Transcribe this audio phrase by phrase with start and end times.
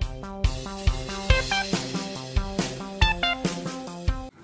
[0.00, 0.57] Bye.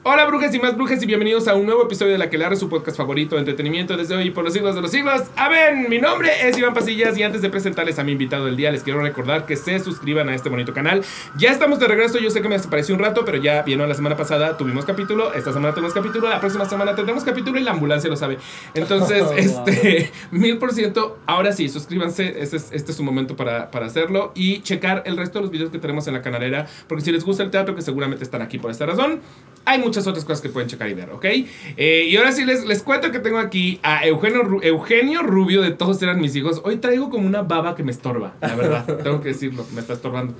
[0.07, 2.57] Hola brujas y más brujas y bienvenidos a un nuevo episodio de La que le
[2.57, 5.23] su podcast favorito de entretenimiento desde hoy y por los siglos de los siglos.
[5.35, 5.87] Amén.
[5.89, 8.83] Mi nombre es Iván Pasillas y antes de presentarles a mi invitado del día les
[8.83, 11.03] quiero recordar que se suscriban a este bonito canal.
[11.39, 13.95] Ya estamos de regreso, yo sé que me desapareció un rato, pero ya vieron la
[13.95, 17.71] semana pasada tuvimos capítulo, esta semana tenemos capítulo, la próxima semana tendremos capítulo y la
[17.71, 18.37] ambulancia lo sabe.
[18.75, 23.71] Entonces, este, mil por ciento, ahora sí, suscríbanse, este es, este es su momento para,
[23.71, 27.05] para hacerlo y checar el resto de los videos que tenemos en la canalera, porque
[27.05, 29.23] si les gusta el teatro, que seguramente están aquí por esta razón,
[29.65, 31.25] hay muchas otras cosas que pueden checar y ver, ¿ok?
[31.25, 35.71] Eh, y ahora sí les, les cuento que tengo aquí a Eugenio, Eugenio Rubio de
[35.71, 36.61] Todos eran mis hijos.
[36.65, 38.85] Hoy traigo como una baba que me estorba, la verdad.
[39.03, 40.35] tengo que decirlo, me está estorbando.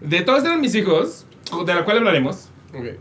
[0.00, 1.26] De Todos eran mis hijos,
[1.66, 2.48] de la cual hablaremos.
[2.74, 2.98] Ok.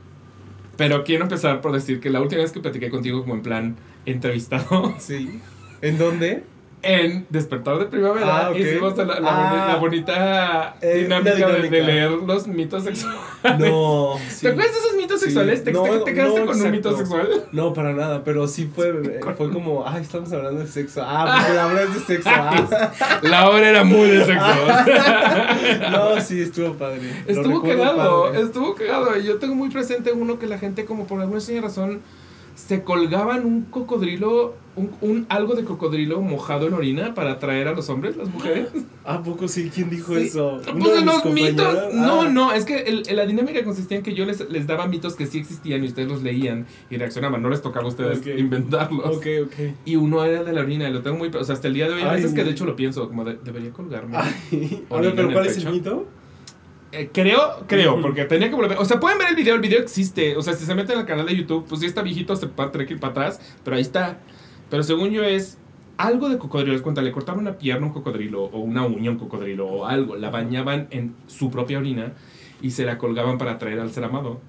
[0.78, 3.76] Pero quiero empezar por decir que la última vez que platiqué contigo como en plan
[4.06, 4.96] entrevistado.
[5.00, 5.42] Sí.
[5.82, 6.44] ¿En dónde?
[6.84, 12.84] En Despertar de Primavera ah, hicimos la, la, bonita eh, dinámica, De, leer los mitos
[12.84, 13.20] sexuales.
[13.60, 14.16] No.
[14.42, 15.64] ¿Te acuerdas de esos mitos sexuales?
[15.64, 17.46] ¿Te, no, ¿te quedaste con un mito sexual?
[17.52, 21.02] No, para nada, pero sí fue, fue como, ay, estamos hablando de sexo.
[21.04, 22.30] Ah, porque la obra es de sexo.
[22.32, 22.92] Ah.
[23.22, 24.46] La obra era muy de sexo.
[25.92, 27.24] no, sí, estuvo padre.
[27.28, 29.18] Estuvo cagado, estuvo cagado.
[29.18, 32.02] Yo tengo muy presente uno que la gente, como por alguna extraña razón,
[32.56, 37.74] se colgaban un cocodrilo, un, un, algo de cocodrilo mojado en orina para atraer a
[37.74, 38.70] los hombres, las mujeres.
[39.04, 39.72] ¿A poco sí?
[39.74, 40.62] ¿Quién dijo eso?
[40.64, 41.94] Pues de los mitos.
[41.94, 42.30] No, ah.
[42.30, 45.26] no, es que el, la dinámica consistía en que yo les, les daba mitos que
[45.26, 47.42] sí existían y ustedes los leían y reaccionaban.
[47.42, 49.18] No les tocaba a ustedes inventarlos.
[49.18, 49.76] Ok, ok.
[49.86, 51.30] Y uno era de la orina y lo tengo muy.
[51.30, 53.26] O sea, hasta el día de hoy, a veces que de hecho lo pienso, como
[53.26, 54.18] debería colgarme.
[54.18, 54.86] Ay.
[54.90, 56.08] pero ¿cuál es el mito?
[56.92, 58.78] Eh, creo, creo, porque tenía que volver.
[58.78, 60.36] O sea, pueden ver el video, el video existe.
[60.36, 62.70] O sea, si se meten al canal de YouTube, pues si está viejito, se puede
[62.70, 64.20] tener que ir para atrás, pero ahí está.
[64.70, 65.58] Pero según yo es
[65.98, 66.74] algo de cocodrilo.
[66.74, 69.68] Les cuenta, le cortaban una pierna a un cocodrilo, o una uña a un cocodrilo,
[69.68, 70.16] o algo.
[70.18, 72.14] La bañaban en su propia orina
[72.62, 74.42] y se la colgaban para atraer al ser amado.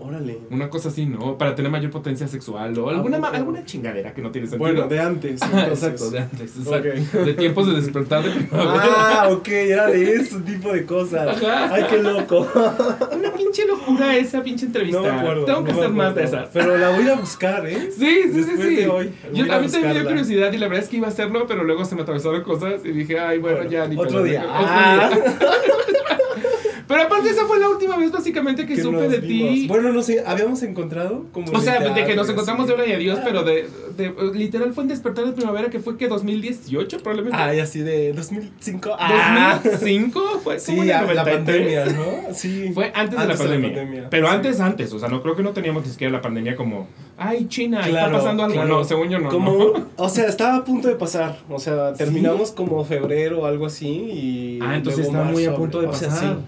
[0.00, 0.38] Órale.
[0.50, 1.36] Una cosa así, ¿no?
[1.36, 4.72] Para tener mayor potencia sexual o alguna, alguna chingadera que no tiene sentido.
[4.72, 5.42] Bueno, de antes.
[5.68, 6.56] exacto, de antes.
[6.56, 7.24] Exacto.
[7.24, 8.82] De tiempos de despertar de primavera.
[8.86, 11.36] Ah, ok, era de ese tipo de cosas.
[11.42, 12.48] Ay, qué loco.
[13.12, 15.02] Una pinche locura esa pinche entrevista.
[15.02, 15.44] No me acuerdo.
[15.44, 16.48] Tengo que hacer más de esas.
[16.50, 17.90] Pero la voy a buscar, ¿eh?
[17.90, 18.56] Sí, sí, sí.
[18.56, 18.84] sí.
[18.86, 21.10] Hoy, Yo a mí también me dio curiosidad y la verdad es que iba a
[21.10, 24.44] hacerlo, pero luego se me atravesaron cosas y dije, ay, bueno, ya ni Otro día.
[24.48, 25.38] Otro día.
[26.90, 29.68] Pero aparte esa fue la última vez básicamente que, supe de ti.
[29.68, 31.52] Bueno, no sé, habíamos encontrado como...
[31.52, 34.82] O sea, de que nos encontramos de hora y adiós, pero de, de, literal fue
[34.82, 37.38] en Despertar de Primavera que fue que 2018 probablemente.
[37.40, 38.96] Ay, así de 2005.
[38.98, 39.60] Ah.
[39.62, 40.40] ¿2005?
[40.42, 42.34] Fue sí, la pandemia, ¿no?
[42.34, 42.72] Sí.
[42.74, 44.10] Fue antes, de, la pandemia.
[44.10, 46.88] Pero antes, antes, o sea, no creo que no teníamos ni siquiera la pandemia como,
[47.16, 48.64] ay, China, está pasando algo.
[48.64, 49.28] No, según yo no.
[49.28, 53.66] Como, O sea, estaba a punto de pasar, o sea, terminamos como febrero o algo
[53.66, 54.58] así y...
[54.60, 56.08] Ah, entonces estaba muy a punto de pasar.
[56.08, 56.38] O sea,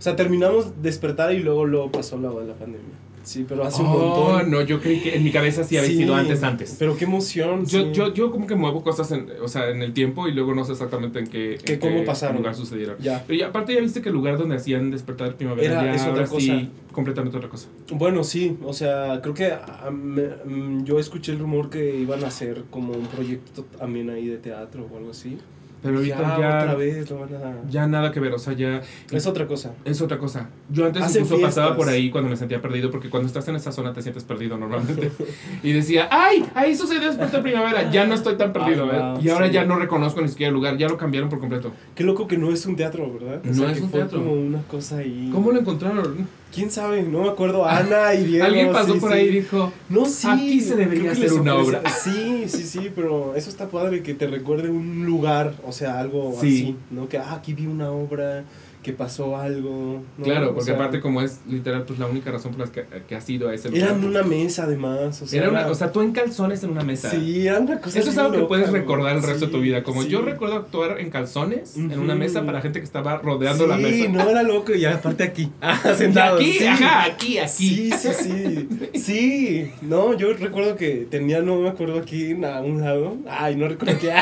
[0.00, 3.10] terminamos despertar y luego, luego pasó la, la pandemia.
[3.22, 4.50] Sí, pero hace un oh, montón.
[4.50, 6.76] no, yo creí que en mi cabeza sí había sido antes, antes.
[6.78, 7.66] Pero qué emoción.
[7.66, 10.54] Yo, yo, yo como que muevo cosas en, o sea, en el tiempo y luego
[10.54, 12.38] no sé exactamente en qué, en cómo pasaron.
[12.38, 12.96] lugar sucedieron.
[12.98, 13.22] Ya.
[13.26, 16.06] Pero ya, aparte ya viste que el lugar donde hacían despertar primavera Era, ya es
[16.06, 16.40] otra cosa.
[16.40, 17.68] Sí, completamente otra cosa.
[17.92, 19.52] Bueno, sí, o sea, creo que
[19.86, 24.38] um, yo escuché el rumor que iban a hacer como un proyecto también ahí de
[24.38, 25.38] teatro o algo así.
[25.82, 27.70] Pero ahorita ya, otra vez lo van a...
[27.70, 28.82] ya nada que ver, o sea, ya...
[29.10, 29.72] Es otra cosa.
[29.84, 30.48] Es otra cosa.
[30.68, 33.72] Yo antes incluso pasaba por ahí cuando me sentía perdido, porque cuando estás en esa
[33.72, 35.10] zona te sientes perdido normalmente.
[35.62, 36.44] y decía, ¡ay!
[36.54, 39.20] Ahí sucedió después de primavera, ya no estoy tan perdido, ¿eh?
[39.22, 41.72] Y ahora ya no reconozco ni siquiera el lugar, ya lo cambiaron por completo.
[41.94, 43.42] Qué loco que no es un teatro, ¿verdad?
[43.42, 44.18] no es un teatro.
[44.18, 45.30] como una cosa ahí...
[45.32, 46.39] ¿Cómo lo encontraron?
[46.52, 47.02] ¿Quién sabe?
[47.02, 47.64] No me acuerdo.
[47.64, 48.44] Ana y Diego.
[48.44, 51.82] Alguien pasó por ahí y dijo, no, sí, aquí se debería hacer una obra.
[51.90, 56.36] Sí, sí, sí, pero eso está padre que te recuerde un lugar, o sea, algo
[56.36, 57.08] así, ¿no?
[57.08, 58.44] Que, ah, aquí vi una obra,
[58.82, 60.02] que pasó algo.
[60.22, 63.28] Claro, porque aparte como es literal pues la única razón por la que, que has
[63.28, 63.84] ido a ese lugar.
[63.84, 66.70] Era en una mesa además, o sea, era una, o sea, tú en calzones en
[66.70, 67.10] una mesa.
[67.10, 69.82] Sí, era una cosa Eso es algo que puedes recordar el resto de tu vida,
[69.82, 73.76] como yo recuerdo actuar en calzones en una mesa para gente que estaba rodeando la
[73.76, 73.90] mesa.
[73.90, 76.36] Sí, no era loco y aparte aquí, ah, sentado.
[76.36, 77.48] Aquí, ajá, aquí, aquí.
[77.48, 78.68] Sí, sí, sí.
[78.94, 83.16] sí, no, yo recuerdo que tenía no me acuerdo aquí a un lado.
[83.28, 84.10] Ay, no recuerdo qué.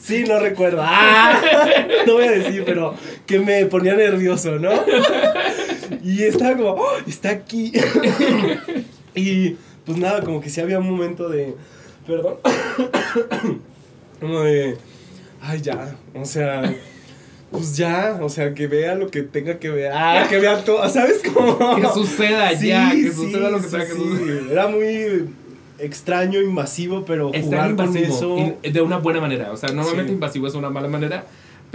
[0.00, 0.80] sí, no recuerdo.
[0.82, 1.40] Ah,
[2.06, 2.94] no voy a decir pero
[3.26, 4.70] que me ponía nervioso, ¿no?
[6.02, 7.72] Y estaba como, oh, está aquí.
[9.14, 11.54] y pues nada, como que sí había un momento de,
[12.06, 12.36] perdón,
[14.20, 14.76] como de,
[15.40, 16.74] ay, ya, o sea
[17.54, 19.92] pues ya, o sea, que vea lo que tenga que ver.
[19.94, 21.76] Ah, que vea todo, ¿sabes cómo?
[21.80, 24.50] Que suceda ya, que suceda lo que tenga que suceder.
[24.50, 25.28] Era muy
[25.78, 28.56] extraño, invasivo, pero jugar con eso.
[28.60, 29.52] de una buena manera.
[29.52, 31.26] O sea, normalmente invasivo es una mala manera,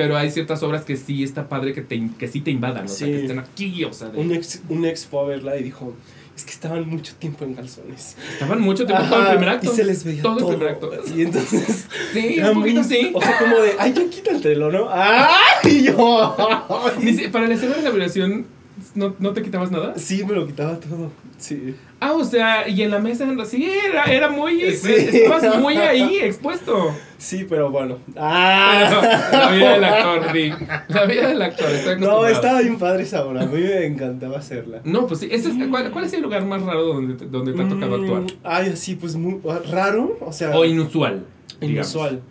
[0.03, 2.87] Pero hay ciertas obras que sí está padre que, te, que sí te invadan, o
[2.87, 3.13] sea, Sí.
[3.13, 5.93] que estén aquí, o sea, de- Un ex, un ex fue a verla y dijo,
[6.35, 8.15] es que estaban mucho tiempo en calzones.
[8.31, 9.73] estaban mucho tiempo todo el Ajá, primer acto.
[9.73, 10.37] Y se les veía todo.
[10.37, 10.51] todo.
[10.51, 10.91] el primer acto.
[11.15, 11.87] Y entonces...
[12.13, 13.11] Sí, era un poquito muy- sí.
[13.13, 14.87] O sea, como de, ay, ya quítatelo, ¿no?
[14.89, 16.35] ¡Ay, yo!
[17.01, 18.45] Si- para la escena de la violación,
[18.95, 19.93] ¿no, ¿no te quitabas nada?
[19.97, 21.11] Sí, me lo quitaba todo.
[21.37, 21.75] Sí.
[21.99, 24.59] Ah, o sea, y en la mesa, sí, era, era muy.
[24.75, 24.91] Sí.
[24.93, 26.95] Estabas muy ahí, expuesto.
[27.19, 27.97] Sí, pero bueno.
[28.13, 29.29] Pero, ¡Ah!
[29.31, 30.53] la vida del actor, Di.
[30.87, 31.67] La vida del actor,
[31.99, 33.41] No, estaba bien padre esa obra.
[33.43, 34.79] A mí me encantaba hacerla.
[34.85, 35.27] No, pues sí.
[35.29, 37.97] ese es, ¿cuál, cuál es el lugar más raro donde te, donde te ha tocado
[37.97, 38.23] Mm, actuar?
[38.43, 39.39] Ay, sí, pues muy
[39.69, 40.17] raro.
[40.21, 41.25] O sea, O inusual.
[41.61, 42.21] inusual.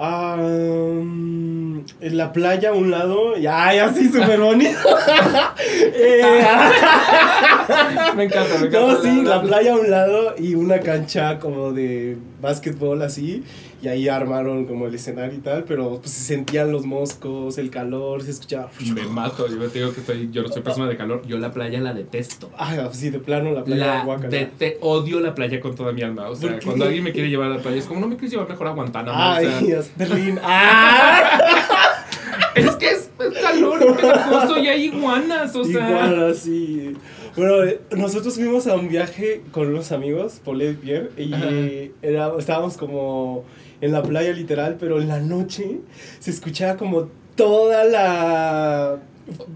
[0.00, 4.78] Ah, mm, en la playa a un lado, y ay, así súper bonito.
[6.00, 6.22] Eh,
[8.16, 8.80] Me encanta, me encanta.
[8.80, 13.44] no, sí, la playa a un lado y una cancha como de básquetbol así.
[13.80, 17.70] Y ahí armaron como el escenario y tal, pero pues se sentían los moscos, el
[17.70, 18.70] calor, se escuchaba.
[18.92, 21.52] Me mato, yo te digo que estoy, yo no soy persona de calor, yo la
[21.52, 22.50] playa la detesto.
[22.58, 26.02] Ay, sí, de plano la playa La de- te odio la playa con toda mi
[26.02, 26.28] alma.
[26.28, 28.32] O sea, cuando alguien me quiere llevar a la playa, es como no me quieres
[28.32, 29.16] llevar mejor a Guantánamo.
[29.18, 30.40] Ay, o sea, Dios, Berlín.
[30.42, 31.38] ¡Ah!
[32.54, 35.88] es que es, es calor, pegajoso y hay iguanas, o sea.
[35.88, 36.96] Igual así.
[37.38, 37.54] Bueno,
[37.96, 43.44] nosotros fuimos a un viaje con unos amigos, Paul y Pierre, y era, estábamos como
[43.80, 45.78] en la playa literal, pero en la noche
[46.18, 48.98] se escuchaba como toda la...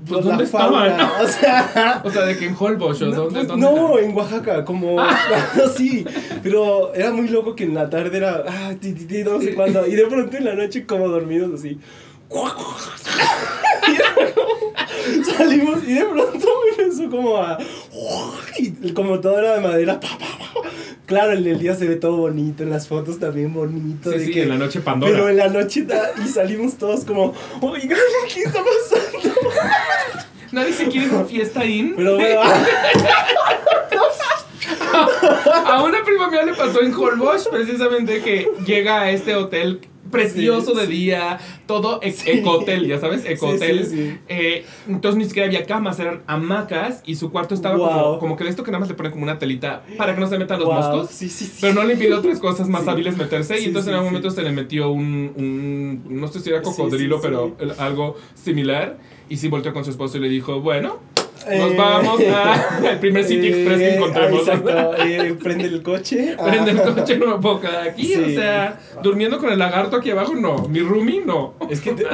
[0.06, 1.11] Pues, la ¿dónde fauna, estaban?
[1.25, 2.02] O sea...
[2.05, 4.99] O sea, de que en Holbox, ¿o No, dónde, pues, dónde no, en Oaxaca, como
[5.76, 6.05] sí,
[6.40, 9.56] pero era muy loco que en la tarde era ah, ti, ti, ti, no sé
[9.56, 11.81] cuándo, y de pronto en la noche como dormidos así.
[15.37, 16.46] Salimos y de pronto
[16.76, 17.58] me empezó como a
[18.58, 19.99] y como todo era de madera.
[20.00, 20.69] pa, pa, pa.
[21.06, 24.11] Claro, en el día se ve todo bonito, en las fotos también bonito.
[24.12, 25.12] Sí, de sí, que- en la noche Pandora.
[25.12, 27.99] pero en la noche da- y salimos todos como, oigan,
[28.32, 29.34] ¿qué está pasando?
[30.52, 31.93] Nadie se quiere ir a fiesta ahí.
[31.96, 32.40] Pero bueno,
[35.64, 39.81] A una prima mía le pasó en Holbox precisamente que llega a este hotel
[40.12, 42.31] precioso Sí, de día, todo e- Sí.
[42.31, 43.85] ecohotel, ya sabes, ecohotel.
[43.87, 44.17] Sí.
[44.29, 47.88] Eh, entonces ni siquiera había camas, eran hamacas y su cuarto estaba Wow.
[47.88, 50.20] como, como que de esto que nada más le ponen como una telita para que
[50.20, 51.11] no se metan los Wow, moscos.
[51.11, 51.59] Sí, sí, sí.
[51.62, 53.59] Pero no le impidió otras cosas más hábiles meterse.
[53.61, 57.20] Y entonces en algún momento se le metió un, un- No sé si era cocodrilo,
[57.20, 58.99] pero algo similar.
[59.29, 60.99] Y sí volteó con su esposo y le dijo: Bueno,
[61.47, 64.49] nos Eh, vamos al primer City Express que eh, encontremos.
[64.49, 66.37] ah, Exacto, eh, prende el coche.
[66.44, 68.06] Prende el coche, no me puedo quedar aquí.
[68.06, 68.23] Sí.
[68.23, 70.69] O sea, durmiendo con el lagarto aquí abajo, no.
[70.69, 71.55] Mi roomie, no.
[71.71, 72.06] Es que te-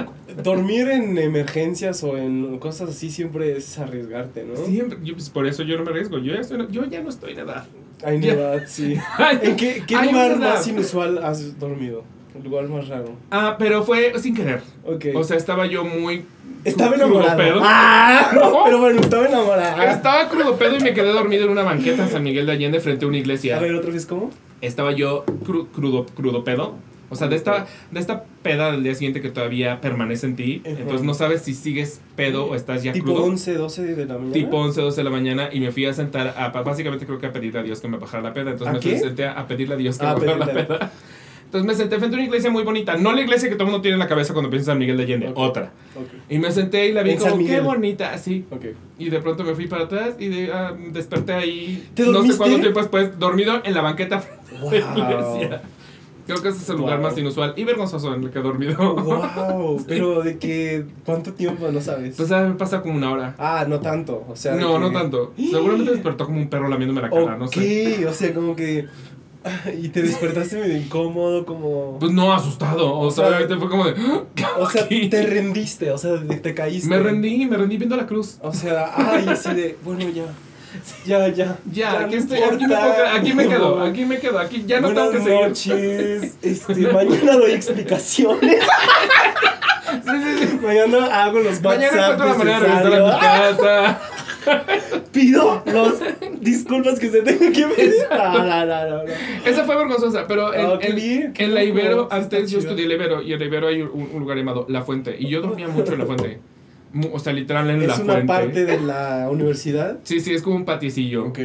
[0.43, 4.57] dormir en emergencias o en cosas así siempre es arriesgarte, ¿no?
[4.57, 6.19] Siempre, yo, pues, por eso yo no me arriesgo.
[6.19, 7.65] Yo ya, estoy- yo ya no estoy en edad.
[8.05, 8.33] Hay Ya.
[8.35, 8.97] edad, sí.
[9.19, 12.05] Ay, ¿En qué, qué lugar más inusual has dormido?
[12.45, 13.11] Lugar más raro.
[13.31, 14.61] Ah, pero fue sin querer.
[14.85, 15.07] Ok.
[15.15, 16.25] O sea, estaba yo muy.
[16.65, 17.61] estaba enamorado.
[17.63, 18.65] Ah, No.
[18.65, 19.83] pero bueno, estaba enamorado.
[19.83, 22.81] Estaba crudo pedo y me quedé dormido en una banqueta en San Miguel de Allende
[22.81, 23.57] frente a una iglesia.
[23.57, 24.31] A ver, otra vez, ¿cómo?
[24.61, 26.75] Estaba yo cru- crudo, crudo pedo.
[27.11, 30.61] O sea, de esta, de esta peda del día siguiente que todavía permanece en ti.
[30.67, 30.77] Ajá.
[30.79, 33.25] Entonces no sabes si sigues pedo o estás ya tipo crudo.
[33.25, 34.33] 11, 12 de la mañana.
[34.35, 37.25] Tipo 11, 12 de la mañana y me fui a sentar a, básicamente creo que
[37.27, 38.51] a pedirle a Dios que me bajara la peda.
[38.51, 38.99] Entonces ¿A me qué?
[38.99, 40.93] senté a pedirle a Dios que Ah, me bajara la peda.
[41.49, 42.99] Entonces me senté frente a una iglesia muy bonita.
[42.99, 44.79] No la iglesia que todo el mundo tiene en la cabeza cuando piensa en San
[44.81, 45.73] Miguel de Allende, otra.
[45.97, 48.45] Ok, Y me senté y la vi En como, qué bonita, así.
[48.99, 51.89] Y de pronto me fui para atrás y de- ah, desperté ahí.
[51.95, 54.23] ¿Te no sé cuánto tiempo después, dormido en la banqueta
[54.71, 55.39] de la Wow.
[55.41, 55.63] iglesia.
[56.27, 57.09] Creo que ese es el lugar Wow.
[57.09, 58.77] más inusual y vergonzoso en el que he dormido.
[58.97, 62.15] Wow, pero de que ¿cuánto tiempo no sabes?
[62.19, 63.35] Pues ah, me pasa como una hora.
[63.39, 65.33] ah, no tanto, o sea, no, que- no tanto.
[65.39, 68.07] Seguramente despertó como un perro lamiéndome la cara, no sé.
[68.07, 68.85] o sea, como que
[69.83, 72.99] y te despertaste medio incómodo, como Pues no, asustado.
[72.99, 73.95] O, sea, obviamente fue como de.
[74.35, 75.09] ¿qué hago o sea, aquí?
[75.09, 76.13] te rendiste, o sea,
[76.43, 76.89] te caíste.
[76.89, 78.39] Me rendí, me rendí viendo la cruz.
[78.43, 80.27] O sea, ay, así de, bueno, ya.
[81.05, 81.59] Ya, ya.
[81.73, 84.89] Ya, aquí, no estoy, aquí, me puedo aquí quedo, aquí me quedo, aquí ya no
[84.89, 85.49] Buenas tengo que seguir.
[85.49, 86.35] noches.
[86.43, 88.63] Este, mañana doy explicaciones.
[89.89, 90.59] Sí, sí, sí.
[90.63, 94.01] mañana hago los Mañana WhatsApp encuentro la manera de regresar a mi casa.
[95.13, 95.95] Pido los
[96.41, 97.95] disculpas que se tengan que pedir.
[98.11, 99.13] No, no, no, no, no.
[99.45, 102.87] Esa fue vergonzosa, pero en, qué en- bien, qué en la Ibero, antes yo estudié
[102.89, 105.41] la Ibero, y en la Ibero hay un, un lugar llamado La Fuente, y yo
[105.41, 106.39] dormía mucho en La Fuente.
[107.13, 108.27] O sea, literal en La Es una Fuente.
[108.33, 109.99] parte de la universidad.
[110.05, 111.27] Sí, sí, es como un patiecillo.
[111.27, 111.39] Ok.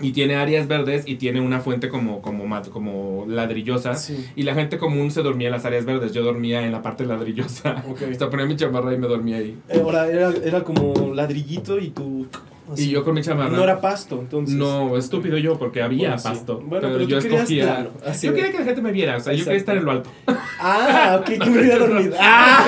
[0.00, 3.94] Y tiene áreas verdes y tiene una fuente como, como, como ladrillosa.
[3.94, 4.30] Sí.
[4.36, 6.12] Y la gente común se dormía en las áreas verdes.
[6.12, 7.82] Yo dormía en la parte ladrillosa.
[7.90, 8.02] Ok.
[8.10, 9.56] Hasta ponía mi chamarra y me dormía ahí.
[9.68, 12.26] Eh, Ahora era, era como ladrillito y tú.
[12.72, 12.84] así.
[12.88, 13.56] Y yo con mi chamarra.
[13.56, 14.54] No era pasto, entonces.
[14.56, 16.28] No, estúpido yo, porque había Bueno, sí.
[16.28, 16.56] pasto.
[16.64, 17.64] Bueno, pero, pero yo escogía.
[17.64, 17.90] plano,
[18.22, 20.10] yo quería que la gente me viera, o sea, yo quería estar en lo alto.
[20.62, 22.14] Ah, ok, que me hubiera dormido.
[22.20, 22.66] Ah,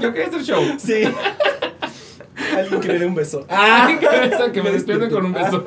[0.00, 0.62] yo quería hacer show.
[0.78, 1.02] sí.
[2.56, 3.46] Alguien que me dé un beso.
[3.48, 5.64] Ah, que, que me despierten con un beso.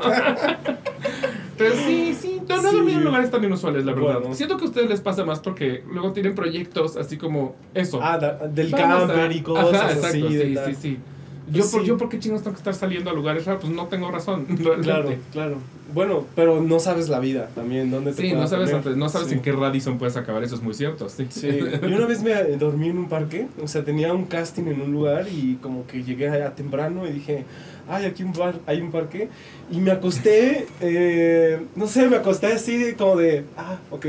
[1.71, 2.41] Pero sí, sí.
[2.47, 2.75] No, no Sí.
[2.75, 4.19] dormido en lugares tan inusuales, la verdad.
[4.19, 4.35] Bueno.
[4.35, 7.99] Siento que a ustedes les pasa más porque luego tienen proyectos así como eso.
[8.01, 10.21] Ah, da- del Vamos a- camper y cosas Ajá, exacto, así.
[10.29, 10.75] sí, sí, tal.
[10.75, 10.97] sí,
[11.45, 11.87] Yo, Pues por, sí.
[11.87, 13.61] yo, ¿por qué chingos tengo que estar saliendo a lugares raros?
[13.63, 14.45] Pues no tengo razón.
[14.57, 14.81] realmente.
[14.83, 15.57] Claro, claro.
[15.93, 18.97] Bueno, pero no sabes la vida también, dónde te Sí, no sabes, poner.
[18.97, 19.33] no sabes Sí.
[19.35, 21.09] en qué Radisson puedes acabar, eso es muy cierto.
[21.09, 21.27] Sí.
[21.29, 21.49] Sí,
[21.81, 24.93] yo una vez me dormí en un parque, o sea, tenía un casting en un
[24.93, 27.43] lugar y como que llegué allá temprano y dije,
[27.89, 29.29] ay, aquí un bar, hay un parque,
[29.71, 34.05] y me acosté, eh, no sé, me acosté así como de, ah, ok,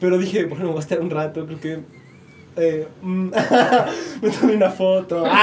[0.00, 1.78] pero dije, bueno, voy a estar un rato, creo que,
[2.56, 3.30] eh, mm,
[4.22, 5.24] me tomé una foto,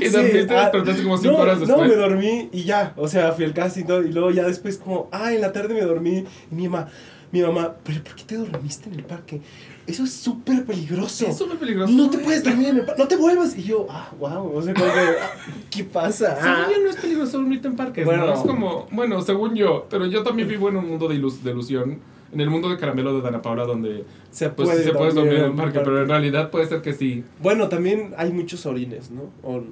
[0.00, 1.88] Y Sí, dormiste, ah, despertaste como cinco no, horas No, después.
[1.90, 5.32] me dormí y ya, o sea, fui al casting y luego ya después como, ah,
[5.32, 6.88] en la tarde me dormí, y mi mamá,
[7.34, 9.40] mi mamá, pero ¿por qué te dormiste en el parque?
[9.86, 11.26] Eso es súper peligroso.
[11.26, 11.92] es súper peligroso.
[11.92, 13.58] No te puedes dormir en el parque, no te vuelvas.
[13.58, 15.30] Y yo, ah, wow, o sea, como que, ah,
[15.70, 16.36] ¿qué pasa?
[16.40, 18.26] Según yo no es peligroso dormirte en parques, Bueno.
[18.26, 18.32] ¿no?
[18.34, 21.50] Es como, bueno, según yo, pero yo también vivo en un mundo de, ilus- de
[21.50, 21.98] ilusión,
[22.32, 25.34] en el mundo de caramelo de Dana Paula, donde Se pues sí se puede dormir
[25.34, 27.24] en un parque, pero en realidad puede ser que sí.
[27.40, 29.22] Bueno, también hay muchos orines, ¿no?
[29.42, 29.62] O-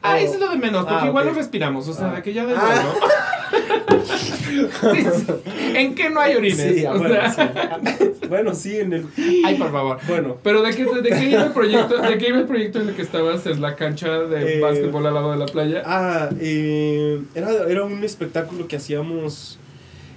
[0.00, 1.32] Ah, o- eso es lo de menos, porque Ah, igual ok.
[1.32, 2.14] no respiramos, o sea, Ah.
[2.16, 2.82] de que ya de Ah.
[2.84, 2.92] ¿no?
[5.74, 6.74] ¿En qué no hay orines?
[6.76, 8.04] Sí, ah, O bueno, sea, sí.
[8.28, 9.06] Bueno, sí, en el.
[9.44, 9.98] Ay, por favor.
[10.06, 12.88] Bueno, Pero de qué, de qué iba el proyecto, de qué iba el proyecto en
[12.90, 15.82] el que estabas en la cancha de Eh, básquetbol al lado de la playa.
[15.86, 19.58] Ah, eh, era, era un espectáculo que hacíamos,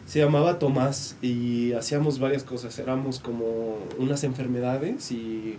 [0.05, 5.57] se llamaba Tomás y hacíamos varias cosas, éramos como unas enfermedades y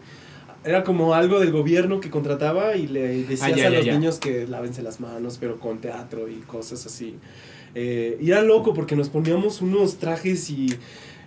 [0.65, 3.87] era como algo del gobierno que contrataba y le decías Ah, ya, a ya, los
[3.87, 3.95] ya.
[3.95, 7.17] niños que lávense las manos, pero con teatro y cosas así.
[7.75, 10.69] Eh, y era loco porque nos poníamos unos trajes y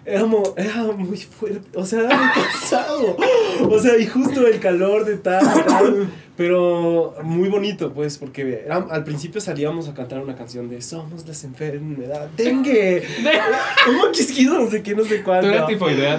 [0.06, 3.18] era muy fuerte, o sea, era muy cansado.
[3.70, 9.04] O sea, y justo el calor de tal, pero muy bonito, pues, porque era- al
[9.04, 13.04] principio salíamos a cantar una canción de Somos las enfermedades, dengue,
[13.90, 15.48] un moquisquido, no sé qué, no sé ¿Tú cuánto.
[15.50, 15.68] eras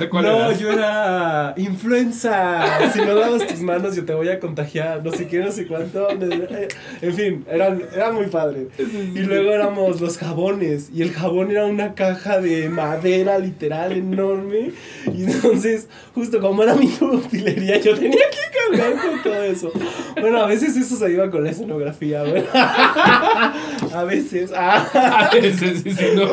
[0.01, 0.59] de cuál no, eras?
[0.59, 2.91] yo era influenza.
[2.93, 5.05] Si no lavas tus manos, yo te voy a contagiar.
[5.05, 6.09] No sé qué, no sé cuánto.
[6.11, 8.69] En fin, eran, era muy padre.
[8.79, 10.89] Y luego éramos los jabones.
[10.95, 14.73] Y el jabón era una caja de madera literal enorme.
[15.13, 19.73] Y entonces, justo como era mi utilería, yo tenía que cargar con todo eso.
[20.21, 22.23] Bueno, a veces eso se iba con la escenografía.
[22.23, 22.47] bueno.
[23.95, 24.51] A veces.
[24.55, 24.87] ah.
[24.95, 26.27] Ah, sí, sí, sí, ¿no?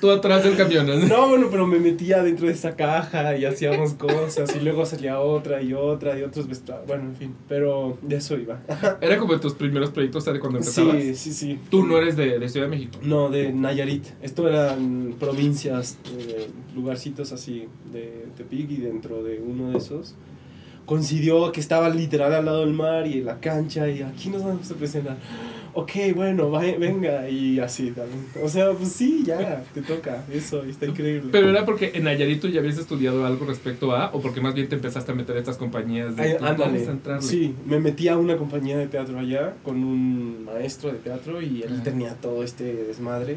[0.00, 0.86] Tú atrás del camión.
[0.86, 0.96] ¿no?
[1.06, 5.20] No, bueno, pero me metía dentro de esa caja y hacíamos cosas y luego salía
[5.20, 6.86] otra y otra y otros vestuarios.
[6.86, 8.60] Bueno, en fin, pero de eso iba.
[9.00, 10.40] Era como de tus primeros proyectos ¿sabes?
[10.40, 10.96] cuando empezabas.
[10.96, 11.58] Sí, sí, sí.
[11.70, 12.98] Tú no eres de, de Ciudad de México.
[13.02, 14.06] No, de Nayarit.
[14.22, 20.14] Esto eran provincias, eh, lugarcitos así de Tepic y dentro de uno de esos
[20.90, 24.42] coincidió que estaba literal al lado del mar y en la cancha y aquí nos
[24.42, 25.16] vamos a presentar.
[25.72, 28.26] Ok, bueno, vaya- venga y así también.
[28.42, 30.24] O sea, pues sí, ya, te toca.
[30.32, 31.28] Eso, está increíble.
[31.30, 34.52] Pero era porque en Nayarit tú ya habías estudiado algo respecto a, o porque más
[34.52, 36.84] bien te empezaste a meter a estas compañías de Ay, ándale.
[37.08, 37.20] a.
[37.20, 41.62] Sí, me metí a una compañía de teatro allá con un maestro de teatro y
[41.62, 41.82] él Ah.
[41.84, 43.36] tenía todo este desmadre.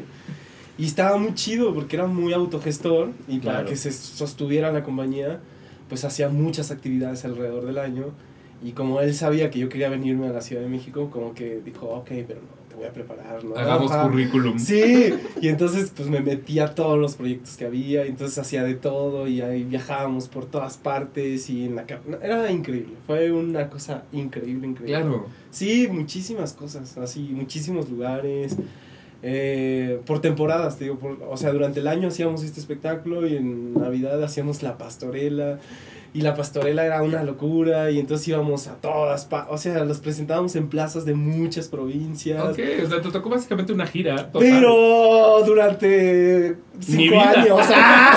[0.76, 3.68] Y estaba muy chido porque era muy autogestor y para Claro.
[3.68, 5.38] que se sostuviera la compañía,
[5.94, 8.06] pues hacía muchas actividades alrededor del año.
[8.64, 11.60] Y como él sabía que yo quería venirme a la Ciudad de México, como que
[11.64, 13.54] dijo, ok, pero no, te voy a preparar, ¿no?
[13.54, 14.08] Hagamos Ajá.
[14.08, 14.58] currículum.
[14.58, 18.64] Sí, y entonces pues me metí a todos los proyectos que había, y entonces hacía
[18.64, 21.84] de todo y ahí viajábamos por todas partes y en la
[22.20, 25.00] era increíble, fue una cosa increíble, increíble.
[25.00, 25.26] Claro.
[25.52, 28.56] Sí, muchísimas cosas, así, muchísimos lugares.
[29.26, 33.36] Eh, por temporadas, te digo, por- o sea, durante el año hacíamos este espectáculo y
[33.36, 35.58] en Navidad hacíamos la pastorela
[36.12, 40.54] y la pastorela era una locura y entonces íbamos a todas, o sea, los presentábamos
[40.56, 42.40] en plazas de muchas provincias.
[42.44, 44.30] Ok, o sea, te tocó básicamente una gira.
[44.30, 44.48] total.
[44.48, 47.58] Pero durante cinco años.
[47.74, 48.16] ¡ah!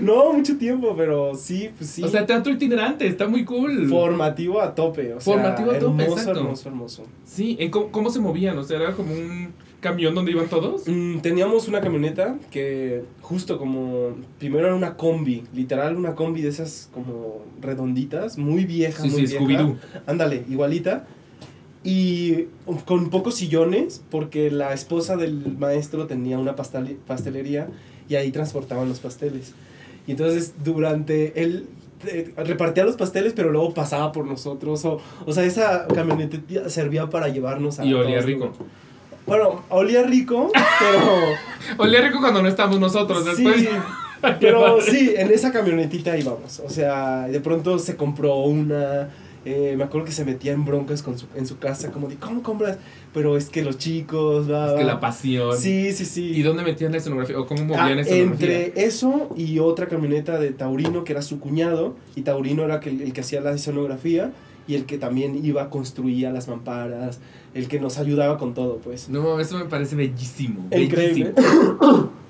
[0.00, 2.02] no, mucho tiempo, pero sí, pues sí.
[2.02, 3.88] O sea, teatro itinerante, está muy cool.
[3.88, 5.14] formativo a tope.
[5.14, 6.40] O sea, Formativo a tope, hermoso, exacto.
[6.40, 7.02] hermoso, hermoso.
[7.24, 8.58] Sí, ¿en cómo, cómo se movían?
[8.58, 10.84] O sea, era como un camión donde iban todos.
[10.86, 16.48] Mm, teníamos una camioneta que justo como primero era una combi, literal una combi de
[16.48, 19.74] esas como redonditas, muy vieja, Sí, muy sí, vieja.
[20.06, 21.06] Ándale, igualita.
[21.84, 22.46] Y
[22.84, 27.68] con pocos sillones, porque la esposa del maestro tenía una pastelería
[28.08, 29.52] y ahí transportaban los pasteles.
[30.06, 31.66] Y entonces durante él
[32.06, 34.84] eh, repartía los pasteles, pero luego pasaba por nosotros.
[34.84, 37.84] O, o sea, esa camioneta servía para llevarnos a.
[37.84, 38.52] Y olía rico.
[39.26, 41.12] Bueno, olía rico, pero.
[41.78, 43.24] Olía rico cuando no estábamos nosotros.
[43.24, 43.60] Después.
[43.60, 43.68] Sí,
[44.40, 46.60] pero sí, en esa camionetita íbamos.
[46.60, 49.10] O sea, de pronto se compró una.
[49.44, 52.16] eh, me acuerdo que se metía en broncas con su, en su casa, como de,
[52.16, 52.78] ¿cómo compras?
[53.14, 55.56] Pero es que los chicos, va, Es que la pasión.
[55.56, 56.32] Sí, sí, sí.
[56.34, 57.38] ¿Y dónde metían la escenografía?
[57.38, 58.56] ¿O cómo Ah, movían la escenografía?
[58.66, 62.90] entre eso y otra camioneta de Taurino, que era su cuñado, y Taurino era que-
[62.90, 64.32] el que hacía la escenografía
[64.66, 67.20] y el que también iba, construía las mamparas,
[67.54, 69.08] el que nos ayudaba con todo, pues.
[69.08, 70.66] No, eso me parece bellísimo.
[70.70, 71.32] Increíble.
[71.34, 72.10] bellísimo.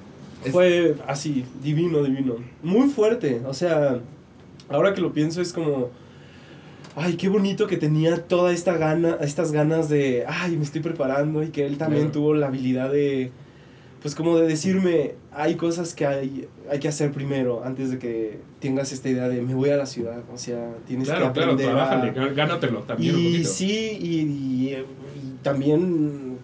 [0.50, 2.34] Fue así, divino, divino.
[2.62, 4.00] Muy fuerte, o sea,
[4.68, 5.90] ahora que lo pienso es como...
[6.94, 11.42] Ay, qué bonito que tenía toda esta gana, estas ganas de, ay, me estoy preparando
[11.42, 12.12] y que él también Claro.
[12.12, 13.30] tuvo la habilidad de,
[14.02, 18.40] pues como de decirme, hay cosas que hay, hay que hacer primero antes de que
[18.60, 21.52] tengas esta idea de, me voy a la ciudad, o sea, tienes Claro, que claro,
[21.52, 23.48] aprender a- trabájale, gá- gánatelo también un y poquito.
[23.48, 26.38] sí, y, y, y también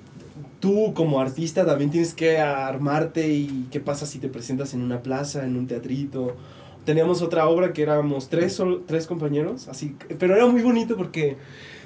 [0.60, 5.02] tú como artista también tienes que armarte y qué pasa si te presentas en una
[5.02, 6.36] plaza, en un teatrito.
[6.84, 11.36] Teníamos otra obra que éramos tres, sol- tres compañeros, así, pero era muy bonito porque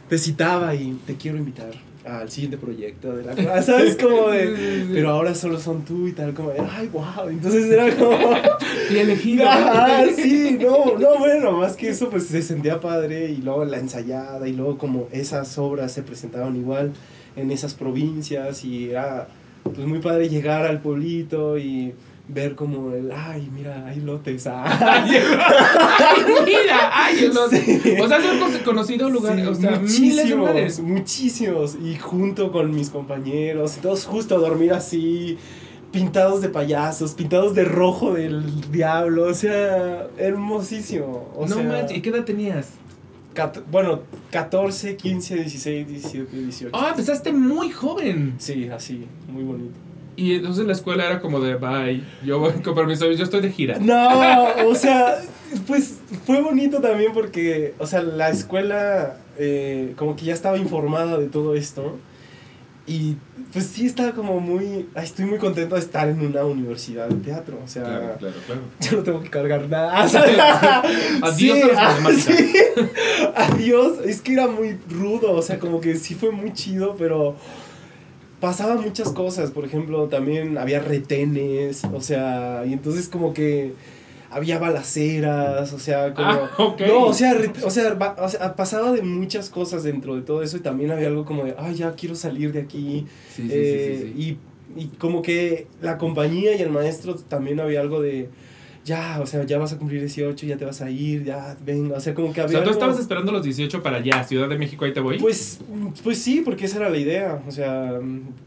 [0.08, 1.70] te citaba y te quiero invitar
[2.04, 3.96] al siguiente proyecto de la clase, ¿sabes?
[3.96, 7.94] Como de, pero ahora solo son tú y tal, como de, ay, wow, entonces era
[7.96, 8.18] como...
[8.90, 9.44] Y elegido.
[9.48, 13.78] Ah, sí, no, no, bueno, más que eso, pues se sentía padre y luego la
[13.78, 16.92] ensayada y luego como esas obras se presentaban igual
[17.36, 19.28] en esas provincias y era
[19.62, 21.94] pues muy padre llegar al pueblito y
[22.28, 24.64] ver como el, ay, mira, hay lotes, ah.
[24.80, 26.90] ¡Ay, mira!
[26.92, 27.58] ¡Ay, el otro!
[27.58, 27.96] Sí.
[28.00, 30.80] O sea, es un conocido lugar, Sí, o sea, miles de muchísimos, lugares.
[30.80, 31.76] muchísimos.
[31.82, 35.36] Y junto con mis compañeros, y todos justo a dormir así,
[35.90, 41.30] pintados de payasos, pintados de rojo del diablo, o sea, hermosísimo.
[41.36, 42.70] O no sea, manches, ¿y qué edad tenías?
[43.70, 44.00] bueno,
[44.30, 46.76] 14, 15, 16, 17, 18.
[46.76, 48.34] Ah, empezaste muy joven.
[48.38, 49.74] Sí, así, muy bonito.
[50.22, 53.50] Y entonces la escuela era como de, bye, yo voy con permiso, yo estoy de
[53.50, 53.80] gira.
[53.80, 55.20] No, o sea,
[55.66, 61.18] pues fue bonito también porque, o sea, la escuela eh, como que ya estaba informada
[61.18, 61.98] de todo esto.
[62.86, 63.16] Y
[63.52, 67.16] pues sí estaba como muy, ay, estoy muy contento de estar en una universidad de
[67.16, 67.58] teatro.
[67.64, 68.60] O sea, Claro, claro, claro.
[68.80, 70.04] yo no tengo que cargar nada.
[70.04, 70.22] O sea,
[71.22, 72.36] Adiós sí, a ah, matemáticas.
[72.36, 72.54] sí.
[73.34, 73.98] Adiós.
[74.04, 77.34] Es que era muy rudo, o sea, como que sí fue muy chido, pero
[78.42, 79.50] pasaban muchas cosas.
[79.52, 83.72] Por ejemplo, también había retenes, o sea, y entonces como que
[84.30, 86.28] había balaceras, o sea, como...
[86.28, 86.80] Ah, ok.
[86.88, 90.22] No, o sea, re- o, sea, va- o sea, pasaba de muchas cosas dentro de
[90.22, 93.06] todo eso y también había algo como de, ay, ya quiero salir de aquí.
[93.34, 94.38] Sí, sí, Eh, sí, sí, sí.
[94.76, 98.28] Y, y como que la compañía y el maestro también había algo de,
[98.84, 101.96] ya, o sea, ya vas a cumplir 18, ya te vas a ir, ya, venga,
[101.96, 102.58] o sea, como que O había...
[102.58, 105.18] sea, tú estabas esperando los 18 para allá, Ciudad de México, ahí te voy.
[105.18, 105.60] Pues,
[106.02, 108.00] pues sí, porque esa era la idea, o sea,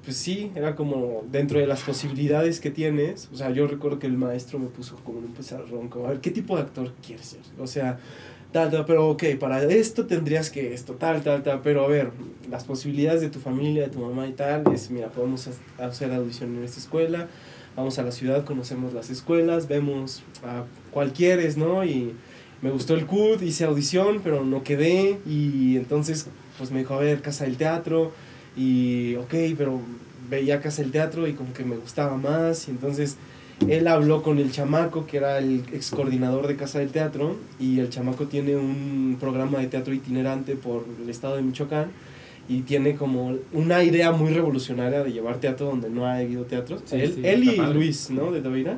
[0.04, 4.08] pues sí, era como dentro de las posibilidades que tienes, o sea, yo recuerdo que
[4.08, 7.26] el maestro me puso como un pizarrón, como, a ver, ¿qué tipo de actor quieres
[7.28, 7.40] ser?
[7.58, 8.00] O sea,
[8.52, 12.12] tal, tal, pero ok, para esto tendrías que esto, tal, tal, tal, pero a ver,
[12.50, 15.48] las posibilidades de tu familia, de tu mamá y tal, es, mira, podemos
[15.80, 17.28] ha- hacer audición en esta escuela,
[17.76, 21.84] vamos a la ciudad, conocemos las escuelas, vemos a cuál quieres, ¿no?
[21.84, 22.14] Y
[22.62, 27.00] me gustó el CUD, hice audición, pero no quedé, y entonces, pues me dijo, a
[27.00, 28.12] ver, Casa del Teatro,
[28.56, 29.80] y ok, pero
[30.30, 33.18] veía Casa del Teatro y como que me gustaba más, y entonces
[33.68, 37.80] él habló con el chamaco, que era el ex coordinador de Casa del Teatro, y
[37.80, 41.92] el chamaco tiene un programa de teatro itinerante por el estado de Michoacán,
[42.48, 46.82] y tiene como una idea muy revolucionaria de llevar teatro donde no ha habido teatros.
[46.86, 47.74] Sí, él sí, él y padre.
[47.74, 48.32] Luis, ¿no?
[48.32, 48.78] De Tavira.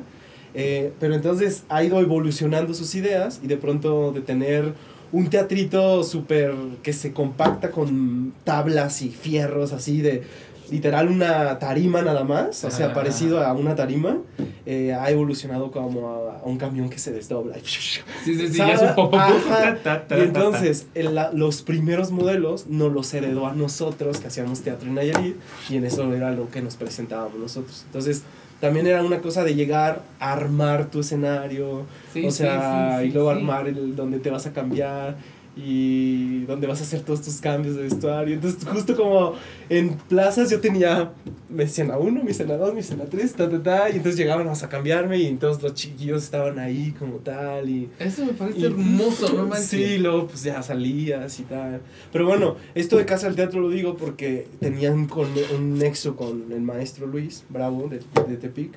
[0.54, 4.72] Eh, pero entonces ha ido evolucionando sus ideas y de pronto de tener
[5.12, 10.22] un teatrito súper que se compacta con tablas y fierros así de
[10.70, 12.94] literal una tarima nada más, o sea, Ah.
[12.94, 14.18] parecido a una tarima,
[14.66, 17.56] eh, ha evolucionado como a, a un camión que se desdobla.
[17.64, 19.78] Sí, sí, sí, ya es un Ajá.
[20.10, 24.88] Y entonces, el- la- los primeros modelos nos los heredó a nosotros, que hacíamos teatro
[24.88, 25.36] en Nayarit,
[25.70, 27.82] y en eso era lo que nos presentábamos nosotros.
[27.86, 28.22] Entonces,
[28.60, 33.08] también era una cosa de llegar a armar tu escenario, Sí, o sea, sí, sí,
[33.08, 35.16] y luego armar el donde te vas a cambiar
[35.60, 38.34] y donde vas a hacer todos tus cambios de vestuario.
[38.36, 39.34] Entonces, justo como
[39.68, 41.12] en plazas yo tenía
[41.48, 44.62] mi escena 1, mi escena 2, mi escena 3, ta, ta, ta, y entonces llegábamos
[44.62, 47.88] a cambiarme y entonces los chiquillos estaban ahí como tal y...
[47.98, 49.66] Eso me parece Y- hermoso, no manches.
[49.66, 51.80] Sí, luego pues ya salías y tal.
[52.12, 56.52] Pero bueno, esto de Casa del Teatro lo digo porque tenían con, un nexo con
[56.52, 58.72] el maestro Luis Bravo de, de Tepic.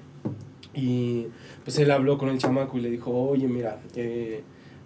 [0.73, 1.27] Y
[1.63, 4.41] pues él habló con el chamaco y le dijo, oye, mira, eh,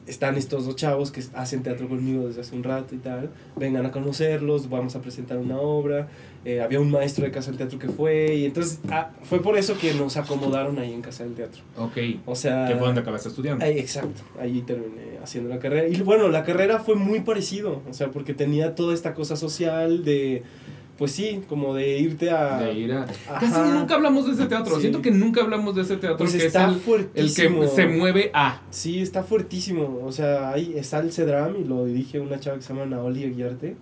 [0.08, 3.86] están estos dos chavos que hacen teatro conmigo desde hace un rato y tal, vengan
[3.86, 6.08] a conocerlos, vamos a presentar una obra,
[6.44, 9.58] eh, había un maestro de Casa del Teatro que fue, y entonces ah, fue por
[9.58, 11.64] eso que nos acomodaron ahí en Casa del Teatro.
[11.78, 11.98] Ok.
[12.26, 12.68] O sea...
[12.68, 13.66] Que fue donde acabaste estudiando.
[13.66, 15.88] Ahí, exacto, ahí terminé haciendo la carrera.
[15.88, 20.04] Y bueno, la carrera fue muy parecido, o sea, porque tenía toda esta cosa social
[20.04, 20.44] de
[20.98, 22.60] pues sí, como de irte a...
[22.60, 23.06] De ir a...
[23.06, 24.80] Casi nunca hablamos de ese teatro.
[24.80, 26.18] Siento que nunca hablamos de ese teatro.
[26.18, 27.64] Pues que está es el, fuertísimo.
[27.64, 28.62] el que se mueve a...
[28.70, 30.02] Sí, está fuertísimo.
[30.06, 33.26] O sea, ahí está el CEDRAM y lo dirige una chava que se llama Naoli
[33.26, 33.76] Aguiarte.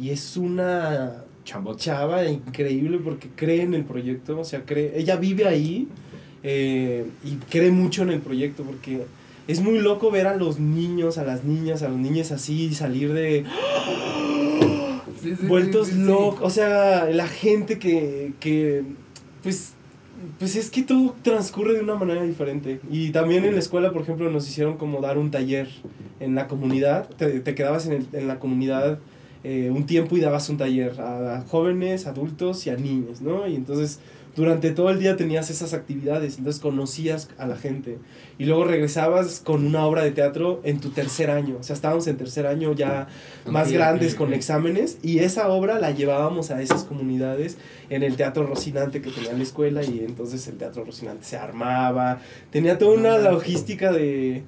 [0.00, 4.38] Y es una chava increíble porque cree en el proyecto.
[4.38, 4.92] O sea, cree...
[4.96, 5.88] Ella vive ahí
[6.44, 9.06] eh, y cree mucho en el proyecto porque...
[9.46, 13.12] Es muy loco ver a los niños, a las niñas, a los niños así salir
[13.12, 13.44] de
[15.42, 16.40] vueltos locos.
[16.42, 18.82] O sea, la gente que, que,
[19.42, 19.74] pues,
[20.38, 22.80] pues es que todo transcurre de una manera diferente.
[22.90, 25.68] Y también en la escuela, por ejemplo, nos hicieron como dar un taller
[26.20, 27.08] en la comunidad.
[27.10, 28.98] Te, te quedabas en, el, en la comunidad
[29.44, 33.46] eh, un tiempo y dabas un taller a jóvenes, adultos y a niños, ¿no?
[33.46, 34.00] Y entonces
[34.34, 37.98] durante todo el día tenías esas actividades, entonces conocías a la gente.
[38.38, 41.58] Y luego regresabas con una obra de teatro en tu tercer año.
[41.60, 43.06] O sea, estábamos en tercer año ya
[43.46, 47.58] más grandes con exámenes y esa obra la llevábamos a esas comunidades
[47.90, 52.20] en el Teatro Rocinante que tenía la escuela y entonces el Teatro Rocinante se armaba.
[52.50, 54.42] Tenía toda una logística de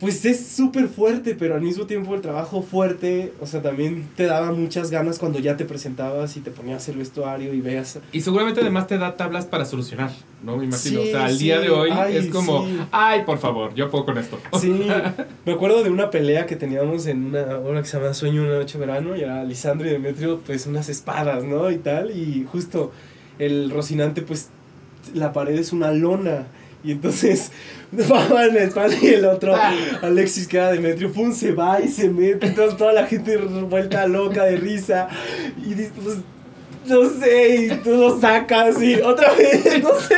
[0.00, 4.26] pues es súper fuerte, pero al mismo tiempo el trabajo fuerte, o sea, también te
[4.26, 7.98] daba muchas ganas cuando ya te presentabas y te ponías el vestuario y veas.
[8.12, 10.10] Y seguramente además te da tablas para solucionar,
[10.44, 10.56] ¿no?
[10.56, 11.00] Me imagino.
[11.00, 14.38] o sea, al día de hoy es como, ay, por favor, yo puedo con esto.
[14.58, 14.88] Sí,
[15.44, 18.58] me acuerdo de una pelea que teníamos en una obra que se llama Sueño una
[18.58, 21.70] noche de verano y era Lisandro y Demetrio, pues unas espadas, ¿no?
[21.70, 22.92] Y tal, y justo
[23.38, 24.50] el Rocinante, pues
[25.14, 26.46] la pared es una lona
[26.88, 27.52] y entonces
[27.92, 29.74] va en la espalda y el otro, ah.
[30.00, 32.46] Alexis que era Demetrio, pum, se va y se mete.
[32.46, 35.06] Entonces toda la gente vuelta loca de risa.
[35.62, 36.16] Y dice, pues,
[36.86, 40.16] no sé, y tú lo sacas y otra vez, no sé.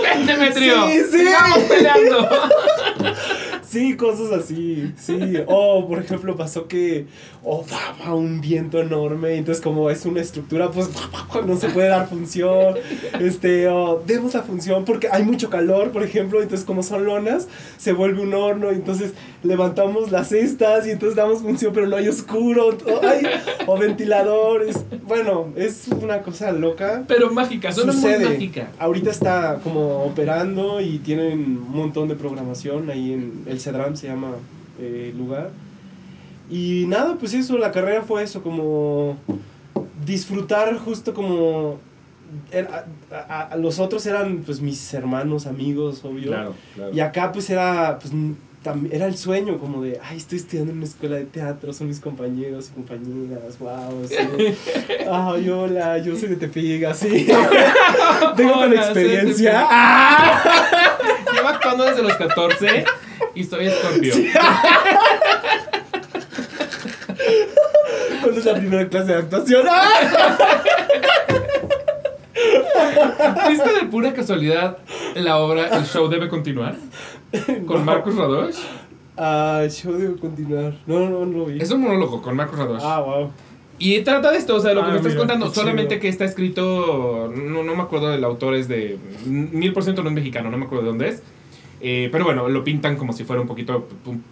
[0.00, 0.86] Ven, Demetrio.
[0.86, 1.20] Sí, sí.
[1.22, 2.28] Estamos peleando.
[3.72, 5.16] Sí, cosas así, sí.
[5.46, 7.06] O, por ejemplo, pasó que
[7.42, 10.90] o daba un viento enorme, entonces como es una estructura, pues
[11.46, 12.74] no se puede dar función.
[13.18, 17.48] Este, o demos la función porque hay mucho calor, por ejemplo, entonces como son lonas,
[17.78, 22.08] se vuelve un horno, entonces levantamos las cestas y entonces damos función, pero no hay
[22.08, 23.22] oscuro, o, hay,
[23.66, 24.84] o ventiladores.
[25.06, 27.04] Bueno, es una cosa loca.
[27.08, 28.68] Pero mágica, solo muy mágica.
[28.78, 34.08] Ahorita está como operando y tienen un montón de programación ahí en el Cedram se
[34.08, 34.32] llama
[34.80, 35.50] eh, lugar.
[36.50, 39.16] Y nada, pues eso, la carrera fue eso, como
[40.04, 41.78] disfrutar justo como...
[43.10, 46.54] a, los otros eran pues mis hermanos, amigos, obvio.
[46.92, 48.12] Y acá pues era, pues,
[48.90, 52.00] era el sueño como de, ay, estoy estudiando en una escuela de teatro, son mis
[52.00, 54.16] compañeros y compañeras, wow, sí.
[55.10, 57.26] ay, hola, yo soy de Tepiga, así.
[58.36, 59.52] Tengo una experiencia.
[61.32, 62.84] Lleva actuando desde los 14
[63.34, 64.14] y soy escorpio.
[68.20, 69.66] ¿Cuándo es la primera clase de actuación?
[73.48, 74.78] ¿Viste de pura casualidad
[75.14, 76.76] la obra El show debe continuar?
[77.66, 78.56] ¿Con Marcos Radosh?
[79.16, 80.74] Ah, el show debe continuar.
[80.86, 81.60] No, no, no lo vi.
[81.60, 82.82] Es un monólogo con Marcos Radosh.
[82.82, 83.30] Ah, wow.
[83.78, 86.24] Y trata de esto, o sea, lo que ah, me estás contando, solamente que está
[86.24, 90.50] escrito, no, no me acuerdo del autor, es de, mil por ciento no es mexicano,
[90.50, 91.22] no me acuerdo de dónde es,
[91.82, 93.88] eh, pero bueno, lo pintan como si fuera un poquito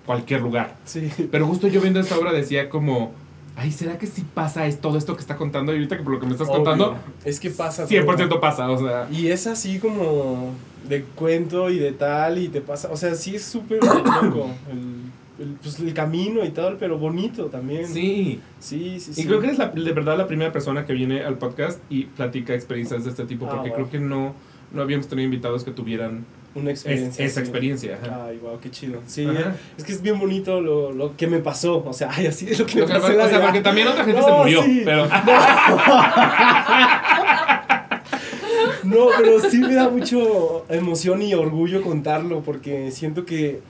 [0.07, 0.77] cualquier lugar.
[0.85, 1.11] Sí.
[1.31, 3.13] Pero justo yo viendo esta obra decía como,
[3.57, 5.73] ay, ¿será que sí pasa es todo esto que está contando?
[5.73, 6.97] Y ahorita que por lo que me estás contando...
[7.25, 7.89] Es que pasa.
[7.89, 9.09] 100% pasa, o sea...
[9.11, 10.55] Y es así como
[10.89, 13.81] de cuento y de tal y te pasa, o sea, sí es súper
[14.23, 17.89] loco el, el, pues, el camino y tal, pero bonito también.
[17.89, 18.41] Sí.
[18.61, 19.23] Sí, sí, sí.
[19.23, 22.05] Y creo que eres la, de verdad la primera persona que viene al podcast y
[22.05, 24.35] platica experiencias de este tipo, ah, porque creo que no,
[24.73, 27.25] no habíamos tenido invitados que tuvieran una experiencia.
[27.25, 27.99] esa experiencia.
[28.27, 29.01] Ay, wow, qué chido.
[29.07, 29.27] Sí,
[29.77, 31.85] es que es bien bonito lo, lo, que me pasó.
[31.85, 33.07] O sea, ay, así es lo que me pasó.
[33.07, 35.09] o sea, porque también otra gente se murió, pero...
[38.85, 39.07] No.
[39.17, 43.61] pero sí me da mucho emoción y orgullo contarlo porque siento que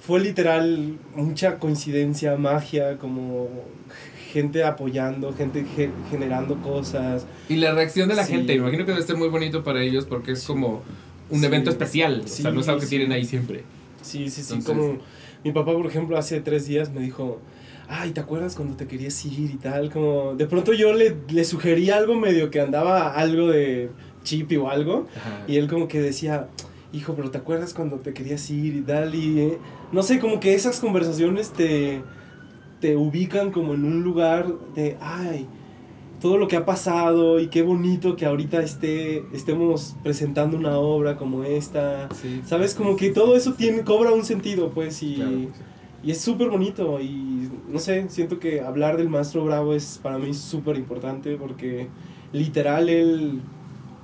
[0.00, 3.48] fue literal mucha coincidencia, magia, como
[4.32, 5.64] gente apoyando, gente
[6.10, 7.26] generando cosas.
[7.48, 10.32] Y la reacción de la gente, imagino que debe ser muy bonito para ellos porque
[10.32, 10.82] es como
[11.30, 12.22] un evento especial.
[12.24, 13.62] o sea, no es algo que tienen ahí siempre.
[14.02, 14.60] Sí, sí, sí.
[14.64, 14.98] Como
[15.42, 17.40] mi papá, por ejemplo, hace tres días me dijo,
[17.88, 19.90] ay, ¿te acuerdas cuando te querías ir y tal?
[19.90, 23.90] Como, de pronto yo le, le sugerí algo medio que andaba algo de
[24.22, 25.06] chip o algo.
[25.46, 26.48] Y él como que decía,
[26.92, 29.14] hijo, pero ¿te acuerdas cuando te querías ir y tal?
[29.14, 29.58] Y eh,
[29.92, 32.02] no sé, como que esas conversaciones te,
[32.80, 35.46] te ubican como en un lugar de, ay,
[36.20, 41.16] todo lo que ha pasado y qué bonito que ahorita esté, estemos presentando una obra
[41.16, 42.08] como esta.
[42.14, 42.74] Sí, ¿Sabes?
[42.74, 45.48] Como que todo eso tiene, cobra un sentido, pues, y, Claro, sí.
[46.04, 47.00] y es súper bonito.
[47.00, 51.88] Y no sé, siento que hablar del Maestro Bravo es para mí súper importante porque
[52.32, 53.40] literal él,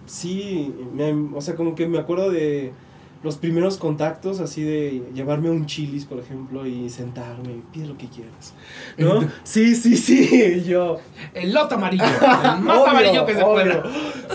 [0.07, 2.73] sí, me- o sea, como que me acuerdo de
[3.23, 7.87] los primeros contactos, así de llevarme a un chilis, por ejemplo, y sentarme, y pide
[7.87, 8.55] lo que quieras.
[8.97, 9.29] ¿No?
[9.45, 10.99] Sí, sí, sí, yo...
[11.35, 12.05] El loto amarillo.
[12.05, 13.83] El más Obvio, amarillo que se pueda.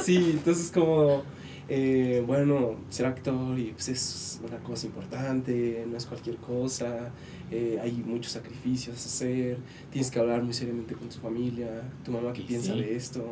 [0.04, 1.24] Sí, entonces como,
[1.67, 7.12] eh, bueno, ser actor y pues es una cosa importante, no es cualquier cosa,
[7.51, 9.58] eh, hay muchos sacrificios a hacer,
[9.91, 11.67] tienes que hablar muy seriamente con tu familia,
[12.03, 12.79] tu mamá que piensa sí.
[12.81, 13.23] de esto,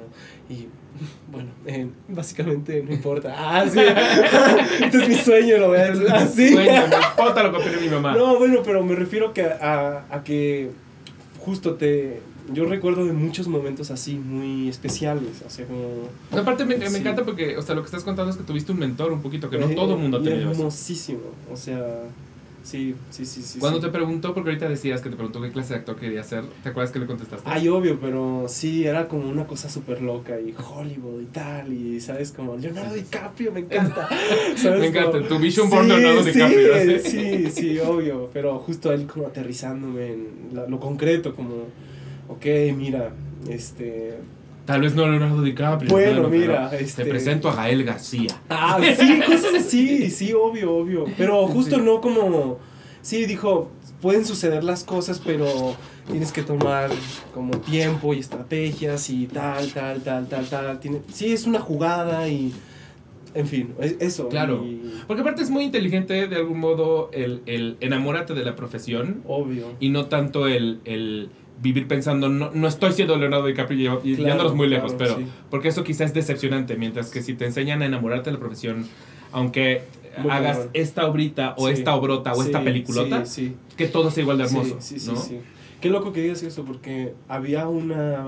[0.50, 0.68] y
[1.32, 3.34] bueno, eh, básicamente no importa.
[3.36, 3.80] Ah, sí,
[4.86, 6.50] este es mi sueño, lo voy a decir así.
[6.54, 8.16] Sueño, me importa lo que mi mamá.
[8.16, 10.72] No, bueno, pero me refiero que a, a que
[11.40, 12.22] justo te...
[12.54, 16.10] Yo recuerdo de muchos momentos así muy especiales, o sea, como...
[16.30, 16.98] No, Aparte me, me Sí.
[16.98, 19.50] encanta porque, o sea, lo que estás contando es que tuviste un mentor un poquito,
[19.50, 20.60] que no Eh, todo el mundo ha tenido eso.
[20.60, 22.02] hermosísimo, o sea,
[22.64, 23.60] sí, sí, sí, sí.
[23.60, 23.86] Cuando sí.
[23.86, 26.70] te preguntó, porque ahorita decías que te preguntó qué clase de actor quería ser, ¿te
[26.70, 27.48] acuerdas que le contestaste?
[27.50, 32.00] Ay, obvio, pero sí, era como una cosa súper loca y Hollywood y tal, y
[32.02, 34.08] sabes, como Leonardo DiCaprio, me encanta.
[34.56, 34.80] ¿sabes?
[34.80, 37.10] Me encanta, Como- tu vision board Leonardo DiCaprio, Sí, ¿sí?
[37.10, 41.66] sí, sí, obvio, pero justo él como aterrizándome en la- lo concreto, como,
[42.30, 42.46] ok,
[42.76, 43.12] mira,
[43.50, 44.16] este...
[44.66, 45.90] Tal vez no Leonardo DiCaprio.
[45.90, 48.30] Bueno, claro, mira, este- Te presento a Gael García.
[48.50, 51.06] Ah, sí, cosas así, sí, obvio, obvio.
[51.18, 52.60] Pero justo no como.
[53.02, 53.70] Sí, dijo,
[54.02, 55.76] pueden suceder las cosas, pero
[56.10, 56.90] tienes que tomar
[57.34, 60.80] como tiempo y estrategias y tal, tal, tal, tal, tal.
[60.80, 62.54] Tiene, sí, es una jugada y.
[63.36, 64.30] En fin, es- eso.
[64.30, 64.64] Claro.
[64.64, 69.24] y- Porque aparte es muy inteligente, de algún modo, el, el enamórate de la profesión
[69.28, 69.66] obvio.
[69.82, 71.30] y no tanto el, el
[71.62, 75.18] vivir pensando, no, no estoy siendo Leonardo DiCaprio y, Claro, yéndonos muy claro, lejos, pero
[75.18, 75.26] sí.
[75.50, 78.86] porque eso quizás es decepcionante, mientras que si te enseñan a enamorarte de la profesión,
[79.32, 79.84] aunque
[80.18, 81.74] Muy hagas esta obrita o Sí.
[81.74, 83.24] esta obrota o esta peliculota,
[83.78, 84.78] que todo sea igual de hermoso.
[85.84, 88.26] Qué loco que digas eso, porque había una.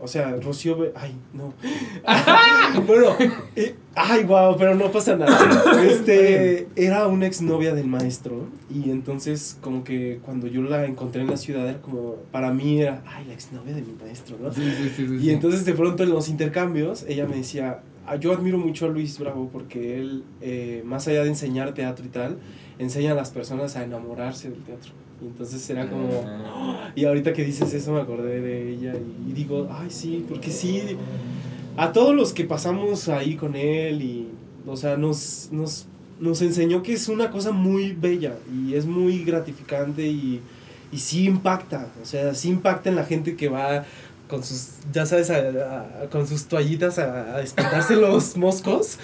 [0.00, 0.90] O sea, Rocío.
[0.96, 1.54] Ay, no.
[2.84, 3.14] bueno,
[3.54, 5.84] eh, ay, wow, pero no pasa nada.
[5.84, 6.66] Este.
[6.74, 11.36] Era una exnovia del maestro, y entonces, como que cuando yo la encontré en la
[11.36, 12.16] ciudad, era como.
[12.32, 13.04] Para mí era.
[13.06, 14.52] Ay, la exnovia de mi maestro, ¿no?
[14.52, 18.32] Sí, sí, sí, Y entonces de pronto en los intercambios ella me decía, "Ah, yo
[18.32, 22.38] admiro mucho a Luis Bravo porque él, eh, más allá de enseñar teatro y tal,
[22.80, 24.90] enseña a las personas a enamorarse del teatro.
[25.22, 26.08] Y entonces era como...
[26.26, 26.92] Ah.
[26.94, 28.94] Y ahorita que dices eso me acordé de ella
[29.28, 30.82] y, digo, ay sí, porque sí,
[31.76, 34.28] a todos los que pasamos ahí con él y,
[34.66, 35.86] o sea, nos, nos,
[36.18, 40.40] nos enseñó que es una cosa muy bella y es muy gratificante y,
[40.92, 43.84] y sí impacta, o sea, sí impacta en la gente que va
[44.30, 45.36] con sus, ya sabes, a-
[46.04, 48.98] a- con sus toallitas a, a espantarse los moscos,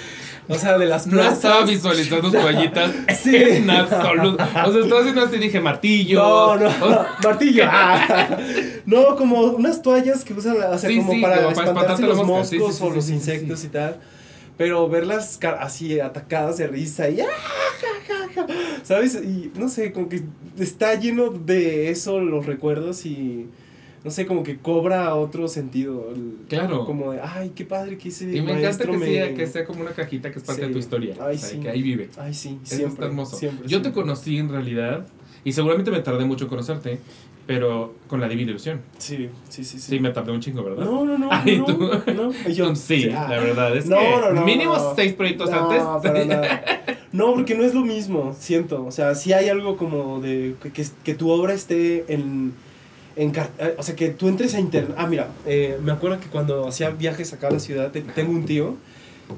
[0.49, 1.35] o sea, de las No plazas.
[1.35, 3.35] estaba visualizando toallitas Sí.
[3.37, 4.43] en absoluto.
[4.43, 6.19] O sea, estaba haciendo así dije martillo.
[6.23, 6.71] No, no,
[7.25, 7.65] martillo.
[7.67, 8.39] Ah.
[8.87, 12.03] No, como unas toallas que usan, o sea, Sí, como sí, para como para espantarse
[12.05, 13.97] los moscos o los insectos y tal.
[14.57, 17.27] Pero verlas así atacadas de risa y ¡ah!
[18.83, 19.15] ¿sabes?
[19.17, 20.23] Y no sé, como que
[20.59, 23.49] está lleno de eso los recuerdos y
[24.07, 26.11] no sé, como que cobra otro sentido.
[26.14, 26.85] el- Claro.
[26.87, 29.05] Como de, ay, qué padre que ese Y me encanta que me...
[29.05, 30.69] sea, que sea como una cajita que es parte Sí.
[30.69, 31.14] de tu historia.
[31.21, 31.59] Ay, o sea, sí.
[31.59, 32.09] que ahí vive.
[32.16, 32.92] Ay, sí, Eso siempre.
[32.95, 33.37] está hermoso.
[33.37, 35.07] siempre, Yo te conocí en realidad,
[35.42, 37.01] y seguramente me tardé mucho en conocerte,
[37.49, 38.81] pero con la Divina Ilusión.
[38.99, 39.79] Sí, sí, sí.
[39.81, 40.85] Sí, me tardé un chingo, ¿verdad?
[40.85, 41.29] No, no, no.
[41.33, 41.90] Ay, no, tú.
[42.14, 42.33] no.
[42.49, 45.83] Yo, sí, ah, la verdad es No, que no, no, mínimo seis proyectos no, antes.
[46.12, 46.64] para nada.
[47.12, 48.85] No, porque no es lo mismo, siento.
[48.85, 52.53] O sea, sí hay algo como de que, que, que tu obra esté en,
[53.16, 53.33] en...
[53.59, 54.94] eh, O sea, que tú entres a internet.
[54.96, 58.31] Ah, mira, eh, me acuerdo que cuando hacía viajes acá a la ciudad, te- tengo
[58.33, 58.76] un tío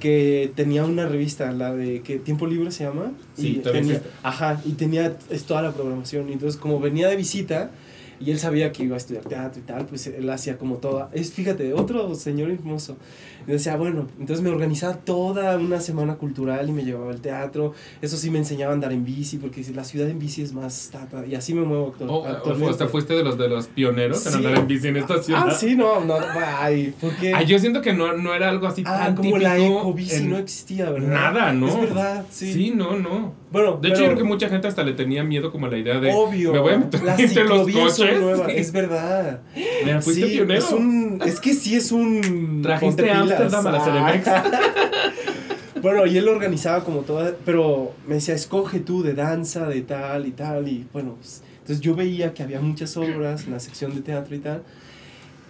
[0.00, 3.12] que tenía una revista, la de que Tiempo Libre se llama.
[3.36, 4.02] Sí, y tenía.
[4.22, 6.28] Ajá, y tenía es toda la programación.
[6.28, 7.70] Y entonces, como venía de visita
[8.20, 11.08] y él sabía que iba a estudiar teatro y tal, pues él hacía como toda.
[11.12, 12.96] Es, fíjate, otro señor hermoso.
[13.48, 17.72] Y decía, bueno, entonces me organizaba toda una semana cultural y me llevaba al teatro.
[18.02, 20.90] Eso sí me enseñaba a andar en bici, porque la ciudad en bici es más
[20.92, 21.24] tata.
[21.26, 22.74] Y así me muevo actual, Oh, actualmente.
[22.78, 24.36] sea, fuiste de los de los pioneros en Sí.
[24.38, 25.44] andar en bici en esta ciudad.
[25.48, 26.14] Ah, sí, no, no,
[26.58, 27.32] ay, porque...
[27.34, 29.38] Ah, yo siento que no, no era algo así Ah, tan como típico.
[29.42, 31.08] la ecobici en- no existía, ¿verdad?
[31.08, 31.68] Nada, ¿no?
[31.68, 32.52] Es verdad, sí.
[32.52, 33.32] Sí, no, no.
[33.50, 35.70] Bueno, De hecho, pero- yo creo que mucha gente hasta le tenía miedo como a
[35.70, 36.12] la idea de.
[36.12, 36.52] Obvio.
[36.52, 38.20] Me voy a meter las entre los coches.
[38.20, 39.40] nuevas, Es verdad.
[39.84, 40.58] Mira, fuiste Sí, pionero.
[40.58, 42.60] Es, un, es que sí es un.
[42.62, 43.04] Trajiste.
[43.42, 43.84] Ámsterdam a la.
[43.84, 44.28] Ceremex.
[45.80, 50.26] Bueno, y él organizaba como toda, pero me decía, escoge tú de danza, de tal
[50.26, 53.94] y tal, y bueno, pues, entonces yo veía que había muchas obras en la sección
[53.94, 54.62] de teatro y tal,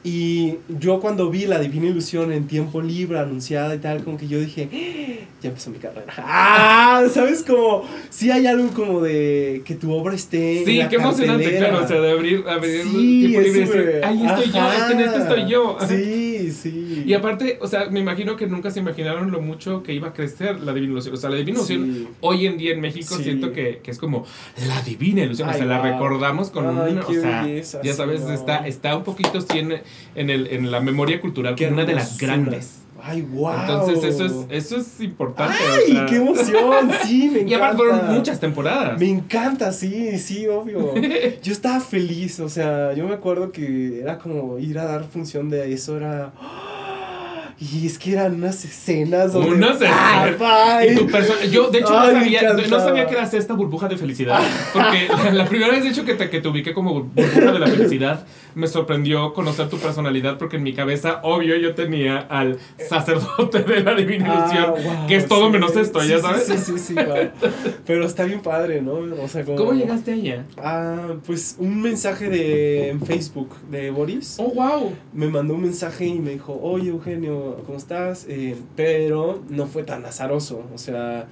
[0.04, 4.28] y yo cuando vi la Divina Ilusión en tiempo libre anunciada y tal, como que
[4.28, 6.12] yo dije, "Ah, ya empezó mi carrera.
[6.18, 7.42] Ah, ¿sabes?
[7.42, 10.60] Como, sí hay algo como de que tu obra esté.
[10.60, 13.52] en Sí, la qué emocionante, claro, o sea, de abrir, abrir Sí, tiempo libre y
[13.64, 15.78] decir, ahí estoy yo, es que en esto estoy yo.
[15.88, 15.94] Sí,
[16.62, 17.04] sí.
[17.06, 20.12] Y aparte, o sea, me imagino que nunca se imaginaron lo mucho que iba a
[20.12, 21.14] crecer la Divina Ilusión.
[21.14, 22.08] O sea, la Divina Ilusión Sí.
[22.20, 23.24] hoy en día en México Sí.
[23.24, 24.26] siento que, que es como
[24.66, 25.48] la Divina Ilusión.
[25.48, 29.04] o sea, la recordamos con Ay, una, o sea, belleza, ya sabes, está, está un
[29.04, 29.74] poquito sí en,
[30.14, 32.77] en, el, en la memoria cultural como una de las grandes.
[33.02, 33.52] Ay, wow.
[33.60, 35.54] Entonces, eso es, eso es importante.
[35.58, 36.06] Ay, o sea.
[36.06, 37.72] qué emoción, sí, me encanta.
[37.72, 38.98] Y fueron muchas temporadas.
[38.98, 40.94] Me encanta, sí, sí, obvio.
[41.42, 45.48] Yo estaba feliz, o sea, yo me acuerdo que era como ir a dar función
[45.48, 46.32] de eso, era...
[47.60, 49.50] Y es que eran unas escenas donde...
[49.50, 50.92] Unas ¡Ah, escenas.
[50.92, 53.88] Y tu persona, yo de hecho Ay, no, sabía, no sabía que eras esta burbuja
[53.88, 54.40] de felicidad.
[54.72, 57.58] Porque la, la primera vez de hecho que te, que te ubiqué como burbuja de
[57.58, 62.58] la felicidad, me sorprendió conocer tu personalidad porque en mi cabeza, obvio, yo tenía al
[62.88, 65.52] sacerdote de la divina Ah, wow, que es todo sí.
[65.52, 66.44] menos esto, Sí, ya sabes.
[66.44, 67.30] Sí, sí, sí, wow.
[67.86, 69.00] Pero está bien padre, ¿no?
[69.22, 69.56] O sea, como...
[69.56, 70.44] ¿Cómo llegaste a ella?
[70.58, 74.36] Ah, pues un mensaje de en Facebook de Boris.
[74.38, 74.92] Oh, wow.
[75.12, 78.26] me mandó un mensaje y me dijo, oye Eugenio, ¿cómo estás?
[78.28, 81.26] Eh, pero no fue tan azaroso, o sea,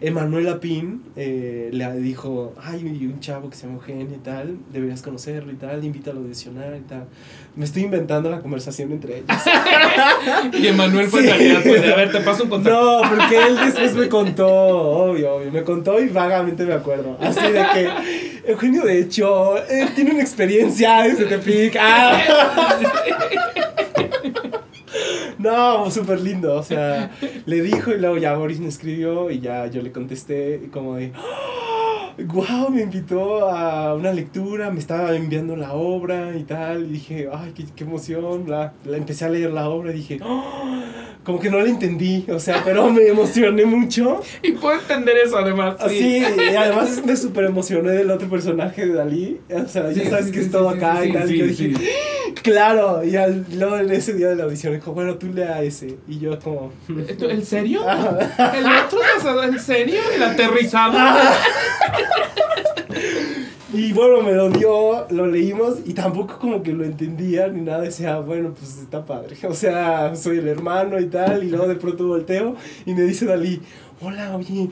[0.00, 5.00] Emanuela Pin eh, le dijo, ay, un chavo que se llama Eugenio y tal, deberías
[5.00, 7.04] conocerlo y tal, invítalo a audicionar y tal.
[7.54, 9.28] Me estoy inventando la conversación entre ellos.
[10.58, 11.28] Y Emanuel fue Sí.
[11.28, 13.02] en realidad, pues, a ver, te paso un contacto.
[13.02, 17.16] No, porque él después me contó, obvio, obvio, me contó y vagamente me acuerdo.
[17.20, 21.76] Así de que, Eugenio, de hecho, eh, tiene una experiencia en Tepic.
[21.80, 22.78] Ah.
[25.42, 27.10] No, súper lindo, o sea,
[27.46, 30.96] le dijo y luego ya Boris me escribió y ya yo le contesté y como
[30.96, 31.12] de,
[32.26, 37.28] wow, me invitó a una lectura, me estaba enviando la obra y tal, y dije,
[37.32, 40.84] ay, qué, qué emoción, la empecé a leer la obra y dije, "Ah",
[41.24, 44.20] como que no la entendí, o sea, pero me emocioné mucho.
[44.42, 45.76] Y puedo entender eso además.
[45.78, 50.10] Así, y además me súper emocioné del otro personaje de Dalí, o sea, ya Sí,
[50.10, 51.50] sabes sí, que sí, es todo sí, acá sí, y tal, sí, y yo sí,
[51.68, 51.84] dije, sí.
[52.34, 55.98] Claro, y al, luego en ese día de la audición dijo, bueno, tú lea ese,
[56.08, 56.72] y yo como...
[56.88, 57.82] ¿En serio?
[57.92, 58.52] Ah.
[58.56, 59.42] ¿El otro pasado?
[59.42, 60.00] ¿En serio?
[60.14, 60.98] ¿El aterrizado?
[63.74, 67.80] Y bueno, me lo dio, lo leímos y tampoco como que lo entendía ni nada.
[67.80, 69.34] Decía, bueno, pues está padre.
[69.48, 71.42] O sea, soy el hermano y tal.
[71.42, 73.62] Y luego de pronto volteo y me dice Dalí,
[74.02, 74.68] hola, oye,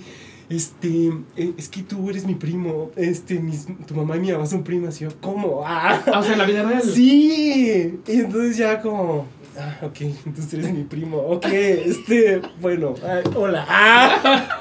[0.51, 2.91] este, eh, es que tú eres mi primo.
[2.97, 5.01] Este, mis- tu mamá y mi mamá son primas.
[5.01, 5.63] Y yo, ¿cómo?
[5.65, 6.83] Ah, Ah, o sea, en la vida real.
[6.83, 7.99] sí.
[8.07, 9.27] Y entonces ya como,
[9.59, 11.19] ah, ok, entonces eres mi primo.
[11.19, 13.65] Ok, este, bueno, ah, hola.
[13.69, 14.61] Ah.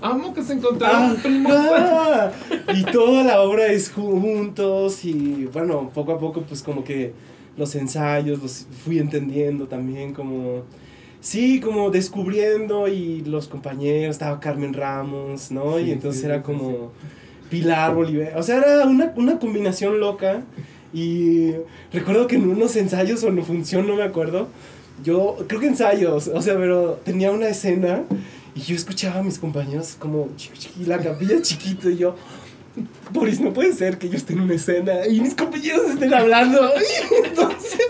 [0.00, 1.52] Amo que se encontraron primos.
[1.52, 2.32] Ajá.
[2.74, 7.12] Y toda la obra es juntos y bueno, poco a poco pues como que
[7.56, 10.62] los ensayos los fui entendiendo también como...
[11.22, 15.78] Sí, como descubriendo y los compañeros, estaba Carmen Ramos, ¿no?
[15.78, 16.90] Sí, y entonces sí, era como
[17.48, 20.42] Pilar Bolívar, o sea, era una, una combinación loca.
[20.92, 21.52] Y
[21.92, 24.48] recuerdo que en unos ensayos o en función, no me acuerdo,
[25.04, 28.02] yo creo que ensayos, o sea, pero tenía una escena
[28.54, 32.16] y yo escuchaba a mis compañeros como chiqui, la capilla chiquito y yo,
[33.12, 36.60] Boris, no puede ser que yo esté en una escena y mis compañeros estén hablando.
[37.10, 37.80] Y entonces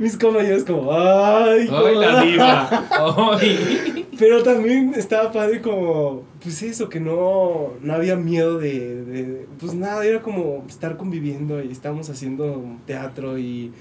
[0.00, 2.88] mis compañeros como, ay, ¡Ay, la diva!
[3.40, 4.06] ¡Ay!
[4.18, 9.74] Pero también estaba padre como, pues eso, que no, no había miedo de, de, pues
[9.74, 13.72] nada, era como estar conviviendo y estábamos haciendo teatro y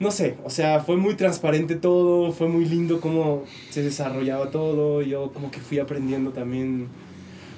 [0.00, 5.02] no sé, o sea, fue muy transparente todo, fue muy lindo cómo se desarrollaba todo,
[5.02, 6.88] yo como que fui aprendiendo también,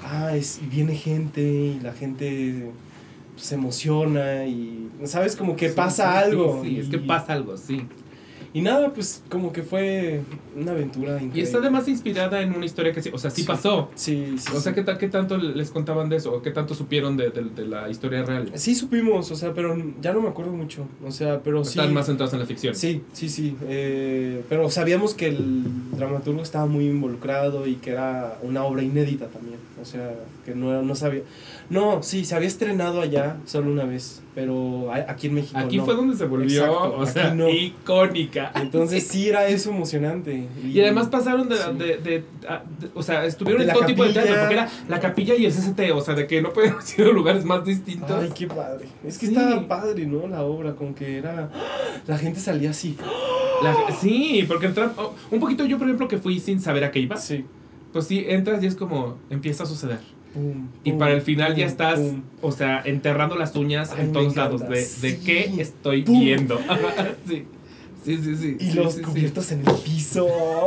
[0.05, 2.71] ah, es, viene gente y la gente
[3.37, 5.37] se emociona y, ¿sabes?
[5.37, 6.63] Como que Sí, pasa sí, algo.
[6.63, 7.87] Sí, es que pasa algo, sí.
[8.55, 10.21] Y nada, pues como que fue
[10.55, 11.41] una aventura increíble.
[11.41, 13.47] Y está además inspirada en una historia que sí, o sea, sí, Sí.
[13.47, 13.89] pasó.
[13.95, 14.53] Sí, sí.
[14.55, 14.75] O sea.
[14.75, 16.35] ¿qué, ¿qué tanto les contaban de eso?
[16.35, 18.51] ¿O qué tanto supieron de, de- de la historia real?
[18.55, 20.87] Sí supimos, o sea, pero ya no me acuerdo mucho.
[21.03, 21.79] O sea, pero sí.
[21.79, 22.75] Están más centrados en la ficción.
[22.75, 23.57] Sí, sí, sí.
[23.69, 25.63] eh, pero sabíamos que el
[25.97, 29.59] dramaturgo estaba muy involucrado y que era una obra inédita también.
[29.81, 31.23] O sea, que no, no sabía.
[31.71, 35.59] No, sí, se había estrenado allá solo una vez, pero aquí en México.
[35.59, 35.85] Aquí no.
[35.85, 37.49] fue donde se volvió, Exacto, o sea, no.
[37.49, 38.53] icónica.
[38.57, 40.49] Entonces sí era eso emocionante.
[40.65, 41.63] Y además pasaron de, Sí.
[41.79, 45.01] de, de- a- de- o sea, estuvieron en todo tipo de teatro, porque era la
[45.01, 48.11] capilla y el CCT, o sea, de que no pueden haber sido lugares más distintos.
[48.11, 48.87] Ay, qué padre.
[49.05, 49.35] Es que Sí.
[49.35, 50.27] estaba padre, ¿no?
[50.29, 51.51] La obra, como que era.
[52.07, 52.97] La gente salía así.
[53.63, 56.91] La- sí, porque entra- oh, un poquito yo, por ejemplo, que fui sin saber a
[56.91, 57.17] qué iba.
[57.17, 57.45] Sí.
[57.93, 59.99] pues sí, entras y es como, empieza a suceder.
[60.35, 62.01] Pum, Y pum, para el final ya estás,
[62.41, 65.21] o sea, enterrando las uñas Ay, en todos lados de, de Sí.
[65.25, 66.59] qué estoy viendo.
[67.29, 67.45] sí.
[68.05, 68.57] Sí, sí, sí.
[68.59, 69.05] Y sí, los sí, sí.
[69.05, 70.27] cubiertos en el piso.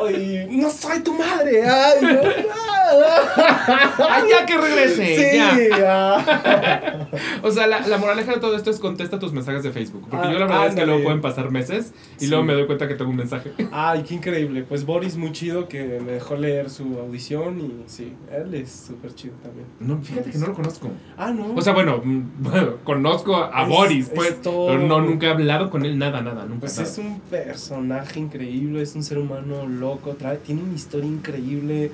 [0.10, 1.64] Y no soy tu madre.
[1.68, 2.22] Ay, no.
[4.10, 5.32] ¡Ay, ya que regrese!
[5.32, 5.70] Sí.
[5.80, 7.10] ya.
[7.44, 10.08] O sea, la, la moraleja de todo esto es contesta tus mensajes de Facebook.
[10.10, 12.66] Porque Ah, yo la verdad es que luego pueden pasar meses y luego me doy
[12.68, 13.52] cuenta que tengo un mensaje.
[13.72, 14.64] Ay, qué increíble.
[14.64, 17.60] Pues Boris, muy chido que me dejó leer su audición.
[17.60, 19.66] Y sí, él es súper chido también.
[19.80, 20.90] No, fíjate que no lo conozco.
[21.18, 21.54] Ah, no.
[21.56, 25.70] O sea, bueno, bueno, conozco a Es- Boris, es pues, pero no, nunca he hablado
[25.70, 26.62] con él, nada, nada, nunca.
[26.62, 26.90] Pues nada.
[26.90, 31.92] es un personaje increíble, es un ser humano loco, trae, tiene una historia increíble.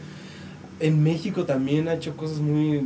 [0.80, 2.84] En México también ha hecho cosas muy...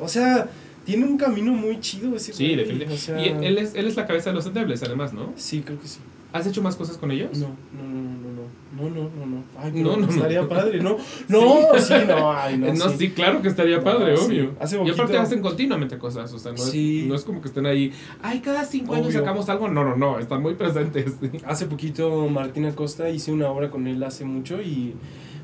[0.00, 0.48] O sea,
[0.84, 2.94] tiene un camino muy chido ese Sí, güey, definitivamente.
[2.94, 5.32] o sea, Y él es, él es la cabeza de los endebles, además, ¿no?
[5.36, 5.98] Sí, creo que sí.
[6.34, 7.38] ¿Has hecho más cosas con ellos?
[7.38, 8.28] No, no, no,
[8.74, 10.96] no, no, no, no, no, Ay, no, no estaría padre, ¿no?
[11.28, 12.74] No, sí, no, ay, no.
[12.74, 14.46] no claro que estaría padre, obvio.
[14.46, 14.56] Sí.
[14.58, 16.74] Hace y aparte hacen continuamente cosas, o sea, no, es,
[17.06, 20.18] no es como que estén ahí, ay, cada cinco años sacamos algo, no, no, no,
[20.18, 21.12] están muy presentes.
[21.46, 24.96] Hace poquito Martín Acosta hice una obra con él hace mucho y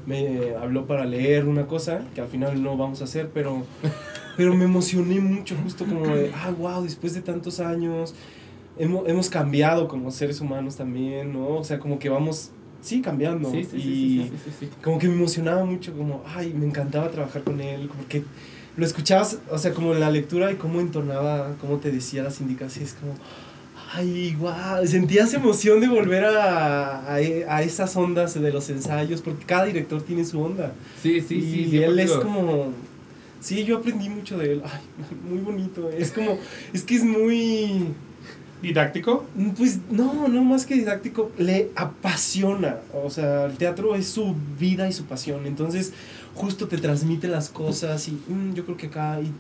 [0.07, 3.63] me habló para leer una cosa que al final no vamos a hacer, pero,
[4.37, 8.13] pero me emocioné mucho justo como de, ah, wow, después de tantos años
[8.81, 11.59] hemos, hemos cambiado como seres humanos también, ¿no?
[11.59, 12.51] O sea, como que vamos,
[12.81, 13.51] sí, cambiando.
[13.51, 17.43] Sí, sí, sí, y sí, como que me emocionaba mucho, como, ay, me encantaba trabajar
[17.45, 18.25] con él, como que
[18.77, 22.41] lo escuchabas, o sea, como en la lectura y cómo entonaba, cómo te decía las
[22.41, 23.15] indicaciones, como,
[23.93, 29.21] ay, wow, sentías emoción de volver a, a, e- a esas ondas de los ensayos,
[29.21, 30.73] porque cada director tiene su onda.
[31.03, 31.61] Sí, sí, sí.
[31.67, 32.73] y sí, él es como,
[33.41, 34.81] sí, yo aprendí mucho de él, ay,
[35.29, 36.39] muy bonito, es como,
[36.73, 37.87] es que es muy...
[38.63, 39.25] ¿Didáctico?
[39.57, 42.77] Pues no, no más que didáctico, le apasiona.
[43.05, 45.47] O sea, el teatro es su vida y su pasión.
[45.47, 45.93] Entonces,
[46.35, 49.19] justo te transmite las cosas y "Mm, yo creo que acá.
[49.23, 49.33] y-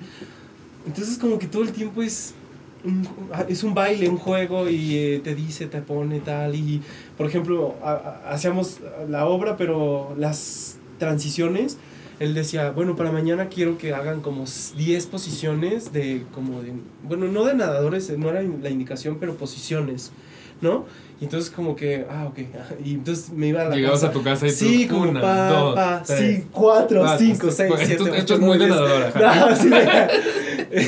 [0.87, 2.35] entonces, como que todo el tiempo es.
[2.83, 3.07] un-
[3.47, 6.55] es un baile, un juego y eh, te dice, te pone tal.
[6.55, 6.81] Y,
[7.18, 11.77] por ejemplo, a- hacíamos la obra, pero las transiciones,
[12.21, 14.45] él decía, bueno, para mañana quiero que hagan como
[14.77, 20.12] 10 posiciones de, como de, bueno, no de nadadores, no era la indicación, pero posiciones,
[20.61, 20.85] ¿no?
[21.21, 24.11] Y entonces como que, ah, ok, ah, y entonces me iba a la Llegabas casa.
[24.11, 27.18] a tu casa y tú, Sí, como una, pa, dos, pa, tres, sí, cuatro, cuatro,
[27.18, 28.66] cinco, seis, pues, siete, esto- esto es muy de.
[28.68, 29.71] No, sí,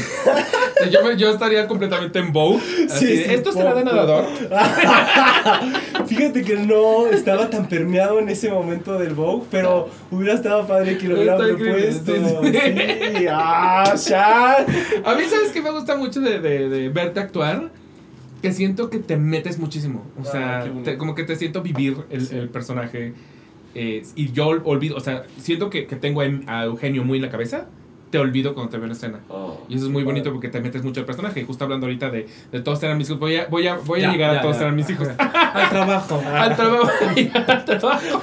[0.90, 2.60] Yo, me- yo estaría completamente en Vogue.
[2.90, 4.24] así Sí, de, ¿Esto será de nadador?
[6.06, 10.98] Fíjate que no estaba tan permeado en ese momento del Vogue, pero hubiera estado padre
[10.98, 12.12] que lo hubiera propuesto.
[12.14, 14.56] Sí, ah, ya.
[15.04, 17.70] A mí, ¿sabes qué me gusta mucho de, de, de verte actuar?
[18.42, 20.04] Que siento que te metes muchísimo.
[20.18, 22.36] O Ah, sea, te- como que te siento vivir el, Sí.
[22.36, 23.14] el personaje.
[23.74, 27.04] eh, y yo ol- olvido, o sea, siento que, que tengo a Em- a Eugenio
[27.04, 27.68] muy en la cabeza.
[28.10, 29.20] Te olvido cuando te veo en escena.
[29.70, 31.40] Y eso es muy bonito porque te metes mucho al personaje.
[31.40, 34.00] Y justo hablando ahorita de, de todos eran mis hijos, voy a, voy a, voy
[34.00, 34.62] a Ya, llegar a todos ya.
[34.64, 35.08] eran mis hijos.
[35.18, 36.20] Al trabajo.
[36.26, 36.88] al trabajo.
[37.48, 38.22] al trabajo.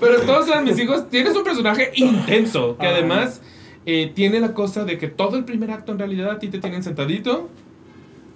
[0.00, 1.08] Pero todos eran mis hijos.
[1.10, 3.40] Tienes un personaje intenso que además
[3.86, 6.58] eh, tiene la cosa de que todo el primer acto en realidad a ti te
[6.58, 7.48] tienen sentadito,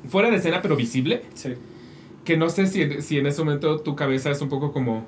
[0.08, 1.22] fuera de escena pero visible.
[1.34, 1.54] Sí.
[2.24, 5.06] Que no sé si, si en ese momento tu cabeza es un poco como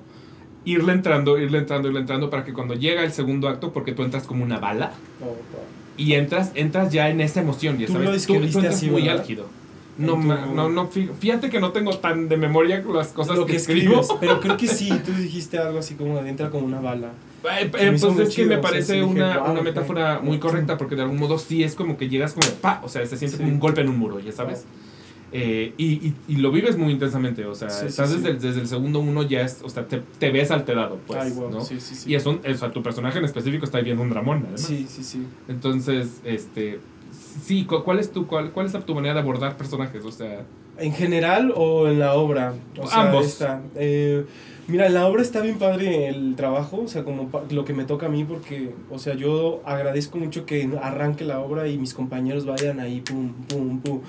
[0.65, 4.03] irle entrando, irle entrando, irle entrando para que cuando llega el segundo acto, porque tú
[4.03, 5.37] entras como una bala Oh, wow.
[5.97, 8.09] y entras, entras ya en esa emoción, ya Tú sabes.
[8.29, 9.21] lo tú, tú entras así, muy ¿verdad?
[9.21, 9.47] álgido.
[9.97, 13.47] No, ma- no, no, fí- fíjate que no tengo tan de memoria las cosas Lo
[13.47, 14.01] que, que escribo.
[14.21, 17.09] Pero creo que sí, tú dijiste algo así como de entra como una bala.
[17.45, 19.65] Eh, eh, pues es que me o sea, parece sí dije, una, "Wow, una ok".
[19.65, 22.89] metáfora muy correcta porque de algún modo sí es como que llegas como pa, o
[22.89, 23.43] sea, se siente Sí.
[23.43, 24.67] como un golpe en un muro, ya sabes.
[25.31, 28.17] Eh, y, y, y lo vives muy intensamente, o sea, Sí, estás sí.
[28.17, 31.21] Desde, el, desde el segundo uno ya es, o sea, te, te ves alterado, pues,
[31.21, 31.51] Ay, wow.
[31.51, 31.59] ¿no?
[32.07, 34.63] Y es un, o sea, tu personaje en específico está viviendo un dramón, además.
[34.63, 35.23] Sí, sí, sí.
[35.49, 36.81] Entonces, este,
[37.45, 40.03] sí, cu- ¿cuál es tu, cuál, cuál es tu manera de abordar personajes?
[40.05, 40.45] O sea,
[40.79, 42.55] ¿En general o en la obra?
[42.81, 43.27] O sea, Ambos.
[43.27, 44.25] esta, eh,
[44.69, 47.85] mira, en la obra está bien padre el trabajo, o sea, como lo que me
[47.85, 51.93] toca a mí, porque, o sea, yo agradezco mucho que arranque la obra y mis
[51.95, 54.01] compañeros vayan ahí, pum, pum, pum.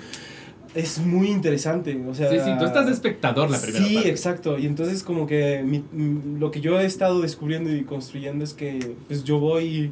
[0.75, 2.29] Es muy interesante, o sea...
[2.29, 4.09] sí, sí, tú estás de espectador la primera Sí, parte.
[4.09, 4.57] exacto.
[4.59, 5.83] Y entonces como que mi-
[6.39, 9.91] lo que yo he estado descubriendo y construyendo es que pues yo voy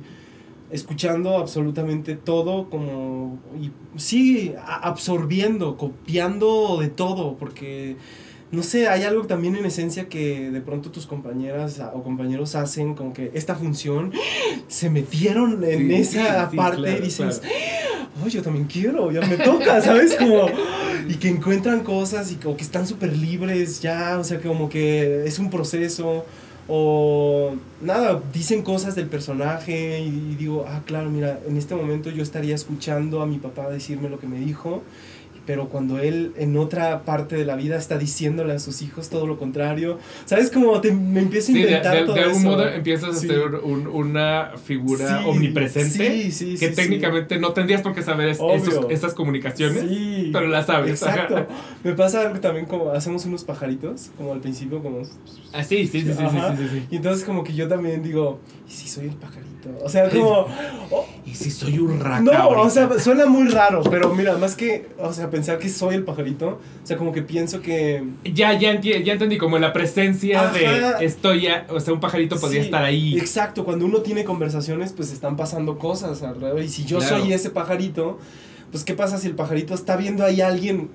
[0.69, 7.95] escuchando absolutamente todo como y sí absorbiendo copiando de todo porque
[8.51, 12.95] no sé hay algo también en esencia que de pronto tus compañeras o compañeros hacen
[12.95, 14.13] como que esta función
[14.67, 18.09] se metieron en Sí, esa sí, parte claro, y dices claro.
[18.23, 20.15] oh, yo también quiero, ya me toca, ¿sabes?
[20.15, 20.47] Como,
[21.09, 25.25] y que encuentran cosas y como que están súper libres ya, o sea, como que
[25.25, 26.25] es un proceso.
[26.69, 32.09] O nada, dicen cosas del personaje y, y digo, ah, claro, mira, en este momento
[32.09, 34.83] yo estaría escuchando a mi papá decirme lo que me dijo
[35.47, 39.25] pero cuando él en otra parte de la vida está diciéndole a sus hijos todo
[39.25, 40.51] lo contrario, ¿sabes?
[40.51, 42.49] Como te, me empiezo a Sí, de, inventar de- todo de algún eso.
[42.49, 47.81] modo empiezas a ser un- una figura Sí, omnipresente sí, sí, que técnicamente no tendrías
[47.81, 50.29] por qué saber esos- esas comunicaciones, Sí.
[50.33, 51.01] pero las sabes.
[51.01, 51.23] ajá.
[51.23, 51.47] Exacto.
[51.83, 55.01] Me pasa algo también como hacemos unos pajaritos, como al principio, como...
[55.53, 56.83] Ah, sí, sí, sí, sí, sí.
[56.91, 58.39] Y entonces como que yo también digo,
[58.69, 59.69] ¿y si soy el pajarito?
[59.83, 60.45] O sea, como...
[60.91, 62.61] oh, Y si soy un raca no, ahorita?
[62.61, 66.03] o sea, suena muy raro, pero mira, más que, o sea, pensar que soy el
[66.03, 66.47] pajarito,
[66.83, 68.03] o sea, como que pienso que...
[68.25, 70.53] Ya, ya, enti- ya entendí, como la presencia Ajá.
[70.99, 73.17] de estoy ya, o sea, un pajarito podría Sí, estar ahí.
[73.17, 76.61] Exacto, cuando uno tiene conversaciones, pues están pasando cosas alrededor.
[76.61, 77.19] Y si yo Claro.
[77.19, 78.19] soy ese pajarito,
[78.71, 80.89] pues ¿qué pasa si el pajarito está viendo ahí a alguien?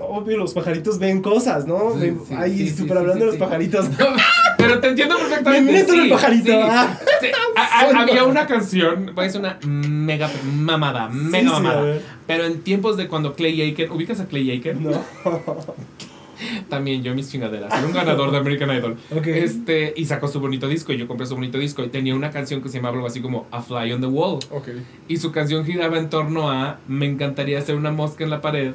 [0.00, 1.92] Obvio, los pajaritos ven cosas, ¿no?
[1.94, 3.86] Sí, Ven- sí, ahí, sí, sí, hablando de los pajaritos.
[4.58, 5.72] Pero te entiendo perfectamente.
[5.72, 6.98] Me meto en el pajarito, ah.
[7.56, 11.98] A- a- había una canción, es una mega mamada, mega mamada.
[12.26, 14.82] pero en tiempos de cuando Clay Aiken, ¿ubicas a Clay Aiken?
[14.84, 15.02] No.
[16.68, 17.72] También yo mis chingaderas.
[17.72, 18.96] Era un ganador de American Idol.
[19.26, 20.92] Este, y sacó su bonito disco.
[20.92, 21.82] Y yo compré su bonito disco.
[21.82, 24.38] Y tenía una canción que se llamaba algo así como A Fly on the Wall.
[25.08, 28.72] Y su canción giraba en torno a Me encantaría hacer una mosca en la pared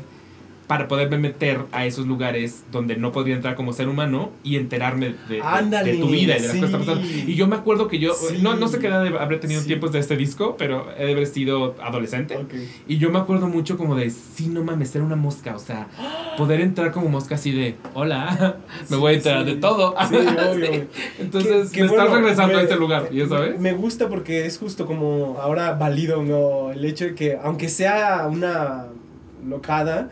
[0.73, 5.09] para poderme meter a esos lugares donde no podría entrar como ser humano y enterarme
[5.29, 6.61] de, de- Ándale, de tu vida y de las sí.
[6.61, 7.31] cosas que.
[7.31, 8.39] Y yo me acuerdo que yo, Sí.
[8.41, 9.67] no, no sé qué edad de- habré tenido Sí.
[9.67, 12.37] tiempos de este disco, pero he de haber sido adolescente.
[12.37, 12.55] Ok.
[12.87, 15.55] Y yo me acuerdo mucho como de, sí, no mames, ser una mosca.
[15.55, 15.89] O sea,
[16.37, 18.57] poder entrar como mosca así de, hola,
[18.89, 19.93] me voy a enterar de todo.
[20.09, 20.15] Sí,
[20.49, 20.87] obvio.
[21.19, 23.59] Entonces, Qué- qué me estás bueno, regresando me- a este lugar, ¿ya sabes?
[23.59, 26.71] Me gusta porque es justo como ahora valido ¿no?
[26.71, 28.87] el hecho de que, aunque sea una
[29.47, 30.09] locada,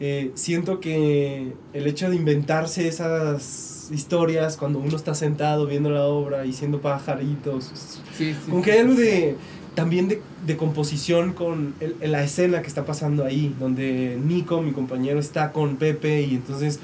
[0.00, 6.04] eh, siento que el hecho de inventarse esas historias cuando uno está sentado viendo la
[6.04, 7.72] obra y siendo pajaritos,
[8.16, 8.50] Sí, sí.
[8.50, 9.36] como que hay algo de
[9.74, 14.72] también de, de composición con el- la escena que está pasando ahí, donde Nico, mi
[14.72, 16.80] compañero, está con Pepe y entonces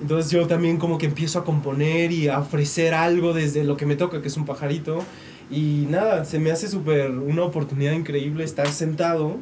[0.00, 3.84] entonces yo también como que empiezo a componer y a ofrecer algo desde lo que
[3.84, 5.02] me toca, que es un pajarito.
[5.50, 9.38] Y nada, se me hace súper una oportunidad increíble estar sentado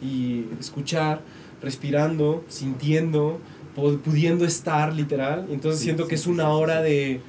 [0.00, 1.20] y escuchar,
[1.62, 3.38] respirando, sintiendo,
[3.76, 5.46] pu- pudiendo estar literal.
[5.50, 7.20] Entonces Sí, siento sí, que es una sí, hora de,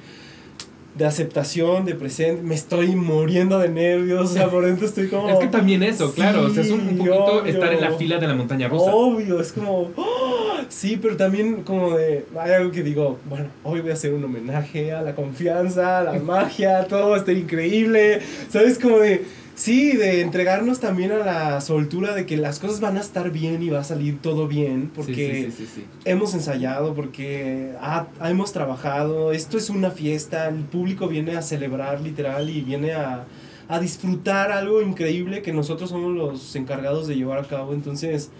[0.96, 2.42] de aceptación, de presente.
[2.42, 5.28] Me estoy muriendo de nervios, o sea, por dentro estoy como...
[5.30, 6.46] Es que también eso, claro.
[6.46, 7.44] o sea, es un, un poquito obvio.
[7.52, 8.92] estar en la fila de la montaña rusa.
[8.94, 9.90] Obvio, es como.
[9.96, 10.64] ¡ah!
[10.68, 12.26] Sí, pero también como de.
[12.38, 16.02] Hay algo que digo, bueno, hoy voy a hacer un homenaje a la confianza, a
[16.04, 18.20] la magia, todo va a estar increíble.
[18.48, 18.78] ¿Sabes?
[18.78, 19.24] Como de.
[19.60, 23.62] Sí, de entregarnos también a la soltura de que las cosas van a estar bien
[23.62, 29.32] y va a salir todo bien, porque Sí, sí, hemos ensayado, porque ha- hemos trabajado,
[29.32, 33.26] esto es una fiesta, el público viene a celebrar literal y viene a,
[33.68, 37.74] a disfrutar algo increíble que nosotros somos los encargados de llevar a cabo.
[37.74, 38.30] Entonces,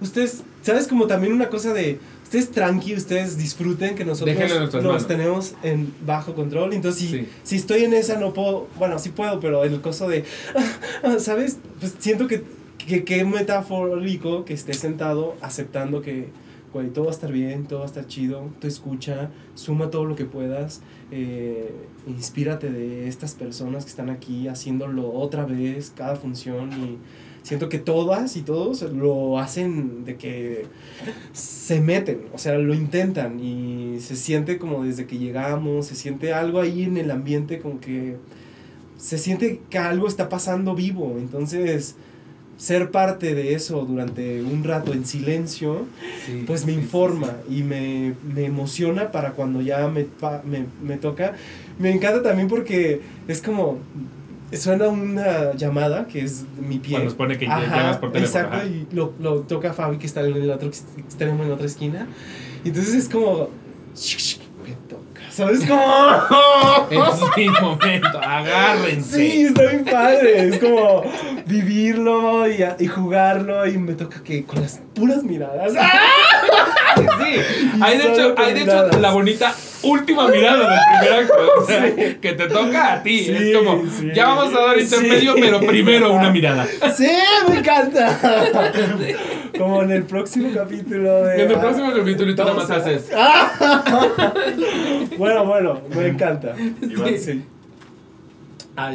[0.00, 0.88] ustedes, ¿sabes?
[0.88, 1.98] Como también una cosa de,
[2.30, 5.06] ustedes tranqui, ustedes disfruten que nosotros manos.
[5.08, 6.72] tenemos en bajo control.
[6.74, 7.28] Entonces, si, Sí.
[7.42, 10.24] si estoy en esa no puedo, bueno, sí puedo, pero el coso de,
[11.18, 11.58] ¿sabes?
[11.80, 12.44] Pues siento que,
[12.78, 16.28] que, que metafórico que estés sentado aceptando que,
[16.72, 20.04] güey, todo va a estar bien, todo va a estar chido, tú escucha, suma todo
[20.04, 21.74] lo que puedas, eh,
[22.06, 26.98] inspírate de estas personas que están aquí haciéndolo otra vez, cada función y
[27.42, 30.66] siento que todas y todos lo hacen de que
[31.32, 36.32] se meten, o sea, lo intentan y se siente como desde que llegamos, se siente
[36.32, 38.16] algo ahí en el ambiente como que
[38.98, 41.94] se siente que algo está pasando vivo, entonces
[42.58, 45.86] ser parte de eso durante un rato en silencio,
[46.26, 50.42] Sí, pues me sí, sí, informa y me, me emociona para cuando ya me, pa-
[50.44, 51.34] me, me toca.
[51.78, 53.78] Me encanta también porque es como,
[54.56, 56.92] suena una llamada que es mi pie.
[56.92, 58.38] Cuando nos pone que Ajá, llamas por teléfono.
[58.44, 58.66] Exacto, ajá.
[58.66, 61.66] y lo, lo toca Fabi que está en el otro ex- extremo, en la otra
[61.66, 62.06] esquina.
[62.64, 63.48] Y entonces es como,
[64.64, 65.82] me toca, ¿sabes cómo?
[66.90, 69.16] Es mi momento, agárrense.
[69.16, 70.48] Sí, está bien padre.
[70.48, 71.02] Es como
[71.46, 73.66] vivirlo y, y jugarlo.
[73.66, 75.72] Y me toca que con las puras miradas.
[76.96, 77.40] Sí,
[77.80, 81.34] hay de hecho, hay de hecho la bonita última mirada del primer acto.
[81.60, 82.16] O sea, Sí.
[82.20, 83.24] que te toca a ti.
[83.24, 84.08] Sí, es como, sí.
[84.14, 85.40] ya vamos a dar intermedio, Sí.
[85.40, 86.66] pero primero una mirada.
[86.96, 87.08] Sí,
[87.48, 88.72] me encanta.
[89.58, 91.42] Como en el próximo capítulo de.
[91.42, 93.10] En el próximo capítulo y tú nada más haces.
[95.18, 96.54] Bueno, bueno, me encanta.
[96.82, 97.44] Iván, Sí.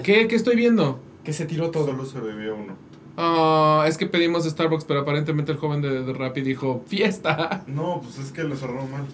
[0.04, 1.00] ¿Qué, ¿Qué estoy viendo?
[1.24, 1.86] Que se tiró todo.
[1.88, 2.76] solo se bebió uno.
[3.18, 7.64] Ah, es que pedimos Starbucks, pero aparentemente el joven de, de Rappi dijo fiesta.
[7.68, 9.06] No, pues es que lo cerró mal.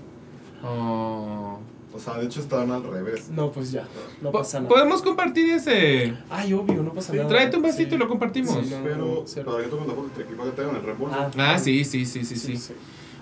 [0.64, 1.60] Oh.
[1.94, 3.30] O sea, de hecho estaban al revés.
[3.30, 3.86] No, pues ya,
[4.22, 4.70] no Po- pasa nada.
[4.70, 6.14] Podemos compartir ese.
[6.30, 7.28] Ay, obvio, no pasa nada.
[7.28, 7.96] Tráete un vasito Sí.
[7.96, 8.54] y lo compartimos.
[8.64, 9.52] Sí, no, Pero cero.
[9.52, 11.16] para que tomes la foto te equivoco, te hagan el reembolso.
[11.20, 12.74] Ah, Ah, sí, sí, sí, sí, sí.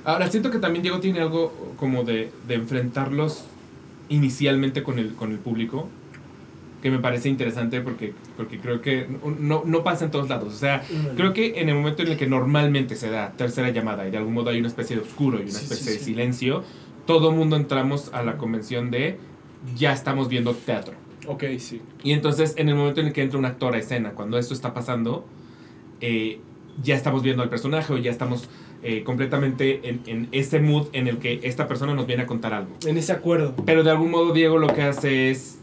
[0.06, 3.44] Ahora, siento que también Diego tiene algo como de, de enfrentarlos
[4.10, 5.88] inicialmente con el, con el público,
[6.82, 9.08] que me parece interesante porque, porque creo que
[9.40, 10.54] no, no pasa en todos lados.
[10.54, 11.16] O sea, Mm.
[11.18, 14.18] creo que en el momento en el que normalmente se da tercera llamada y de
[14.18, 16.06] algún modo hay una especie de oscuro y una Sí, especie sí, de sí.
[16.06, 16.64] silencio,
[17.10, 19.18] todo mundo entramos a la convención de
[19.76, 20.94] ya estamos viendo teatro.
[21.26, 21.82] Ok, sí.
[22.04, 24.54] Y entonces, en el momento en el que entra un actor a escena, cuando esto
[24.54, 25.26] está pasando,
[26.02, 26.40] eh,
[26.84, 28.48] ya estamos viendo al personaje o ya estamos
[28.84, 32.54] eh, completamente en, en ese mood en el que esta persona nos viene a contar
[32.54, 32.76] algo.
[32.86, 33.56] En ese acuerdo.
[33.66, 35.58] Pero de algún modo, Diego lo que hace es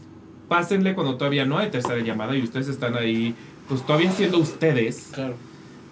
[0.49, 3.33] pásenle cuando todavía no hay tercera llamada y ustedes están ahí,
[3.69, 5.11] pues todavía siendo ustedes.
[5.13, 5.35] Claro.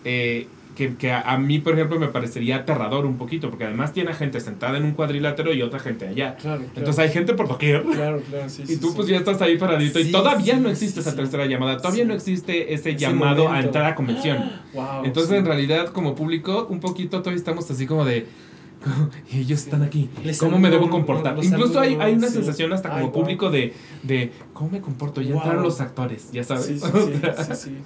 [0.03, 3.93] eh, que, que a, a mí, por ejemplo, me parecería aterrador un poquito, porque además
[3.93, 6.36] tiene gente sentada en un cuadrilátero y otra gente allá.
[6.36, 6.71] Claro, claro.
[6.76, 7.84] Entonces hay gente por doquier.
[7.84, 8.63] Claro, claro, sí.
[8.65, 8.93] Y sí, tú sí.
[8.95, 11.17] pues ya estás ahí paradito y todavía sí, no existe sí, esa sí.
[11.17, 12.07] tercera llamada, todavía Sí.
[12.07, 14.51] no existe ese, Ese llamado a entrar a convención.
[14.73, 14.86] Wow.
[15.05, 15.38] Entonces sí.
[15.38, 18.28] en realidad como público un poquito todavía estamos así como de
[19.31, 20.09] y ellos están aquí,
[20.39, 21.38] ¿cómo me debo comportar?
[21.43, 23.73] Incluso hay, hay una sensación hasta como público de,
[24.03, 25.21] de ¿cómo me comporto?
[25.21, 26.65] Ya entraron los actores, ya sabes.
[26.65, 27.77] Sí, sí, sí, sea, sí, sí.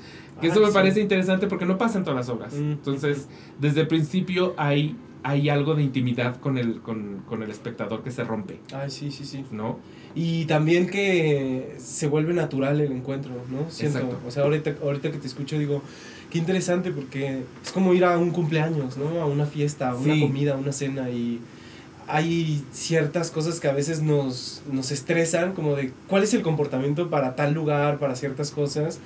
[0.41, 2.53] Que eso me parece interesante porque no pasa en todas las obras.
[2.53, 2.71] Mm.
[2.71, 3.27] Entonces,
[3.59, 8.11] desde el principio hay, hay algo de intimidad con el, con, con el espectador que
[8.11, 9.43] se rompe, Ay, sí, sí, sí.
[9.51, 9.79] ¿no?
[10.15, 13.69] Y también que se vuelve natural el encuentro, ¿no?
[13.69, 13.99] Siento.
[13.99, 14.27] Exacto.
[14.27, 15.83] O sea, ahorita, ahorita que te escucho digo,
[16.31, 19.19] qué interesante porque es como ir a un cumpleaños, ¿no?
[19.21, 20.19] A una fiesta, a una Sí.
[20.21, 21.39] comida, a una cena y
[22.07, 27.09] hay ciertas cosas que a veces nos, nos estresan, como de cuál es el comportamiento
[27.09, 28.99] para tal lugar, para ciertas cosas.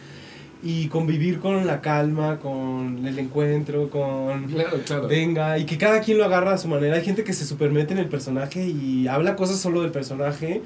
[0.65, 5.07] Y convivir con la calma, con el encuentro, con Claro, claro.
[5.09, 6.95] venga, y que cada quien lo agarra a su manera.
[6.95, 10.61] Hay gente que se supermete en el personaje y habla cosas solo del personaje.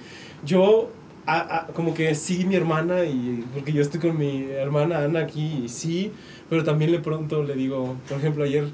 [0.45, 0.91] Yo,
[1.27, 5.19] a- a- como que sí, mi hermana, y porque yo estoy con mi hermana Ana
[5.21, 6.11] aquí, y sí,
[6.49, 8.65] pero también de pronto le digo, por ejemplo, ayer,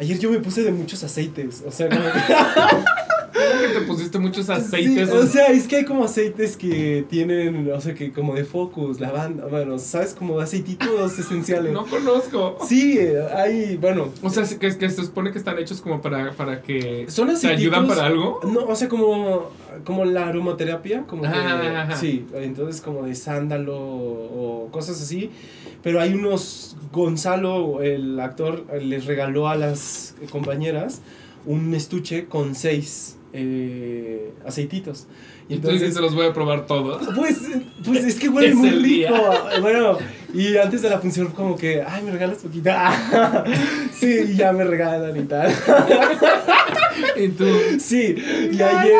[0.00, 2.08] ayer yo me puse de muchos aceites, o sea, como que...
[3.38, 5.08] ¿Cómo que te pusiste muchos aceites?
[5.08, 8.44] Sí, o sea, es que hay como aceites que tienen, o sea, que como de
[8.44, 10.14] focus, lavanda, bueno, ¿sabes?
[10.14, 11.72] Como aceititos esenciales.
[11.72, 12.58] no conozco.
[12.66, 12.98] Sí,
[13.34, 17.06] hay, bueno, O sea, que, que se supone que están hechos como para, para que
[17.08, 17.60] son te aceititos.
[17.60, 18.40] ayudan para algo.
[18.44, 19.50] No, o sea, como,
[19.84, 21.96] como la aromaterapia, como que, ajá.
[21.96, 25.30] sí, entonces como de sándalo o cosas así,
[25.82, 31.02] pero hay unos, Gonzalo, el actor, les regaló a las compañeras
[31.46, 35.06] un estuche con seis eh, aceititos.
[35.48, 37.06] Y entonces se los voy a probar todos.
[37.16, 37.38] Pues,
[37.84, 39.14] pues es que huele Es muy el rico.
[39.14, 39.60] día.
[39.60, 39.96] Bueno,
[40.34, 42.70] y antes de la función como que, ay, me regalas poquito.
[43.92, 45.52] sí, y ya me regalan y tal.
[47.16, 47.46] Y tú.
[47.78, 48.16] Sí,
[48.52, 48.92] y ayer,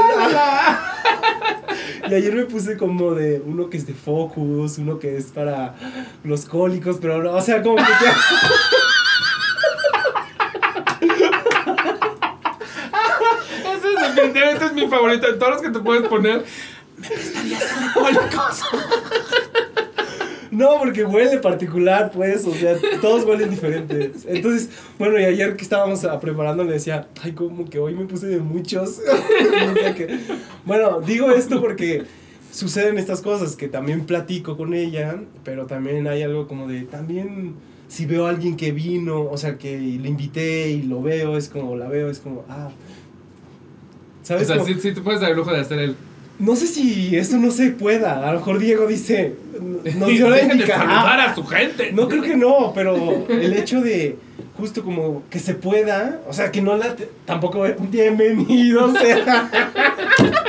[2.08, 5.74] y ayer me puse como de uno que es de focus, uno que es para
[6.22, 8.16] los cólicos, pero no, o sea, como que ya-
[14.22, 15.26] Ese es definitivamente es mi favorito.
[15.26, 16.44] De todos los que te puedes poner.
[20.50, 24.24] No, porque huele particular, pues, o sea, todos huelen diferentes.
[24.26, 28.26] Entonces, bueno, y ayer que estábamos preparando le decía, ay, como que hoy me puse
[28.26, 29.00] de muchos.
[29.66, 30.18] No sé qué.
[30.64, 32.04] Bueno, digo esto porque
[32.50, 37.54] suceden estas cosas que también platico con ella, pero también hay algo como de, también
[37.88, 41.48] si veo a alguien que vino, o sea, que le invité y lo veo, es
[41.48, 42.70] como, la veo, es como, ah.
[44.36, 45.96] O sea, Como- sí, sí te puedes dar el lujo de hacer el.
[46.38, 48.28] No sé si eso no se pueda.
[48.28, 49.34] A lo mejor Diego dice,
[49.96, 51.90] nos dio la saludar a su gente.
[51.92, 54.16] no creo que no, pero el hecho de
[54.56, 59.50] justo como que se pueda, o sea, que no la te- tampoco bienvenido sea.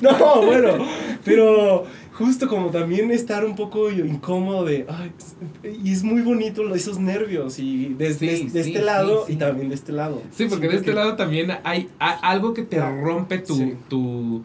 [0.00, 0.78] No, bueno,
[1.24, 1.84] pero
[2.20, 5.10] justo como también estar un poco incómodo de ay,
[5.84, 9.70] y es muy bonito esos nervios y desde Sí, de sí, este lado y también
[9.70, 10.22] de este lado.
[10.30, 13.74] Sí, porque de este que- lado también hay, algo que te rompe tu.
[13.88, 14.42] Tu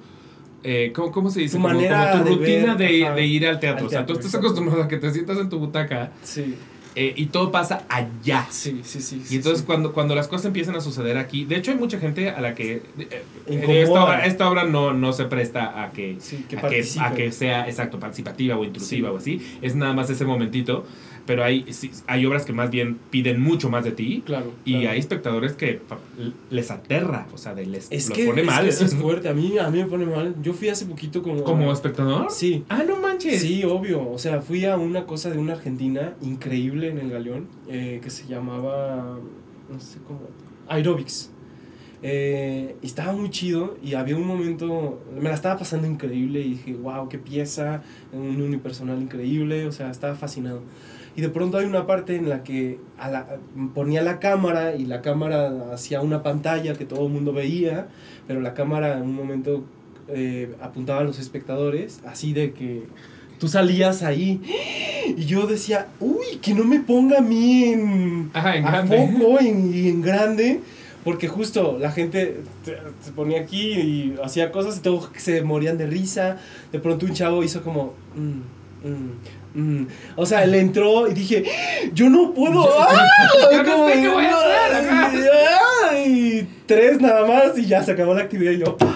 [0.64, 1.58] eh, ¿cómo, cómo se dice?
[1.58, 3.82] Tu Como- manera como tu de rutina ver, de, ir al teatro.
[3.82, 6.56] al o sea, tú estás acostumbrado a que te sientas en tu butaca Sí,
[6.96, 8.48] eh, y todo pasa allá.
[8.50, 9.22] sí, sí, sí.
[9.30, 12.30] Y entonces cuando, cuando las cosas empiezan a suceder aquí, de hecho hay mucha gente
[12.30, 16.18] a la que eh, eh, esta, obra, esta obra no, no se presta a que,
[16.20, 17.04] Sí, que a, que, participen.
[17.06, 19.14] a que sea exacto participativa o intrusiva Sí.
[19.14, 20.86] o así, es nada más ese momentito,
[21.26, 24.52] pero hay, sí, hay obras que más bien piden mucho más de ti Claro.
[24.64, 24.90] y claro.
[24.92, 25.82] hay espectadores que
[26.50, 28.64] les aterra, o sea, de les Es los que, pone es mal.
[28.64, 29.28] que eso es fuerte.
[29.30, 30.36] A mí, a mí me pone mal.
[30.42, 31.44] Yo fui hace poquito como.
[31.44, 32.30] ¿Como espectador?
[32.32, 32.64] Sí.
[32.70, 33.42] Ah, no manches.
[33.42, 34.10] Sí, obvio.
[34.10, 38.10] O sea, fui a una cosa de una argentina increíble en el Galeón eh, que
[38.10, 39.18] se llamaba.
[39.70, 40.22] No sé cómo.
[40.68, 41.32] Aerobics.
[42.04, 46.50] Eh, y estaba muy chido y había un momento, me la estaba pasando increíble y
[46.52, 50.62] dije, wow, qué pieza, un unipersonal increíble, o sea, estaba fascinado.
[51.16, 53.28] Y de pronto hay una parte en la que a la-
[53.74, 57.88] ponía la cámara y la cámara hacía una pantalla que todo el mundo veía,
[58.28, 59.64] pero la cámara en un momento
[60.10, 62.84] eh, apuntaba a los espectadores, así de que
[63.40, 64.42] tú salías ahí
[65.18, 68.98] y yo decía, uy, que no me ponga a mí en, Ajá, en a grande.
[68.98, 70.60] foco y en grande.
[71.04, 75.78] Porque justo la gente se se ponía aquí y hacía cosas y todos se morían
[75.78, 76.38] de risa.
[76.72, 77.94] De pronto un chavo hizo como...
[78.16, 79.12] mm, mm,
[79.56, 79.88] mm.
[80.18, 81.44] O sea, le entró y dije,
[81.94, 82.70] yo no puedo.
[82.80, 83.08] ¡Ah!
[83.52, 85.12] Yo no Como sé de, qué voy a hacer acá.
[85.92, 86.48] "Ay".
[86.66, 88.78] tres nada más y ya se acabó la actividad y yo...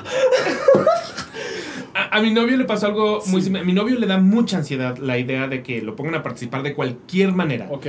[1.93, 3.45] A, a mi novio le pasó algo muy Sí.
[3.45, 3.63] similar.
[3.63, 6.63] A mi novio le da mucha ansiedad la idea de que lo pongan a participar
[6.63, 7.67] de cualquier manera.
[7.69, 7.87] Ok.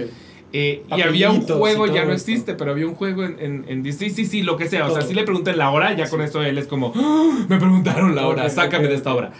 [0.53, 2.31] Eh, y había un juego, ya no esto.
[2.33, 4.11] existe, pero había un juego en, en, en Disney.
[4.11, 4.87] Sí, sí, lo que sea.
[4.89, 7.57] O sea, si le pregunté la hora, ya con esto él es como, "Ah, me
[7.59, 9.31] preguntaron la hora, sácame de esta hora.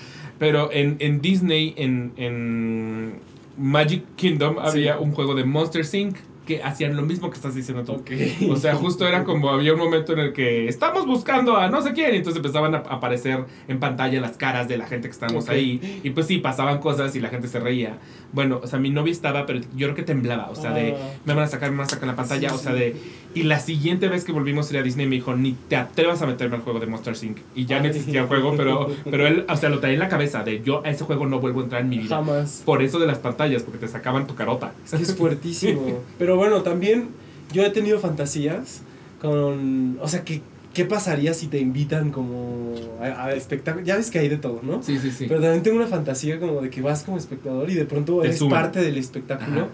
[0.41, 3.15] Pero en, en Disney, en, en
[3.57, 6.17] Magic Kingdom, había un juego de Monster Inc.
[6.47, 8.03] que hacían lo mismo que estás diciendo tú.
[8.51, 11.81] O sea, justo era como había un momento en el que estamos buscando a no
[11.83, 15.13] sé quién, y entonces empezaban a aparecer en pantalla las caras de la gente que
[15.13, 17.99] estábamos ahí, y pues sí, pasaban cosas y la gente se reía.
[18.33, 20.97] Bueno, o sea, mi novia estaba, pero yo creo que temblaba, o sea, de Ah.
[21.27, 22.79] me van a sacar, me van a sacar la pantalla, Sí, o sea, sí.
[22.79, 22.97] de.
[23.35, 26.21] Y la siguiente vez que volvimos a ir a Disney me dijo, ni te atrevas
[26.23, 27.39] a meterme al juego de Monster Inc.
[27.55, 30.09] Y ya no existía el juego, pero, pero él, o sea, lo traía en la
[30.09, 32.17] cabeza de yo a ese juego no vuelvo a entrar en mi vida.
[32.17, 32.63] Jamás.
[32.65, 34.73] Por eso de las pantallas, porque te sacaban tu carota.
[34.85, 36.01] Es que es fuertísimo.
[36.19, 37.09] Pero bueno, también
[37.53, 38.83] yo he tenido fantasías
[39.21, 39.99] con...
[40.01, 40.43] O sea, ¿qué,
[40.75, 43.85] qué pasaría si te invitan como a, a espectáculo?
[43.85, 44.83] Ya ves que hay de todo, ¿no?
[44.83, 45.27] Sí, sí, sí.
[45.29, 48.43] Pero también tengo una fantasía como de que vas como espectador y de pronto eres
[48.45, 49.61] parte del espectáculo.
[49.61, 49.69] Ajá.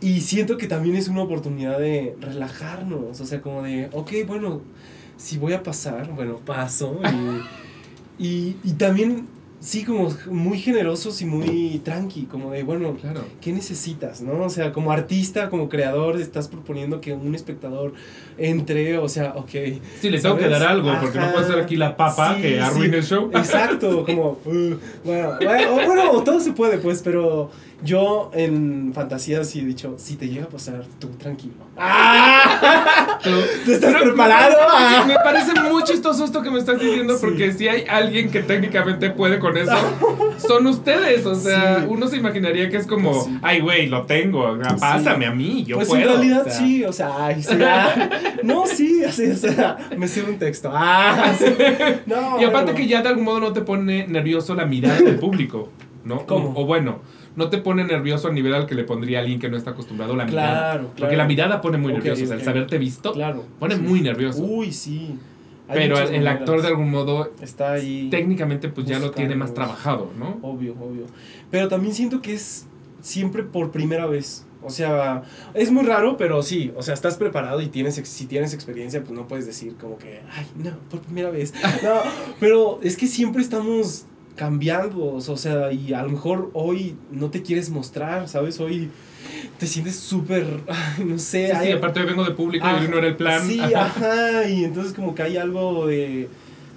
[0.00, 3.20] Y siento que también es una oportunidad de relajarnos.
[3.20, 4.60] O sea, como de, ok, bueno,
[5.16, 7.00] si voy a pasar, bueno, paso.
[8.18, 9.26] Y, y, y también,
[9.58, 13.24] sí, como muy generosos y muy tranqui, como de, bueno, Claro.
[13.40, 14.44] ¿qué necesitas, no?
[14.44, 17.92] O sea, como artista, como creador, estás proponiendo que un espectador
[18.38, 19.50] entre, o sea, ok.
[20.00, 21.32] Sí, le tengo que dar algo, porque no Ajá.
[21.34, 22.96] puede ser aquí la papa Sí, que arruine sí.
[22.98, 23.30] el show.
[23.34, 27.50] Exacto, como, uh, bueno, bueno, o bueno, todo se puede, pues, pero
[27.82, 31.54] yo en fantasías sí he dicho, si te llega a pasar, tú tranquilo.
[31.76, 33.18] ¡Ah!
[33.22, 33.30] ¿Tú
[33.70, 34.56] estás pero me preparado?
[34.56, 35.04] parece- Ah.
[35.06, 37.20] Me parece muy chistoso esto que me estás diciendo, Sí.
[37.24, 39.72] porque si hay alguien que técnicamente puede con eso,
[40.38, 41.24] son ustedes.
[41.26, 41.86] O sea, Sí.
[41.88, 43.38] uno se imaginaría que es como, Sí.
[43.42, 46.02] ay, güey, lo tengo, pásame a mí, yo pues puedo.
[46.02, 46.52] en realidad o sea.
[46.52, 48.10] sí, o sea, ay, ah,
[48.42, 50.70] no, sí, así, o sea, me sirve un texto.
[50.72, 51.32] Ah.
[52.06, 55.16] No, Y aparte que ya de algún modo no te pone nervioso la mirada del
[55.18, 55.68] público,
[56.04, 56.24] ¿no?
[56.26, 56.50] ¿Cómo?
[56.50, 57.00] O, o bueno,
[57.38, 59.70] no te pone nervioso al nivel al que le pondría a alguien que no está
[59.70, 60.50] acostumbrado a la mirada.
[60.50, 60.94] Claro, claro.
[60.98, 63.44] Porque la mirada pone muy nervioso, o sea, el saberte visto Claro.
[63.60, 63.80] pone sí.
[63.80, 64.42] muy nervioso.
[64.42, 65.16] Uy, sí.
[65.68, 66.40] Hay pero el, maneras.
[66.40, 68.08] actor de algún modo está ahí.
[68.10, 70.38] técnicamente pues ya lo tiene más trabajado, ¿no?
[70.42, 71.04] Obvio, obvio.
[71.50, 72.66] Pero también siento que es
[73.00, 74.44] siempre por primera vez.
[74.60, 75.22] O sea,
[75.54, 76.72] es muy raro, pero sí.
[76.76, 80.22] O sea, estás preparado y tienes, si tienes experiencia, pues no puedes decir como que,
[80.32, 81.54] ay, no, por primera vez.
[81.84, 82.00] No,
[82.40, 84.06] pero es que siempre estamos
[84.38, 85.04] cambiando.
[85.16, 88.58] O sea, y a lo mejor hoy no te quieres mostrar, ¿sabes?
[88.60, 88.88] Hoy
[89.58, 90.46] te sientes súper,
[91.04, 91.48] no sé.
[91.48, 93.46] Sí, sí, hay- aparte vengo de público y no era el plan.
[93.46, 93.84] Sí, Ajá.
[93.86, 96.28] ajá, y entonces como que hay algo de,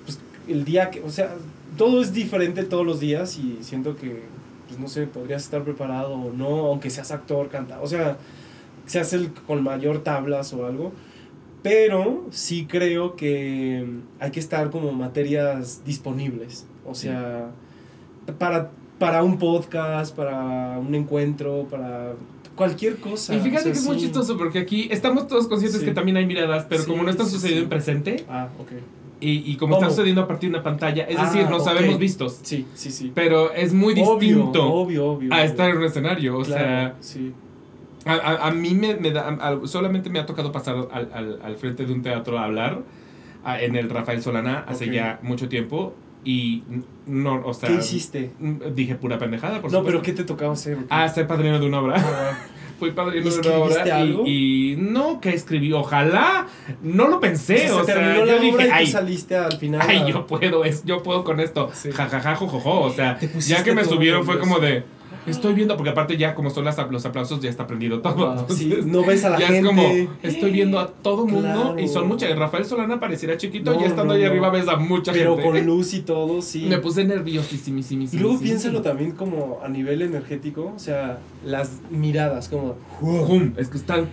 [0.06, 1.36] pues, el día que, o sea,
[1.78, 4.24] todo es diferente todos los días y siento que,
[4.68, 8.18] pues, no sé, podrías estar preparado o no, aunque seas actor, canta, o sea,
[8.88, 10.92] seas el con mayor tablas o algo,
[11.64, 13.86] pero sí creo que
[14.20, 17.50] hay que estar como materias disponibles, o sea,
[18.40, 22.14] para, para un podcast, para un encuentro, para
[22.56, 23.34] cualquier cosa.
[23.36, 24.02] Y fíjate o sea, que es muy sí.
[24.06, 25.86] chistoso porque aquí estamos todos conscientes Sí.
[25.88, 27.64] que también hay miradas, pero Sí, como no están sí, sucediendo sí.
[27.64, 28.72] en presente Ah, ok.
[29.20, 29.82] y, y como ¿Cómo?
[29.82, 31.68] están sucediendo a partir de una pantalla, es Ah, decir, nos ok.
[31.68, 33.12] sabemos vistos, Sí, sí, sí.
[33.16, 35.34] pero es muy Obvio, distinto obvio, obvio.
[35.34, 36.38] a estar en un escenario.
[36.38, 37.32] O Claro, sí.
[38.04, 41.10] sea, a, a- a mí me, me da, a- solamente me ha tocado pasar al,
[41.14, 42.80] al, al frente de un teatro a hablar
[43.60, 45.94] en el Rafael Solana hace ya mucho tiempo
[46.24, 46.64] y
[47.08, 48.32] no, o sea, ¿Qué hiciste?
[48.40, 49.86] mm, Dije pura pendejada, por No, supuesto.
[49.86, 50.78] pero ¿qué te tocaba hacer?
[50.90, 51.96] Ah, ser padrino de una obra.
[51.98, 52.38] Ah,
[52.80, 54.24] Fui padrino ¿Y de una obra algo?
[54.26, 56.48] y, y no, que escribí, ojalá,
[56.82, 59.58] no lo pensé, se o sea, yo la obra dije, y tú ay, saliste al
[59.60, 59.82] final.
[59.88, 61.92] ay, yo puedo, es, yo puedo con esto, Sí.
[61.92, 64.84] jajaja, jojojo, o sea, Te pusiste ya que me subieron fue como de,
[65.28, 68.46] estoy viendo, porque aparte ya como son las, los aplausos ya está prendido todo, Wow,
[68.56, 69.60] sí, no ves a la ya gente.
[69.60, 69.84] es como,
[70.24, 71.80] estoy viendo a todo mundo Claro.
[71.80, 74.30] y son muchas, Rafael Solana pareciera chiquito, No, ya estando no, ahí no.
[74.32, 75.50] arriba ves a mucha Pero gente.
[75.52, 76.66] con luz y todo, sí.
[76.70, 77.82] Me puse nerviosísimo.
[78.12, 82.76] Y luego piénsalo también como a nivel energético, o sea, las miradas, como...
[83.58, 84.10] Es que están.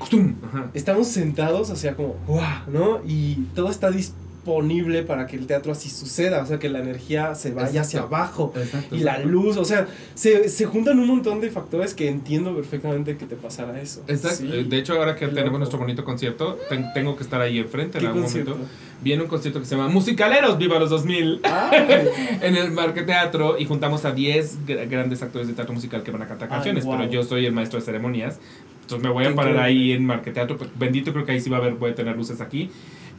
[0.75, 2.17] Estamos sentados, o sea, como...
[2.27, 2.41] ¡Wow!
[2.73, 3.01] ¿No?
[3.07, 4.13] Y todo está dis-
[4.59, 7.99] disponible para que el teatro así suceda, o sea, que la energía se vaya hacia
[8.01, 8.17] Exacto.
[8.17, 8.53] abajo.
[8.57, 9.29] Exacto, Y la exacto.
[9.31, 13.37] luz, o sea, se, se juntan un montón de factores que entiendo perfectamente que te
[13.37, 14.03] pasara eso.
[14.09, 14.39] Exacto.
[14.39, 14.51] Sí.
[14.53, 15.59] Eh, De hecho, ahora que Qué tenemos loco.
[15.59, 18.51] nuestro bonito concierto, ten- tengo que estar ahí enfrente en ¿Qué algún concierto?
[18.53, 18.73] momento.
[19.01, 22.09] Viene un concierto que se llama Musicaleros Viva los 2000 Ay,
[22.41, 26.11] en el Marque Teatro y juntamos a 10 gr- grandes actores de teatro musical que
[26.11, 26.99] van a cantar Ay, canciones, guau.
[26.99, 28.41] pero yo soy el maestro de ceremonias.
[28.83, 30.57] Entonces me voy a parar ahí en Marque Teatro.
[30.57, 32.71] pues, Bendito creo que ahí sí va a haber, voy a tener luces aquí.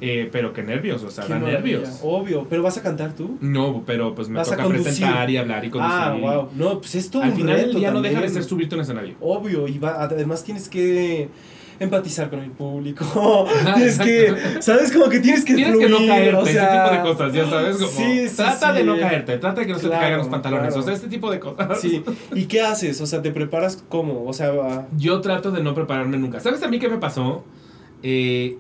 [0.02, 1.60] Eh, pero qué nervios, o sea, da maravilla.
[1.80, 2.00] nervios.
[2.04, 3.38] Obvio, pero vas a cantar tú.
[3.42, 5.96] No, pero pues me toca presentar y hablar y conducir.
[5.98, 6.50] Ah, wow.
[6.56, 8.34] No, pues es todo Al un final reto día no deja de también.
[8.34, 9.16] ser subirte un escenario.
[9.20, 11.28] Obvio, y va- además tienes que
[11.82, 13.06] empatizar con el público.
[13.76, 14.92] tienes que, ¿sabes?
[14.92, 17.34] Como que tienes que Tienes que no fluir, caerte, o sea, ese tipo de cosas,
[17.34, 17.76] ya sabes.
[17.78, 18.78] Como, Sí, sí, trata sí.
[18.78, 20.80] de no caerte, trata de que no se te caigan los pantalones, claro.
[20.82, 21.80] o sea, este tipo de cosas.
[21.80, 22.04] Sí,
[22.36, 23.00] ¿y qué haces?
[23.02, 24.24] O sea, ¿te preparas cómo?
[24.26, 26.40] O sea, va- Yo trato de no prepararme nunca.
[26.40, 27.44] ¿Sabes a mí qué me pasó?
[28.04, 28.58] Eh,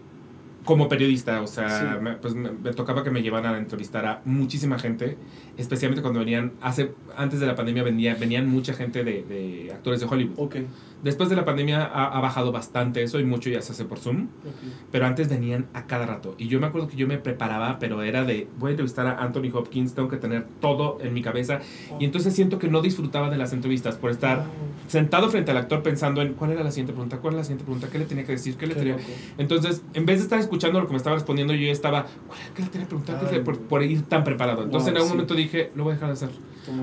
[0.70, 1.68] como periodista, o sea,
[1.98, 2.04] Sí.
[2.04, 5.18] me, pues me, me tocaba que me llevaran a entrevistar a muchísima gente,
[5.58, 10.00] especialmente cuando venían, hace, antes de la pandemia venía, venían mucha gente de, de actores
[10.00, 10.36] de Hollywood.
[10.38, 10.56] ok,
[11.02, 14.00] Después de la pandemia ha, ha bajado bastante eso y mucho ya se hace por
[14.00, 14.24] Zoom.
[14.24, 14.74] ok.
[14.92, 16.36] Pero antes venían a cada rato.
[16.38, 19.24] Y yo me acuerdo que yo me preparaba, pero era de, voy a entrevistar a
[19.24, 21.62] Anthony Hopkins, tengo que tener todo en mi cabeza.
[22.02, 24.44] Y entonces siento que no disfrutaba de las entrevistas por estar
[24.90, 27.64] sentado frente al actor pensando en cuál era la siguiente pregunta, cuál era la siguiente
[27.64, 28.96] pregunta, qué le tenía que decir, qué le Qué tenía...
[28.98, 29.08] loco.
[29.38, 32.40] Entonces, en vez de estar escuchando lo que me estaba respondiendo, yo ya estaba, "¿Cuál-
[32.56, 33.20] ¿qué le tenía que preguntar?
[33.20, 34.64] ¿Qué le- Ay, por, por ir tan preparado.
[34.64, 35.14] Entonces, wow, en algún sí.
[35.16, 36.30] momento dije, lo voy a dejar de hacer.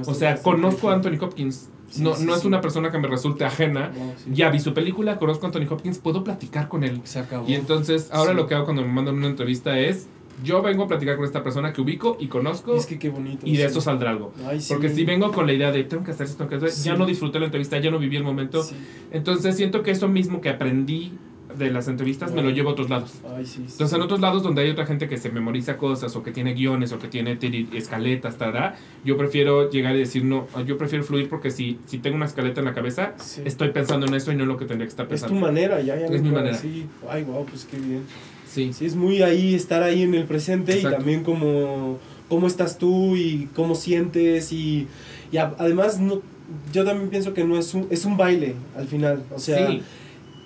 [0.07, 0.95] O sea, conozco a.
[0.95, 1.69] Anthony Hopkins.
[1.89, 3.93] Sí, no sí, no es una persona que me resulte ajena.
[3.97, 4.15] Wow.
[4.33, 7.01] Ya vi su película, conozco a Anthony Hopkins, puedo platicar con él.
[7.05, 7.49] Se acabó.
[7.49, 10.09] Y entonces, ahora lo que hago cuando me mandan una entrevista es,
[10.43, 13.09] yo vengo a platicar con esta persona que ubico y conozco Y es que qué
[13.09, 13.47] bonito.
[13.47, 14.33] y de eso saldrá algo.
[14.49, 14.73] Ay, sí.
[14.73, 16.85] Porque si vengo con la idea de, tengo que hacer esto, tengo que hacer Sí.
[16.89, 18.63] ya no disfruté la entrevista, ya no viví el momento.
[18.65, 18.75] Sí.
[19.13, 21.13] Entonces siento que eso mismo que aprendí
[21.59, 23.13] de las entrevistas me lo llevo a otros lados.
[23.37, 23.55] Ay, sí.
[23.67, 23.73] sí.
[23.73, 26.55] Entonces en otros lados donde hay otra gente que se memoriza cosas o que tiene
[26.55, 27.37] guiones o que tiene
[27.75, 32.17] escaletas, tará, yo prefiero llegar y decir, no, yo prefiero fluir porque si, si tengo
[32.17, 33.43] una escaleta en la cabeza, Sí.
[33.45, 35.41] estoy pensando en eso y no en lo que tendría que estar Es tu pensando.
[35.47, 36.07] manera, ya, ya.
[36.07, 36.57] Es mi manera.
[36.57, 36.87] Sí.
[37.09, 38.03] Ay, wow, pues qué bien.
[38.47, 38.73] Sí.
[38.73, 40.97] Sí, es muy ahí, estar ahí en el presente Exacto.
[40.97, 41.99] y también como
[42.29, 44.89] cómo estás tú y cómo sientes y,
[45.31, 46.23] y a- además no,
[46.73, 49.83] yo también pienso que no es un, es un baile al final, o sea, Sí.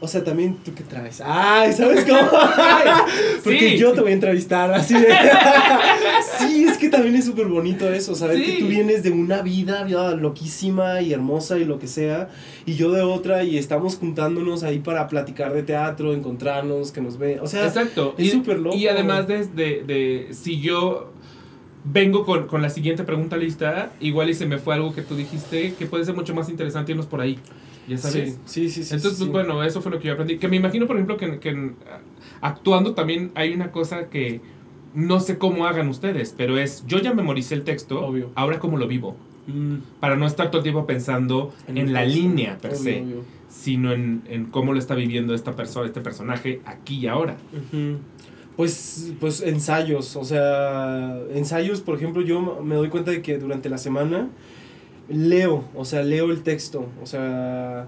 [0.00, 1.20] O sea, también tú qué traes.
[1.24, 2.20] Ay, ¿sabes cómo?
[3.44, 3.78] Porque Sí.
[3.78, 5.06] yo te voy a entrevistar así de...
[6.38, 8.44] sí, es que también es súper bonito eso, saber Sí.
[8.44, 12.28] que tú vienes de una vida, vida loquísima y hermosa y lo que sea,
[12.66, 17.18] y yo de otra y estamos juntándonos ahí para platicar de teatro, encontrarnos, que nos
[17.18, 18.14] ve, o sea, Exacto.
[18.18, 18.76] es Y- súper loco.
[18.76, 21.12] Y además de, de, de si yo
[21.84, 25.16] vengo con, con la siguiente pregunta lista, igual y se me fue algo que tú
[25.16, 27.38] dijiste que puede ser mucho más interesante irnos por ahí.
[27.90, 28.38] Ya sabes.
[28.46, 28.84] Sí, sí, sí.
[28.84, 29.24] sí, Entonces, sí.
[29.24, 30.38] pues bueno, eso fue lo que yo aprendí.
[30.38, 31.72] Que me imagino, por ejemplo, que, que
[32.40, 34.40] actuando también hay una cosa que
[34.94, 38.30] no sé cómo hagan ustedes, pero es, yo ya memoricé el texto, Obvio.
[38.34, 39.16] ahora cómo lo vivo.
[39.46, 42.18] Mm, Para no estar todo el tiempo pensando en, la texto.
[42.20, 43.24] línea per Obvio, se, obvio.
[43.48, 47.36] sino en, en cómo lo está viviendo esta persona, este personaje aquí y ahora.
[48.56, 53.70] Pues, pues ensayos, o sea, ensayos, por ejemplo, yo me doy cuenta de que durante
[53.70, 54.28] la semana
[55.10, 57.86] leo, o sea, leo el texto, o sea,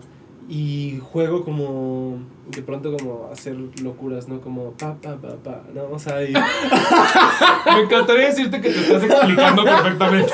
[0.48, 2.18] y juego como,
[2.48, 4.40] de pronto como hacer locuras, ¿no?
[4.40, 5.84] Como pa, pa, pa, pa, ¿no?
[5.90, 6.32] O sea, y,
[7.74, 10.32] Me encantaría decirte que te estás explicando perfectamente.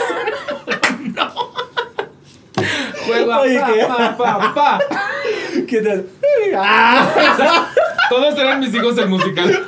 [1.14, 1.48] no.
[3.06, 4.78] Juega Oye, pa, pa, pa, pa.
[5.68, 6.06] ¿qué tal?
[6.56, 7.68] ¡Ah!
[8.08, 9.66] Todos eran mis hijos del musical.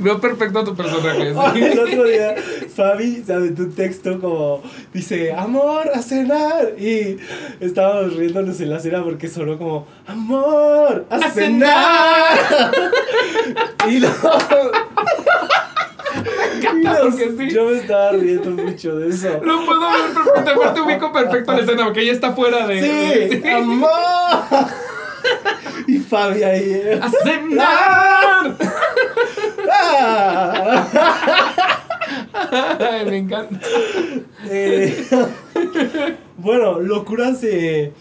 [0.00, 1.28] Veo perfecto a tu personaje.
[1.28, 2.34] El otro día,
[2.74, 6.74] Fabi se aventó un texto como, dice, amor, a cenar.
[6.78, 7.18] Y
[7.60, 12.72] estábamos riéndonos en la cena porque sonó como, amor, a, ¡A cenar.
[13.88, 14.00] y
[17.16, 17.54] que sí.
[17.54, 19.40] yo me estaba riendo mucho de eso.
[19.42, 20.50] Lo puedo ver perfecto.
[20.50, 23.30] Aparte ubico perfecto la escena, porque ella está fuera de.
[23.42, 23.90] Sí, amor.
[25.86, 26.82] y Fabi ahí.
[27.00, 28.56] ¡A cenar!
[32.80, 33.58] Ay, me encanta.
[34.48, 35.04] Eh,
[36.38, 37.92] bueno, locuras de.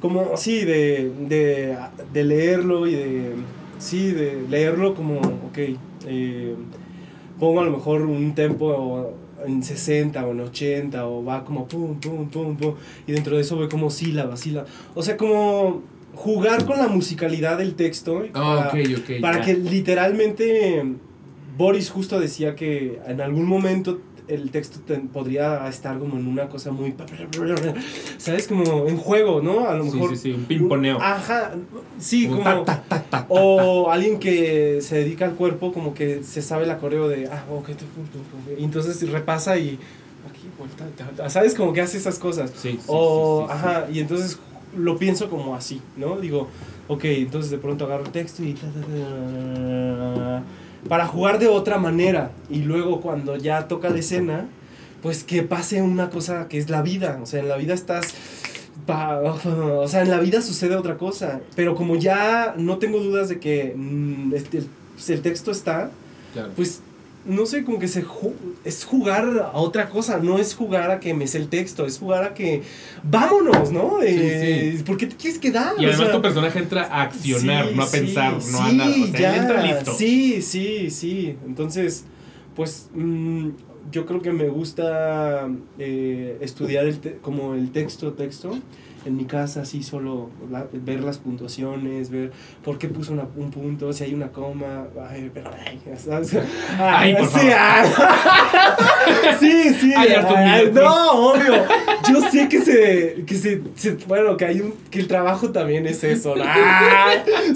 [0.00, 1.76] Como, sí, de, de,
[2.12, 3.32] de leerlo y de.
[3.78, 5.58] Sí, de leerlo como, ok.
[6.06, 6.54] eh,
[7.38, 9.12] pongo a lo mejor un tempo
[9.44, 12.74] en 60 o en 80 o va como pum, pum, pum, pum.
[13.06, 14.66] Y dentro de eso voy como sílaba, sílaba.
[14.94, 15.82] O sea, como
[16.14, 18.22] jugar con la musicalidad del texto.
[18.34, 19.20] Ah, para- ok, ok.
[19.20, 20.84] para que literalmente
[21.56, 26.48] Boris justo decía que en algún momento el texto te- podría estar como en una
[26.48, 26.94] cosa muy...
[28.18, 28.46] ¿Sabes?
[28.46, 29.68] Como en juego, ¿no?
[29.68, 30.10] A lo Sí, mejor...
[30.10, 30.98] sí, sí, un pimponeo.
[31.00, 31.52] Ajá,
[31.98, 32.62] sí, Como como...
[32.62, 33.26] ta, ta, ta, ta, ta.
[33.28, 37.44] O alguien que se dedica al cuerpo, como que se sabe el acoreo de, ah,
[37.50, 37.70] ok,
[38.58, 39.78] entonces repasa y
[40.30, 41.54] aquí, vuelta, ta, ta, ¿sabes?
[41.54, 42.52] Como que hace esas cosas.
[42.56, 43.66] Sí, sí, o, sí, sí, sí.
[43.66, 44.38] ajá, y entonces
[44.76, 46.18] lo pienso como así, ¿no?
[46.20, 46.48] Digo,
[46.88, 48.54] ok, entonces de pronto agarro el texto y...
[48.54, 48.80] ta, ta,
[50.14, 50.42] ta,
[50.88, 52.30] para jugar de otra manera.
[52.50, 54.46] Y luego cuando ya toca la escena,
[55.02, 57.18] pues que pase una cosa que es la vida.
[57.22, 58.14] O sea, en la vida estás...
[58.88, 61.40] o sea, en la vida sucede otra cosa.
[61.56, 64.66] Pero como ya no tengo dudas de que mm, este, el,
[65.08, 65.90] el texto está,
[66.32, 66.50] Claro.
[66.56, 66.80] pues
[67.24, 70.98] no sé, como que se ju- es jugar a otra cosa, no es jugar a
[71.00, 72.62] que me sé el texto, es jugar a que
[73.04, 73.98] vámonos, ¿no?
[74.02, 75.74] Eh, ¿Por qué te quieres quedar?
[75.78, 78.72] Y O además sea, tu personaje entra a accionar, sí, no a pensar, no a
[78.72, 78.90] nada.
[78.90, 79.94] O sea, ya, él entra listo.
[79.94, 81.36] Sí, sí, sí.
[81.46, 82.04] Entonces,
[82.56, 83.48] pues mm,
[83.90, 85.48] yo creo que me gusta
[85.78, 88.58] eh, estudiar el te- como el texto, texto.
[89.04, 92.30] En mi casa, así solo la- ver las puntuaciones, ver
[92.64, 94.86] por qué puso una- un punto, si hay una coma.
[95.10, 96.36] Ay, pero, ay, ¿sabes?
[96.78, 98.08] Ay, por sí, favor.
[99.40, 99.92] sí, sí.
[99.96, 101.64] Ay, Miller, no, obvio.
[102.08, 105.86] Yo sé que se, que se, se- bueno, que hay un, que el trabajo también
[105.86, 106.36] es eso.
[106.36, 106.44] ¿no?
[106.46, 107.14] Ah,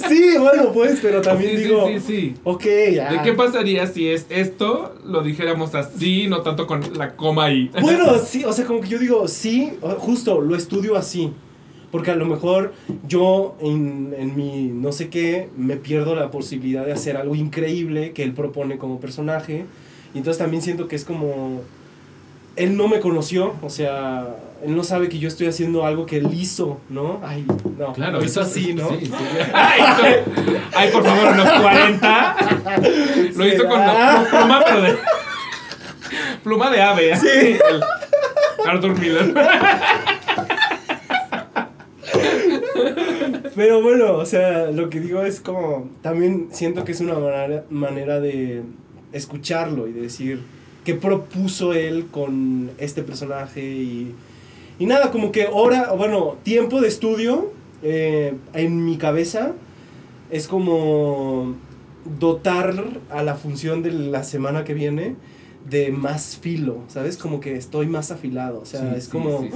[0.09, 2.35] sí, bueno, pues, pero también sí, digo, sí, sí, sí.
[2.45, 3.13] ok, ya.
[3.13, 7.71] ¿De qué pasaría si es esto, lo dijéramos así, no tanto con la coma ahí?
[7.81, 11.33] Bueno, sí, o sea, como que yo digo, sí, justo, lo estudio así.
[11.91, 12.75] Porque a lo mejor
[13.07, 18.13] yo en, en mi no sé qué me pierdo la posibilidad de hacer algo increíble
[18.13, 19.67] que él propone como personaje.
[20.15, 21.61] Y entonces también siento que es como...
[22.57, 24.35] Él no me conoció, o sea,
[24.65, 27.21] él no sabe que yo estoy haciendo algo que él hizo, ¿no?
[27.23, 27.45] Ay,
[27.79, 28.89] no, Claro, hizo así, ¿no?
[28.89, 29.13] sí, sí.
[29.53, 29.83] Ay,
[30.75, 32.37] ay, por favor, en los 40.
[33.37, 33.81] Lo hizo con
[34.31, 34.97] pluma, pero de.
[36.43, 37.17] Pluma de ave.
[37.17, 37.59] Sí.
[37.69, 37.83] El
[38.67, 39.35] Arthur Miller.
[43.57, 47.65] Pero bueno, o sea, lo que digo es como, también siento que es una manera,
[47.71, 48.63] manera de
[49.13, 50.43] escucharlo y de decir
[50.85, 54.15] qué propuso él con este personaje y,
[54.79, 57.51] y nada, como que hora, bueno, tiempo de estudio
[57.83, 59.53] eh, en mi cabeza
[60.31, 61.55] es como
[62.19, 65.17] dotar a la función de la semana que viene
[65.69, 67.17] de más filo, ¿sabes?
[67.17, 69.43] Como que estoy más afilado, o sea, Sí, es sí, como...
[69.43, 69.51] sí.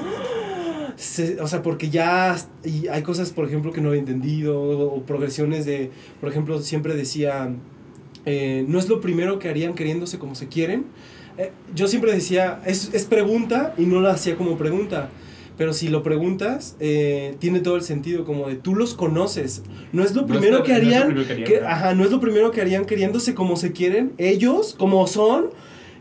[0.97, 4.95] Se- o sea, porque ya y hay cosas, por ejemplo, que no he entendido, o,
[4.97, 5.91] o progresiones de,
[6.21, 7.55] por ejemplo, siempre decía,
[8.27, 10.85] eh, no es lo primero que harían queriéndose como se quieren.
[11.39, 15.09] Eh, yo siempre decía, es, es pregunta y no la hacía como pregunta.
[15.57, 19.63] Pero si lo preguntas, eh, tiene todo el sentido, como de tú los conoces.
[19.93, 21.55] No es lo No es primero que no es lo harían, primero que harían, que-
[21.55, 21.71] ¿verdad?
[21.73, 25.51] ajá, no es lo primero que harían queriéndose como se quieren, ellos, como son.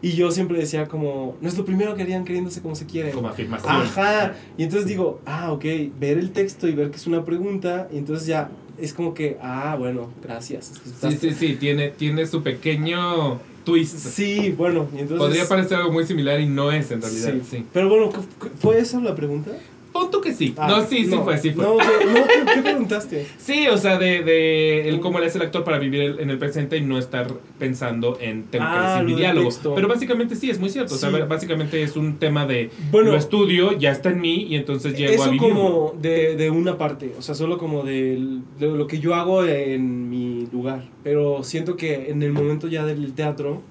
[0.02, 3.12] Y yo siempre decía como, no es lo primero que harían queriéndose como se quieren.
[3.12, 3.70] Como afirmación.
[3.76, 4.34] Ajá.
[4.58, 5.66] Y entonces digo, ah, ok,
[6.00, 9.38] ver el texto y ver que es una pregunta, y entonces ya es como que,
[9.41, 10.72] ah, bueno, gracias.
[11.02, 11.58] Sí, sí, sí.
[11.60, 13.97] Tiene, tiene su pequeño twist.
[13.97, 15.18] Sí, bueno, y entonces...
[15.18, 17.34] Podría parecer algo muy similar y no es en realidad.
[17.34, 17.58] Sí.
[17.58, 17.66] Sí.
[17.74, 19.52] Pero bueno, ¿cu- cu- ¿fue esa la pregunta?
[20.00, 20.54] Punto que sí.
[20.58, 21.64] Ah, no, sí, sí no, fue, sí fue.
[21.66, 23.26] No, ¿qué, no, ¿qué, qué preguntaste?
[23.38, 26.30] Sí, o sea, de, de el cómo le hace el actor para vivir el- en
[26.30, 27.28] el presente y no estar
[27.58, 29.47] pensando en tengo que Ah, decir mi diálogo.
[29.50, 29.76] texto.
[29.76, 30.95] Pero básicamente sí, es muy cierto.
[30.95, 31.18] O sea, Sí.
[31.28, 35.12] básicamente es un tema de Bueno, lo estudio, ya está en mí y entonces llego
[35.12, 35.50] a eso vivir.
[35.50, 39.43] como de, de una parte, o sea, solo como del- de, lo que yo hago
[39.45, 40.86] en mi lugar.
[41.04, 43.62] Pero siento que en el momento ya del teatro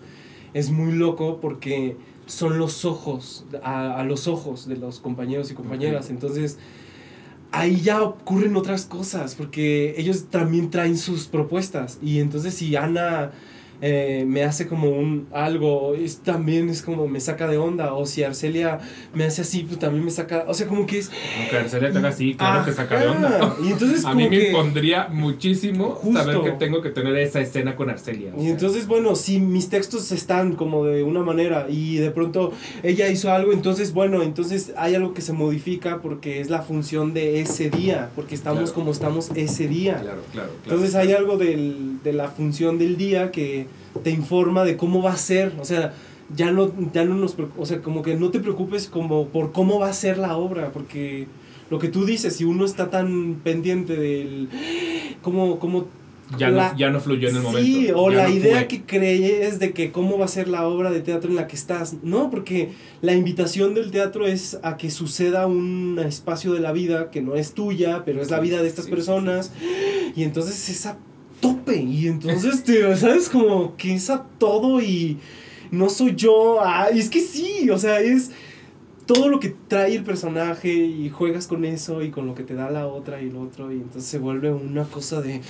[0.55, 1.97] es muy loco porque
[2.29, 6.11] son los ojos, a, a los ojos de los compañeros y compañeras.
[6.11, 6.59] Entonces,
[7.51, 11.99] ahí ya ocurren otras cosas porque ellos también traen sus propuestas.
[12.01, 13.33] Y entonces si Ana...
[13.81, 18.07] eh, me hace como un algo, es, también es como me saca de onda, o
[18.07, 18.79] si Arcelia
[19.15, 21.11] me hace así, pues también me saca, o sea, como que es...
[21.41, 23.57] Aunque Arcelia te haga así, claro que saca de onda.
[23.65, 24.49] Y entonces A mí me que...
[24.49, 26.19] impondría muchísimo Justo.
[26.19, 28.33] saber que tengo que tener esa escena con Arcelia.
[28.37, 28.51] Y sea.
[28.51, 32.53] entonces, bueno, si mis textos están como de una manera y de pronto
[32.83, 37.15] ella hizo algo, entonces, bueno, entonces hay algo que se modifica porque es la función
[37.15, 38.75] de ese día, porque estamos Claro.
[38.75, 40.01] como estamos ese día.
[40.01, 40.53] Claro, claro, claro.
[40.65, 43.68] Entonces hay algo del- de la función del día que
[44.03, 45.95] te informa de cómo va a ser, o sea,
[46.35, 49.79] ya no, ya no nos, o sea, como que no te preocupes como por cómo
[49.81, 51.27] va a ser la obra, porque
[51.71, 54.49] lo que tú dices, si uno está tan pendiente del
[55.23, 55.87] cómo, cómo
[56.37, 57.67] ya, la- no, ya no fluyó en el momento.
[57.67, 58.69] Sí, o ya la no idea fue.
[58.69, 61.57] que crees de que cómo va a ser la obra de teatro en la que
[61.57, 61.97] estás.
[62.03, 67.11] No, porque la invitación del teatro es a que suceda un espacio de la vida
[67.11, 69.53] que no es tuya, pero es la vida de estas Sí, sí, personas.
[70.17, 70.99] Y entonces es a
[71.41, 71.77] tope.
[71.77, 73.29] Y entonces, te, ¿sabes?
[73.29, 75.19] Como que es a todo y...
[75.71, 76.59] no soy yo.
[76.61, 78.31] Ah, y es que sí, o sea, es
[79.09, 82.55] todo lo que trae el personaje y juegas con eso y con lo que te
[82.55, 85.41] da la otra y el otro y entonces se vuelve una cosa de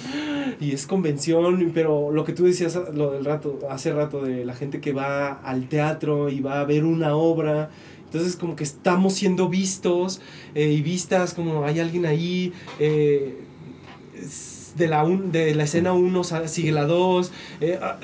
[0.60, 4.54] y es convención pero lo que tú decías lo del rato hace rato de la
[4.54, 7.70] gente que va al teatro y va a ver una obra
[8.04, 10.20] entonces como que estamos siendo vistos
[10.54, 13.40] eh, y vistas como hay alguien ahí eh,
[14.78, 17.32] de la, un, de la escena 1 sigue la 2.
[17.60, 17.98] Eh, ah,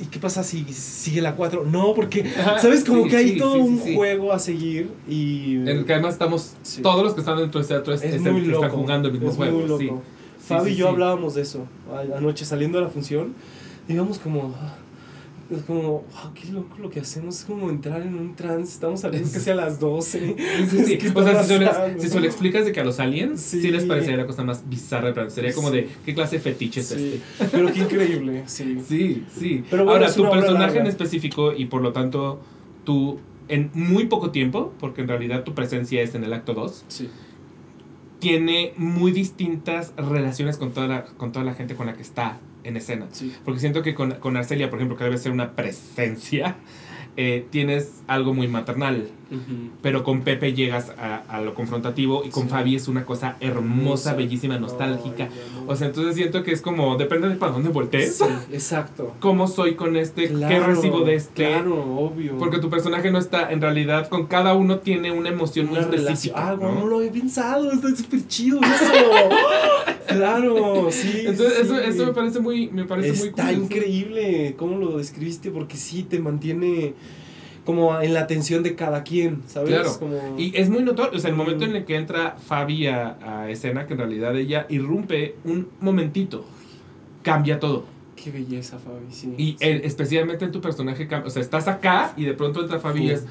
[0.00, 1.64] ¿Y qué pasa si sigue la 4?
[1.64, 2.24] No, porque,
[2.60, 2.84] ¿sabes?
[2.84, 5.54] Como Sí, que hay sí, todo sí, un juego a seguir y...
[5.56, 8.32] En el que además estamos, todos los que están dentro del teatro es- es están,
[8.32, 8.76] muy están loco.
[8.76, 9.58] jugando el mismo es juego.
[9.60, 10.02] muy loco.
[10.46, 11.66] Fabi y yo hablábamos de eso
[12.16, 13.34] anoche saliendo de la función.
[13.88, 14.54] Digamos como...
[14.60, 14.76] ah,
[15.48, 17.38] Es como, wow, qué loco lo que hacemos.
[17.38, 18.72] Es como entrar en un trance.
[18.72, 20.18] Estamos saliendo casi a las 12.
[20.18, 20.36] Sí,
[20.70, 20.98] sí, sí.
[20.98, 23.40] ¿Qué O sea, si se, lo, si se lo explicas de que a los aliens
[23.40, 23.70] sí, Sí.
[23.70, 26.90] les parecería la cosa más bizarra, pero sería como de ¿qué clase de fetiche es
[26.90, 27.20] este?
[27.52, 28.78] pero qué increíble, sí.
[28.88, 29.64] Sí, sí.
[29.70, 32.40] Pero bueno, Ahora, tu personaje en específico y por lo tanto
[32.84, 36.84] tú en muy poco tiempo, porque en realidad tu presencia es en el acto 2,
[36.88, 37.08] Sí.
[38.18, 42.40] tiene muy distintas relaciones con toda la, con toda la gente con la que está
[42.66, 43.06] en escena.
[43.12, 43.34] Sí.
[43.44, 46.56] Porque siento que con, con Arcelia, por ejemplo, que debe ser una presencia,
[47.16, 49.08] eh, tienes algo muy maternal.
[49.82, 52.48] Pero con Pepe llegas a, a lo confrontativo y con Sí.
[52.50, 55.28] Fabi es una cosa hermosa, bellísima, nostálgica.
[55.66, 59.14] O sea, entonces siento que es como, depende de para dónde voltees, Sí, exacto.
[59.18, 61.46] cómo soy con este, qué recibo de este.
[61.48, 62.38] Claro, obvio.
[62.38, 65.88] Porque tu personaje no está, en realidad, con cada uno tiene una emoción muy Una
[65.88, 66.50] específica.
[66.50, 66.72] Ah, ¿no?
[66.74, 67.72] no lo había pensado.
[67.72, 68.92] Está súper chido eso.
[70.06, 71.22] claro, sí.
[71.26, 73.62] Entonces, eso, eso me parece muy, me parece muy Está cool.
[73.64, 76.94] increíble cómo lo describiste porque sí te mantiene
[77.66, 79.68] como en la atención de cada quien, ¿sabes?
[79.70, 79.98] Claro.
[79.98, 80.36] Como...
[80.38, 83.50] Y es muy notorio, o sea, el momento en el que entra Fabi a, a
[83.50, 86.46] escena, que en realidad ella irrumpe un momentito,
[87.22, 87.84] cambia todo.
[88.16, 89.34] Qué belleza, Fabi, sí.
[89.36, 89.56] Y sí.
[89.60, 91.28] especialmente en tu personaje, cambia.
[91.28, 93.26] o sea, estás acá y de pronto entra Fabi y es,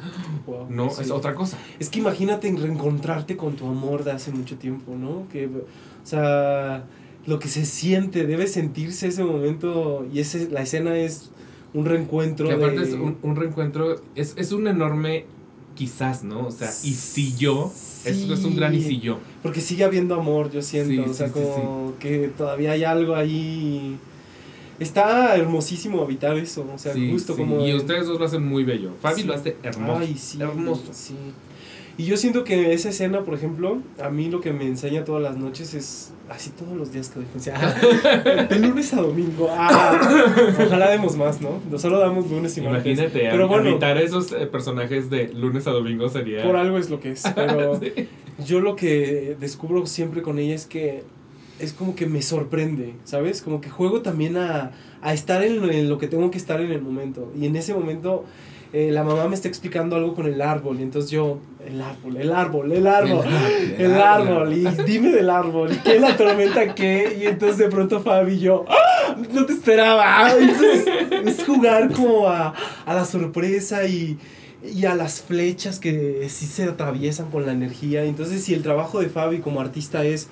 [0.46, 1.02] Wow, no, sí.
[1.02, 1.58] es otra cosa.
[1.80, 5.28] Es que imagínate en reencontrarte con tu amor de hace mucho tiempo, ¿no?
[5.32, 5.66] Que, o
[6.04, 6.84] sea,
[7.26, 11.32] lo que se siente, debe sentirse ese momento y ese, la escena es
[11.76, 12.48] un reencuentro.
[12.48, 15.26] Que aparte de- es un, un reencuentro, es, es un enorme
[15.76, 16.48] quizás, ¿no?
[16.48, 17.72] O sea, y si yo,
[18.06, 19.20] es, un gran y si yo.
[19.44, 21.04] Porque sigue habiendo amor, yo siento.
[21.04, 23.98] Sí, o sea, sí, como que todavía hay algo ahí.
[24.80, 26.66] Está hermosísimo habitar eso.
[26.74, 27.66] O sea, justo como.
[27.66, 28.92] Y ustedes dos lo hacen muy bello.
[29.02, 30.00] Fabi lo hace hermoso.
[30.00, 30.42] Ay, sí.
[30.42, 30.90] hermoso.
[30.92, 31.16] Sí.
[31.98, 35.22] Y yo siento que esa escena, por ejemplo, a mí lo que me enseña todas
[35.24, 37.56] las noches es así todos los días que doy función.
[38.50, 39.48] De lunes a domingo.
[39.50, 39.98] Ah,
[40.66, 41.62] ojalá demos más, ¿no?
[41.72, 42.86] No solo damos lunes y martes.
[42.98, 46.44] Imagínate, Pero bueno, habitar esos eh, personajes de lunes a domingo sería...
[46.44, 47.24] por algo es lo que es.
[47.36, 48.10] Pero Sí.
[48.46, 51.04] yo lo que descubro siempre con ella es que
[51.60, 53.42] es como que me sorprende, ¿sabes?
[53.42, 54.72] Como que juego también a,
[55.02, 57.32] a estar en lo, en lo que tengo que estar en el momento.
[57.40, 58.26] Y en ese momento
[58.74, 60.80] eh, la mamá me está explicando algo con el árbol.
[60.80, 63.26] Y entonces yo, el árbol, el árbol, el árbol,
[63.78, 64.54] el, árbol.
[64.54, 65.72] Y dime del árbol.
[65.74, 67.18] ¿Y qué la tormenta qué?
[67.22, 69.16] Y entonces de pronto Fabi y yo, ¡ah!
[69.34, 70.32] no te esperaba.
[70.38, 70.86] Entonces
[71.26, 72.54] es jugar como a,
[72.86, 74.18] a la sorpresa y
[74.74, 78.04] y a las flechas que sí se atraviesan con la energía.
[78.04, 80.28] Entonces, si el trabajo de Fabi como artista es,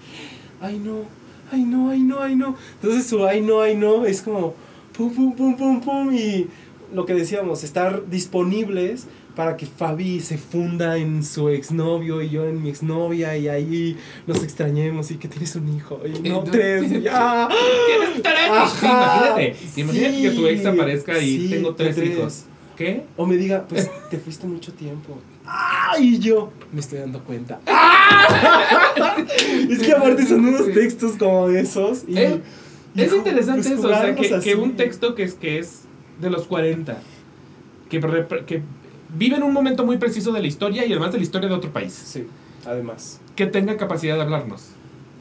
[0.61, 1.03] ay no,
[1.51, 2.55] ay no, ay no, ay no.
[2.81, 4.55] Entonces su ay no, ay no es como
[4.95, 6.13] pum, pum, pum, pum, pum.
[6.13, 6.47] Y
[6.93, 12.45] lo que decíamos, estar disponibles para que Fabi se funda en su exnovio y yo
[12.45, 15.99] en mi exnovia y ahí nos extrañemos y que tienes un hijo.
[16.05, 16.91] Y no Eh, tres.
[16.91, 17.49] y ya.
[17.87, 19.41] Tienes tres Ajá.
[19.41, 19.55] imagínate.
[19.81, 22.09] Imagínate que tu ex aparezca y Sí, tengo tres, tres.
[22.11, 22.43] hijos.
[22.77, 23.03] ¿Qué?
[23.17, 25.17] O me diga, pues te fuiste mucho tiempo.
[25.45, 26.15] ¡Ay!
[26.15, 27.59] Y yo me estoy dando cuenta.
[27.67, 29.15] ¡Ah!
[29.69, 32.03] es que aparte son unos textos como esos.
[32.07, 32.39] Y, Eh,
[32.95, 35.82] y Es interesante pues eso, o sea, que, que un texto que es, que es
[36.20, 36.97] de los 40,
[37.89, 38.00] que,
[38.46, 38.62] que
[39.17, 41.55] vive en un momento muy preciso de la historia y además de la historia de
[41.55, 42.25] otro país, Sí,
[42.66, 43.20] además.
[43.36, 44.70] que tenga capacidad de hablarnos.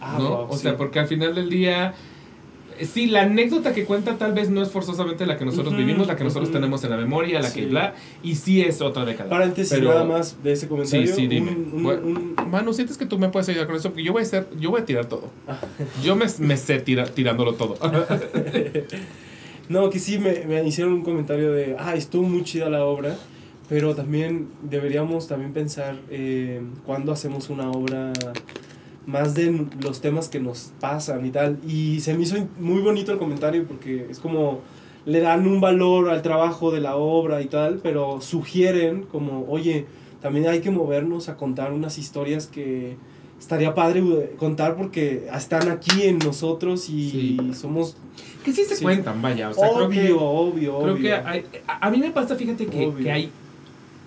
[0.01, 0.29] Ah, ¿no?
[0.29, 0.63] wow, o sí.
[0.63, 1.95] sea, porque al final del día,
[2.81, 6.07] sí, la anécdota que cuenta tal vez no es forzosamente la que nosotros Ujú, vimos,
[6.09, 9.31] la que nosotros tenemos en la memoria, la que bla, y sí es otra década.
[9.31, 11.07] Paréntesis Pero- nada más de ese comentario.
[11.07, 11.53] Sí, sí, dime.
[11.53, 13.91] Un- un- Bueno, un- Manu, ¿sientes que tú me puedes ayudar con eso?
[13.91, 15.31] Porque yo voy a hacer, yo voy a tirar todo.
[15.47, 15.59] Ah.
[16.03, 17.77] Yo me, me sé tira- tirándolo todo.
[19.69, 23.17] No, que sí me, me hicieron un comentario de, ah, estuvo muy chida la obra,
[23.69, 28.13] pero también deberíamos también pensar eh, cuando hacemos una obra
[29.07, 31.59] más de los temas que nos pasan y tal.
[31.67, 34.61] Y se me hizo muy bonito el comentario porque es como
[35.05, 39.87] le dan un valor al trabajo de la obra y tal, pero sugieren como, oye,
[40.21, 42.97] también hay que movernos a contar unas historias que
[43.43, 44.03] estaría padre
[44.39, 47.51] contar porque están aquí en nosotros y Sí.
[47.55, 47.97] somos
[48.45, 48.83] Que sí se Sí.
[48.83, 49.51] cuentan, vaya.
[49.51, 50.97] O sea, obvio, creo que, obvio, creo obvio.
[50.97, 53.31] que hay- a, a mí me pasa, fíjate que, que hay.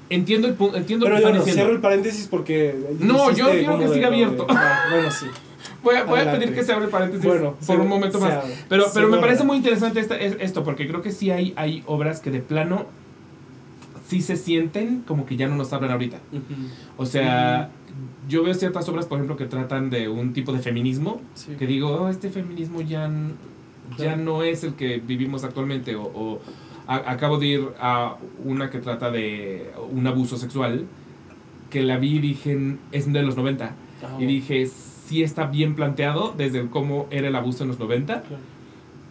[0.10, 2.76] Entiendo el punto, entiendo Pero lo que cierro el paréntesis porque.
[3.00, 4.46] No, yo quiero que de- siga de- abierto.
[4.50, 5.26] Ah, bueno, sí.
[5.84, 8.20] Voy a, voy a pedir que se abra el paréntesis Bueno, por se- un momento
[8.20, 8.34] más.
[8.34, 8.56] abre.
[8.70, 11.82] Pero, pero me parece muy interesante esta- es- esto, porque creo que sí hay, hay
[11.88, 12.86] obras que de plano
[14.10, 16.18] sí se sienten como que ya no nos hablan ahorita.
[16.32, 16.44] Ujú.
[16.98, 17.70] O sea,
[18.28, 21.54] yo veo ciertas obras, por ejemplo, que tratan de un tipo de feminismo, Sí.
[21.58, 23.10] que digo, "Oh, este feminismo ya,
[23.98, 26.42] ya no es el que vivimos actualmente, o, o
[26.88, 30.86] a- acabo de ir a una que trata de un abuso sexual,
[31.70, 35.76] que la vi y dije, es de los 90, Ah, y dije, sí está bien
[35.76, 38.44] planteado desde cómo era el abuso en los 90, claro.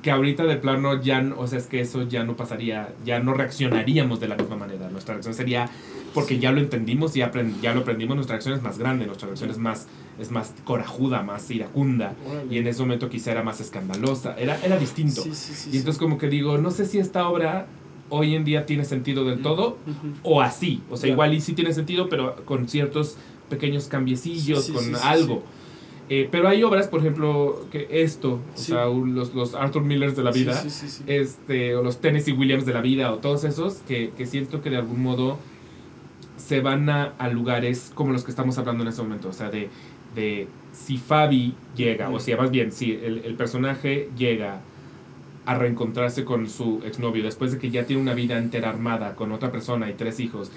[0.03, 3.33] que ahorita de plano ya, o sea, es que eso ya no pasaría, ya no
[3.33, 4.91] reaccionaríamos de la misma manera.
[4.91, 5.69] Nuestra reacción sería,
[6.15, 9.51] porque ya lo entendimos y ya lo aprendimos, nuestra reacción es más grande, nuestra reacción
[9.51, 9.89] es más,
[10.19, 12.15] es más corajuda, más iracunda.
[12.49, 15.23] Y en ese momento quizá era más escandalosa, era, era distinto.
[15.23, 17.67] Sí, sí, sí, y entonces como que digo, no sé si esta obra
[18.11, 19.77] hoy en día tiene sentido del todo
[20.23, 20.83] o así.
[20.89, 23.17] O sea, igual y sí tiene sentido, pero con ciertos
[23.51, 25.43] pequeños cambiecillos, con algo.
[26.11, 30.23] Eh, pero hay obras, por ejemplo, que esto, o sea, los, los Arthur Millers de
[30.23, 31.03] la vida, sí, sí.
[31.07, 34.69] este, o los Tennessee Williams de la vida, o todos esos, que, que siento que
[34.69, 35.39] de algún modo
[36.37, 39.29] se van a, a lugares como los que estamos hablando en este momento.
[39.29, 39.69] O sea, de,
[40.15, 44.61] de si Fabi llega, o sea, más bien, si el, el personaje llega
[45.47, 49.33] a reencontrarse con su exnovio después de que ya tiene una vida entera armada con
[49.33, 50.51] otra persona y tres hijos,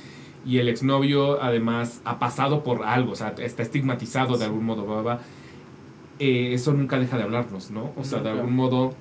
[0.46, 4.86] y el exnovio además ha pasado por algo, o sea, está estigmatizado de algún modo,
[4.86, 5.20] bla, bla, bla,
[6.20, 7.92] eh, eso nunca deja de hablarnos, ¿no?
[7.98, 8.96] O sea, de algún modo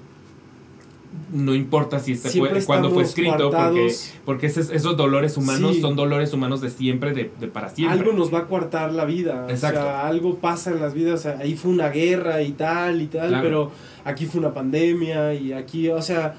[1.33, 3.93] no importa si este fue, cuando fue escrito, porque,
[4.25, 5.81] porque esos, esos dolores humanos Sí.
[5.81, 7.99] son dolores humanos de siempre, de, de para siempre.
[7.99, 9.47] Algo nos va a coartar la vida.
[9.49, 9.81] Exacto.
[9.81, 11.21] O sea, algo pasa en las vidas.
[11.21, 13.43] O sea, ahí fue una guerra y tal y tal, Claro.
[13.43, 13.71] pero
[14.05, 16.35] aquí fue una pandemia y aquí, o sea,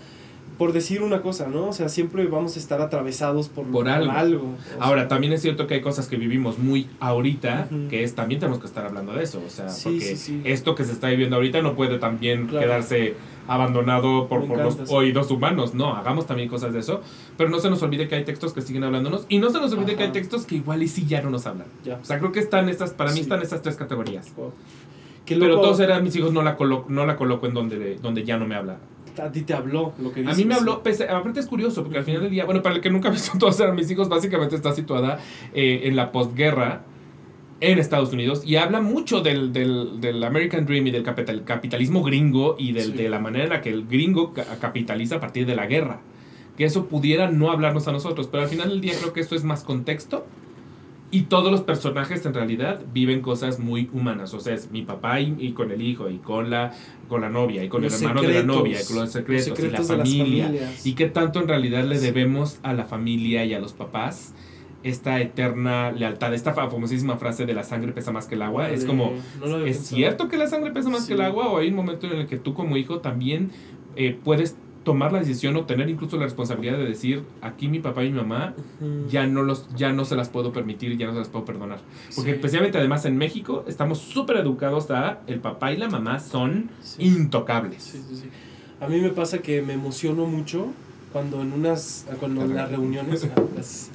[0.58, 1.68] por decir una cosa, ¿no?
[1.68, 4.12] O sea, siempre vamos a estar atravesados por, Por algo.
[4.12, 8.40] Sea, Ahora, también es cierto que hay cosas que vivimos muy ahorita, que es también
[8.40, 10.42] tenemos que estar hablando de eso, o sea, Sí, porque sí, sí.
[10.46, 12.66] esto que se está viviendo ahorita no puede también Claro.
[12.66, 13.16] quedarse
[13.48, 17.02] abandonado por, por los oídos humanos, no, hagamos también cosas de eso,
[17.38, 19.72] pero no se nos olvide que hay textos que siguen hablándonos y no se nos
[19.74, 21.68] olvide que hay textos que igual y sí ya no nos hablan.
[21.86, 22.00] ya.
[22.02, 24.34] O sea, creo que están estas, para mí están estas tres categorías.
[24.36, 24.52] Wow.
[25.26, 28.38] Pero todos eran mis hijos, no la, colo no la coloco en donde, donde ya
[28.38, 28.78] no me habla.
[29.20, 30.38] A ti te habló lo que A dices.
[30.38, 32.82] mí me habló, pese, aparte es curioso, porque al final del día, bueno, para el
[32.82, 35.20] que nunca visto todos eran mis hijos, básicamente está situada
[35.54, 36.84] eh, en la posguerra
[37.60, 42.04] en Estados Unidos y habla mucho del, del, del American Dream y del capital- capitalismo
[42.04, 42.98] gringo y del- Sí.
[42.98, 46.00] de la manera en la que el gringo ca- capitaliza a partir de la guerra.
[46.56, 49.36] Que eso pudiera no hablarnos a nosotros, pero al final del día creo que esto
[49.36, 50.26] es más contexto
[51.10, 54.34] y todos los personajes en realidad viven cosas muy humanas.
[54.34, 56.74] O sea, es mi papá y, y con el hijo y con la,
[57.08, 59.48] con la novia y con Los el hermano de la novia y con los secretos,
[59.50, 60.52] los y la familia.
[60.84, 64.34] Y qué tanto en realidad le debemos a la familia y a los papás
[64.84, 68.70] esta eterna lealtad, esta fa- famosísima frase de la sangre pesa más que el agua.
[68.70, 71.08] Es como, no ¿es cierto que la sangre pesa más Sí.
[71.10, 71.48] que el agua?
[71.50, 73.52] ¿O hay un momento en el que tú como hijo también
[73.96, 74.56] eh, puedes
[74.88, 78.16] tomar la decisión o tener incluso la responsabilidad de decir, aquí mi papá y mi
[78.22, 78.54] mamá
[79.10, 81.80] ya no, los, ya no se las puedo permitir, ya no se las puedo perdonar?
[82.16, 82.36] Porque Sí.
[82.38, 87.04] especialmente además en México estamos súper educados a el papá y la mamá son Sí.
[87.04, 87.84] intocables.
[87.84, 88.30] Sí.
[88.80, 90.68] A mí me pasa que me emociono mucho
[91.12, 93.28] cuando en unas, cuando en las reuniones.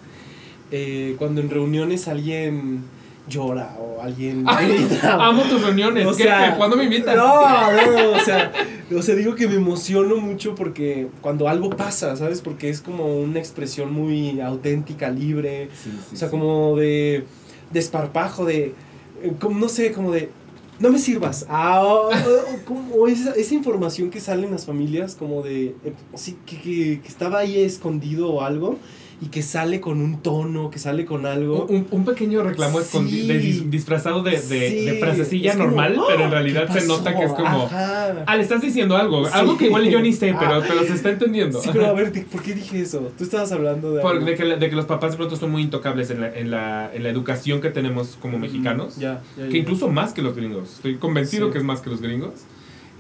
[0.75, 2.83] Eh, cuando en reuniones alguien
[3.29, 5.15] llora o alguien Ay, grita.
[5.25, 6.07] amo tus reuniones.
[6.07, 6.57] O ¿Qué- sea?
[6.57, 7.17] ¿Cuándo me invitas?
[7.17, 8.53] No, no, no, o sea,
[8.97, 12.41] o sea, digo que me emociono mucho porque cuando algo pasa, ¿sabes?
[12.41, 16.31] Porque es como una expresión muy auténtica, libre, Sí, sí, o sea, sí.
[16.33, 17.25] como de
[17.71, 18.75] desparpajo, de,
[19.23, 20.31] eh, como, no sé, como de,
[20.79, 21.47] no me sirvas.
[21.49, 25.75] Ah, o, o- como- o esa, esa información que sale en las familias, como de,
[25.85, 28.79] eh, sí, que, que- que estaba ahí escondido o algo,
[29.25, 31.67] y que sale con un tono, que sale con algo.
[31.67, 33.27] Un, un pequeño reclamo Sí.
[33.29, 34.39] de dis- disfrazado de, de,
[34.69, 36.05] Sí, de frasecilla como, normal, ¡Ah!
[36.09, 37.65] pero en realidad ¿Qué se nota que es como.
[37.67, 38.25] Ajá.
[38.27, 39.25] Ah, le estás diciendo algo.
[39.27, 39.31] Sí.
[39.35, 40.63] Algo que igual yo ni sé, pero, Ah.
[40.69, 41.61] pero se está entendiendo.
[41.61, 43.13] Sí, pero a ver, ¿de- ¿por qué dije eso?
[43.17, 44.03] Tú estabas hablando de...
[44.03, 44.27] Por- algo.
[44.27, 46.91] de, que, de que los papás de pronto son muy intocables en la, en la,
[46.93, 48.97] en la educación que tenemos como mexicanos.
[48.97, 50.73] Ya, ya, Que incluso más que los gringos.
[50.75, 52.33] Estoy convencido que es más que los gringos.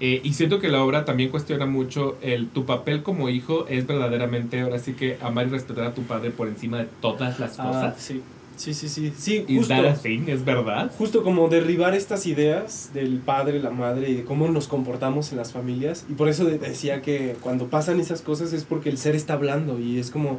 [0.04, 3.86] Eh, y siento que la obra también cuestiona mucho el tu papel como hijo es
[3.86, 7.56] verdaderamente ahora sí que amar y respetar a tu padre por encima de todas las
[7.60, 7.94] Ah, cosas.
[8.02, 8.20] sí.
[8.56, 9.12] Sí, sí, sí.
[9.16, 9.74] Sí, justo.
[10.02, 10.24] thing?
[10.28, 10.90] ¿Es verdad?
[10.98, 15.38] Justo como derribar estas ideas del padre, la madre y de cómo nos comportamos en
[15.38, 16.04] las familias.
[16.08, 19.32] Y por eso de- decía que cuando pasan esas cosas es porque el ser está
[19.34, 20.38] hablando y es como,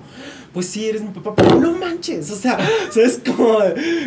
[0.53, 2.29] pues sí, eres mi papá, pero no manches.
[2.31, 2.57] O sea,
[2.91, 3.19] ¿sabes?
[3.25, 3.59] Como,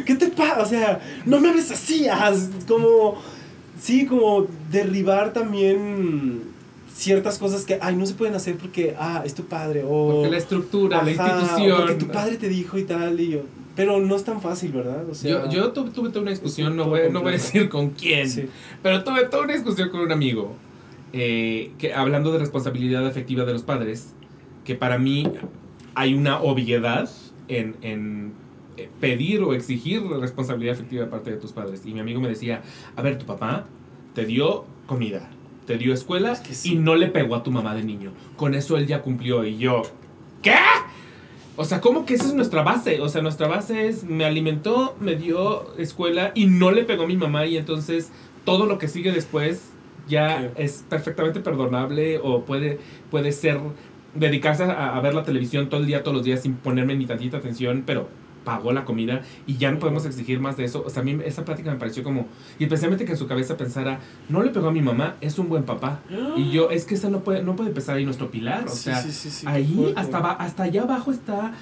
[0.06, 0.60] ¿qué te pasa?
[0.62, 2.06] O sea, no me hables así.
[2.06, 3.16] es Como,
[3.78, 6.42] sí, como derribar también
[6.92, 9.82] ciertas cosas que, ay, no se pueden hacer porque, ah, es tu padre.
[9.86, 11.76] O, Porque la estructura, la Ajá, institución.
[11.78, 13.20] Porque tu padre te dijo y tal.
[13.20, 13.40] Y yo,
[13.74, 15.04] pero no es tan fácil, ¿verdad?
[15.10, 17.68] O sea, yo, yo tu- tuve toda una discusión, no voy, no voy a decir
[17.68, 18.46] con quién, Sí.
[18.82, 20.54] pero tuve toda una discusión con un amigo
[21.12, 24.14] eh, que hablando de responsabilidad afectiva de los padres,
[24.64, 25.24] que para mí
[25.94, 27.08] hay una obviedad
[27.48, 28.32] en, en
[29.00, 31.82] pedir o exigir responsabilidad afectiva de parte de tus padres.
[31.84, 32.62] Y mi amigo me decía,
[32.94, 33.66] a ver, tu papá
[34.14, 35.28] te dio comida,
[35.66, 36.72] te dio escuela Es que sí.
[36.72, 38.12] y no le pegó a tu mamá de niño.
[38.36, 39.82] Con eso él ya cumplió y yo,
[40.42, 40.54] ¿qué?
[41.56, 43.00] O sea, ¿cómo que esa es nuestra base?
[43.00, 47.06] O sea, nuestra base es me alimentó, me dio escuela y no le pegó a
[47.06, 48.12] mi mamá y entonces
[48.44, 49.70] todo lo que sigue después
[50.06, 52.78] ya es perfectamente perdonable o puede,
[53.10, 53.58] puede ser
[54.14, 57.06] dedicarse a, a ver la televisión todo el día, todos los días sin ponerme ni
[57.06, 58.08] tantita atención, pero
[58.46, 60.84] pagó la comida y ya no podemos exigir más de eso.
[60.86, 62.28] O sea, a mí esa plática me pareció como,
[62.60, 63.98] y especialmente que en su cabeza pensara,
[64.28, 66.00] no le pegó a mi mamá, es un buen papá.
[66.36, 68.64] Y yo, es que esa no puede, no puede empezar ahí nuestro pilar.
[68.66, 71.54] O sea, sí, sí, sí, qué ahí hasta, hasta allá abajo está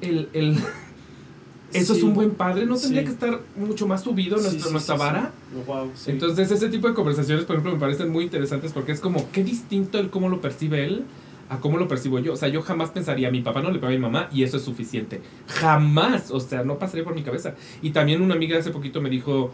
[0.00, 0.30] el...
[0.32, 0.56] el
[1.74, 5.32] eso es un buen padre, ¿no tendría que estar mucho más subido nuestra, vara?
[5.66, 5.90] Wow.
[6.06, 9.44] Entonces ese tipo de conversaciones, por ejemplo, me parecen muy interesantes porque es como, qué
[9.44, 11.04] distinto el cómo lo percibe él
[11.48, 12.32] a cómo lo percibo yo.
[12.32, 14.56] O sea, yo jamás pensaría, mi papá no le pega a mi mamá y eso
[14.56, 15.20] es suficiente.
[15.46, 17.54] Jamás, o sea, no pasaría por mi cabeza.
[17.82, 19.52] Y también una amiga hace poquito me dijo,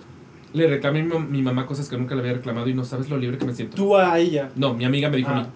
[0.53, 3.11] le reclamé a mi, mi mamá cosas que nunca le había reclamado y no sabes
[3.11, 3.77] lo libre que me siento.
[3.77, 4.51] Tú a ella.
[4.57, 5.47] No, mi amiga me dijo a mí.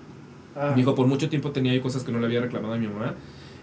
[0.55, 0.71] Ah.
[0.71, 2.87] Me dijo, por mucho tiempo tenía yo cosas que no le había reclamado a mi
[2.87, 3.15] mamá.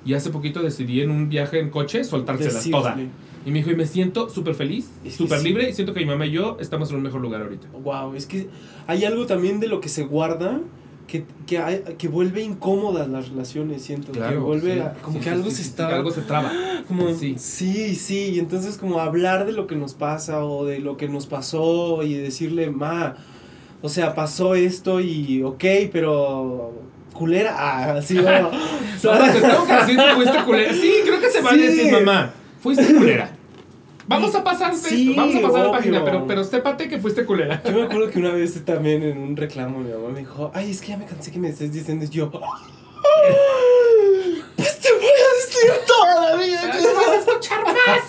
[0.06, 2.80] Y hace poquito decidí en un viaje en coche soltárselas Decirle.
[2.80, 2.98] toda.
[3.46, 5.48] Y me dijo, y me siento súper feliz, súper sí.
[5.48, 7.68] libre, y siento que mi mamá y yo estamos en un mejor lugar ahorita.
[7.84, 8.50] Wow, es que
[8.88, 10.60] hay algo también de lo que se guarda
[11.10, 14.12] que, que, hay- que vuelve incómodas las relaciones, siento.
[14.12, 14.80] que vuelve sí.
[14.80, 15.88] a- como Sí, que sí, algo se está.
[15.96, 16.52] algo se traba.
[16.88, 17.36] Como, Sí.
[17.40, 18.32] sí.
[18.34, 22.02] y entonces como hablar de lo que nos pasa o de lo que nos pasó
[22.04, 23.16] y decirle, ma,
[23.82, 26.74] o sea, pasó esto y ok, pero
[27.14, 28.28] culera, ah, así, ¿no?
[29.10, 30.74] Ahora te tengo que decir fuiste culera.
[30.74, 32.32] Sí, creo que se va a decir, mamá,
[32.62, 33.36] fuiste culera.
[34.10, 36.98] Vamos a pasar de Sí, esto, vamos a pasar la página, pero, pero sépate que
[37.00, 37.62] fuiste culera.
[37.64, 40.72] Yo me acuerdo que una vez también en un reclamo mi mamá me dijo, ay,
[40.72, 42.32] es que ya me cansé que me estés diciendo y yo.
[42.32, 42.42] Pues
[44.80, 46.62] te voy a decir toda la vida.
[46.82, 48.02] No vas a escuchar más.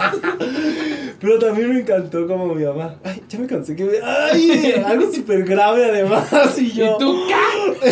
[1.21, 2.97] Pero también me encantó como mi mamá.
[3.05, 3.99] Ay, ya me cansé que me.
[4.03, 6.57] Ay, algo súper grave además.
[6.59, 6.97] Y Y yo.
[6.99, 7.35] tú, ¿qué?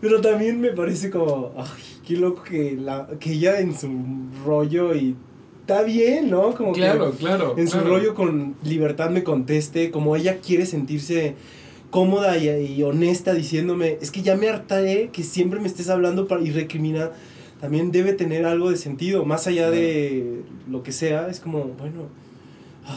[0.00, 1.52] Pero también me parece como.
[1.56, 3.88] Ay, qué loco que, la, que ella en su
[4.44, 5.14] rollo y.
[5.70, 6.52] Está bien, ¿no?
[6.56, 7.54] Como Claro, que claro.
[7.56, 7.90] en su claro.
[7.90, 9.92] rollo con libertad me conteste.
[9.92, 11.36] Como ella quiere sentirse
[11.90, 13.96] cómoda y, y honesta diciéndome.
[14.00, 17.12] Es que ya me hartaré que siempre me estés hablando para, y recrimina.
[17.60, 19.24] También debe tener algo de sentido.
[19.24, 21.28] Más allá de lo que sea.
[21.28, 22.08] Es como, bueno.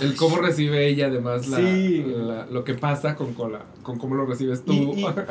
[0.01, 2.03] El cómo recibe ella, además, la, Sí.
[2.07, 4.73] la- lo que pasa con, con, la- con cómo lo recibes tú.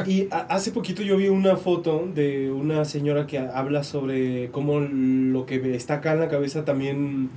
[0.07, 4.79] Y, y- hace poquito yo vi una foto de una señora que habla sobre cómo
[4.81, 7.31] lo que está acá en la cabeza también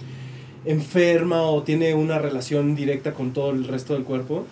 [0.66, 4.46] enferma o tiene una relación directa con todo el resto del cuerpo.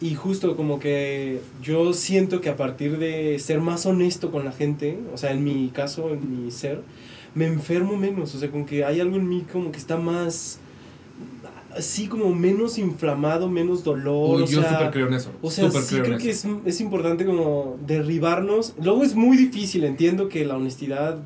[0.00, 4.52] Y justo como que yo siento que a partir de ser más honesto con la
[4.52, 6.82] gente, o sea, en mi caso, en mi ser,
[7.34, 8.34] me enfermo menos.
[8.34, 10.60] O sea, como que hay algo en mí como que está más...
[11.76, 14.36] Así como menos inflamado, menos dolor.
[14.36, 15.30] Uy, o yo sea, súper creo en eso.
[15.42, 18.74] o sea, sí creo que es, es importante como derribarnos.
[18.82, 21.18] Luego es muy difícil, entiendo que la honestidad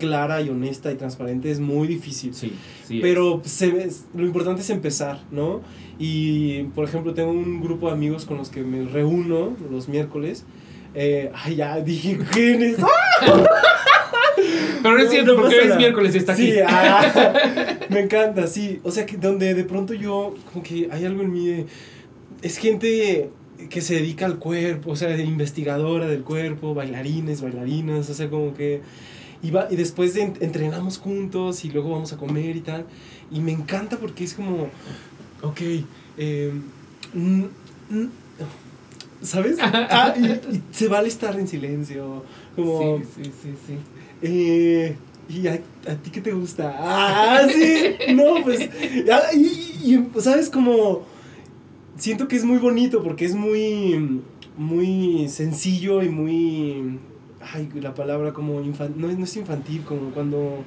[0.00, 2.34] clara y honesta y transparente es muy difícil.
[2.34, 2.52] Sí,
[2.88, 2.98] sí.
[3.00, 5.60] Pero se, lo importante es empezar, ¿no?
[5.98, 10.44] Y, por ejemplo, tengo un grupo de amigos con los que me reúno los miércoles.
[10.94, 12.78] Eh, ay, ya dije, ¿quién es?
[14.82, 16.52] Pero no es cierto, no porque hoy es miércoles y está aquí.
[16.52, 18.80] Sí, ah, me encanta, sí.
[18.82, 21.66] O sea, que donde de pronto yo, como que hay algo en mí de...
[22.42, 23.30] Es gente
[23.68, 28.54] que se dedica al cuerpo, o sea, investigadora del cuerpo, bailarines, bailarinas, o sea, como
[28.54, 28.80] que...
[29.42, 32.86] Y, va- y después de en- entrenamos juntos y luego vamos a comer y tal.
[33.30, 34.68] Y me encanta porque es como,
[35.42, 35.60] ok,
[36.18, 36.52] eh,
[37.14, 37.42] mm,
[37.90, 38.06] mm,
[39.22, 39.56] ¿sabes?
[39.62, 42.24] Ah, y, y se vale estar en silencio,
[42.56, 42.98] como...
[42.98, 43.74] Sí, sí, sí, sí.
[44.22, 44.96] Eh,
[45.28, 45.54] ¿Y a,
[45.88, 46.74] a ti qué te gusta?
[46.78, 48.12] Ah, sí.
[48.14, 48.68] No, pues.
[49.12, 50.50] ah, Y, y, ¿sabes?
[50.50, 51.02] Como.
[51.96, 54.20] Siento que es muy bonito porque es muy.
[54.56, 56.98] Muy sencillo y muy.
[57.40, 58.60] Ay, la palabra como.
[58.62, 60.64] infan- no, no es infantil, como cuando.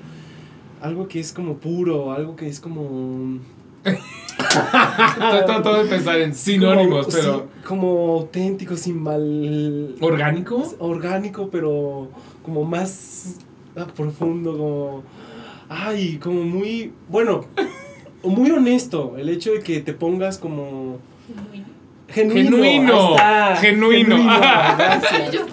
[0.81, 3.39] algo que es como puro, algo que es como...
[4.43, 7.33] Estoy tratando de pensar en sinónimos, como- pero.
[7.39, 9.95] sí, como auténtico, sin mal...
[10.01, 10.75] ¿Orgánico?
[10.79, 12.09] Orgánico, pero
[12.43, 13.37] como más
[13.75, 15.03] ah, profundo, como...
[15.69, 16.91] Ay, como muy...
[17.09, 17.45] Bueno,
[18.23, 19.15] muy honesto.
[19.17, 20.99] El hecho de que te pongas como...
[22.09, 22.57] Genuino.
[22.57, 23.15] Genuino,
[23.59, 24.17] genuino.
[24.77, 25.45] gracias.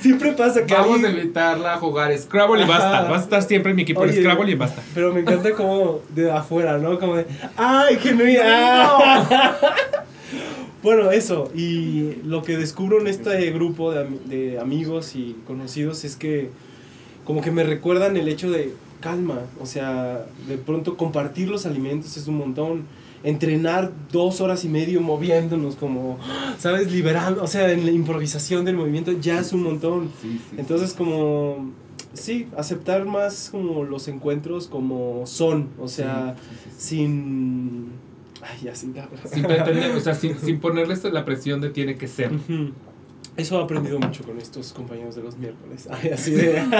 [0.00, 2.72] Siempre pasa que Vamos a alguien- invitarla a jugar Scrabble y Ajá.
[2.78, 3.02] basta.
[3.10, 4.82] Vas a estar siempre en mi equipo en Oye, Scrabble y basta.
[4.94, 6.98] Pero me encanta como de afuera, ¿no?
[6.98, 8.40] Como de, ¡ay, genuino!
[8.44, 9.56] ah".
[10.82, 11.50] bueno, eso.
[11.54, 16.50] Y lo que descubro en este grupo de amigos y conocidos es que
[17.24, 19.40] como que me recuerdan el hecho de calma.
[19.60, 22.84] O sea, de pronto compartir los alimentos es un montón.
[23.24, 26.18] Entrenar dos horas y medio moviéndonos como,
[26.58, 26.90] ¿sabes?
[26.90, 30.10] Liberando, o sea, en la improvisación del movimiento ya es un montón.
[30.56, 31.70] Entonces como
[32.14, 36.36] sí, aceptar más como los encuentros como son, o sea,
[36.76, 37.92] sin
[38.42, 38.94] ay, ya sin
[39.32, 42.32] Sin pretender, o sea, sin, sin ponerles la presión de tiene que ser.
[42.32, 42.72] Ujú.
[43.36, 45.88] Eso he aprendido mucho con estos compañeros de los miércoles.
[45.90, 46.52] Ay, así de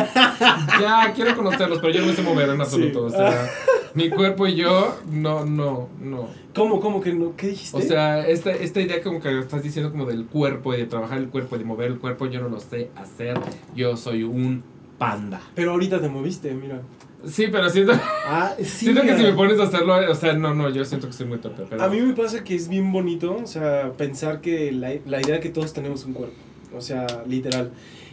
[0.80, 3.08] Ya, quiero conocerlos, pero yo no me sé mover en absoluto.
[3.08, 3.14] Sí.
[3.14, 3.50] O sea,
[3.94, 6.28] mi cuerpo y yo, no, no, no.
[6.54, 7.34] ¿Cómo cómo que no?
[7.36, 7.78] ¿Qué dijiste?
[7.78, 11.18] O sea, esta, esta idea como que estás diciendo como del cuerpo y de trabajar
[11.18, 13.40] el cuerpo y de mover el cuerpo, yo no lo sé hacer.
[13.74, 14.62] Yo soy un
[14.98, 15.40] panda.
[15.54, 16.82] pero ahorita te moviste, mira.
[17.26, 17.92] Sí, pero siento,
[18.26, 18.64] Ah, sí.
[18.64, 21.26] siento que si me pones a hacerlo, o sea, no, no, yo siento que soy
[21.26, 21.64] muy torpe.
[21.68, 21.82] Pero...
[21.82, 25.34] A mí me pasa que es bien bonito, o sea, pensar que la, la idea
[25.36, 26.34] de que todos tenemos un cuerpo,
[26.76, 27.70] o sea, literal,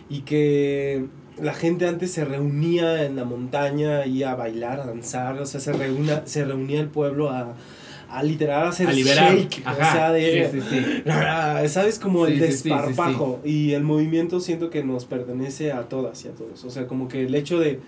[0.10, 1.06] y que
[1.42, 5.60] la gente antes se reunía en la montaña y a bailar, a danzar, o sea,
[5.60, 7.56] se, reúna, se reunía el pueblo a,
[8.10, 9.34] a literal hacer a liberar.
[9.36, 10.50] shake, o Ajá, sea, de...
[10.52, 11.70] sí, sí, sí.
[11.70, 11.98] ¿Sabes?
[12.00, 13.40] Como el Sí, sí, sí, sí, desparpajo.
[13.46, 16.64] Y el movimiento siento que nos pertenece a todas y a todos.
[16.66, 17.80] O sea, como que el hecho de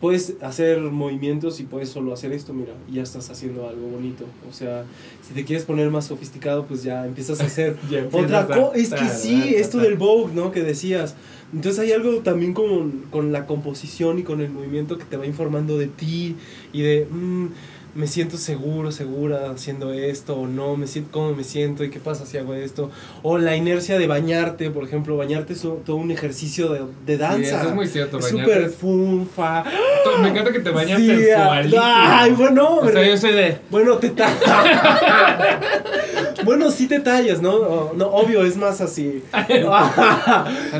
[0.00, 4.24] puedes hacer movimientos y puedes solo hacer esto, mira, y ya estás haciendo algo bonito.
[4.48, 4.84] O sea,
[5.26, 7.76] si te quieres poner más sofisticado, pues ya empiezas a hacer
[8.12, 8.72] otra cosa.
[8.74, 10.52] Es que sí, esto del Vogue, ¿no?
[10.52, 11.14] Que decías.
[11.52, 15.26] Entonces hay algo también con, con la composición y con el movimiento que te va
[15.26, 16.36] informando de ti
[16.72, 17.46] y de, mm,
[17.94, 22.00] me siento seguro, segura haciendo esto o no, me siento, cómo me siento y qué
[22.00, 22.90] pasa si hago esto.
[23.22, 27.20] O la inercia de bañarte, por ejemplo, bañarte es todo un ejercicio de, de Sí,
[27.20, 27.58] danza.
[27.60, 28.54] eso es muy cierto, Es bañarte.
[28.54, 29.64] súper funfa.
[30.20, 31.82] Me encanta que te bañas Sí, sensualísimo.
[31.84, 33.58] Ay, bueno, O sea, yo soy de...
[33.70, 34.42] bueno, te tallas.
[36.44, 37.92] bueno, sí te tallas, ¿no?
[37.94, 39.22] No, obvio, es más así.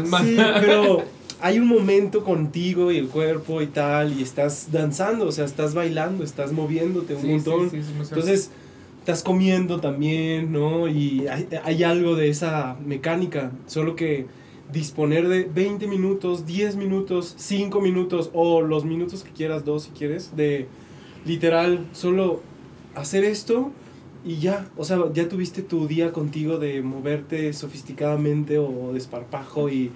[0.06, 1.02] Más- sí, pero
[1.44, 5.74] hay un momento contigo y el cuerpo y tal, y estás danzando, o sea, estás
[5.74, 7.70] bailando, estás moviéndote un Sí, montón.
[7.70, 7.92] sí, sí.
[8.00, 8.50] Entonces,
[9.00, 10.88] estás comiendo también, ¿no?
[10.88, 14.24] Y hay, hay algo de esa mecánica, solo que
[14.72, 19.90] disponer de 20 minutos, 10 minutos, 5 minutos o los minutos que quieras, dos si
[19.90, 20.66] quieres, de
[21.26, 22.40] literal solo
[22.94, 23.70] hacer esto
[24.24, 29.90] y ya, o sea, ya tuviste tu día contigo de moverte sofisticadamente o desparpajo y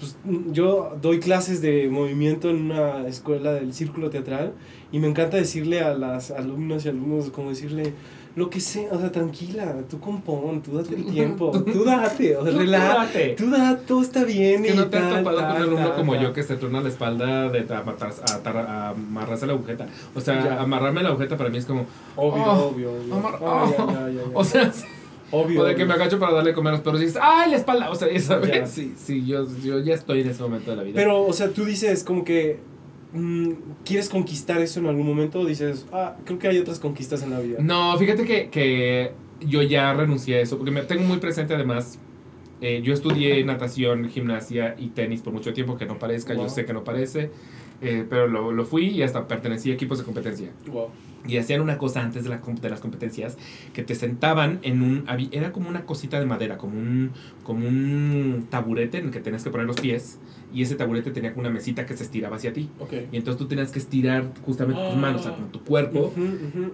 [0.00, 0.16] pues,
[0.52, 4.54] yo doy clases de movimiento en una escuela del círculo teatral
[4.90, 7.92] y me encanta decirle a las alumnas y alumnos como decirle
[8.36, 12.44] lo que sea, o sea, tranquila, tú compón, tú date el tiempo, tú date, o
[12.46, 13.34] sea, relájate, date.
[13.36, 14.64] tú date, todo está bien.
[14.64, 16.22] Es que y no te has tal, topado con un alumno tal, como tal.
[16.22, 19.86] yo que se turna la espalda de amarrarse la agujeta.
[20.14, 20.60] O sea, Ya.
[20.62, 21.86] amarrarme la agujeta para mí es como.
[22.16, 23.14] Obvio, Oh, obvio, obvio.
[23.16, 24.22] amar- Ah, ya, ya, ya, ya.
[24.34, 24.72] O sea,
[25.30, 25.60] obvio.
[25.60, 27.50] o de que me agacho para darle a comer a los perros y dices, ¡ay,
[27.50, 27.90] la espalda!
[27.90, 28.50] O sea, sabes.
[28.50, 28.66] Ya.
[28.66, 30.94] Sí, sí, yo, yo ya estoy en ese momento de la vida.
[30.96, 32.58] Pero, o sea, tú dices como que
[33.12, 33.50] mm,
[33.84, 37.30] quieres conquistar eso en algún momento, o dices, ah, creo que hay otras conquistas en
[37.30, 37.58] la vida.
[37.60, 41.98] No, fíjate que, que yo ya renuncié a eso, porque me tengo muy presente además.
[42.60, 46.66] eh, yo estudié natación, gimnasia y tenis por mucho tiempo, que no parezca, yo sé
[46.66, 47.30] que no parece,
[47.80, 50.50] eh, pero lo, lo fui y hasta pertenecí a equipos de competencia.
[50.66, 50.88] Wow.
[51.26, 53.36] Y hacían una cosa antes de, la de las competencias,
[53.72, 55.04] que te sentaban en un...
[55.32, 59.44] Era como una cosita de madera, como un, como un taburete en el que tenías
[59.44, 60.18] que poner los pies,
[60.52, 62.68] y ese taburete tenía como una mesita que se estiraba hacia ti.
[63.12, 66.12] Y entonces tú tenías que estirar justamente tus manos, o sea, como tu cuerpo,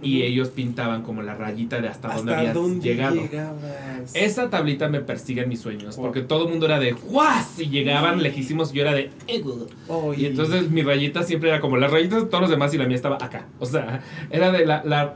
[0.02, 3.16] y ellos pintaban como la rayita de hasta, dónde ¿Hasta habías dónde llegado.
[3.16, 4.14] llegabas?
[4.14, 6.06] Esa tablita me persigue en mis sueños, Wow.
[6.06, 7.58] porque todo el mundo era de ¡guas!
[7.60, 9.10] Y llegaban lejísimos, yo era de.
[9.88, 12.78] Oh, Y entonces mi rayita siempre era como las rayitas de todos los demás y
[12.78, 13.46] la mía estaba acá.
[13.58, 15.14] O sea, era de la, la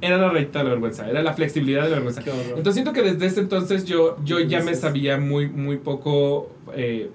[0.00, 2.22] era la rayita de la vergüenza, era la flexibilidad de la vergüenza.
[2.48, 6.50] Entonces siento que desde ese entonces yo, yo ya me sabía muy, muy poco...
[6.74, 7.10] eh,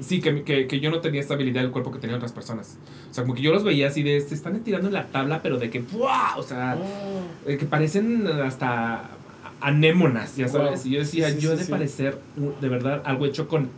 [0.00, 2.78] sí, que, que, que yo no tenía esta habilidad del cuerpo que tenían otras personas.
[3.10, 5.40] O sea, como que yo los veía así de, se están estirando en la tabla,
[5.42, 6.36] pero de que, ¡buah!
[6.36, 7.48] O sea, Oh.
[7.50, 9.10] eh, que parecen hasta
[9.60, 10.82] anémonas, ya sabes.
[10.84, 10.90] Wow.
[10.90, 11.70] Y yo decía, Sí, yo he sí, de sí.
[11.70, 12.18] parecer,
[12.60, 13.68] de verdad, algo hecho con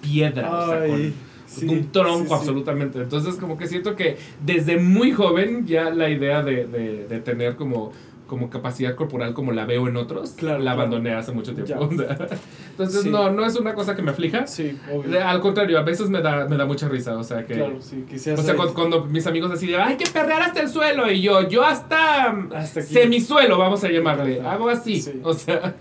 [0.00, 0.50] piedra.
[0.50, 1.12] o sea, con,
[1.46, 2.34] Sí, un tronco sí, sí.
[2.34, 2.98] absolutamente.
[3.00, 7.54] Entonces como que siento que desde muy joven ya la idea de, de, de tener
[7.54, 7.92] como
[8.26, 11.88] como capacidad corporal como la veo en otros, Claro, la abandoné hace mucho tiempo.
[12.70, 13.10] Entonces Sí.
[13.10, 14.46] no, no es una cosa que me aflija.
[14.46, 15.24] Sí, obvio.
[15.26, 17.54] Al contrario, a veces me da, me da mucha risa, o sea que...
[17.54, 20.68] Claro, sí, O sea, cuando, cuando mis amigos así de, hay que perrear hasta el
[20.68, 24.50] suelo, y yo, yo hasta, Hasta semisuelo, vamos a llamarle, Claro.
[24.50, 25.20] hago así, Sí.
[25.22, 25.74] o sea,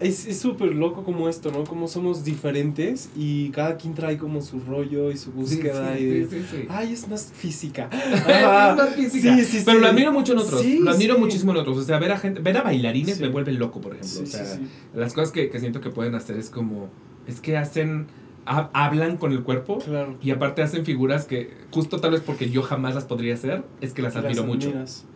[0.00, 1.64] Es- súper loco como esto, ¿no?
[1.64, 6.24] Como somos diferentes y cada quien trae como su rollo y su búsqueda sí, y
[6.26, 6.64] sí, sí.
[6.68, 7.88] ay, es más física.
[7.92, 9.36] Es más física.
[9.36, 10.64] Sí, sí, Pero lo admiro mucho en otros.
[10.64, 11.78] Lo admiro muchísimo en otros.
[11.78, 14.22] O sea, ver a gente, ver a bailarines me vuelve loco, por ejemplo.
[14.22, 14.58] O sea,
[14.94, 16.88] las cosas que, que siento que pueden hacer es como,
[17.26, 18.06] es que hacen,
[18.46, 20.16] ha- hablan con el cuerpo Claro.
[20.22, 23.92] y aparte hacen figuras que justo tal vez porque yo jamás las podría hacer, es
[23.92, 24.72] que las Las admiro mucho.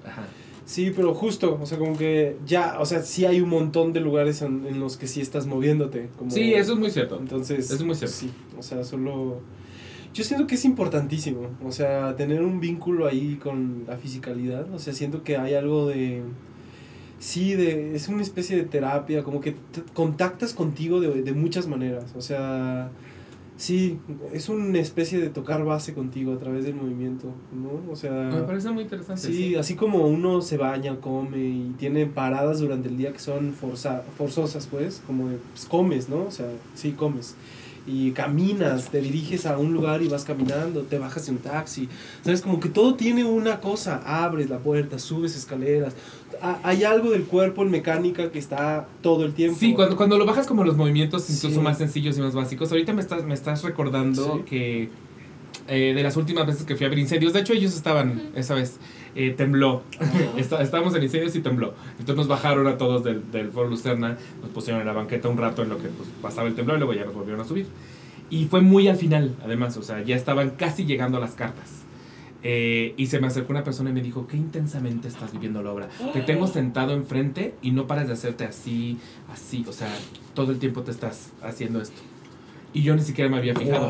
[0.06, 0.22] Ajá.
[0.68, 4.00] Sí, pero justo, o sea, como que ya, o sea, sí hay un montón de
[4.00, 6.10] lugares en, en los que sí estás moviéndote.
[6.18, 7.18] Como, Sí, eso es muy cierto.
[7.18, 8.14] Entonces, es muy cierto.
[8.14, 9.40] Sí, o sea, solo...
[10.12, 14.78] Yo siento que es importantísimo, o sea, tener un vínculo ahí con la fisicalidad, o
[14.78, 16.20] sea, siento que hay algo de...
[17.18, 21.66] Sí, de, es una especie de terapia, como que te contactas contigo de, de muchas
[21.66, 22.90] maneras, o sea,
[23.58, 23.98] sí,
[24.32, 27.92] es una especie de tocar base contigo a través del movimiento, ¿no?
[27.92, 28.12] O sea...
[28.32, 29.20] Me parece muy interesante.
[29.20, 33.52] Sí, así como uno se baña, come y tiene paradas durante el día que son
[33.52, 36.22] forza, forzosas, pues, como de, pues, comes, ¿no?
[36.22, 37.34] O sea, sí, comes.
[37.90, 41.88] Y caminas, te diriges a un lugar y vas caminando, te bajas de un taxi.
[42.22, 42.42] ¿Sabes?
[42.42, 44.02] Como que todo tiene una cosa.
[44.04, 45.94] Abres la puerta, subes escaleras.
[46.42, 49.56] Ha- Hay algo del cuerpo en mecánica que está todo el tiempo.
[49.58, 51.60] Sí, cuando, cuando lo bajas como los movimientos incluso Sí.
[51.62, 52.70] más sencillos y más básicos.
[52.70, 54.42] Ahorita me estás, me estás recordando Sí.
[54.48, 54.88] que
[55.70, 58.54] eh, de las últimas veces que fui a ver incendios, de hecho ellos estaban esa
[58.54, 58.76] vez,
[59.18, 59.82] eh, tembló.
[60.36, 61.74] Está- estábamos en incendios y tembló.
[61.98, 65.36] Entonces nos bajaron a todos del, del Foro Lucerna, nos pusieron en la banqueta un
[65.36, 67.66] rato en lo que pues, pasaba el temblor y luego ya nos volvieron a subir.
[68.30, 71.82] Y fue muy al final, además, o sea, ya estaban casi llegando a las cartas.
[72.44, 75.72] Eh, y se me acercó una persona y me dijo, qué intensamente estás viviendo la
[75.72, 75.88] obra.
[76.12, 78.98] Te tengo sentado enfrente y no paras de hacerte así,
[79.32, 79.92] así, o sea,
[80.34, 82.00] todo el tiempo te estás haciendo esto.
[82.72, 83.88] Y yo ni siquiera me había fijado.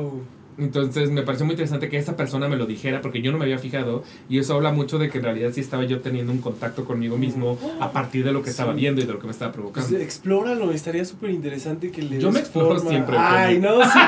[0.00, 0.22] Wow.
[0.58, 3.44] Entonces me pareció muy interesante que esa persona me lo dijera porque yo no me
[3.44, 6.38] había fijado y eso habla mucho de que en realidad sí estaba yo teniendo un
[6.38, 8.80] contacto conmigo mismo a partir de lo que estaba Sí.
[8.80, 9.96] viendo y de lo que me estaba Pues provocando.
[9.98, 12.90] explóralo, estaría súper interesante que le Yo me exploro forma.
[12.90, 13.98] siempre, Ay, no, sí.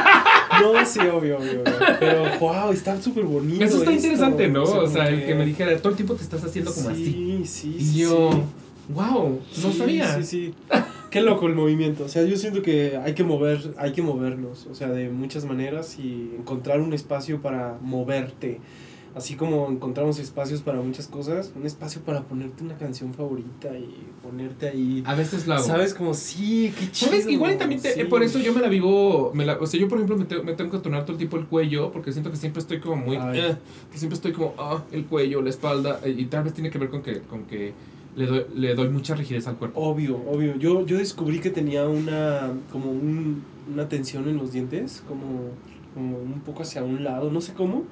[0.63, 1.63] No, sí, obvio, obvio.
[1.63, 1.75] obvio.
[1.99, 3.65] Pero, wow, está súper bonito.
[3.65, 4.07] Eso está esto.
[4.07, 4.63] interesante, ¿no?
[4.65, 7.05] O sea, el que me dijera, todo el tiempo te estás haciendo como así.
[7.07, 7.99] Sí, sí, Y sí.
[8.01, 8.39] yo, sí.
[8.93, 10.15] wow, no Sí, sabía.
[10.17, 10.55] Sí, sí.
[11.15, 12.03] Qué loco el movimiento.
[12.05, 14.67] O sea, yo siento que hay que mover, hay que movernos.
[14.67, 18.59] O sea, de muchas maneras y encontrar un espacio para moverte.
[19.15, 23.95] Así como encontramos espacios para muchas cosas, un espacio para ponerte una canción favorita y
[24.25, 25.05] ponerte ahí.
[25.07, 25.63] A veces lo hago.
[25.63, 25.95] ¿Sabes?
[25.95, 27.13] Como, sí, qué chido.
[27.13, 27.29] ¿Sabes?
[27.29, 28.03] Igual y también te- sí.
[28.07, 30.43] por eso yo me la vivo, me la- o sea, yo por ejemplo me, te-
[30.43, 32.97] me tengo que atonar todo el tiempo el cuello porque siento que siempre estoy como
[32.97, 33.55] muy, eh,
[33.93, 36.79] que siempre estoy como, ah, el cuello, la espalda, eh, y tal vez tiene que
[36.79, 37.73] ver con que, con que
[38.17, 39.81] le doy, le doy mucha rigidez al cuerpo.
[39.81, 40.57] Obvio, obvio.
[40.57, 43.43] Yo, yo descubrí que tenía una, como un,
[43.73, 45.51] una tensión en los dientes, como,
[45.95, 47.85] como un poco hacia un lado, no sé cómo,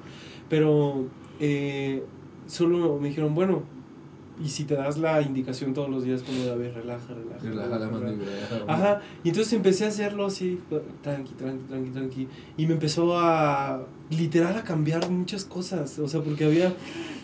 [0.49, 1.05] pero
[1.39, 2.03] eh,
[2.47, 3.63] solo me dijeron, bueno,
[4.43, 7.43] y si te das la indicación todos los días como de, a ver, relaja, relaja.
[7.43, 7.91] Relaja la relaja".
[7.91, 8.31] mandíbula.
[8.67, 10.59] Ajá, y entonces empecé a hacerlo así,
[11.01, 12.27] tranqui, tranqui, tranqui, tranqui,
[12.57, 16.73] y me empezó a, literal, a cambiar muchas cosas, o sea, porque había,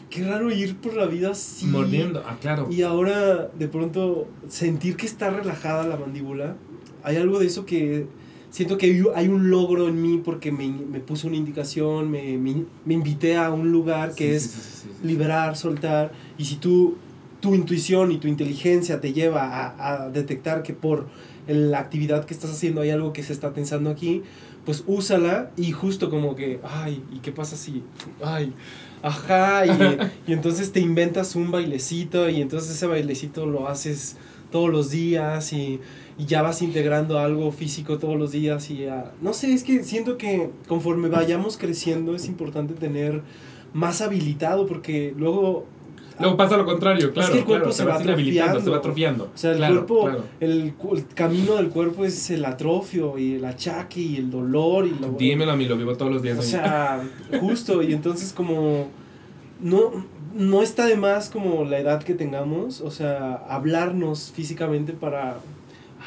[0.09, 1.65] qué raro ir por la vida así.
[1.67, 2.67] Mordiendo, ah, claro.
[2.71, 6.55] Y ahora de pronto sentir que está relajada la mandíbula,
[7.03, 8.07] hay algo de eso que
[8.49, 12.65] siento que hay- un logro en mí porque me, me puso una indicación, me, me,
[12.85, 16.97] me invité a un lugar que Sí, es sí, sí, liberar, soltar, y si tú,
[17.41, 21.07] tu intuición y tu inteligencia te lleva a, a detectar que por
[21.47, 24.23] la actividad que estás haciendo hay algo que se está tensando aquí,
[24.65, 27.81] pues úsala y justo como que, ay, ¿y qué pasa si,
[28.23, 28.53] ay,
[29.01, 29.69] ajá, y,
[30.31, 34.17] y entonces te inventas un bailecito y entonces ese bailecito lo haces
[34.51, 35.79] todos los días y,
[36.17, 39.83] y ya vas integrando algo físico todos los días y ah, no sé, es que
[39.83, 43.21] siento que conforme vayamos creciendo es importante tener
[43.73, 45.65] más habilitado porque luego
[46.19, 47.31] Luego pasa lo contrario, claro.
[47.31, 49.23] que el cuerpo claro, se va inhabilitando, se va atrofiando.
[49.25, 49.31] atrofiando.
[49.33, 50.23] O sea, el Claro, cuerpo, claro.
[50.39, 54.91] el, el camino del cuerpo es el atrofio y el achaque y el dolor y
[54.99, 56.37] lo, Dímelo a mí, lo vivo todos los días.
[56.37, 57.01] o sea,
[57.39, 58.87] justo, y entonces como
[59.61, 59.91] no,
[60.35, 65.39] no está de más como la edad que tengamos, o sea, hablarnos físicamente para,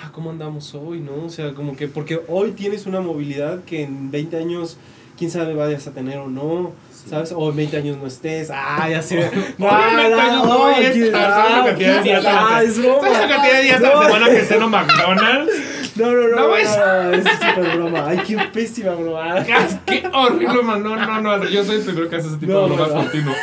[0.02, 1.24] ah, ¿cómo andamos hoy, no?
[1.26, 4.76] O sea, como que, porque hoy tienes una movilidad que en 20 años,
[5.18, 6.72] quién sabe, vayas a tener o no,
[7.04, 7.10] Sí.
[7.10, 7.32] ¿sabes?
[7.36, 9.18] O en 20 años no estés, ah, ya sé.
[9.18, 12.32] Hoy en 20 años no voy a ¿quién- estar, ¿sabes la cantidad de días a
[12.32, 13.00] la ah, se- es broma.
[13.02, 14.02] ¿Sabes la cantidad de días a la No.
[14.04, 15.52] semana que ceno McDonald's?
[15.96, 16.28] No, no, no.
[16.28, 18.04] No, No, no, no, es súper broma.
[18.08, 19.44] Ay, qué pésima broma.
[19.86, 20.82] ¡Qué horrible, man!
[20.82, 21.44] No, no, no.
[21.48, 23.00] Yo soy el primero que hace ese tipo No, de bromas no, no.
[23.02, 23.34] continuo.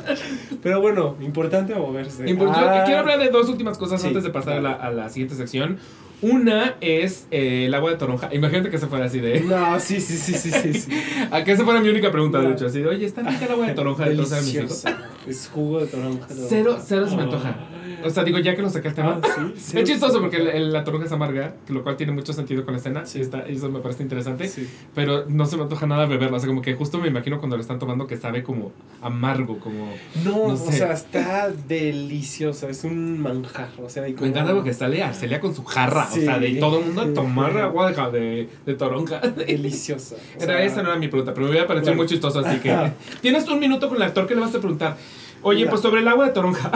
[0.62, 2.24] Pero bueno, importante moverse.
[2.28, 4.90] Yo Ah, quiero hablar de dos últimas cosas Sí, antes de pasar a la, a
[4.90, 5.78] la siguiente sección.
[6.20, 8.28] Una es eh, el agua de toronja.
[8.34, 9.40] Imagínate que se fuera así de.
[9.40, 10.74] No, sí, sí, sí, sí, sí.
[10.74, 10.90] sí.
[11.30, 12.66] A que esa fuera mi única pregunta, de hecho.
[12.66, 14.84] Así de, oye, ¿está rica el agua de toronja de todos mis hijos?
[15.26, 16.26] Es jugo de toronja.
[16.48, 17.56] Cero, cero se me antoja.
[18.04, 19.20] O sea, digo, ya que lo saqué el tema.
[19.22, 21.96] Ah, sí, Es chistoso se me porque el- el- la toronja es amarga, lo cual
[21.96, 23.04] tiene mucho sentido con la escena.
[23.06, 23.18] Sí.
[23.18, 24.50] Y está, eso me parece interesante.
[24.94, 26.36] Pero no se me antoja nada beberla.
[26.36, 28.72] O sea, como que justo me imagino cuando lo están tomando que sabe como
[29.02, 29.92] amargo, como.
[30.24, 32.68] No, No o sea, está deliciosa.
[32.68, 33.68] Es un manjar.
[33.82, 36.07] O sea, y Me como- encanta porque sale Arcelia con su jarra.
[36.12, 36.20] Sí.
[36.20, 39.18] O sea, de todo el mundo a tomar agua de, de, toronja.
[39.36, 40.16] Deliciosa.
[40.38, 42.02] O Era, esa no era mi pregunta, pero me hubiera parecido Bueno.
[42.02, 42.74] muy chistoso, así que...
[43.20, 44.96] Tienes un minuto con el actor que le vas a preguntar.
[45.42, 45.70] Oye, Mira.
[45.70, 46.70] pues sobre el agua de toronja.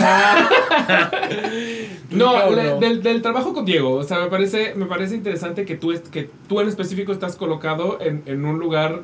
[2.10, 2.78] no, le- no.
[2.78, 3.94] Del, del trabajo con Diego.
[3.94, 7.98] O sea, me parece, me parece interesante que tú, que tú en específico estás colocado
[8.00, 9.02] en, en un lugar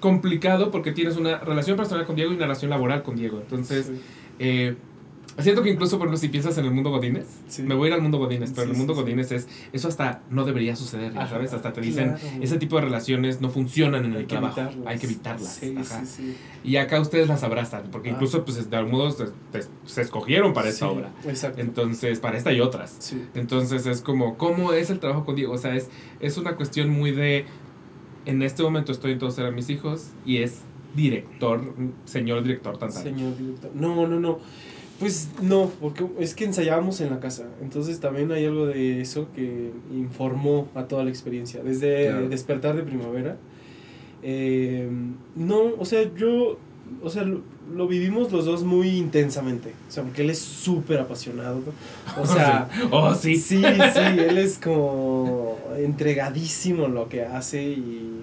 [0.00, 3.38] complicado porque tienes una relación personal con Diego y una relación laboral con Diego.
[3.40, 4.00] Entonces, Sí.
[4.38, 4.74] eh,
[5.42, 7.62] siento que incluso, por ejemplo, si piensas en el mundo Godínez, Sí.
[7.62, 9.00] me voy a ir al mundo Godínez, pero Sí, en el mundo sí.
[9.00, 11.52] Godínez es, eso hasta no debería suceder, ya Ajá, ¿sabes?
[11.52, 12.38] Hasta te dicen, claro.
[12.42, 14.86] ese tipo de relaciones no funcionan en el Hay que trabajo, evitarlas.
[14.86, 15.62] hay que evitarlas.
[15.92, 16.02] Ajá.
[16.62, 18.12] Y acá ustedes las abrazan, porque Ah.
[18.12, 21.10] incluso, pues, de algún modo se, escogieron para esta obra.
[21.26, 21.60] Exacto.
[21.60, 22.94] Entonces, para esta y otras.
[22.98, 23.22] Sí.
[23.34, 25.52] Entonces es como, ¿cómo es el trabajo con Diego?
[25.54, 25.88] O sea, es,
[26.20, 27.44] es una cuestión muy de,
[28.26, 30.60] en este momento estoy en todos eran mis hijos y es
[30.94, 31.74] director,
[32.04, 33.70] señor director tan Señor director.
[33.74, 34.38] No, no, no.
[35.00, 37.44] Pues no, porque es que ensayábamos en la casa.
[37.60, 41.62] Entonces también hay algo de eso que informó a toda la experiencia.
[41.62, 42.28] Desde Claro.
[42.28, 43.36] despertar de primavera.
[44.22, 44.88] eh,
[45.36, 46.58] no, o sea, yo.
[47.02, 47.40] O sea, lo,
[47.74, 49.72] lo vivimos los dos muy intensamente.
[49.88, 51.60] O sea, porque él es súper apasionado.
[52.16, 52.22] ¿no?
[52.22, 52.68] O sea.
[52.90, 53.36] Oh, sí.
[53.36, 58.22] Sí, sí, él es como entregadísimo en lo que hace y,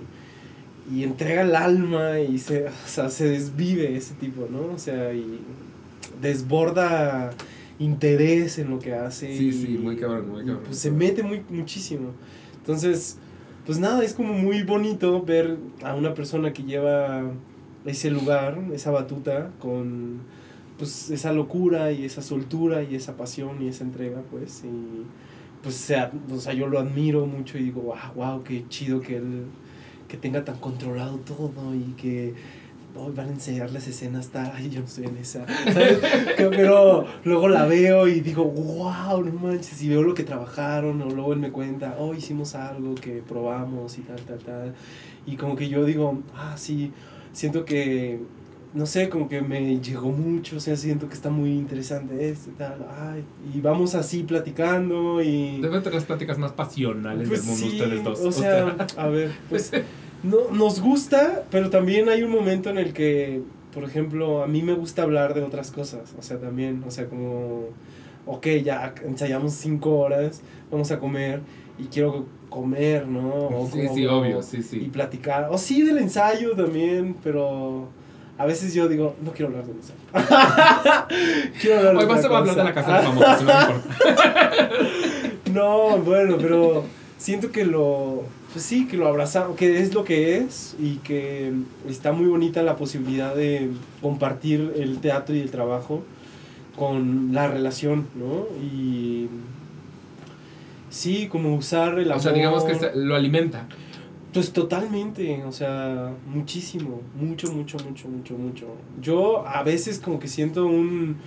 [0.93, 4.73] y entrega el alma y se, o sea, se desvive ese tipo, ¿no?
[4.73, 5.39] O sea, y
[6.22, 7.31] desborda
[7.80, 9.35] interés en lo que hace.
[9.35, 10.64] Sí, y, sí, muy cabrón, muy cabrón.
[10.65, 12.11] pues se mete muy, muchísimo.
[12.57, 13.18] Entonces,
[13.65, 17.23] pues nada, es como muy bonito ver a una persona que lleva
[17.85, 20.19] ese lugar, esa batuta, con
[20.77, 25.06] pues esa locura y esa soltura y esa pasión y esa entrega, pues, y
[25.61, 29.18] pues sea, o sea, yo lo admiro mucho y digo, wow, wow, qué chido que
[29.18, 29.45] él,
[30.07, 32.34] que tenga tan controlado todo y que
[32.95, 35.99] hoy van a enseñar las escenas tal, ay, yo no estoy en esa, ¿sabes?
[36.38, 41.09] Pero luego la veo y digo, wow, no manches, y veo lo que trabajaron, o
[41.09, 44.73] luego él me cuenta, oh, hicimos algo que probamos y tal, tal, tal,
[45.26, 46.91] y como que yo digo, ah, sí,
[47.34, 48.19] siento que,
[48.73, 52.51] no sé, como que me llegó mucho, o sea, siento que está muy interesante esto
[52.51, 53.23] y tal, ay,
[53.53, 55.59] y vamos así platicando y...
[55.59, 58.19] Deben tener las pláticas más pasionales Pues del mundo sí, ustedes dos.
[58.22, 59.72] O sea, a ver, pues
[60.23, 63.41] no, nos gusta, pero también hay un momento en el que,
[63.73, 66.14] por ejemplo, a mí me gusta hablar de otras cosas.
[66.18, 67.65] O sea, también, o sea, como,
[68.26, 70.41] ok, ya ensayamos cinco horas,
[70.72, 71.41] vamos a comer
[71.80, 73.48] y quiero comer, ¿no?
[73.48, 74.80] O sí, como- sí, obvio, sí, Y sí.
[74.91, 75.48] platicar.
[75.52, 77.88] O sí, del ensayo también, pero
[78.38, 79.99] a veces yo digo, no quiero hablar del ensayo.
[81.61, 83.61] quiero hablar Hoy de vas otra a hablar de la casa de famosos, no me
[83.61, 84.69] importa.
[85.53, 86.84] No, bueno, pero
[87.18, 91.53] siento que lo, pues sí, que lo abrazamos, que es lo que es y que
[91.87, 93.69] está muy bonita la posibilidad de
[94.01, 96.03] compartir el teatro y el trabajo
[96.75, 98.47] con la relación, ¿no?
[98.61, 99.27] Y
[100.89, 102.17] sí, como usar el amor.
[102.17, 103.67] O sea, digamos que lo alimenta.
[104.33, 108.67] Pues totalmente, o sea, muchísimo, mucho, mucho, mucho, mucho, mucho.
[109.01, 111.17] Yo a veces como que siento un...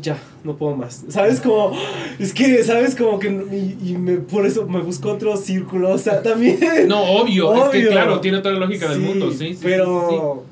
[0.00, 1.04] Ya, no puedo más.
[1.08, 1.40] ¿Sabes?
[1.40, 1.72] Como...
[2.18, 2.94] Es que, ¿sabes?
[2.94, 3.28] Como que...
[3.28, 6.58] Y, y me, por eso me busco otro círculo, o sea, también...
[6.88, 10.50] No, obvio, es que claro, tiene toda la lógica del mundo, sí, sí, pero, sí.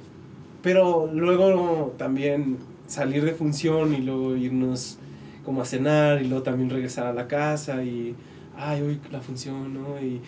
[0.63, 4.99] pero luego también salir de función y luego irnos
[5.45, 8.15] como a cenar y luego también regresar a la casa y,
[8.57, 10.01] ay, hoy la función, ¿no?
[10.01, 10.21] Y,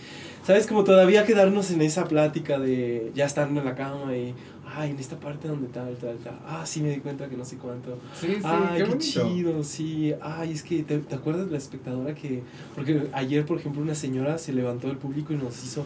[0.47, 0.67] ¿sabes?
[0.67, 4.35] Como todavía quedarnos en esa plática de ya estar en la cama y,
[4.75, 7.45] ay, en esta parte donde tal, tal, tal, ah, sí me di cuenta que no
[7.45, 7.99] sé cuánto.
[8.19, 10.15] Sí, sí, Ay, qué chido, sí.
[10.21, 12.43] Ay, es que, ¿te, te acuerdas de la espectadora que...?
[12.75, 15.85] Porque ayer, por ejemplo, una señora se levantó del público y nos hizo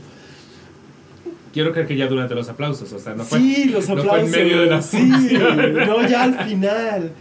[1.53, 3.39] Quiero creer que ya durante los aplausos, o sea, no fue.
[3.39, 4.31] sí, los no fue en aplausos.
[4.37, 7.13] medio de la Sí, no, ya al final.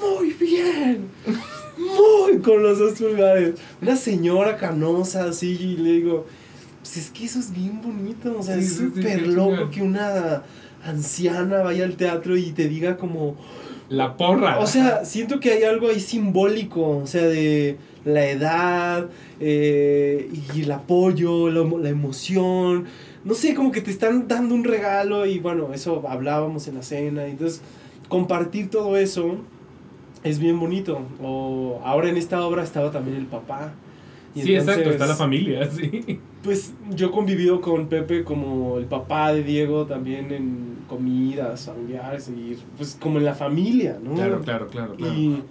[0.00, 1.08] Muy bien.
[1.76, 3.54] Muy con los dos pulgares.
[3.82, 6.26] Una señora canosa así y le digo,
[6.80, 9.70] pues es que eso es bien bonito, o sea, Sí, es sí, sí, súper loco
[9.70, 10.42] que una
[10.84, 13.36] anciana vaya al teatro y te diga como...
[13.88, 14.58] La porra.
[14.58, 19.06] O sea, siento que hay algo ahí simbólico, o sea, de la edad
[19.40, 22.84] eh, y el apoyo, la, la emoción.
[23.24, 26.82] No sé, como que te están dando un regalo y bueno, eso hablábamos en la
[26.82, 27.26] cena.
[27.26, 27.62] Entonces,
[28.08, 29.36] compartir todo eso
[30.22, 31.00] es bien bonito.
[31.22, 33.72] O ahora en esta obra estaba también el papá.
[34.38, 36.20] Y sí, exacto, está la familia, sí.
[36.42, 42.28] Pues yo he convivido con Pepe como el papá de Diego también en comidas familiares
[42.28, 44.14] y pues como en la familia, ¿no?
[44.14, 45.14] Claro, claro, claro, claro.
[45.14, 45.42] Y,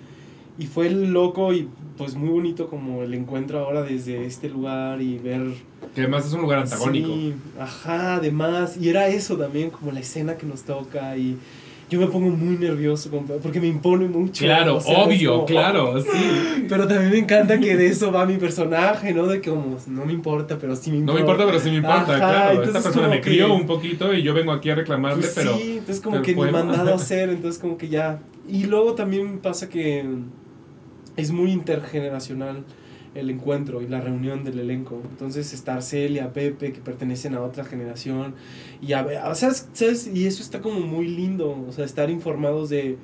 [0.57, 5.17] y fue loco y pues muy bonito como el encuentro ahora desde este lugar y
[5.17, 5.53] ver...
[5.93, 7.07] Que además es un lugar antagónico.
[7.07, 8.77] Sí, ajá, además.
[8.77, 11.37] Y era eso también, como la escena que nos toca y
[11.89, 13.09] yo me pongo muy nervioso
[13.41, 14.43] porque me impone mucho.
[14.43, 16.65] Claro, o sea, obvio, como, claro, sí.
[16.67, 19.25] Pero también me encanta que de eso va mi personaje, ¿no?
[19.27, 21.15] De que como, no me importa, pero sí me No importa.
[21.15, 22.63] me importa, pero sí me importa, Ajá, claro.
[22.63, 25.57] Esta persona me crió que- un poquito y yo vengo aquí a reclamarle, Pues pero.
[25.57, 26.51] sí, entonces como que ni bueno.
[26.51, 28.19] mandado a hacer, entonces como que ya.
[28.49, 30.05] Y luego también pasa que
[31.15, 32.63] es muy intergeneracional
[33.17, 35.01] el encuentro y la reunión del elenco.
[35.09, 38.35] Entonces estar Celia, Pepe, que pertenecen a otra generación.
[38.81, 40.07] Y a o sea, ¿sabes?
[40.13, 42.97] Y eso está como muy lindo, o sea, estar informados de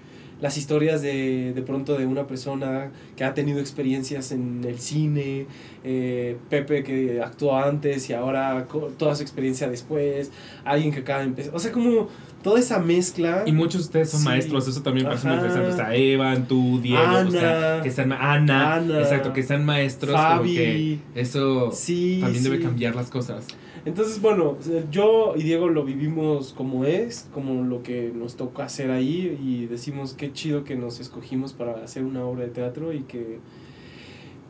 [0.44, 5.45] las historias de, de pronto de una persona que ha tenido experiencias en el cine,
[5.85, 8.68] eh, Pepe que actuó antes y ahora
[8.98, 10.31] toda su experiencia después,
[10.65, 12.10] alguien que acaba de empezar, o sea, como
[12.44, 13.44] toda esa mezcla.
[13.48, 14.26] Y muchos de ustedes son Sí.
[14.28, 15.70] maestros, eso también parece muy interesante.
[15.72, 17.84] O sea, Evan, tú, Diego, o sea, Ana.
[17.84, 18.99] que sean Ana, Ana.
[18.99, 20.56] exacto, que sean maestros, Fabi.
[20.56, 23.48] que eso Sí, también debe cambiar las cosas.
[23.86, 24.57] Entonces, bueno,
[24.91, 29.65] yo y Diego lo vivimos como es, como lo que nos toca hacer ahí y
[29.65, 33.40] decimos qué chido que nos escogimos para hacer una obra de teatro y que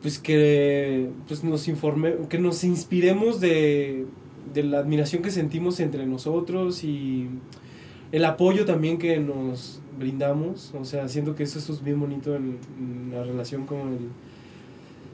[0.02, 4.04] pues que pues nos informe, que nos inspiremos de,
[4.52, 7.28] de la admiración que sentimos entre nosotros y
[8.16, 12.34] el apoyo también que nos brindamos, o sea, siento que eso, eso es bien bonito
[12.36, 13.98] en, en la relación con el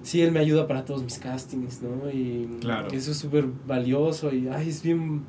[0.02, 2.10] sí, él me ayuda para todos mis castings, ¿no?
[2.10, 2.88] Y Claro.
[2.88, 5.22] eso es súper valioso y, ay, es bien,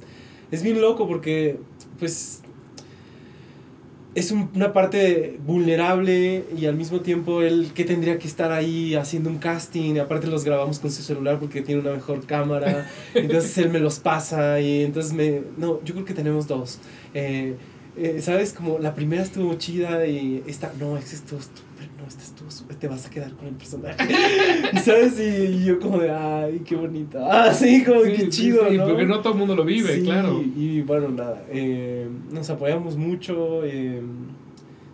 [0.52, 1.60] es bien loco porque,
[1.99, 2.41] pues,
[4.14, 8.94] es un- una parte vulnerable y al mismo tiempo él que tendría que estar ahí
[8.96, 13.58] haciendo un casting, aparte los grabamos con su celular porque tiene una mejor cámara, entonces
[13.58, 16.80] él me los pasa y entonces me, no, yo creo que tenemos dos.
[17.14, 17.56] Eh,
[17.98, 18.54] eh, ¿Sabes?
[18.54, 21.66] Como la primera estuvo chida y esta, no, estuvo estúpida,
[22.02, 23.98] no, esta estuvo, te vas a quedar con el personaje.
[24.84, 25.19] ¿Sabes?
[25.19, 27.19] Y, yo como de, ay, qué bonita.
[27.32, 28.88] Ah, sí, como Sí, qué sí, chido, sí, ¿no?
[28.88, 30.41] porque no todo el mundo lo vive, claro.
[30.41, 33.64] Y bueno, nada, eh, nos apoyamos mucho.
[33.64, 34.02] eh,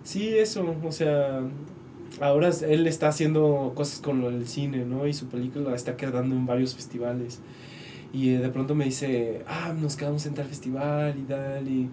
[0.04, 1.42] sí, eso, o sea,
[2.20, 5.08] ahora él está haciendo cosas con lo del cine, ¿no?
[5.08, 7.40] Y su película está quedando en varios festivales.
[8.14, 11.68] Y eh, de pronto me dice, ah, nos quedamos en tal festival y tal.
[11.68, 11.90] Y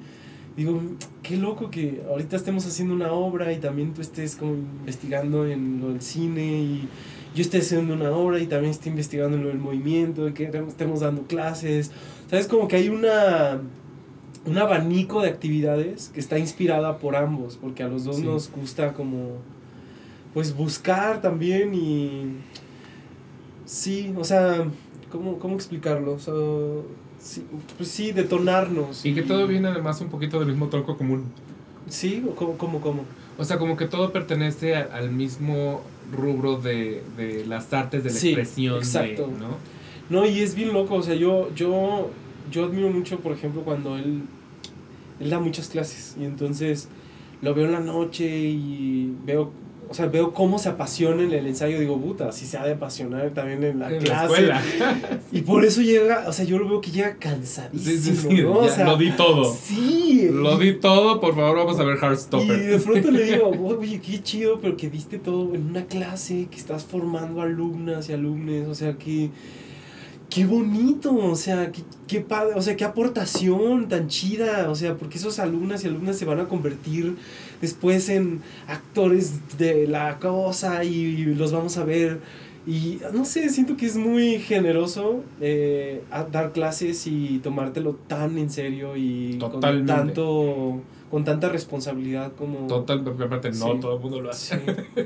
[0.57, 0.81] digo,
[1.23, 5.81] qué loco que ahorita estemos haciendo una obra y también tú estés como investigando en
[5.81, 6.89] lo del cine y
[7.35, 10.45] yo esté haciendo una obra y también esté investigando en lo del movimiento y que
[10.45, 11.91] estemos dando clases.
[12.31, 12.47] ¿Sabes?
[12.47, 13.61] Como que hay una
[14.47, 18.23] un abanico de actividades que está inspirada por ambos, porque a los dos Sí.
[18.23, 19.39] nos gusta como
[20.35, 22.35] pues buscar también y
[23.65, 24.67] sí, o sea,
[25.11, 26.13] ¿cómo, cómo explicarlo?
[26.13, 26.35] O sea,
[27.25, 27.45] sí,
[27.77, 29.05] pues sí, detonarnos.
[29.07, 31.25] Y que todo viene además un poquito del mismo tronco común.
[31.89, 33.05] Sí, cómo, cómo, cómo.
[33.39, 35.83] O sea, como que todo pertenece a- al mismo
[36.13, 39.27] rubro de, de las artes de la Sí, expresión, de- exacto.
[39.39, 39.57] ¿no?
[40.11, 42.11] No, y es bien loco, o sea, yo, yo,
[42.51, 44.23] yo admiro mucho, por ejemplo, cuando él,
[45.19, 46.89] él da muchas clases y entonces
[47.43, 49.51] lo veo en la noche y veo,
[49.95, 52.73] o sea, veo cómo se apasiona en el ensayo, digo, puta, si se ha de
[52.73, 54.25] apasionar también en la En la clase.
[54.25, 54.63] escuela.
[55.31, 58.43] Y por eso llega, o sea, yo lo veo que llega cansadísimo, Sí, sí, sí.
[58.43, 58.55] ¿no?
[58.59, 59.45] O sea, lo di todo.
[59.55, 60.29] Sí.
[60.33, 62.59] Lo y- di todo, por favor, vamos a ver Y Heartstopper.
[62.73, 66.57] de pronto le digo, oye, qué chido, pero que diste todo en una clase, que
[66.57, 69.31] estás formando alumnas y alumnos, o sea, que...
[70.31, 74.97] Qué bonito, o sea, qué, qué padre, o sea, qué aportación tan chida, o sea,
[74.97, 77.15] porque esos alumnas y alumnas se van a convertir
[77.65, 82.21] después en actores de la cosa y, los vamos a ver.
[82.67, 88.39] Y no sé, siento que es muy generoso eh, a dar clases y tomártelo tan
[88.39, 89.93] en serio y Totalmente.
[89.93, 90.81] con tanto
[91.11, 93.81] con tanta responsabilidad como Total, aparte no Sí.
[93.81, 94.57] todo el mundo lo hace.
[94.57, 95.03] Sí.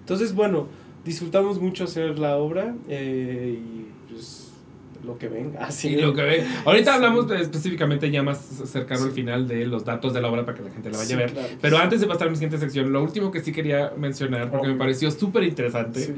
[0.00, 0.66] Entonces, bueno,
[1.04, 3.86] disfrutamos mucho hacer la obra eh, y
[5.04, 5.60] lo que venga.
[5.66, 6.44] Así Y lo que ve.
[6.64, 6.96] Ahorita Sí.
[6.96, 9.14] hablamos de- específicamente ya más cercano al Sí.
[9.14, 11.16] final de los datos de la obra para que la gente la vaya Sí, a
[11.18, 11.32] ver.
[11.32, 11.48] claro.
[11.60, 14.68] Pero antes de pasar a mi siguiente sección, lo último que sí quería mencionar, porque
[14.68, 16.14] me pareció súper interesante, Sí.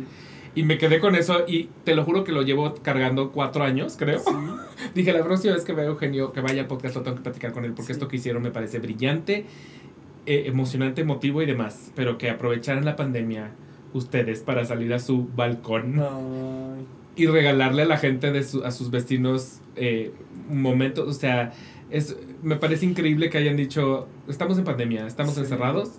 [0.54, 3.96] Y me quedé con eso y te lo juro que lo llevo cargando cuatro años,
[3.96, 4.20] creo.
[4.94, 7.22] Dije, la próxima vez que vea a Eugenio, que vaya al podcast, lo tengo que
[7.22, 7.92] platicar con él porque Sí.
[7.92, 9.44] esto que hicieron me parece brillante,
[10.26, 11.92] eh, emocionante, emotivo y demás.
[11.94, 13.50] Pero que aprovecharan la pandemia
[13.92, 16.84] ustedes para salir a su balcón Ay.
[17.18, 20.12] Y regalarle a la gente de su- a sus vecinos eh,
[20.48, 21.52] momentos, o sea,
[21.90, 25.40] es, me parece increíble que hayan dicho, estamos en pandemia, estamos Sí.
[25.40, 25.92] encerrados,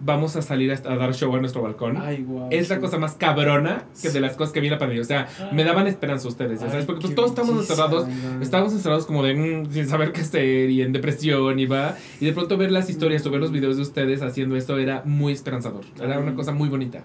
[0.00, 1.96] vamos a salir a, a dar show a nuestro balcón.
[1.96, 5.02] Ay, es la cosa más cabrona que de las cosas que viene la pandemia.
[5.02, 8.06] O sea, me daban esperanza ustedes, ya Ay, sabes, porque pues todos estamos encerrados.
[8.40, 11.96] Estábamos encerrados como de mm, sin saber qué hacer y en depresión y va.
[12.20, 15.02] Y de pronto ver las historias o ver los videos de ustedes haciendo esto era
[15.04, 15.84] muy esperanzador.
[16.00, 16.36] Era una Ay.
[16.36, 17.02] cosa muy bonita.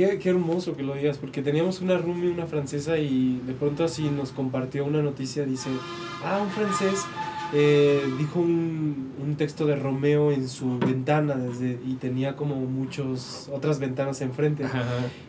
[0.00, 3.84] Qué, qué hermoso que lo digas, porque teníamos una roomie, una francesa, y de pronto
[3.84, 5.68] así nos compartió una noticia, dice,
[6.24, 7.04] ah, un francés
[7.52, 13.50] eh, dijo un, un texto de Romeo en su ventana desde, y tenía como muchas
[13.52, 14.64] otras ventanas enfrente.
[14.64, 14.84] Ajá.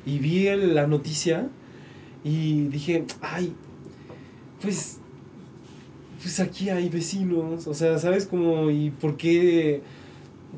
[0.05, 1.49] Y vi el- la noticia
[2.23, 3.53] y dije, ay,
[4.61, 4.99] pues,
[6.21, 8.71] pues aquí hay vecinos, o sea, ¿sabes cómo?
[8.71, 9.81] ¿Y por qué,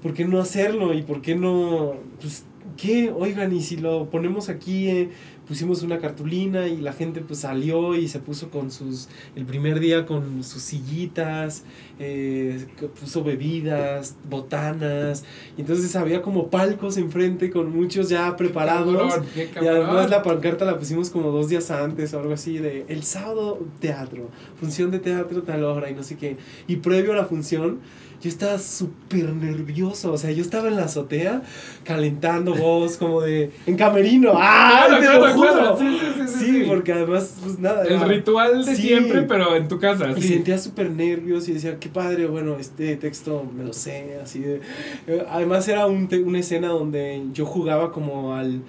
[0.04, 0.94] por qué no hacerlo?
[0.94, 2.46] ¿Y por qué no, pues,
[2.76, 3.12] qué?
[3.16, 5.10] Oigan, y si lo ponemos aquí, eh,
[5.48, 9.80] pusimos una cartulina y la gente pues salió y se puso con sus, el primer
[9.80, 11.64] día con sus sillitas,
[12.00, 12.66] eh,
[13.00, 15.26] puso bebidas, botanas,
[15.58, 18.96] y entonces había como palcos enfrente con muchos ya preparados.
[19.14, 19.76] Cabrón, qué Y cabrón.
[19.76, 23.60] además la pancarta la pusimos como dos días antes o algo así de el sábado
[23.80, 24.30] teatro,
[24.60, 26.38] función de teatro tal hora y no sé qué.
[26.68, 27.80] Y previo a la función
[28.24, 31.42] yo estaba súper nervioso, o sea, yo estaba en la azotea
[31.84, 34.32] calentando voz como de en camerino.
[34.36, 34.86] ¡Ah!
[34.88, 35.52] Claro, te claro, lo juro!
[35.54, 35.78] claro.
[35.78, 37.84] Sí, sí, sí, porque además pues nada.
[37.84, 38.82] El era- ritual de Sí.
[38.84, 40.12] siempre, pero en tu casa.
[40.16, 40.30] y sí.
[40.30, 44.62] sentía súper nervios y decía, qué padre, bueno, este texto me lo sé, así de...
[45.08, 48.62] eh, Además era un te- una escena donde yo jugaba como al,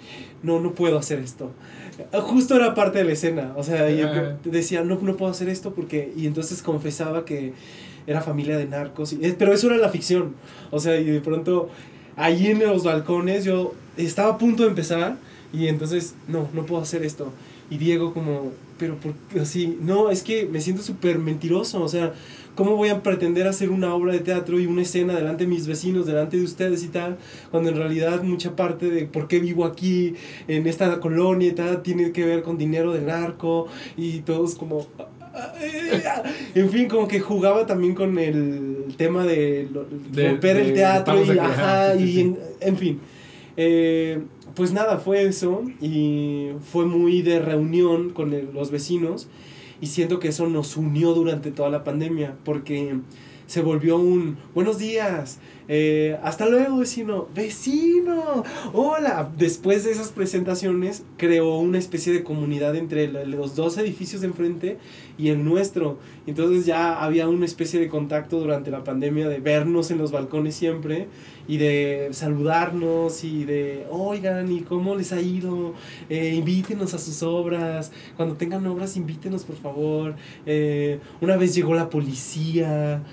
[0.43, 1.53] no, no puedo hacer esto.
[1.99, 4.09] Eh, Justo era parte de la escena, o sea, yo
[4.45, 6.13] decía, no, no puedo hacer esto porque...
[6.17, 7.53] Y entonces confesaba que
[8.07, 10.35] era familia de narcos, y- eh, pero eso era la ficción,
[10.71, 11.69] o sea, y de pronto
[12.17, 15.17] ahí en los balcones yo estaba a punto de empezar
[15.53, 17.33] y entonces, no, no puedo hacer esto.
[17.71, 22.13] Y Diego como, pero por así, no, es que me siento súper mentiroso, o sea,
[22.55, 25.67] ¿cómo voy a pretender hacer una obra de teatro y una escena delante de mis
[25.67, 27.17] vecinos, delante de ustedes y tal,
[27.51, 30.15] cuando en realidad mucha parte de por qué vivo aquí,
[30.47, 33.67] en esta colonia y tal, tiene que ver con dinero del narco
[33.97, 34.87] y todos como...
[36.55, 40.75] En fin, como que jugaba también con el tema de, lo- De- romper de el
[40.75, 42.21] teatro y, ajá, sí, sí, y sí.
[42.21, 43.01] en, en fin.
[43.57, 44.21] Eh,
[44.55, 49.29] pues nada, fue eso y fue muy de reunión con el- los vecinos
[49.81, 52.97] y siento que eso nos unió durante toda la pandemia porque
[53.47, 55.39] se volvió un buenos días,
[55.69, 58.43] eh, hasta luego vecino, vecino,
[58.73, 59.31] hola.
[59.37, 64.79] Después de esas presentaciones creó una especie de comunidad entre los dos edificios de enfrente
[65.19, 65.99] y el nuestro.
[66.27, 70.55] Entonces ya había una especie de contacto durante la pandemia de vernos en los balcones
[70.55, 71.09] siempre
[71.47, 75.75] y de saludarnos y de, oigan, ¿y cómo les ha ido?
[76.09, 77.93] Eh, invítenos a sus obras.
[78.17, 80.15] Cuando tengan obras, invítenos, por favor.
[80.47, 83.03] Eh, una vez llegó la policía.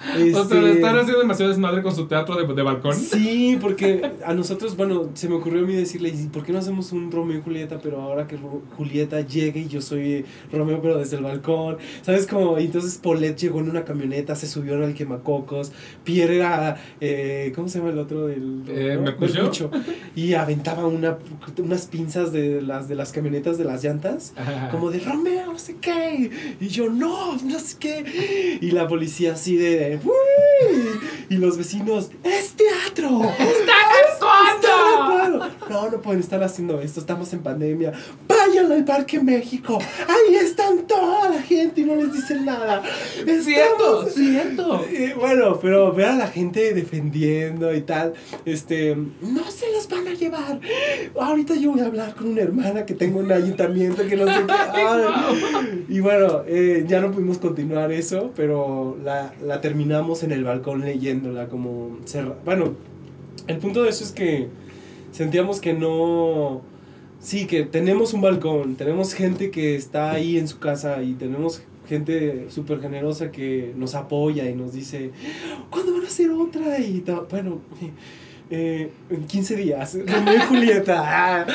[0.00, 2.94] O sea, Este, están haciendo demasiado desmadre con su teatro de, de balcón.
[2.94, 6.58] Sí, porque a nosotros, bueno, se me ocurrió a mí decirle, ¿y por qué no
[6.58, 7.78] hacemos un Romeo y Julieta?
[7.82, 8.38] Pero ahora que
[8.78, 12.26] Julieta llegue y yo soy Romeo, pero desde el balcón, ¿sabes?
[12.26, 15.72] Como, y entonces Paulette llegó en una camioneta, se subió en el quemacocos,
[16.04, 18.98] Pierre era, eh, ¿cómo se llama el otro del Eh?
[19.00, 19.34] Mercucho.
[19.34, 19.70] Mercucho.
[20.16, 21.18] y aventaba una,
[21.58, 24.32] unas pinzas de las, de las camionetas de las llantas.
[24.36, 24.70] Ajá.
[24.70, 26.30] Como de Romeo, no sé qué.
[26.60, 28.58] Y yo, no, no sé qué.
[28.60, 30.00] Y la policía así de.
[30.04, 31.00] "Uy".
[31.28, 33.20] Y los vecinos, ¡es teatro!
[33.22, 33.72] ¡Está
[34.10, 34.68] ¡Está
[35.68, 37.92] No, no pueden estar haciendo esto, estamos en pandemia.
[38.28, 39.78] Vayan al Parque México.
[40.08, 42.82] Ahí están toda la gente y no les dicen nada.
[43.26, 44.84] Estamos- cierto.
[44.90, 50.06] eh, bueno, pero ver a la gente defendiendo y tal, este, no se los van
[50.08, 50.60] a llevar.
[51.18, 54.26] Ahorita yo voy a hablar con una hermana que tengo en un ayuntamiento que no
[54.26, 54.52] sé qué.
[54.52, 55.84] Ay.
[55.88, 60.80] Y bueno, eh, ya no pudimos continuar eso, pero la, la terminamos en el balcón
[60.80, 62.74] leyéndola como cerra- Bueno,
[63.46, 64.48] el punto de eso es que
[65.12, 66.62] sentíamos que no...
[67.20, 71.62] Sí, que tenemos un balcón, tenemos gente que está ahí en su casa y tenemos
[71.86, 75.10] gente súper generosa que nos apoya y nos dice,
[75.68, 76.78] ¿cuándo van a hacer otra?
[76.78, 77.58] Y bueno,
[78.50, 81.02] eh, en 15 días, Romeo y Julieta.
[81.42, 81.46] ah.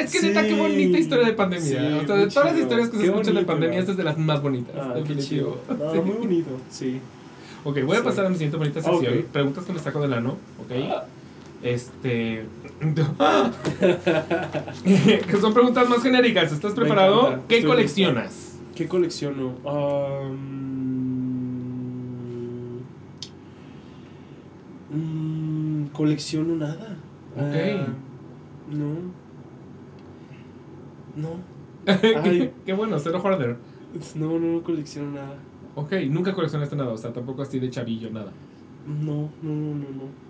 [0.00, 0.26] Es que Sí.
[0.26, 1.66] neta, qué bonita historia de pandemia.
[1.68, 2.62] Sí, o sea, de todas las chido.
[2.62, 3.80] historias que se Qué escuchan de bonito, pandemia, ¿no?
[3.80, 4.74] esta es de las más bonitas.
[4.76, 5.58] Ah, qué definitivo.
[5.68, 5.76] chido.
[5.78, 5.98] No, Sí.
[6.00, 7.00] muy bonito, sí.
[7.62, 9.18] Ok, voy a pasar a mi siguiente bonita sección.
[9.18, 9.24] Ok.
[9.30, 10.72] Preguntas que me saco del ano, ¿ok?
[11.66, 12.46] Este.
[14.84, 16.52] que son preguntas más genéricas.
[16.52, 17.42] ¿Estás preparado?
[17.48, 18.60] ¿Qué Estoy coleccionas?
[18.76, 19.56] ¿Qué colecciono?
[19.64, 20.36] Am,
[24.90, 26.98] mm, colecciono nada.
[27.34, 27.42] Ok.
[27.42, 27.88] Ah,
[28.70, 28.94] no.
[31.16, 31.30] No.
[32.22, 32.52] Ay.
[32.64, 33.56] Qué bueno, cero hoarder.
[34.14, 35.34] No, no, no colecciono nada.
[35.74, 38.30] Ok, nunca coleccionaste nada, o sea, tampoco así de chavillo, nada.
[38.86, 40.25] No, no, no, no, no.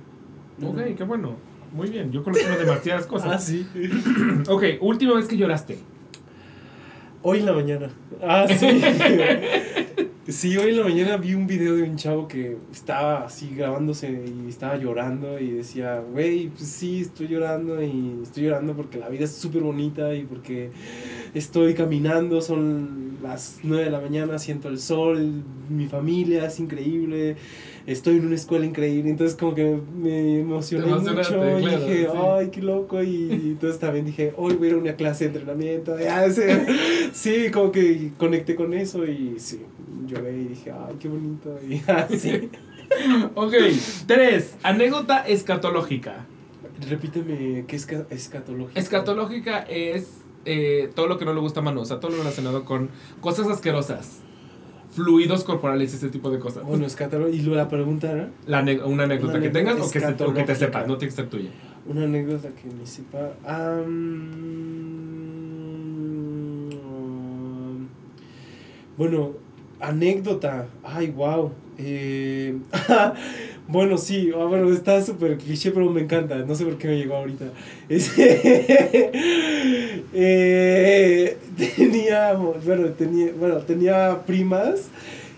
[0.62, 1.37] Ok, qué bueno.
[1.73, 3.45] Muy bien, yo colecciono demasiadas Ah, cosas.
[3.45, 3.66] sí.
[4.49, 5.78] Ok, última vez que lloraste.
[7.23, 7.91] Hoy en la mañana.
[8.23, 8.66] Ah, sí.
[10.28, 14.11] Sí, hoy en la mañana vi un video de un chavo que estaba así grabándose
[14.27, 19.09] y estaba llorando y decía, güey, pues sí, estoy llorando y estoy llorando porque la
[19.09, 20.70] vida es súper bonita y porque
[21.33, 27.37] estoy caminando, son las 9 de la mañana, siento el sol, mi familia es increíble,
[27.86, 32.18] estoy en una escuela increíble, entonces como que me emocioné mucho y dije, sí.
[32.18, 35.38] ay, qué loco, y, entonces también dije, hoy voy a ir a una clase de
[35.38, 36.42] entrenamiento, ya, sí,
[37.12, 39.62] sí, como que conecté con eso y sí,
[40.06, 42.50] lloré y dije, ay, qué bonito, y así.
[43.34, 43.52] Ok,
[44.06, 44.54] tres.
[44.62, 46.24] Anécdota escatológica.
[46.88, 48.78] Repíteme, ¿qué es ca- escatológico?
[48.78, 50.08] Escatológica es
[50.44, 52.90] eh, todo lo que no le gusta a Manu, o sea, todo lo relacionado con
[53.20, 54.20] cosas asquerosas,
[54.97, 56.64] fluidos corporales, ese tipo de cosas.
[56.64, 60.01] Bueno, escatológico, y luego la pregunta era, La una anécdota Una que tengas o que,
[60.01, 60.55] se- o que te escatológica.
[60.56, 61.51] sepas, no tiene que ser tuya.
[61.86, 63.32] una anécdota que me sepa,
[68.97, 69.32] bueno,
[69.81, 72.56] anécdota, ay, wow, eh,
[73.68, 76.97] bueno, sí, ah, bueno, está súper cliché, pero me encanta, no sé por qué me
[76.98, 77.47] llegó ahorita.
[77.88, 78.12] Es-
[80.14, 81.36] eh,
[81.76, 84.82] tenía, bueno, tenía, bueno, tenía primas,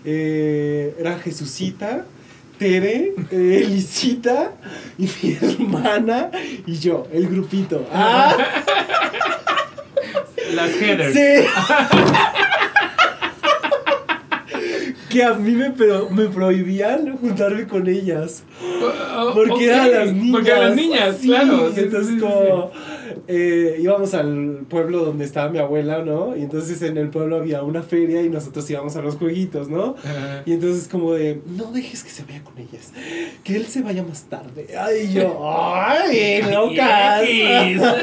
[0.05, 2.05] eh, era Jesucita,
[2.57, 4.51] Tere, eh, Elisita
[4.97, 6.29] y mi hermana
[6.65, 7.87] y yo, el grupito.
[7.91, 8.35] Ah,
[10.53, 11.13] Las headers.
[11.13, 11.47] sí.
[15.09, 18.43] que a mí me, pero, me prohibían juntarme con ellas.
[19.17, 20.31] Oh, Porque ok, eran las niñas.
[20.31, 21.71] Porque eran niñas, Sí, claro.
[21.73, 22.71] sí, entonces, sí, como
[23.27, 26.35] eh, íbamos al pueblo donde estaba mi abuela, ¿no?
[26.35, 29.95] Y entonces en el pueblo había una feria y nosotros íbamos a los jueguitos, ¿no?
[30.03, 30.43] Ajá.
[30.45, 32.91] Y entonces como de, no dejes que se vaya con ellas,
[33.43, 34.67] que él se vaya más tarde.
[34.77, 37.23] Ay, yo, ay, locas.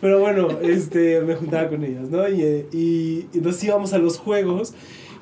[0.00, 2.28] Pero bueno, este, me juntaba con ellas, ¿no?
[2.28, 4.74] Y, eh, y, y entonces íbamos a los juegos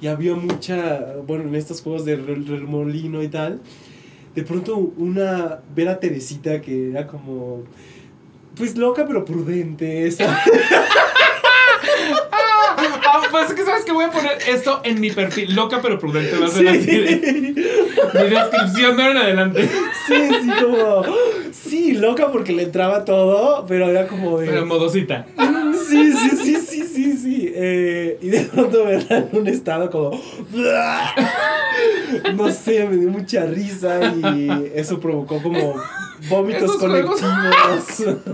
[0.05, 3.61] y había mucha, bueno, en estos juegos de remolino y tal,
[4.35, 7.63] de pronto una, ver a Teresita que era como,
[8.55, 10.39] pues loca pero prudente, esa.
[13.07, 15.55] Ah, pues es que sabes que voy a poner esto en mi perfil.
[15.55, 16.37] Loca pero prudente.
[16.39, 17.55] Va a ser así de- Sí.
[17.55, 19.69] mi descripción de ahora en adelante.
[20.07, 21.05] Sí, sí, como.
[21.69, 24.47] Sí, loca porque le entraba todo, pero era como de.
[24.47, 25.27] Pero modosita.
[25.89, 27.53] Sí, sí, sí, sí, sí, sí.
[27.55, 30.19] Eh, y de pronto verla en un estado como.
[32.37, 35.75] No sé, me dio mucha risa y eso provocó como
[36.29, 38.25] vómitos juegos- colectivos.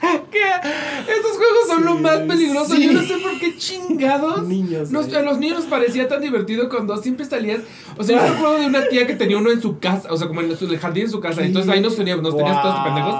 [0.30, 0.38] ¿Qué?
[0.40, 2.74] Estos juegos son lo más peligroso.
[2.74, 2.84] sí.
[2.86, 4.46] Yo no sé por qué chingados.
[4.46, 4.90] Niños.
[4.90, 5.16] Nos- eh.
[5.16, 7.60] a los niños parecía tan divertido cuando siempre salías.
[7.96, 10.16] O sea, yo me acuerdo de una tía que tenía uno en su casa, o
[10.16, 11.42] sea, como en su- el jardín en su casa.
[11.44, 13.14] Entonces ahí nos teníamos, nos tenías todos pendejos.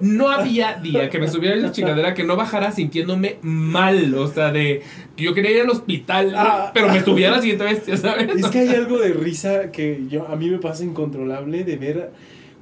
[0.00, 4.14] No había día que me subiera en la chingadera que no bajara sintiéndome mal.
[4.14, 4.82] O sea, de
[5.16, 6.70] yo quería ir al hospital, Ah.
[6.74, 8.28] pero me subía la siguiente vez, sabes.
[8.36, 12.10] Es que hay algo de risa que yo a mí me pasa incontrolable de ver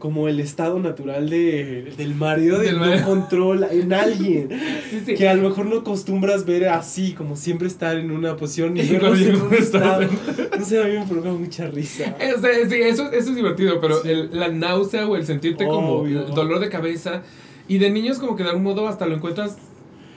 [0.00, 3.06] como el estado natural de, del marido de Del no marido.
[3.06, 4.48] control en alguien.
[4.90, 5.14] Sí, sí.
[5.14, 8.82] Que a lo mejor no acostumbras ver así, como siempre estar en una posición y
[8.98, 10.08] cuando en un estado.
[10.58, 12.16] No sé, a mí me provoca mucha risa.
[12.18, 15.64] Eh, o sea, sí, eso, eso es divertido, pero el- la náusea o el sentirte
[15.64, 16.26] como Obvio.
[16.26, 17.22] el dolor de cabeza.
[17.68, 19.56] Y de niños, como que de algún modo hasta lo encuentras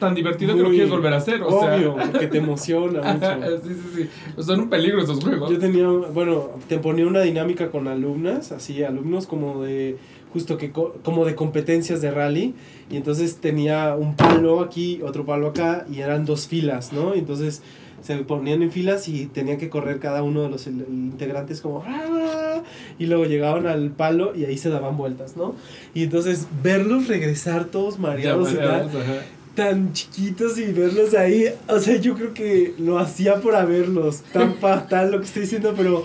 [0.04, 1.42] tan divertido que lo quieres volver a hacer.
[1.42, 3.62] O Obvio, sea, porque te emociona mucho.
[3.64, 4.10] sí, sí, sí.
[4.36, 5.50] Pues son un peligro esos juegos.
[5.52, 9.98] Yo tenía, bueno, te ponía una dinámica con alumnas, así, alumnos como de,
[10.32, 12.54] justo que, co- como de competencias de rally,
[12.90, 17.16] y entonces tenía un palo aquí, otro palo acá, y eran dos filas, ¿no?
[17.16, 17.62] Y entonces
[18.02, 22.62] se ponían en filas y tenían que correr cada uno de los integrantes como, "Ah",
[23.00, 25.56] y luego llegaban al palo y ahí se daban vueltas, ¿no?
[25.94, 29.14] Y entonces verlos regresar todos Ya, mareados y tal, mareados, ajá.
[29.56, 34.56] Tan chiquitos y verlos ahí, o sea, yo creo que lo hacía por haberlos, tan
[34.60, 36.04] fatal lo que estoy diciendo, pero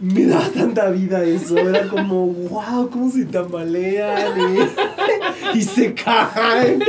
[0.00, 4.32] me daba tanta vida eso, era como, wow, cómo se tambalean
[5.54, 6.82] y, y se caen,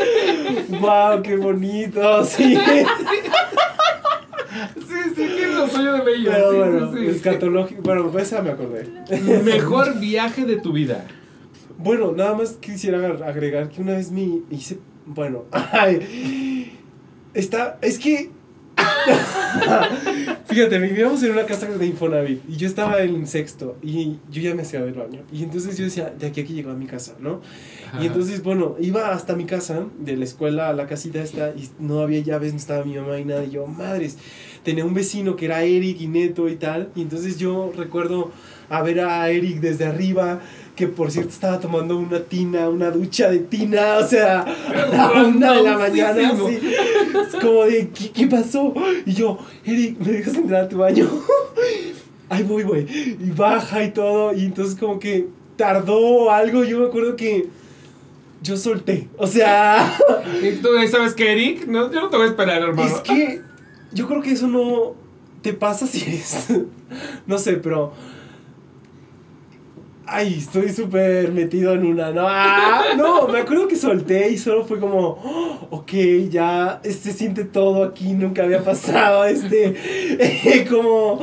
[0.79, 2.57] wow, qué bonito, sí,
[4.75, 6.31] Sí, sí, tiene lo suyo de bello.
[6.31, 7.05] pero sí, bueno, sí, sí.
[7.07, 8.87] escatológico, bueno, pues esa me acordé.
[9.43, 11.05] Mejor viaje de tu vida.
[11.77, 14.79] Bueno, nada más quisiera ag- agregar que una vez me hice.
[15.07, 16.77] Bueno, ay,
[17.33, 17.79] está.
[17.81, 18.29] Es que.
[20.45, 24.53] Fíjate, vivíamos en una casa de Infonavit y yo estaba en sexto y yo ya
[24.53, 25.21] me hacía del baño.
[25.31, 27.41] Y entonces yo decía, de aquí a que llegó a mi casa, ¿no?
[27.87, 28.03] Ajá.
[28.03, 31.69] Y entonces, bueno, iba hasta mi casa, de la escuela a la casita esta, y
[31.79, 33.43] no había llaves, no estaba mi mamá y nada.
[33.43, 34.17] Y yo, madres,
[34.63, 36.89] tenía un vecino que era Eric y Neto y tal.
[36.95, 38.31] Y entonces yo recuerdo
[38.69, 40.41] a ver a Eric desde arriba,
[40.77, 45.23] que por cierto estaba tomando una tina, una ducha de tina, o sea, a la
[45.23, 46.59] una de la mañana, así.
[46.63, 48.73] Es como de, ¿qué, qué pasó?
[49.05, 51.09] Y yo, Eric, ¿me dejas entrar a tu baño?
[52.29, 52.85] Ahí voy, güey.
[52.89, 54.33] Y baja y todo.
[54.33, 56.63] Y entonces como que tardó algo.
[56.63, 57.47] Yo me acuerdo que
[58.41, 59.07] yo solté.
[59.17, 59.97] O sea,
[60.43, 61.67] ¿Y tú sabes qué, Eric?
[61.67, 62.87] No, yo no te voy a esperar, hermano.
[62.87, 63.41] es que
[63.93, 64.93] yo creo que eso no
[65.41, 66.47] te pasa si eres...
[67.25, 67.93] No sé, pero...
[70.09, 72.11] Ay, estoy súper metido en una.
[72.11, 75.91] No, ah, no, me acuerdo que solté y solo fue como, oh, ok,
[76.29, 81.19] ya se siente todo aquí, nunca había pasado, este, como,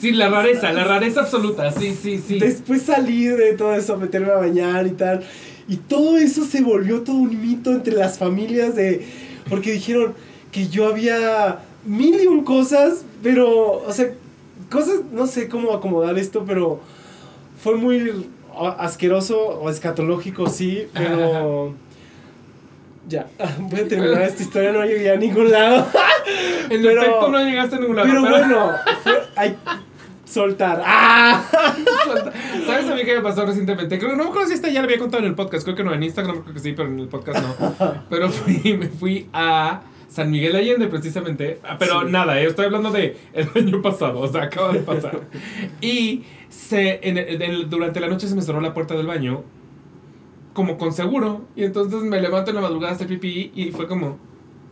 [0.00, 1.70] Sí, la rareza, la rareza absoluta.
[1.72, 2.38] Sí, sí, sí.
[2.38, 5.22] Después salir de todo eso, meterme a bañar y tal.
[5.68, 9.06] Y todo eso se volvió todo un mito entre las familias de...
[9.48, 10.14] Porque dijeron
[10.52, 14.10] que yo había mil y un cosas, pero, o sea,
[14.70, 16.80] cosas, no sé cómo acomodar esto, pero
[17.62, 18.26] fue muy
[18.78, 21.74] asqueroso o escatológico, sí, pero...
[23.08, 23.26] Ya,
[23.58, 25.86] voy a terminar esta historia, no llegué a ningún lado.
[26.70, 28.08] En pero- efecto, no llegaste a ningún lado.
[28.08, 28.70] Pero bueno,
[29.02, 29.56] fue, hay
[30.24, 30.80] soltar.
[30.84, 31.42] ¡Ah!
[32.66, 33.98] ¿Sabes a mí qué me pasó recientemente?
[33.98, 35.64] Creo no me acuerdo si esta ya la había contado en el podcast.
[35.64, 37.74] Creo que no, en Instagram creo que sí, pero en el podcast no.
[38.08, 39.80] Pero fui, me fui a
[40.10, 41.60] San Miguel Allende precisamente.
[41.62, 42.10] Ah, Pero Sí.
[42.10, 45.20] nada, eh, estoy hablando de el año pasado, o sea, acaba de pasar.
[45.80, 49.06] Y se, en el- en el- durante la noche se me cerró la puerta del
[49.06, 49.44] baño
[50.52, 51.42] como con seguro.
[51.56, 54.18] Y entonces me levanto en la madrugada a hacer pipí y fue como,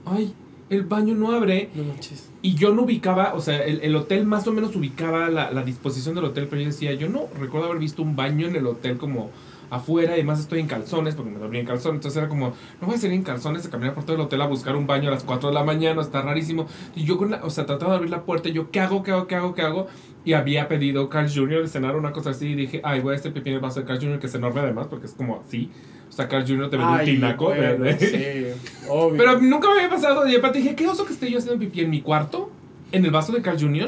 [0.05, 0.35] ay,
[0.71, 1.71] el baño no abre.
[1.75, 2.31] No manches.
[2.43, 5.63] Y yo no ubicaba, o sea, el, el hotel más o menos ubicaba la, la
[5.63, 8.67] disposición del hotel, pero yo decía, yo no recuerdo haber visto un baño en el
[8.67, 9.31] hotel como
[9.71, 12.87] afuera, y además estoy en calzones, porque me dormí en calzones, entonces era como, no
[12.87, 15.09] voy a salir en calzones a caminar por todo el hotel a buscar un baño
[15.09, 16.67] a las 4 de la mañana, está rarísimo.
[16.95, 19.03] Y yo con la, o sea, trataba de abrir la puerta, y yo, ¿qué hago,
[19.03, 19.87] qué hago, qué hago, qué hago?
[20.25, 21.63] Y había pedido Carl Jr.
[21.63, 23.81] de cenar una cosa así, y dije, ay, voy a este pipí en el vaso
[23.81, 25.71] de Carl Jr., que es enorme además, porque es como así.
[26.09, 26.71] O sea, Carl Jr.
[26.71, 27.45] te vende un tinaco.
[27.47, 28.47] bueno, sí,
[28.89, 29.19] obvio.
[29.19, 30.27] pero nunca me había pasado.
[30.27, 32.51] Y aparte dije, qué oso que esté yo haciendo pipí en mi cuarto,
[32.91, 33.87] en el vaso de Carl Jr.,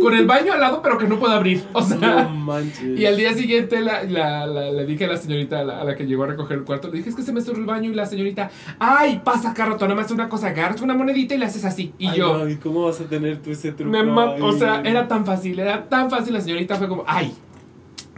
[0.00, 1.64] con el baño al lado, pero que no puedo abrir.
[1.72, 2.28] O no sea.
[2.28, 2.98] manches.
[2.98, 5.84] Y al día siguiente la, la- la- le dije a la señorita a la, a
[5.84, 7.64] la que llegó a recoger el cuarto, le dije, es que se me cerró el
[7.66, 11.38] baño y la señorita, ay, pasa rato, nada más una cosa, agarras una monedita y
[11.38, 11.92] le haces así.
[11.98, 13.90] Y Ay, yo, no, ¿y cómo vas a tener tú ese truco?
[13.90, 17.34] me o sea, era tan fácil, era tan fácil, la señorita fue como, ay,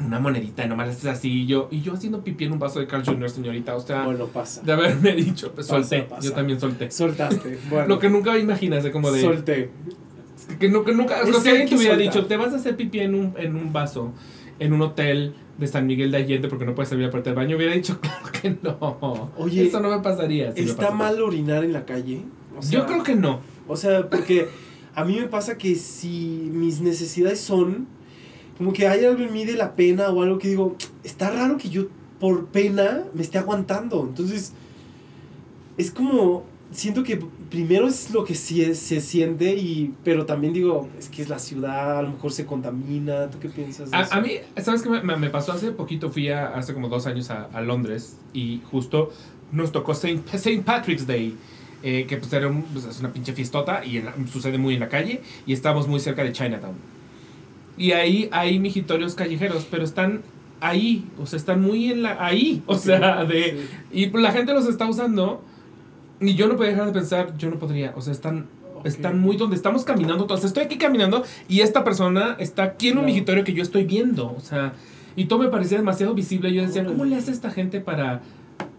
[0.05, 1.29] una monedita y nomás le haces así.
[1.43, 4.05] Y yo, y yo haciendo pipí en un vaso de Carl Jr., señorita, o sea,
[4.05, 4.61] Bueno, pasa.
[4.63, 6.23] de haberme dicho, pues, Pasa, solté, pasa.
[6.29, 6.91] yo también solté.
[6.91, 7.59] Soltaste.
[7.71, 9.21] Bueno, Lo que nunca imaginas, de como de...
[9.23, 9.71] solté.
[10.59, 13.01] Que, no, que nunca, Es que alguien te hubiera dicho, te vas a hacer pipí
[13.01, 14.12] en un, en un vaso,
[14.59, 17.37] en un hotel de San Miguel de Allende porque no puedes salir a puerta del
[17.37, 19.31] baño, hubiera dicho, claro que no.
[19.37, 20.53] Oye, eso no me pasaría.
[20.53, 22.23] si ¿Está mal orinar en la calle?
[22.57, 23.41] O sea, Yo creo que no.
[23.66, 24.49] O sea, porque
[24.95, 27.87] a mí me pasa que si mis necesidades son
[28.59, 31.57] como que hay algo en mí de la pena o algo que digo, está raro
[31.57, 31.87] que yo
[32.19, 34.05] por pena me esté aguantando.
[34.09, 34.53] Entonces,
[35.77, 37.20] es como, siento que
[37.51, 41.39] primero es lo que sí se siente, y, pero también digo, es que es la
[41.39, 43.31] ciudad, a lo mejor se contamina.
[43.31, 44.15] ¿Tú qué piensas de A, eso?
[44.15, 46.11] a mí, ¿sabes qué me, me- pasó hace poquito?
[46.11, 49.12] Fui a, hace como dos años a, a Londres y justo
[49.53, 50.25] nos tocó Saint
[50.65, 51.37] Patrick's Day.
[51.85, 54.81] eh, que pues era un- pues, es una pinche fiestota y la- sucede muy en
[54.81, 56.75] la calle y estamos muy cerca de Chinatown.
[57.77, 60.23] Y ahí hay mijitorios callejeros, pero están
[60.61, 64.53] ahí, o sea, están muy en la ahí, o sea, de y pues, la gente
[64.53, 65.41] los está usando
[66.20, 68.47] y yo no podía dejar de pensar, yo no podría, o sea, están
[68.85, 72.99] están muy donde estamos caminando, entonces estoy aquí caminando y esta persona está aquí en
[72.99, 74.73] un migitorio que yo estoy viendo, o sea,
[75.16, 76.85] y todo me parecía demasiado visible, yo decía.
[76.85, 78.20] ¿cómo le hace esta gente para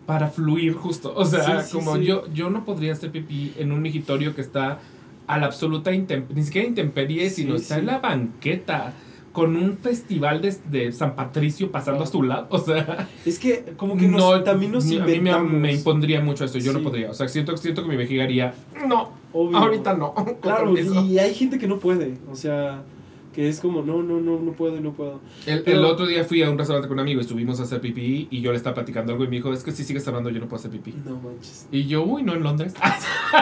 [0.06, 1.14] para fluir justo?
[1.16, 2.06] O sea, Sí, sí, como sí.
[2.06, 4.80] yo yo no podría hacer pipí en un migitorio que está
[5.28, 8.94] a la absoluta intemperie, ni siquiera intemperie, sino está en la banqueta
[9.40, 13.74] con un festival de, de San Patricio pasando a su lado, o sea, Es que
[13.78, 17.14] como que nos, también nos a mí me, impondría mucho eso, yo no podría, o
[17.14, 18.54] sea, siento, siento que mi vejiga haría,
[18.86, 19.58] no, Obvio.
[19.58, 21.06] ahorita no, Claro, permiso".
[21.06, 22.84] y hay gente que no puede, o sea,
[23.34, 25.20] que es como, no, no, no, no puedo, no puedo.
[25.46, 27.64] El, Pero- el otro día fui a un restaurante con un amigo y estuvimos a
[27.64, 30.08] hacer pipí y yo le estaba platicando algo y me dijo, es que si sigues
[30.08, 30.94] hablando yo no puedo hacer pipí.
[31.06, 31.68] No manches.
[31.72, 32.74] Y yo, uy, no en Londres.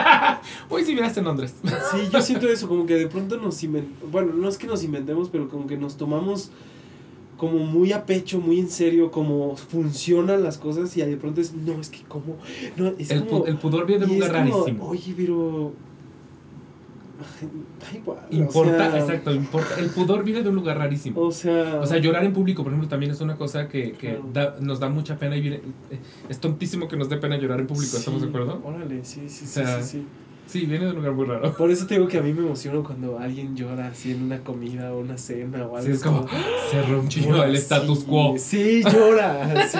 [0.70, 1.54] uy, si vieras en Londres.
[1.90, 4.84] Sí, yo siento eso, como que de pronto nos inventamos, bueno, no es que nos
[4.84, 6.50] inventemos, pero como que nos tomamos
[7.38, 11.54] como muy a pecho, muy en serio, como funcionan las cosas y de pronto es,
[11.54, 12.36] no, es que como,
[12.76, 14.88] no, es El, como, el pudor viene de y un lugar rarísimo.
[14.88, 15.72] Oye, pero...
[17.18, 19.74] Da igual, o Importa, sea, exacto, importa.
[19.78, 21.20] El pudor viene de un lugar rarísimo.
[21.20, 21.80] O sea...
[21.80, 24.24] O sea, llorar en público, por ejemplo, también es una cosa que, que Claro.
[24.32, 25.56] da- nos da mucha pena y viene,
[25.90, 28.60] eh, es tontísimo que nos dé pena llorar en público, ¿estamos de acuerdo?
[28.64, 30.06] Órale, sí, sí, sí, O sea, sí, sí.
[30.46, 31.52] Sí, viene de un lugar muy raro.
[31.54, 34.38] Por eso te digo que a mí me emociono cuando alguien llora así en una
[34.38, 35.82] comida o una cena o algo.
[35.82, 36.26] Sí, es como,
[36.70, 38.34] se rompió el status quo.
[38.38, 39.78] Sí, llora, sí.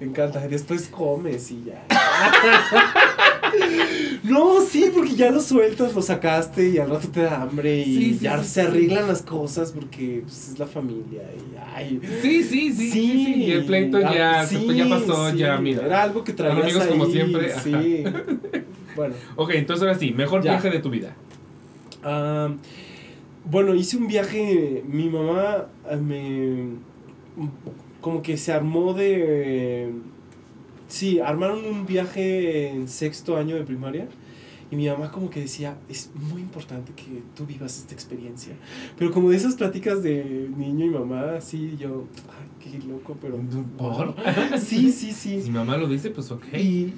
[0.00, 0.40] Me encanta.
[0.48, 1.86] Después comes y ya.
[4.24, 7.84] No, sí, porque ya lo sueltas, lo sacaste y al rato te da hambre y
[7.84, 12.00] Sí, sí, ya sí, se arreglan las cosas porque pues, es la familia y ay.
[12.22, 15.84] Sí, sí, sí, sí, Y el pleito ya, ah, ya pasó, ya, mira.
[15.84, 17.62] Era algo que traías amigos como siempre, ajá.
[17.62, 18.04] Sí.
[18.96, 19.16] Bueno.
[19.34, 20.52] Ok, entonces ahora sí, mejor Ya.
[20.52, 21.16] viaje de tu vida.
[22.04, 22.48] Ah,
[23.44, 26.76] bueno, hice un viaje, mi mamá eh, me...
[28.00, 29.90] como que se armó de...
[30.88, 34.08] Sí, armaron un viaje en sexto año de primaria
[34.70, 38.54] y mi mamá como que decía, es muy importante que tú vivas esta experiencia.
[38.98, 43.38] Pero como de esas pláticas de niño y mamá, así yo, ay, qué loco, pero...
[43.76, 44.14] ¿Por?
[44.58, 45.42] Sí, sí, sí.
[45.42, 46.44] Si mamá lo dice, pues ok.
[46.54, 46.92] Y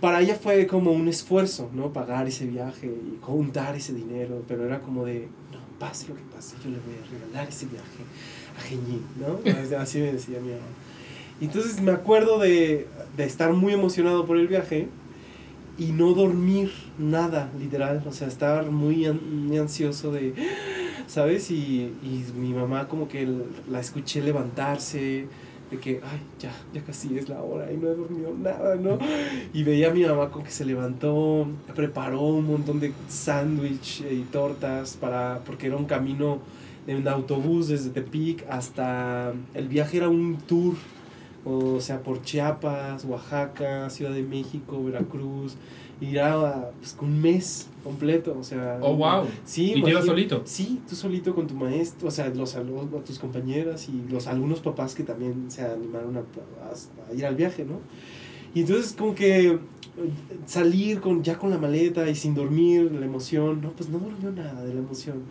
[0.00, 1.92] para ella fue como un esfuerzo, ¿no?
[1.92, 6.22] Pagar ese viaje y juntar ese dinero, pero era como de, no, pase lo que
[6.34, 8.04] pase, yo le voy a regalar ese viaje
[8.56, 9.76] a Geñín, ¿no?
[9.78, 10.87] Así me decía mi mamá.
[11.40, 12.86] Y entonces me acuerdo de,
[13.16, 14.88] de estar muy emocionado por el viaje
[15.78, 20.34] y no dormir nada, literal, o sea, estar muy, an- muy ansioso de,
[21.06, 21.50] ¿sabes?
[21.50, 23.28] Y, y mi mamá como que
[23.70, 25.26] la escuché levantarse,
[25.70, 28.98] de que, ay, ya, ya casi es la hora y no he dormido nada, ¿no?
[29.52, 31.46] Y veía a mi mamá como que se levantó,
[31.76, 36.38] preparó un montón de sándwich y tortas para, porque era un camino
[36.86, 40.74] en autobús desde Tepic hasta, el viaje era un tour,
[41.48, 45.56] o sea, por Chiapas, Oaxaca, Ciudad de México, Veracruz,
[46.00, 48.78] y era pues, un mes completo, o sea...
[48.82, 49.24] Oh, wow.
[49.44, 50.42] Sí, ¿Y imagina- solito?
[50.44, 54.60] Sí, tú solito con tu maestro, o sea, los alumnos, tus compañeras y los algunos
[54.60, 57.80] papás que también se animaron a, a- a ir al viaje, ¿no?
[58.54, 59.58] Y entonces como que
[60.46, 64.30] salir con ya con la maleta y sin dormir, la emoción, no, pues no durmió
[64.30, 65.22] nada de la emoción,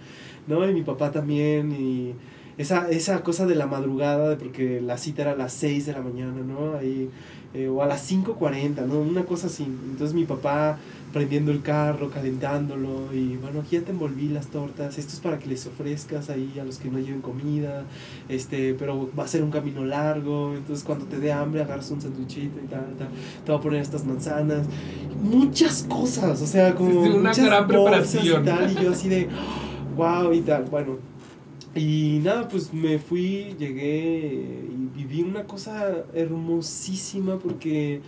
[0.47, 0.67] ¿no?
[0.69, 2.13] Y mi papá también y
[2.57, 6.01] esa, esa cosa de la madrugada, porque la cita era a las 6 de la
[6.01, 6.75] mañana, ¿no?
[6.75, 7.09] Ahí,
[7.53, 8.99] eh, o a las 5.40, ¿no?
[8.99, 9.63] Una cosa así.
[9.63, 10.77] Entonces mi papá
[11.13, 15.39] prendiendo el carro, calentándolo y bueno, aquí ya te envolví las tortas, esto es para
[15.39, 17.85] que les ofrezcas ahí a los que no lleven comida,
[18.27, 22.01] este, pero va a ser un camino largo, entonces cuando te dé hambre agarras un
[22.01, 23.07] sanduchito y tal, tal,
[23.45, 24.67] te va a poner estas manzanas,
[25.21, 28.43] muchas cosas, o sea, como una muchas gran preparación.
[28.43, 29.27] y tal, y yo así de,
[29.95, 30.97] wow y tal, bueno,
[31.77, 38.01] y nada, pues me fui, llegué y viví una cosa hermosísima porque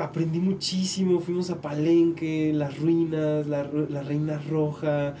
[0.00, 1.20] aprendí muchísimo.
[1.20, 5.14] Fuimos a Palenque, las ruinas, la, la reina roja,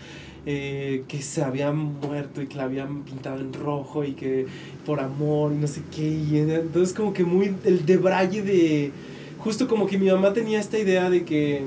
[0.46, 4.46] eh, que se habían muerto y que la habían pintado en rojo y que
[4.86, 6.08] por amor y no sé qué.
[6.08, 8.92] Y entonces, como que muy el debraye de.
[9.38, 11.62] Justo como que mi mamá tenía esta idea de que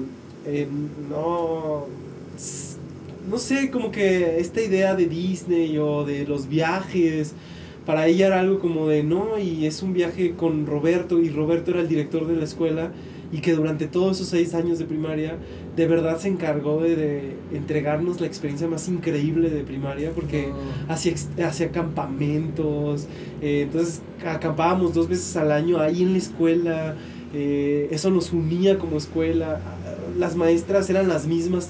[0.46, 0.68] eh,
[1.10, 2.03] no.
[3.30, 7.34] No sé, como que esta idea de Disney o de los viajes,
[7.86, 11.72] para ella era algo como de no, y es un viaje con Roberto, y Roberto
[11.72, 12.92] era el director de la escuela,
[13.32, 15.38] y que durante todos esos seis años de primaria,
[15.76, 20.50] de verdad se encargó de, de entregarnos la experiencia más increíble de primaria, porque
[20.88, 23.08] hacía, hacía campamentos,
[23.42, 26.96] eh, entonces acampábamos dos veces al año ahí en la escuela,
[27.34, 29.60] eh, eso nos unía como escuela,
[30.20, 31.70] las maestras eran las mismas,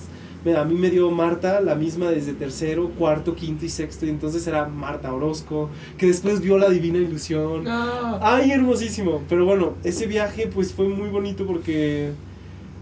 [0.55, 4.45] a mí me dio Marta, la misma desde tercero, cuarto, quinto y sexto, y entonces
[4.45, 7.63] era Marta Orozco, que después vio la Divina Ilusión.
[7.63, 8.19] No.
[8.21, 9.21] Ay, hermosísimo.
[9.29, 12.11] Pero bueno, ese viaje pues fue muy bonito porque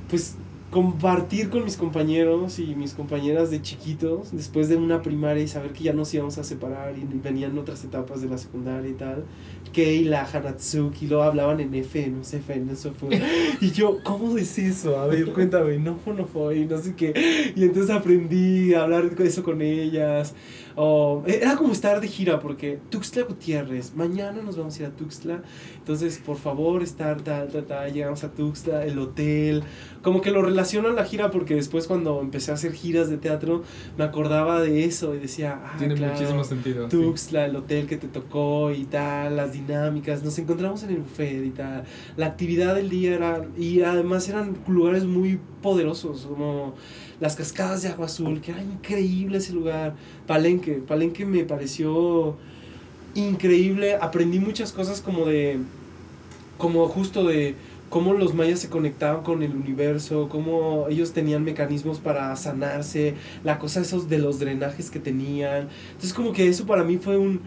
[0.09, 0.35] pues
[0.71, 5.73] compartir con mis compañeros y mis compañeras de chiquitos después de una primaria y saber
[5.73, 9.25] que ya nos íbamos a separar y venían otras etapas de la secundaria y tal.
[9.73, 13.21] Keila, Hanatsuki, lo hablaban en F, no sé, F, no sé, fue.
[13.59, 14.97] Y yo, ¿cómo es eso?
[14.97, 17.53] A ver, cuéntame, no, no fue, no sé qué.
[17.55, 20.33] Y entonces aprendí a hablar de eso con ellas.
[20.75, 24.91] O, era como estar de gira porque Tuxtla Gutiérrez, mañana nos vamos a ir a
[24.91, 25.41] Tuxtla.
[25.77, 27.91] Entonces, por favor, estar tal, tal, tal.
[27.93, 29.63] Llegamos a Tuxtla, el hotel.
[30.01, 33.17] Como que lo relaciono a la gira porque después, cuando empecé a hacer giras de
[33.17, 33.63] teatro,
[33.97, 36.89] me acordaba de eso y decía, ah, Tiene claro, muchísimo sentido.
[36.89, 36.97] sí.
[36.97, 41.45] Tuxtla, el hotel que te tocó y tal, las dinámicas, nos encontramos en el buffet
[41.45, 41.83] y tal.
[42.17, 46.73] La actividad del día era, y además eran lugares muy poderosos, como
[47.21, 49.95] las cascadas de agua azul, que era increíble ese lugar.
[50.27, 52.35] Palenque, Palenque me pareció
[53.15, 53.95] increíble.
[53.95, 55.59] Aprendí muchas cosas como de,
[56.57, 57.55] como justo de
[57.89, 63.59] cómo los mayas se conectaban con el universo, cómo ellos tenían mecanismos para sanarse, la
[63.59, 65.67] cosa esos de los drenajes que tenían.
[65.89, 67.41] Entonces como que eso para mí fue un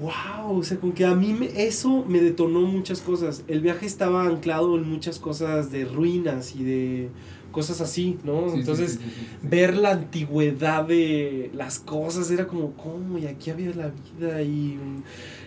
[0.00, 3.44] wow, o sea, como que a mí me- eso me detonó muchas cosas.
[3.48, 7.08] El viaje estaba anclado en muchas cosas de ruinas y de
[7.50, 8.50] cosas así, ¿no?
[8.50, 13.18] Sí, Entonces sí, sí, ver la antigüedad de las cosas era como, ¿cómo?
[13.18, 15.02] Y aquí había la vida y mm,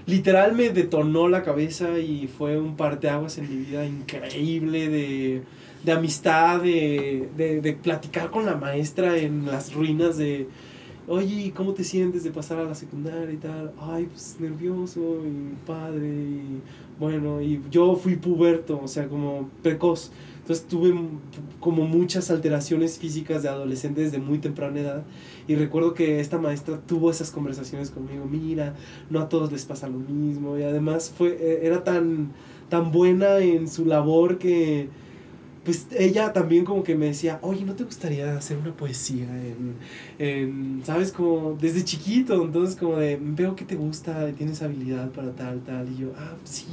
[0.06, 5.42] literal me detonó la cabeza y fue un parteaguas en mi vida increíble de,
[5.84, 10.48] de amistad, de, de, de platicar con la maestra en las ruinas de,
[11.08, 13.72] oye, ¿cómo te sientes de pasar a la secundaria y tal?
[13.80, 16.62] Ay, pues nervioso y padre y
[17.00, 20.12] bueno, y yo fui puberto, o sea, como precoz.
[20.44, 20.94] Entonces tuve
[21.62, 25.04] como muchas alteraciones físicas de adolescente desde muy temprana edad.
[25.48, 28.26] Y recuerdo que esta maestra tuvo esas conversaciones conmigo.
[28.26, 28.76] Mira,
[29.10, 30.58] no a todos les pasa lo mismo.
[30.58, 32.34] Y además fue, eh, era tan,
[32.68, 34.90] tan buena en su labor que
[35.64, 39.76] pues ella también como que me decía, oye, ¿no te gustaría hacer una poesía en,
[40.20, 42.44] en, sabes, como desde chiquito?
[42.44, 45.90] Entonces como de, veo que te gusta, tienes habilidad para tal, tal.
[45.90, 46.68] Y yo, ah, sí,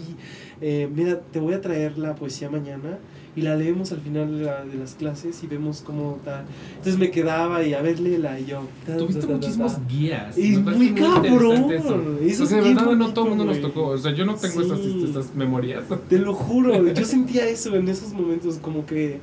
[0.61, 2.99] eh, mira, te voy a traer la poesía mañana
[3.37, 6.45] y la leemos al final de, la- de las clases y vemos cómo tal.
[6.71, 8.63] Entonces me quedaba y a ver, léela y yo.
[8.87, 10.37] ta, Tuviste ta, ta, muchísimos guías.
[10.37, 11.71] Y muy cabrón.
[11.71, 12.01] Eso.
[12.23, 13.87] Eso o sea, de verdad no bonito, todo el mundo nos tocó.
[13.89, 15.05] O sea, yo no tengo Sí.
[15.07, 15.85] estas memorias.
[16.09, 19.19] Te lo juro, yo sentía eso en esos momentos, como que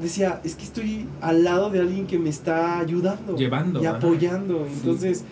[0.00, 3.96] decía, es que estoy al lado de alguien que me está ayudando Llevando, y ajá.
[3.96, 4.66] apoyando.
[4.68, 4.72] Sí.
[4.80, 5.24] Entonces,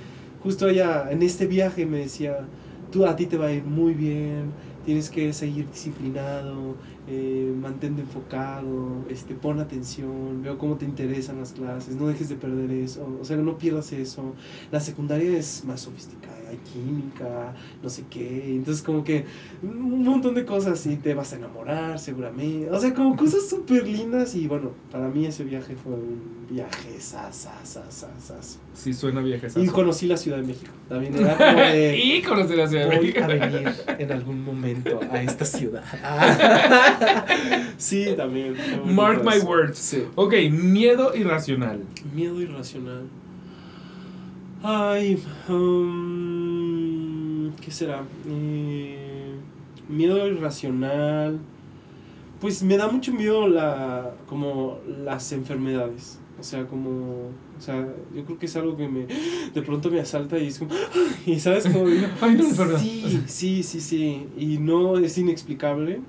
[0.42, 2.38] justo ella en este viaje me decía,
[2.92, 4.44] tú a ti te va a ir muy bien,
[4.86, 6.74] tienes que seguir disciplinado,
[7.12, 12.36] eh, mantente enfocado, este, pon atención, veo cómo te interesan las clases, no dejes de
[12.36, 14.34] perder eso, o sea, no pierdas eso.
[14.70, 19.24] La secundaria es más sofisticada, hay química, no sé qué, entonces como que
[19.62, 23.86] un montón de cosas y te vas a enamorar seguramente, o sea, como cosas súper
[23.86, 28.58] lindas y bueno, para mí ese viaje fue un viaje sas, sas, sas, sas, sas.
[28.74, 29.60] Sí, suena vieja esa.
[29.60, 31.98] Y conocí la Ciudad de México, también era como de...
[31.98, 33.24] y conocí la Ciudad de Voy México.
[33.24, 35.84] a venir en algún momento a esta ciudad.
[37.78, 38.56] sí, también.
[38.86, 39.78] Mark my words.
[39.78, 40.04] Sí.
[40.14, 41.84] Ok, miedo irracional.
[42.14, 43.04] Miedo irracional.
[44.62, 46.29] Ay, um,
[47.60, 48.02] ¿qué será?
[48.28, 49.34] Eh,
[49.88, 51.38] miedo irracional.
[52.40, 56.18] Pues me da mucho miedo la, como las enfermedades.
[56.38, 57.28] O sea, como,
[57.58, 59.06] o sea, yo creo que es algo que me,
[59.54, 60.70] de pronto me asalta y es como,
[61.26, 61.84] y sabes como,
[62.22, 66.00] Ay, no, sí, sí, sí, sí, y no es inexplicable,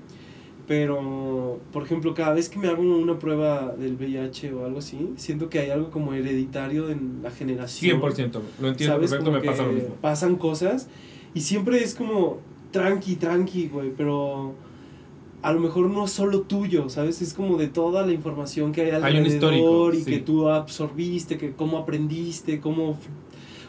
[0.66, 5.12] pero, por ejemplo, cada vez que me hago una prueba del VIH o algo así,
[5.16, 8.00] siento que hay algo como hereditario en la generación.
[8.00, 8.40] 100%.
[8.58, 9.10] Lo entiendo ¿Sabes?
[9.10, 9.94] perfecto, Como me pasa lo mismo.
[10.00, 10.88] Pasan cosas
[11.34, 12.38] y siempre es como
[12.70, 14.54] tranqui, tranqui, güey, pero
[15.42, 17.20] a lo mejor no es solo tuyo, ¿sabes?
[17.20, 20.10] Es como de toda la información que hay Hay un alrededor histórico, y sí.
[20.10, 22.96] que tú absorbiste, que cómo aprendiste, cómo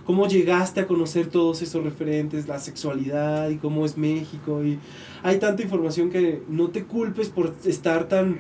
[0.06, 4.78] cómo llegaste a conocer todos esos referentes, la sexualidad y cómo es México y
[5.24, 8.38] hay tanta información que no te culpes por estar tan,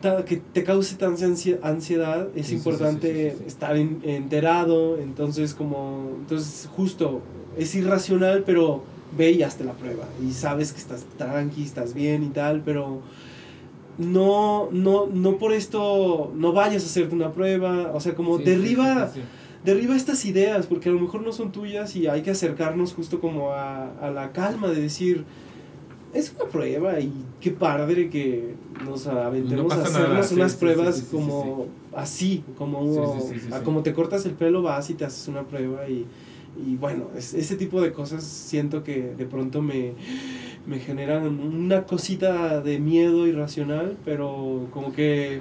[0.00, 3.44] tan- que te cause tanta ansia- ansiedad, es Sí, importante sí, sí, sí.
[3.48, 7.22] estar en- enterado, entonces como entonces justo
[7.58, 8.82] es irracional, pero
[9.18, 10.04] ve y hazte la prueba.
[10.24, 13.00] Y sabes que estás tranqui, estás bien y tal, pero
[13.98, 18.44] no, no, no por esto no vayas a hacerte una prueba, o sea, como Sí,
[18.44, 19.26] derriba, sí, sí, sí.
[19.64, 23.20] Derriba estas ideas, porque a lo mejor no son tuyas y hay que acercarnos justo
[23.20, 25.24] como a, a la calma de decir,
[26.12, 28.54] es una prueba y qué padre que
[28.84, 31.66] nos aventemos No a hacernos sí, unas sí, pruebas sí, como
[31.96, 33.16] así, como,
[33.52, 36.06] a como te cortas el pelo vas y te haces una prueba y,
[36.64, 39.92] y bueno, es- ese tipo de cosas siento que de pronto me,
[40.66, 45.40] me generan una cosita de miedo irracional, pero como que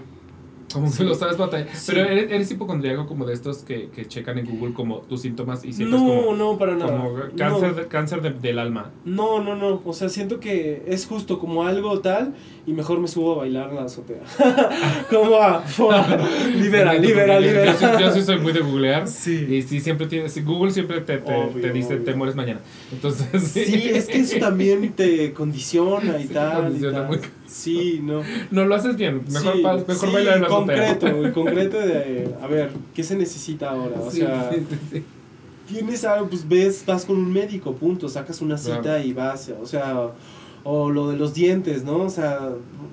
[0.72, 1.00] Como Sí.
[1.00, 1.68] que lo sabes batallar.
[1.74, 1.92] Sí.
[1.94, 5.64] Pero eres, eres hipocondriaco como de estos que, que checan en Google como tus síntomas
[5.66, 6.98] y siempre no, como, no, para nada.
[6.98, 7.74] como cáncer, No.
[7.76, 8.92] de- cáncer de- del alma.
[9.06, 9.82] No, no, no.
[9.86, 12.34] O sea, siento que es justo como algo tal
[12.66, 14.22] y mejor me subo a bailar en la azotea.
[15.10, 15.64] como a.
[16.56, 17.74] libera, libera, libera.
[17.74, 19.08] Yo, sí- yo sí soy muy de googlear.
[19.24, 19.46] Sí.
[19.50, 20.44] Y sí, siempre tienes.
[20.46, 22.04] Google siempre te, te, Obvio, te dice, obvio.
[22.06, 22.60] te mueres mañana.
[22.92, 23.28] Entonces.
[23.44, 26.60] Sí, es que eso también te condiciona y Sí, tal.
[26.60, 27.08] y condiciona tal.
[27.08, 27.20] muy-
[27.54, 28.22] Sí, no.
[28.50, 29.22] No lo haces bien.
[29.32, 33.04] Mejor, Sí, pa- mejor sí, bailar en la concreto, el concreto de, a ver, ¿qué
[33.04, 34.00] se necesita ahora?
[34.02, 34.50] O Sí, sea,
[35.68, 39.04] tienes algo, pues ves, vas con un médico, punto, sacas una cita Claro.
[39.06, 40.10] y vas, o sea,
[40.64, 41.98] o lo de los dientes, ¿no?
[42.00, 42.50] O sea,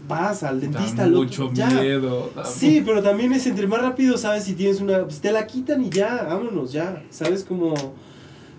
[0.08, 1.68] vas al dentista, Da mucho ya.
[1.70, 2.30] miedo.
[2.34, 4.44] da Sí, pero también es entre más rápido, ¿sabes?
[4.44, 7.44] Si tienes una, pues te la quitan y ya, vámonos, ya, ¿sabes?
[7.44, 7.74] Como,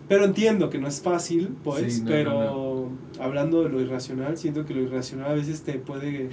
[0.07, 2.09] Pero entiendo que no es fácil, pues, no,
[3.15, 6.29] pero hablando de lo irracional, siento que lo irracional a veces te puede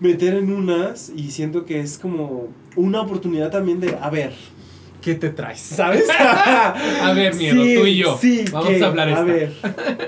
[0.00, 4.32] meter en unas y siento que es como una oportunidad también de, a ver,
[5.02, 5.60] ¿qué te traes?
[5.60, 6.04] ¿Sabes?
[6.18, 8.16] A ver, miedo, tú y yo.
[8.20, 9.52] Sí, Vamos a hablar A ver,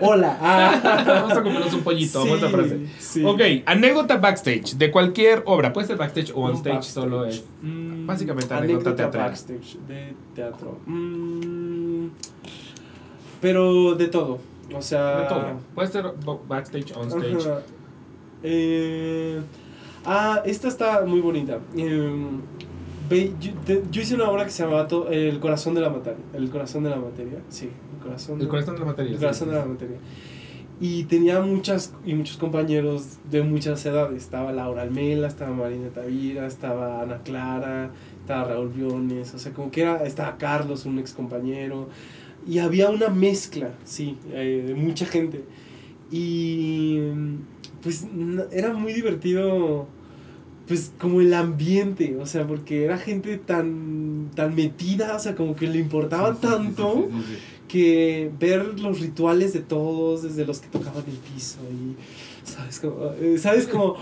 [0.00, 0.36] hola.
[0.42, 1.02] ah.
[1.06, 2.78] Vamos a comernos un pollito, vamos a Sí, frase.
[2.98, 3.24] sí.
[3.24, 5.72] Ok, anécdota backstage de cualquier obra.
[5.72, 7.04] Puede ser backstage o on Un stage, backstage.
[7.04, 7.44] solo es.
[7.62, 9.28] Mm, básicamente anécdota teatral.
[9.30, 10.78] backstage de teatro.
[10.86, 12.08] Mm,
[13.40, 14.38] pero de todo.
[14.74, 15.20] O sea.
[15.22, 15.44] De todo.
[15.74, 16.04] Puede ser
[16.48, 17.48] backstage, on stage.
[18.42, 19.40] Eh,
[20.04, 21.58] ah, esta está muy bonita.
[21.76, 22.26] Eh,
[23.08, 25.90] ve- yo, te- yo hice una obra que se llamaba To- El corazón de la
[25.90, 26.18] materia.
[26.32, 27.38] El corazón de la materia.
[27.48, 28.36] Sí, el corazón.
[28.36, 29.10] El de- corazón de la materia.
[29.10, 29.20] el sí.
[29.22, 29.96] corazón de la materia.
[30.82, 34.16] Y tenía muchas y muchos compañeros de muchas edades.
[34.22, 37.90] Estaba Laura Almela, estaba Marina Tavira, estaba Ana Clara,
[38.22, 39.34] estaba Raúl Briones.
[39.34, 41.88] O sea, como que era, estaba Carlos, un ex compañero.
[42.46, 45.44] Y había una mezcla, sí, eh, de mucha gente.
[46.10, 46.98] Y
[47.82, 48.06] pues
[48.50, 49.86] era muy divertido,
[50.66, 55.56] pues como el ambiente, o sea, porque era gente tan, tan metida, o sea, como
[55.56, 57.36] que le importaba Sí, sí, sí, tanto sí,
[57.68, 61.96] que ver los rituales de todos, desde los que tocaban el piso y,
[62.48, 62.80] ¿sabes?
[62.80, 63.66] Como, eh, ¿sabes?
[63.66, 63.96] Como,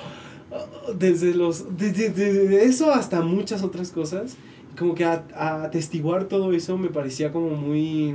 [0.50, 0.64] ah,
[0.98, 4.36] desde los, desde, desde eso hasta muchas otras cosas,
[4.78, 8.14] como que atestiguar todo eso me parecía como muy,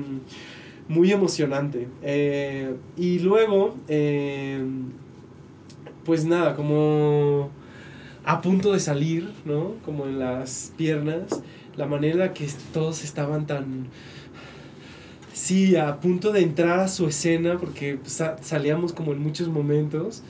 [0.87, 1.87] muy emocionante.
[2.01, 4.63] Eh, y luego, eh,
[6.05, 7.49] pues nada, como
[8.25, 9.73] a punto de salir, ¿no?
[9.85, 11.41] Como en las piernas,
[11.75, 13.87] la manera en que todos estaban tan
[15.33, 20.21] Sí, a punto de entrar a su escena porque sa- salíamos como en muchos momentos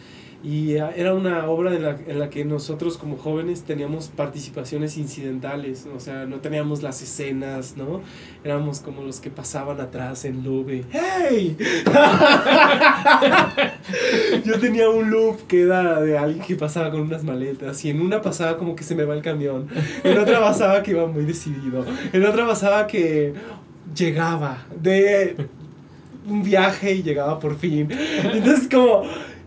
[0.44, 4.98] y ah, era una obra en la, en la que nosotros como jóvenes teníamos participaciones
[4.98, 8.02] incidentales, o sea, no teníamos las escenas, ¿no?
[8.44, 11.56] Éramos como los que pasaban atrás en loop ¡Hey!
[14.46, 18.02] Yo tenía un loop que era de alguien que pasaba con unas maletas y en
[18.02, 19.70] una pasaba como que se me va el camión,
[20.04, 23.34] en otra pasaba que iba muy decidido, en otra pasaba que
[23.96, 25.38] llegaba de
[26.28, 27.88] un viaje y llegaba por fin.
[28.34, 29.04] Entonces como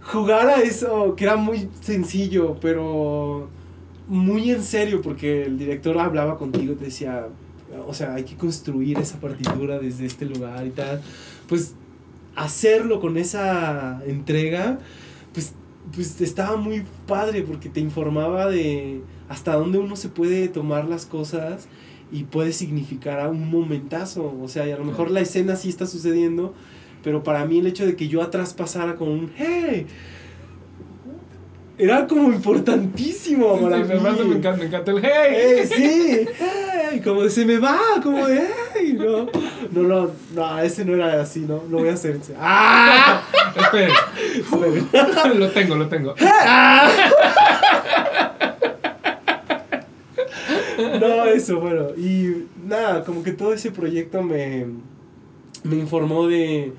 [0.07, 3.49] jugar a eso, que era muy sencillo, pero
[4.09, 7.27] muy en serio, porque el director hablaba contigo te decía,
[7.87, 11.03] o sea, hay que construir esa partitura desde este lugar y tal.
[11.49, 11.75] Pues
[12.37, 14.79] hacerlo con esa entrega,
[15.33, 15.55] pues,
[15.93, 21.07] pues estaba muy padre, porque te informaba de hasta dónde uno se puede tomar las
[21.07, 21.67] cosas
[22.13, 24.33] y puede significar a un momentazo.
[24.41, 26.55] O sea, y a lo mejor la escena sí está sucediendo,
[27.07, 29.87] pero para mí el hecho de que yo atrás pasara con un ¡Hey!
[31.79, 34.29] Era como importantísimo para sí, mí.
[34.29, 35.37] me encanta, me encanta el hey.
[35.37, 36.29] ¡Eh, sí!
[36.37, 37.01] ¡Hey!
[37.05, 38.99] Como de se me va, como de ¡Hey!
[38.99, 39.27] No,
[39.71, 41.63] no, no, no, ese no era así, ¿no?
[41.71, 42.19] Lo voy a hacer.
[42.41, 43.23] ¡Ah!
[43.57, 43.91] Esperen,
[44.35, 44.89] Esperen.
[45.39, 46.13] lo tengo, lo tengo.
[51.01, 51.91] No, eso, bueno.
[51.97, 54.67] Y nada, como que todo ese proyecto me,
[55.63, 56.73] me informó de,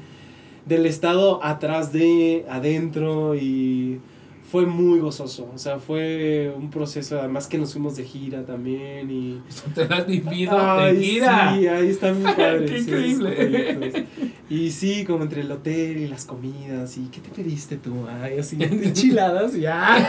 [0.68, 4.02] del estado atrás de, adentro y
[4.50, 5.50] fue muy gozoso.
[5.54, 9.42] O sea, fue un proceso, además que nos fuimos de gira también y...
[9.76, 11.54] Te has vivido Ay, de gira.
[11.58, 12.72] Sí, ahí están muy padres.
[12.72, 14.06] Qué increíble.
[14.50, 18.06] Y sí, como entre el hotel y las comidas y ¿qué te pediste tú?
[18.22, 20.08] Ay, así, enchiladas y ya.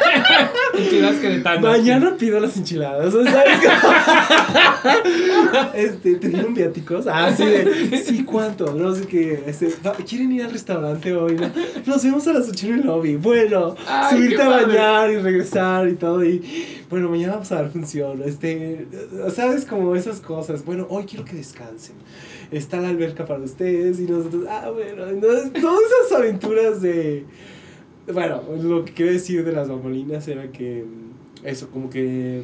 [0.79, 1.63] Enchiladas queretanas.
[1.63, 3.13] Mañana pido las enchiladas.
[3.13, 3.61] ¿sabes?
[5.75, 7.07] este, ¿te dieron viáticos?
[7.09, 8.73] Ah, sí, de, sí, ¿cuánto?
[8.75, 9.43] No sé qué.
[9.47, 9.75] Este,
[10.09, 11.35] ¿Quieren ir al restaurante hoy?
[11.35, 11.51] No?
[11.87, 13.17] Nos vemos a las 8 en el lobby.
[13.17, 16.25] Bueno, Ay, qué a bañar y regresar y todo.
[16.25, 16.43] Y
[16.91, 18.23] bueno, mañana vamos a dar función.
[18.25, 18.87] Este,
[19.35, 19.65] ¿sabes?
[19.65, 20.65] Como esas cosas.
[20.65, 21.97] Bueno, hoy quiero que descansen.
[22.51, 27.25] Está la alberca para ustedes y nosotros, ah, bueno, entonces todas esas aventuras de...
[28.13, 30.85] Bueno, lo que quiero decir de las bambolinas era que
[31.45, 32.43] eso, como que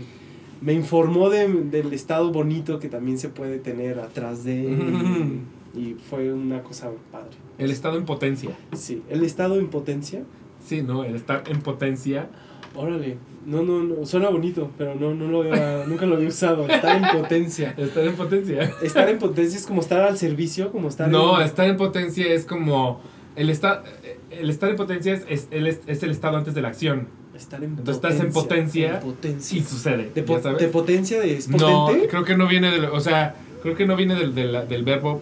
[0.61, 4.53] me informó de- del estado bonito que también se puede tener atrás de...
[5.75, 7.31] y, y fue una cosa padre.
[7.57, 8.51] El estado en potencia.
[8.75, 10.23] Sí, el estado en potencia.
[10.67, 11.05] Sí, ¿no?
[11.05, 12.29] El estar en potencia.
[12.77, 16.67] Órale, no, no, no, suena bonito, pero no, no lo había, nunca lo había usado.
[16.69, 17.75] Estar en potencia.
[17.77, 18.73] Estar en potencia.
[18.83, 21.47] Estar en potencia es como estar al servicio, como estar No, en...
[21.47, 23.01] estar en potencia es como.
[23.37, 23.83] El, esta,
[24.31, 27.09] el estar en potencia es, es, el, es el estado antes de la acción.
[27.37, 29.59] Estar en Entonces estás en potencia en potencia.
[29.59, 30.11] Y sucede.
[30.15, 32.09] ¿De, ¿ya po- de potencia de es No, potente?
[32.09, 32.85] creo que no viene del.
[32.87, 35.21] O sea, creo que no viene del, del, del verbo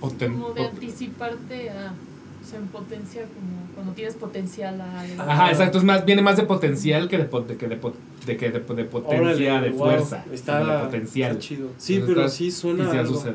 [0.00, 1.94] poten, Como de anticiparte a.
[2.54, 5.22] Sea, en potencia, como cuando tienes potencial a algo.
[5.22, 5.78] Ajá, exacto.
[5.78, 7.94] Es más, viene más de potencial que de, pot- de que de, pot-
[8.26, 9.20] de, que de, de potencia,
[9.54, 10.24] Órale, de wow, fuerza.
[10.32, 11.30] Está, de potencial.
[11.32, 11.68] está chido.
[11.78, 13.14] Sí, Entonces pero sí Y suena sí algo.
[13.14, 13.34] sucede.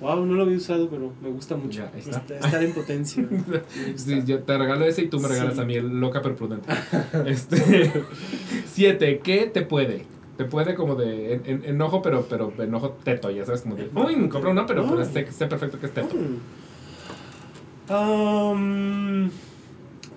[0.00, 1.80] Wow, no lo había usado, pero me gusta mucho.
[1.80, 2.18] Ya, ahí está.
[2.34, 3.26] Est- Estar en potencia.
[3.96, 5.60] Sí, yo te regalo ese y tú me regalas Sí.
[5.60, 6.68] a mí el loca pero prudente.
[7.26, 7.92] Este,
[8.72, 10.04] siete, ¿qué te puede?
[10.36, 13.90] Te puede como de en- en- enojo, pero, pero enojo teto, ya sabes, como de,
[13.94, 16.14] uy, compré uno, pero, pero sé, sé perfecto que es teto.
[16.16, 16.38] Mm.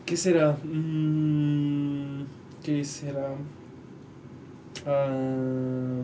[0.06, 0.56] ¿Qué será?
[0.64, 2.24] Mm,
[2.64, 3.34] ¿Qué será?
[4.86, 6.04] Ah,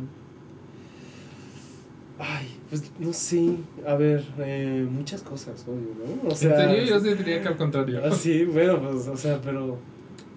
[2.18, 3.58] ay, pues no sé.
[3.86, 6.30] A ver, eh, muchas cosas, obvio, ¿no?
[6.30, 6.84] O ¿En serio?
[6.86, 8.02] Yo sea, sí diría que al contrario.
[8.04, 9.78] ah, sí, bueno, pues, o sea, pero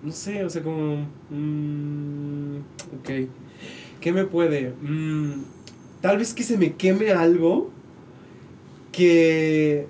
[0.02, 0.96] no sé, o sea, como.
[1.30, 2.56] mm,
[3.00, 3.10] ok.
[4.02, 4.74] ¿Qué me puede?
[4.82, 5.44] Mm,
[6.02, 7.70] tal vez que se me queme algo
[8.92, 9.86] que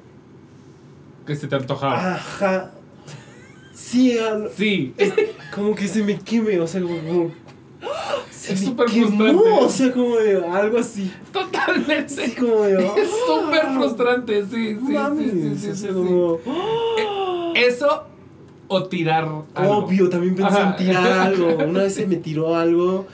[1.26, 2.14] Que se te antojaba.
[2.14, 2.70] Ajá.
[3.74, 4.94] Sí, al- Sí,
[5.54, 6.96] como que se me queme, o sea, como.
[6.98, 7.30] como-
[8.30, 9.48] se Es me súper frustrante.
[9.50, 11.12] O sea, como de algo así.
[11.32, 12.22] totalmente.
[12.24, 12.86] Así como de.
[13.02, 16.38] Es súper ah, frustrante, sí, sí, mames, sí, sí, sí, sí, como,
[17.54, 18.04] Eso
[18.68, 19.24] o tirar
[19.54, 19.76] algo.
[19.76, 20.70] Obvio, también pensé Ajá.
[20.70, 21.46] en tirar algo.
[21.68, 23.06] Una vez se me tiró algo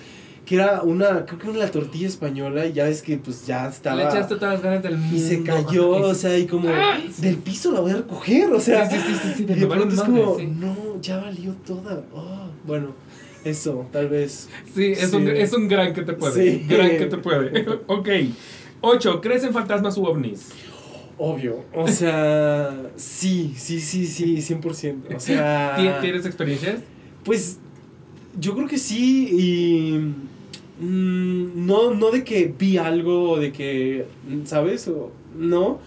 [0.48, 3.68] que era una, creo que era la tortilla española y ya ves que pues ya
[3.68, 3.96] estaba.
[3.96, 5.16] Le echaste todas las ganas del mundo.
[5.16, 8.58] y se cayó, o sea, y como Ah, del piso la voy a recoger, o
[8.60, 8.88] sea.
[8.88, 10.46] Sí, sí, sí, sí, sí, y de pronto es madre, como, sí.
[10.46, 12.02] no, ya valió toda.
[12.14, 12.94] Oh, bueno,
[13.44, 14.48] eso, tal vez.
[14.74, 16.52] Sí, es, Un, es un gran que te puede.
[16.60, 16.64] Sí.
[16.66, 17.66] Gran que te puede.
[17.86, 18.08] ok.
[18.80, 19.20] 8.
[19.20, 20.48] ¿Crees en fantasmas u ovnis?
[21.20, 25.16] Obvio, o sea, sí, sí, sí, sí, 100%.
[25.16, 26.76] O sea, ¿Tien- ¿Tienes experiencias?
[27.24, 27.58] pues
[28.40, 30.14] yo creo que sí y
[30.80, 34.06] mm, no, no de que vi algo o de que,
[34.44, 34.88] ¿sabes?
[34.88, 35.80] O, no,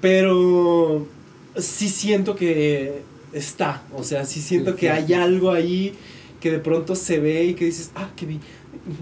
[0.00, 1.06] pero
[1.56, 3.02] sí siento que
[3.32, 5.94] está, o sea, sí siento que hay algo ahí
[6.40, 8.40] que de pronto se ve y que dices, ah, que vi.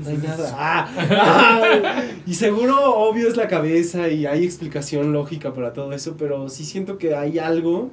[0.03, 0.55] No hay nada.
[0.59, 2.03] Ah, ah.
[2.27, 6.65] y seguro, obvio, es la cabeza y hay explicación lógica para todo eso, pero sí
[6.65, 7.90] siento que hay algo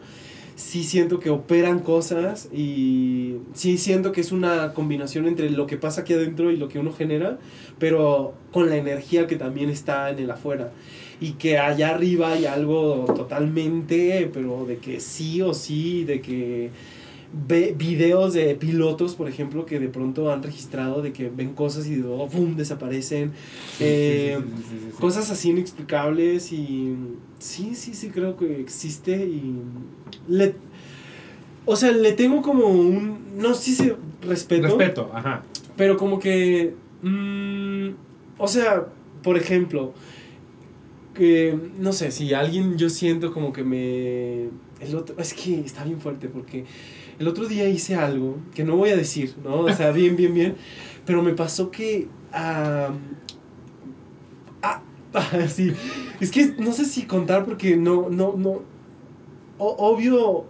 [0.55, 5.77] sí siento que operan cosas y sí siento que es una combinación entre lo que
[5.77, 7.37] pasa aquí adentro y lo que uno genera,
[7.77, 10.71] pero con la energía que también está en el afuera.
[11.19, 16.71] Y que allá arriba hay algo totalmente, pero de que sí o sí, de que
[17.47, 21.87] ve videos de pilotos, por ejemplo, que de pronto han registrado de que ven cosas
[21.87, 22.55] y ¡pum!
[22.55, 23.31] desaparecen.
[23.77, 24.33] Sí, sí,
[24.69, 24.97] sí, sí.
[24.99, 26.95] cosas así inexplicables y
[27.39, 29.61] sí, sí, sí creo que existe y
[30.27, 30.55] le
[31.65, 33.91] o sea, le tengo como un no sé si
[34.21, 35.43] respeto, Respeto, ajá.
[35.75, 37.89] pero como que mm,
[38.37, 38.87] o sea,
[39.23, 39.93] por ejemplo,
[41.13, 44.49] que no sé, si alguien yo siento como que me
[44.79, 46.65] el otro es que está bien fuerte porque
[47.17, 49.61] el otro día hice algo que no voy a decir, ¿no?
[49.61, 50.55] O sea, bien, bien, bien,
[51.05, 52.89] pero me pasó que ah,
[55.47, 55.71] sí,
[56.19, 58.61] es que no sé si contar porque no, no, no,
[59.57, 60.45] o- obvio,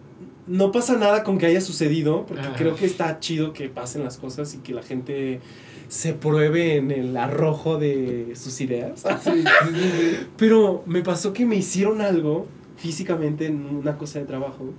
[0.47, 2.55] no pasa nada con que haya sucedido, porque Ajá.
[2.55, 5.39] creo que está chido que pasen las cosas y que la gente
[5.87, 9.03] se pruebe en el arrojo de sus ideas.
[9.23, 10.17] Sí, sí.
[10.37, 12.47] Pero me pasó que me hicieron algo
[12.77, 14.73] físicamente en una cosa de trabajo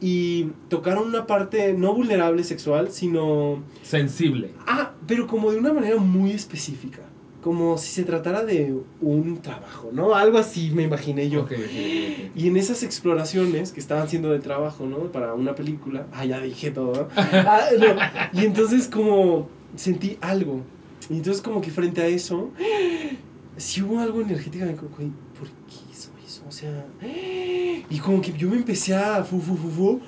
[0.00, 3.62] y tocaron una parte no vulnerable sexual, sino...
[3.82, 4.50] Sensible.
[4.66, 7.00] Ah, pero como de una manera muy específica.
[7.46, 10.16] Como si se tratara de un trabajo, ¿no?
[10.16, 11.42] Algo así me imaginé yo.
[11.42, 15.12] Ok, ok, ok, Y en esas exploraciones que estaban haciendo de trabajo, ¿no?
[15.12, 16.08] Para una película.
[16.12, 16.92] Ah, ya dije todo.
[16.92, 17.08] ¿no?
[17.32, 18.40] Ah, no.
[18.40, 20.62] Y entonces como sentí algo.
[21.08, 22.50] Y entonces como que frente a eso,
[23.56, 25.06] sí hubo algo energéticamente como, ¿por
[25.68, 26.42] qué hizo eso?
[26.48, 26.84] O sea,
[27.88, 30.00] y como que yo me empecé a fu, fu, fu, fu,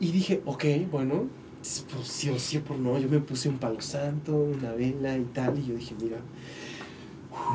[0.00, 1.26] y dije, ok, bueno,
[1.60, 2.98] pues sí o sí o por no.
[2.98, 6.16] Yo me puse un palo santo, una vela y tal, y yo dije, mira,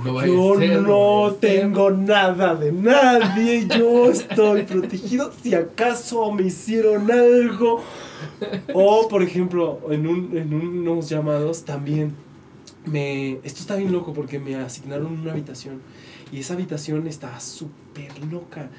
[0.03, 1.39] No yo ser, no ser.
[1.39, 7.81] tengo nada de nadie, yo estoy protegido si acaso me hicieron algo.
[8.73, 12.13] O, por ejemplo, en, un, en unos llamados también
[12.85, 13.33] me...
[13.43, 15.81] Esto está bien loco porque me asignaron una habitación
[16.31, 18.69] y esa habitación está súper loca.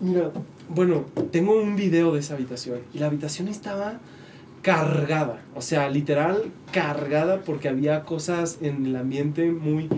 [0.00, 0.30] Mira,
[0.68, 4.00] bueno, tengo un video de esa habitación y la habitación estaba
[4.62, 9.88] cargada, o sea, literal cargada porque había cosas en el ambiente muy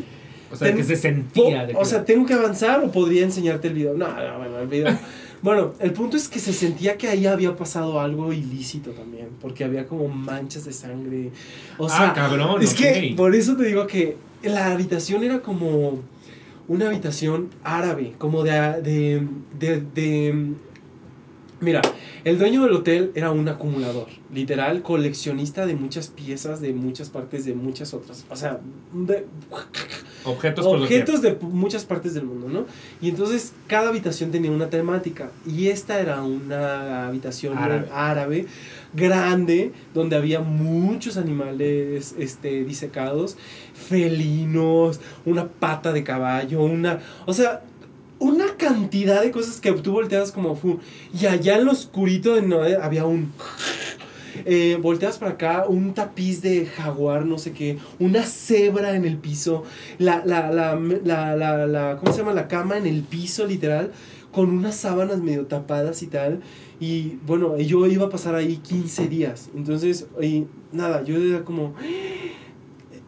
[0.52, 1.66] O sea, Ten- que se sentía.
[1.66, 3.94] de o sea, ¿tengo que avanzar o podría enseñarte el video?
[3.94, 4.98] No, no, bueno, el video.
[5.42, 9.64] bueno, el punto es que se sentía que ahí había pasado algo ilícito también, porque
[9.64, 11.30] había como manchas de sangre.
[11.78, 12.60] O sea, ah, cabrón.
[12.62, 16.00] es que por eso te digo que la habitación era como
[16.68, 18.50] una habitación árabe, como de,
[18.82, 19.26] de,
[19.58, 20.54] de, de-
[21.62, 21.82] Mira,
[22.24, 27.44] el dueño del hotel era un acumulador, literal, coleccionista de muchas piezas, de muchas partes,
[27.44, 28.24] de muchas otras.
[28.30, 28.60] O sea,
[28.94, 29.26] de-
[30.24, 32.66] Objetos, objetos de muchas partes del mundo, ¿no?
[33.00, 37.88] Y entonces cada habitación tenía una temática y esta era una habitación Árabe.
[37.92, 38.46] árabe,
[38.92, 43.36] grande donde había muchos animales este disecados,
[43.74, 47.62] felinos, una pata de caballo, una, o sea,
[48.18, 50.78] una cantidad de cosas que tú volteabas como fu
[51.18, 53.32] y allá en lo oscurito de Noé había un
[54.44, 59.16] eh, volteas para acá, un tapiz de jaguar, no sé qué, una cebra en el
[59.18, 59.64] piso,
[59.98, 62.32] la, la, la, la, la, ¿cómo se llama?
[62.32, 63.92] La cama en el piso, literal,
[64.32, 66.40] con unas sábanas medio tapadas y tal.
[66.78, 69.50] Y bueno, yo iba a pasar ahí 15 días.
[69.54, 71.74] Entonces, y nada, yo era como...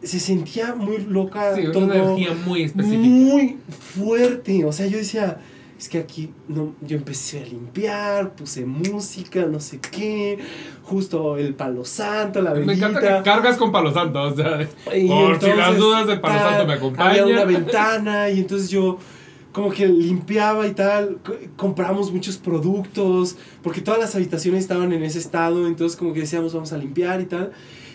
[0.03, 2.99] Se sentía muy loca Sí, todo una energía muy específica.
[2.99, 4.65] muy fuerte.
[4.65, 5.39] O sea, yo decía,
[5.77, 10.37] es que aquí no, yo empecé a limpiar, puse música, no sé qué,
[10.83, 12.87] justo el palo santo, la Me velita.
[12.89, 14.21] encanta que cargas con palo santo.
[14.21, 14.61] O sea,
[14.95, 17.09] Y por si las dudas de palo santo me acompañan.
[17.11, 18.97] Había una ventana y entonces yo
[19.51, 25.03] como que limpiaba y tal, co- compramos muchos productos, porque todas las habitaciones estaban en
[25.03, 27.51] ese estado, entonces como que decíamos vamos a limpiar y tal.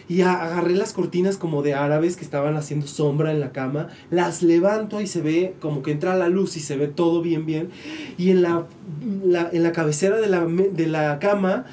[0.08, 4.42] Y agarré las cortinas como de árabes que estaban haciendo sombra en la cama, las
[4.42, 7.68] levanto y se ve como que entra la luz y se ve todo bien, bien.
[8.16, 8.66] Y en la,
[9.24, 11.66] la- en la cabecera de la, de la cama,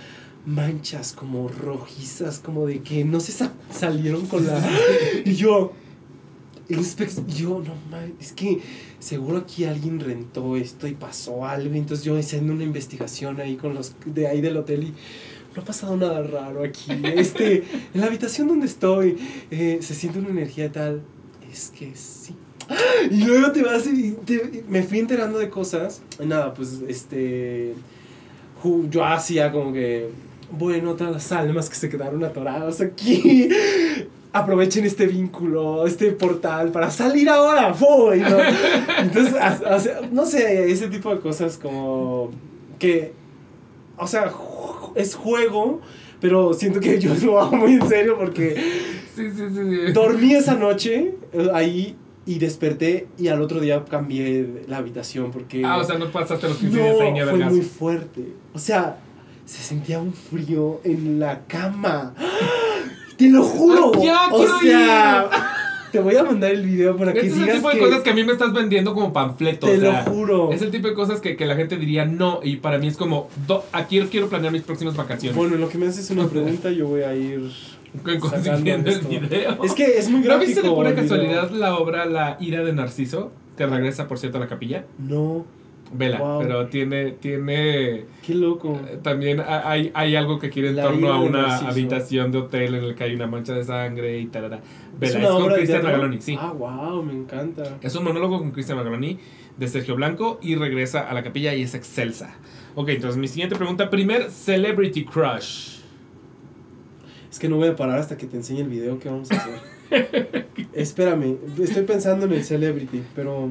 [0.45, 4.62] manchas como rojizas, como de que no se sa- salieron con la...
[5.26, 5.72] Y yo,
[7.28, 8.60] yo, no mames, es que
[8.99, 11.74] seguro aquí alguien rentó esto y pasó algo.
[11.76, 14.94] Entonces yo haciendo una investigación ahí con los de ahí del hotel y
[15.56, 16.91] no ha pasado nada raro aquí.
[17.15, 17.64] Este,
[17.94, 19.18] en la habitación donde estoy
[19.52, 21.02] eh, se siente una energía tal.
[21.52, 22.36] Es que sí.
[23.11, 26.02] Y luego te vas y te- me fui enterando de cosas.
[26.23, 27.73] Nada, pues este.
[28.90, 30.10] Yo hacía como que.
[30.52, 33.49] Bueno, todas las almas que se quedaron atoradas aquí.
[34.34, 37.73] Aprovechen este vínculo, este portal para salir ahora.
[37.73, 38.11] ¡fu!
[38.14, 38.38] Y no-
[38.99, 39.34] Entonces,
[40.11, 42.32] no sé, ese tipo de cosas como
[42.80, 43.14] que,
[43.98, 44.30] o sea,
[44.95, 45.81] es juego,
[46.22, 48.55] pero siento que yo lo hago muy en serio porque
[49.15, 49.91] Sí, sí, sí.
[49.93, 51.95] dormí esa noche eh, ahí
[52.26, 56.47] y desperté y al otro día cambié la habitación porque Ah, o sea, no pasaste
[56.49, 58.34] los 15 no, días a fue muy fuerte.
[58.53, 58.97] O sea,
[59.45, 62.13] se sentía un frío en la cama.
[63.15, 63.91] Te lo juro.
[63.95, 65.30] Ah, ya, o sea,
[65.95, 68.09] te voy a mandar el video para que Este es el tipo de cosas que
[68.09, 69.67] a mí me estás vendiendo como panfleto.
[69.67, 70.51] te o sea, lo juro.
[70.51, 72.39] Es el tipo de cosas que, que la gente diría no.
[72.43, 75.35] Y para mí es como, do- aquí quiero planear mis próximas vacaciones.
[75.38, 77.49] Bueno, en lo que me haces una pregunta, yo voy a ir.
[78.03, 79.63] Con- con- sacando viendo el video.
[79.63, 80.45] Es que es muy ¿No gráfico.
[80.47, 81.03] viste de pura video.
[81.03, 83.31] casualidad la obra La ira de Narciso?
[83.57, 84.84] Que regresa, por cierto, a la capilla.
[84.99, 85.45] No,
[85.97, 86.39] Vela, Wow.
[86.41, 88.80] pero tiene, tiene qué loco.
[88.88, 92.39] eh, también ha- hay, hay algo que quiere en La torno a una habitación de
[92.39, 94.43] hotel en el que hay una mancha de sangre y tal.
[94.43, 94.61] Vela,
[95.01, 95.84] es, una con Cristian?
[95.84, 96.38] Magaloni, sí.
[96.39, 97.77] Ah, wow, me encanta.
[97.81, 99.19] Es un monólogo con Cristian Magaloni
[99.57, 102.35] de Sergio Blanco y regresa a la capilla y es excelsa.
[102.76, 103.89] Ok, entonces mi siguiente pregunta.
[103.89, 105.76] Primer Celebrity Crush.
[107.31, 109.35] Es que no voy a parar hasta que te enseñe el video que vamos a
[109.35, 109.53] hacer.
[110.73, 113.49] Espérame, estoy pensando en el celebrity, pero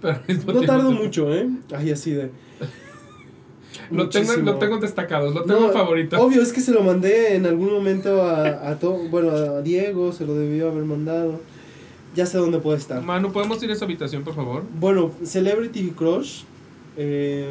[0.00, 0.20] Pero
[0.54, 1.48] no tardo mucho, ¿eh?
[1.74, 2.30] Ay, así de.
[3.90, 6.18] Lo tengo, lo tengo destacados, lo tengo No, en favoritos.
[6.20, 10.12] Obvio, es que se lo mandé en algún momento a, a to- bueno, a Diego,
[10.12, 11.40] se lo debió haber mandado.
[12.14, 13.02] Ya sé dónde puede estar.
[13.02, 14.64] Manu, ¿podemos ir a su habitación, por favor?
[14.80, 16.42] Bueno, Celebrity Crush.
[16.96, 17.50] eh,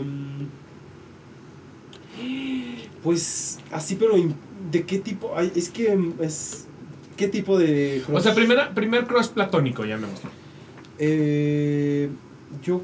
[3.03, 4.13] pues así, pero
[4.71, 5.33] ¿de qué tipo?
[5.35, 6.65] Ay, es que mm, es.
[7.17, 8.17] ¿Qué tipo de crush?
[8.17, 10.29] O sea, primera, primer crush platónico, llamémoslo.
[10.97, 12.09] Eh,
[12.63, 12.81] yo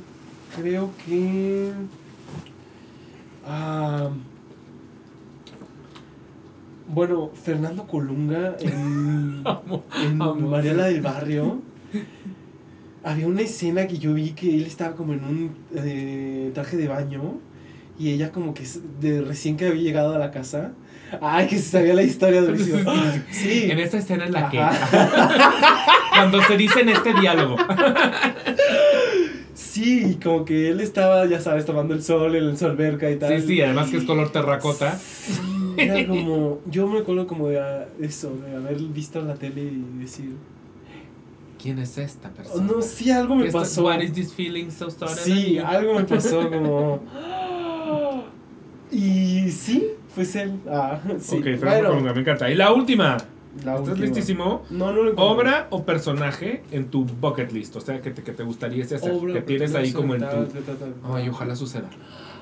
[0.55, 1.71] creo que.
[3.45, 4.09] ah,
[6.87, 9.43] bueno, Fernando Colunga en,
[10.03, 10.17] en.
[10.49, 11.61] Mariela del Barrio.
[13.03, 16.87] Había una escena que yo vi que él estaba como en un eh, traje de
[16.87, 17.39] baño
[17.97, 18.63] y ella como que
[18.99, 20.73] de recién que había llegado a la casa.
[21.21, 22.79] Ay, que se sabía la historia durísimo.
[23.31, 23.69] Sí.
[23.69, 24.57] En esta escena en la que.
[26.11, 27.57] Cuando se dicen este diálogo.
[29.71, 33.39] Sí, como que él estaba, ya sabes, tomando el sol en su alberca y tal.
[33.39, 34.97] Sí, sí, además que es color terracota.
[34.97, 35.39] Sí,
[35.77, 39.99] Era como, yo me acuerdo como de ah, eso, de haber visto la tele y
[39.99, 40.35] decir,
[41.57, 42.65] ¿Quién es esta persona?
[42.65, 43.85] no, sí, algo me pasó.
[43.85, 47.01] What is this feeling so started Sí, algo me pasó como...
[48.91, 50.59] Y sí, pues él.
[50.69, 51.37] Ah, sí.
[51.37, 52.51] ok, Fernando bueno, me encanta.
[52.51, 53.15] Y la última.
[53.63, 54.05] La ¿Estás última.
[54.05, 54.63] listísimo?
[54.69, 55.13] No, no lo.
[55.15, 58.99] Obra o personaje en tu bucket list, o sea, que te, que te gustaría hacer,
[59.11, 60.47] Obra, que tienes ahí como en tu...
[61.13, 61.89] Ay, ojalá suceda.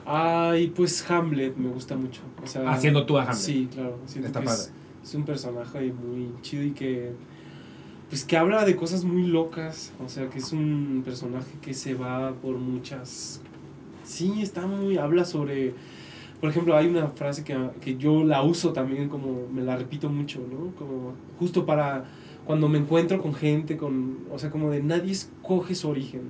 [0.05, 2.21] Ay, pues Hamlet me gusta mucho.
[2.43, 3.37] O sea, Haciendo tú a Hamlet.
[3.37, 3.97] Sí, claro.
[4.07, 4.61] Está padre.
[4.61, 4.73] Es,
[5.03, 7.13] es un personaje muy chido y que
[8.09, 11.93] pues que habla de cosas muy locas, o sea, que es un personaje que se
[11.93, 13.39] va por muchas...
[14.03, 14.97] Sí, está muy...
[14.97, 15.75] habla sobre...
[16.39, 20.09] Por ejemplo, hay una frase que, que yo la uso también como, me la repito
[20.09, 20.73] mucho, ¿no?
[20.75, 22.05] Como justo para
[22.45, 26.21] cuando me encuentro con gente, con, o sea, como de nadie escoge su origen.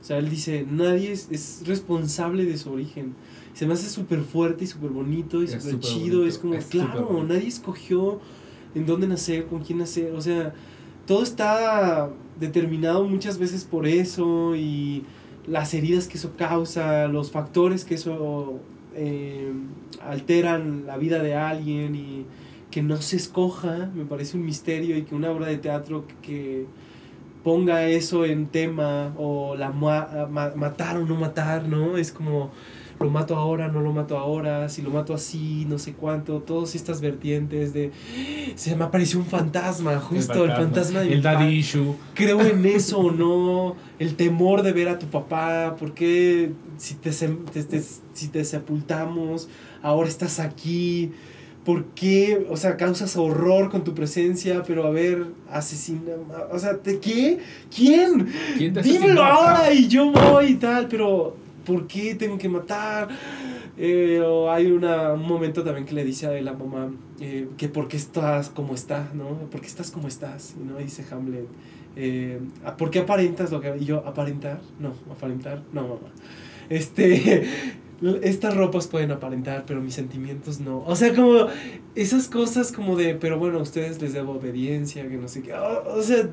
[0.00, 3.14] O sea, él dice, nadie es, es responsable de su origen.
[3.52, 6.18] Se me hace súper fuerte y súper bonito y súper chido.
[6.18, 8.20] bonito, Es como, es claro, nadie escogió
[8.74, 10.12] en dónde nacer, con quién nacer.
[10.14, 10.54] O sea,
[11.06, 15.04] todo está determinado muchas veces por eso y
[15.46, 18.60] las heridas que eso causa, los factores que eso
[18.94, 19.52] eh,
[20.02, 22.26] alteran la vida de alguien y
[22.70, 26.66] que no se escoja, me parece un misterio y que una obra de teatro que
[27.42, 31.96] ponga eso en tema o la ma- ma- matar o no matar, ¿no?
[31.96, 32.50] Es como
[33.00, 36.74] lo mato ahora, no lo mato ahora, si lo mato así, no sé cuánto, todas
[36.74, 37.90] estas vertientes de
[38.56, 41.94] se me apareció un fantasma, justo el fantasma, de mi El papá daddy issue.
[42.12, 47.10] creo en eso o no, el temor de ver a tu papá, porque si te,
[47.10, 47.82] te- te-
[48.14, 49.48] si te sepultamos,
[49.82, 51.12] ahora estás aquí,
[51.64, 52.46] ¿por qué?
[52.48, 56.12] O sea, causas horror con tu presencia, pero a ver, asesina,
[56.50, 57.38] o sea, ¿de qué?
[57.74, 58.26] ¿Quién?
[58.56, 61.36] ¿Quién te Dímelo ahora y yo voy y tal, pero
[61.66, 63.08] ¿por qué tengo que matar?
[63.76, 67.68] Eh, o hay una, un momento también que le dice a la mamá eh, que
[67.68, 69.28] por qué estás como estás, ¿no?
[69.50, 70.54] ¿Por qué estás como estás?
[70.60, 71.46] Y no dice Hamlet.
[71.96, 72.40] eh,
[72.78, 73.74] ¿Por qué aparentas lo que.?
[73.80, 74.60] Y yo, ¿aparentar?
[74.78, 76.08] No, aparentar, no, mamá.
[76.70, 77.44] Este.
[78.22, 80.82] Estas ropas pueden aparentar, pero mis sentimientos no.
[80.86, 81.48] O sea, como
[81.94, 85.52] esas cosas como de, pero bueno, a ustedes les debo obediencia, que no sé qué.
[85.52, 86.26] O, o sea,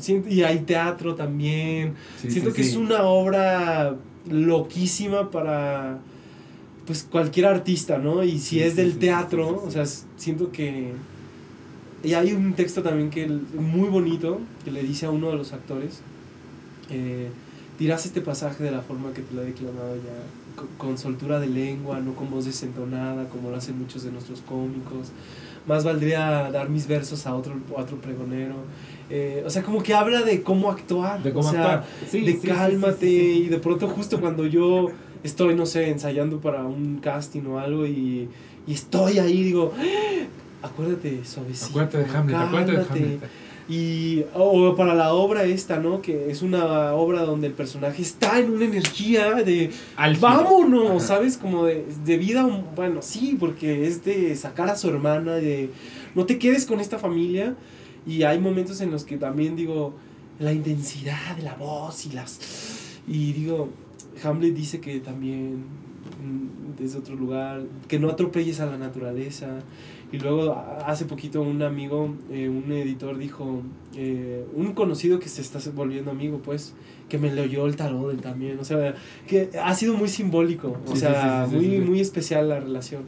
[0.00, 1.94] siento- y hay teatro también.
[2.20, 2.70] Sí, Siento sí, que sí.
[2.70, 3.94] es una obra
[4.28, 6.00] loquísima para
[6.84, 8.24] pues cualquier artista, ¿no?
[8.24, 10.90] Y si es del teatro, o sea, siento que
[12.02, 15.52] y hay un texto también que muy bonito que le dice a uno de los
[15.52, 16.00] actores
[16.90, 17.28] eh,
[17.78, 21.40] dirás este pasaje de la forma que te lo he declamado ya co- con, soltura
[21.40, 25.08] de lengua, no con voz desentonada como lo hacen muchos de nuestros cómicos.
[25.66, 28.54] Más valdría dar mis versos a otro, a otro pregonero.
[29.10, 31.22] Eh, o sea, como que habla de cómo actuar.
[31.22, 31.84] De cómo o sea, actuar.
[32.10, 34.88] Sí, de sí, cálmate sí, y de pronto justo cuando yo
[35.22, 38.28] estoy, no sé, ensayando para un casting o algo y,
[38.66, 39.72] y estoy ahí, digo,
[40.62, 41.66] "Ah, acuérdate, suavecito.
[41.70, 43.02] Acuérdate de Hamlet, acuérdate de cálmate".
[43.04, 43.20] Hamlet.
[43.68, 46.02] Y, o para la obra esta, ¿no?
[46.02, 50.28] Que es una obra donde el personaje está en una energía de Álgido.
[50.28, 51.00] vámonos, Ajá.
[51.00, 51.38] ¿sabes?
[51.38, 55.70] Como de, de vida, bueno, sí, porque es de sacar a su hermana, de
[56.14, 57.56] no te quedes con esta familia.
[58.06, 59.94] Y hay momentos en los que también digo,
[60.38, 62.40] la intensidad de la voz y las...
[63.06, 63.70] Y digo,
[64.22, 69.60] Hamlet dice que también mm, desde otro lugar, que no atropelles a la naturaleza.
[70.12, 70.54] Y luego
[70.86, 73.62] hace poquito un amigo, eh, un editor dijo,
[73.96, 76.74] eh, un conocido que se está volviendo amigo, pues,
[77.08, 78.58] que me leyó el tarot él también.
[78.60, 78.94] O sea,
[79.26, 83.02] que ha sido muy simbólico, o Sí, sea, sí, sí, muy, muy especial la relación.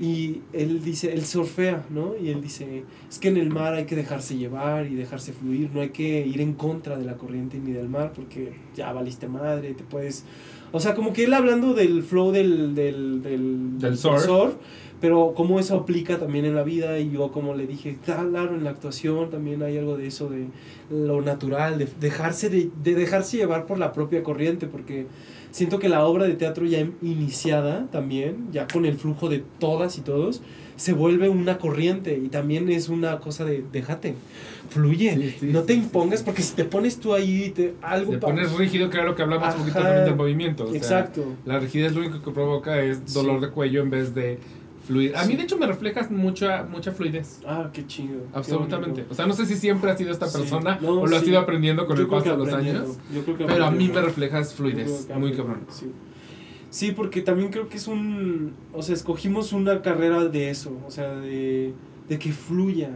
[0.00, 2.14] Y él dice, él surfea, ¿no?
[2.20, 5.70] Y él dice, es que en el mar hay que dejarse llevar y dejarse fluir,
[5.72, 9.28] no hay que ir en contra de la corriente ni del mar porque ya valiste
[9.28, 10.24] madre, te puedes...
[10.72, 14.54] O sea, como que él hablando del flow del, del, del, Del surf.
[15.02, 18.62] Pero cómo eso aplica también en la vida y yo como le dije, claro, en
[18.64, 20.46] la actuación también hay algo de eso, de
[20.90, 25.06] lo natural, de dejarse, de, de dejarse llevar por la propia corriente, porque
[25.50, 29.98] siento que la obra de teatro ya iniciada también, ya con el flujo de todas
[29.98, 30.40] y todos,
[30.76, 34.14] se vuelve una corriente y también es una cosa de déjate,
[34.70, 38.18] fluye, Sí, sí, no te impongas porque si te pones tú ahí te, algo Te
[38.18, 40.64] pones rígido, que era lo que hablamos un poquito también del movimiento.
[40.64, 41.24] o sea, Exacto.
[41.44, 43.46] La rigidez lo único que provoca es dolor Sí.
[43.46, 44.38] de cuello en vez de
[44.86, 45.16] fluir.
[45.16, 45.36] A mí, Sí.
[45.36, 47.40] de hecho, me reflejas mucha, mucha fluidez.
[47.46, 48.20] Ah, qué chido.
[48.32, 49.06] Absolutamente.
[49.10, 50.38] O sea, no sé si siempre has sido esta Sí.
[50.38, 51.30] persona No, o lo has sí.
[51.30, 52.98] ido aprendiendo con Yo el paso de los años.
[53.14, 55.06] yo creo que Pero a mí me reflejas fluidez.
[55.06, 55.60] que Muy cabrón.
[55.68, 55.86] Sí.
[56.70, 58.54] Sí, porque también creo que es un...
[58.72, 61.74] O sea, escogimos una carrera de eso, o sea, de,
[62.08, 62.90] de que fluya.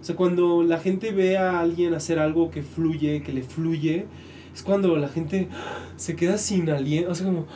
[0.00, 4.06] O sea, cuando la gente ve a alguien hacer algo que fluye, que le fluye,
[4.54, 5.48] es cuando la gente
[5.96, 7.46] se queda sin aliento, o sea, como...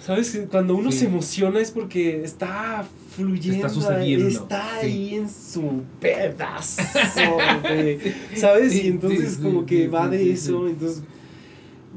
[0.00, 0.46] ¿Sabes?
[0.50, 0.98] Cuando uno Sí.
[0.98, 2.84] se emociona es porque está
[3.16, 4.86] fluyendo, Está sucediendo, está sí.
[4.86, 6.82] ahí en su pedazo,
[7.62, 8.72] de- ¿sabes?
[8.72, 11.02] Sí, y entonces sí, como que va de eso, entonces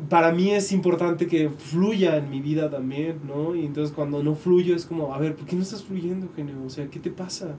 [0.10, 3.56] para mí es importante que fluya en mi vida también, ¿no?
[3.56, 6.56] Y entonces cuando no fluyo es como, a ver, ¿por qué no estás fluyendo, genio?
[6.66, 7.56] O sea, ¿qué te pasa?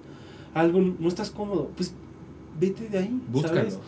[0.54, 1.92] Algo, no estás cómodo, pues
[2.58, 3.56] vete de ahí, Búscalo.
[3.56, 3.78] ¿sabes?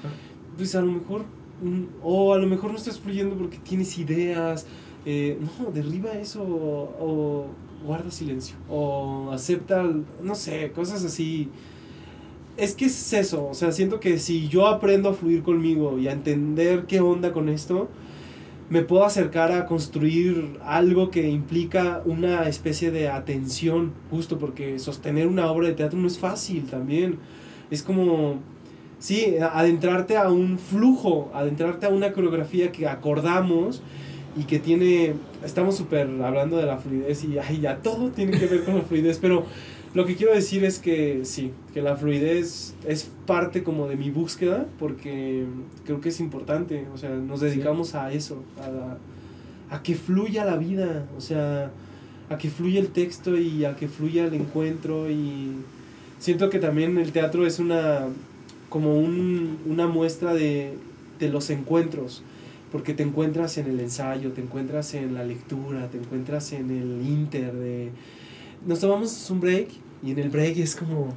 [0.57, 1.23] Pues a lo mejor,
[1.63, 4.67] mm, o a lo mejor no estás fluyendo porque tienes ideas,
[5.07, 7.47] eh, no, derriba eso, o, o
[7.85, 9.85] guarda silencio, o acepta,
[10.23, 11.49] no sé, cosas así.
[12.57, 16.09] es que es eso, o sea, siento que si yo aprendo a fluir conmigo y
[16.09, 17.89] a entender qué onda con esto,
[18.71, 25.27] me puedo acercar a construir algo que implica una especie de atención, justo porque sostener
[25.27, 27.19] una obra de teatro no es fácil también.
[27.73, 28.39] Es como,
[29.01, 33.83] sí, adentrarte a un flujo, adentrarte a una coreografía que acordamos
[34.37, 38.47] y que tiene, estamos súper hablando de la fluidez y ay, ya todo tiene que
[38.47, 39.45] ver con la fluidez, pero
[39.93, 44.11] lo que quiero decir es que sí, que la fluidez es parte como de mi
[44.11, 45.45] búsqueda porque
[45.85, 50.57] creo que es importante, o sea, nos dedicamos a eso, a, a que fluya la
[50.57, 51.73] vida, o sea,
[52.29, 55.57] a que fluya el texto y a que fluya el encuentro y
[56.21, 58.07] siento que también el teatro es una
[58.69, 60.75] como un, una muestra de,
[61.19, 62.23] de los encuentros
[62.73, 67.07] porque te encuentras en el ensayo, te encuentras en la lectura, te encuentras en el
[67.07, 67.91] inter de
[68.67, 69.69] nos tomamos un break
[70.05, 71.15] y en el break es como...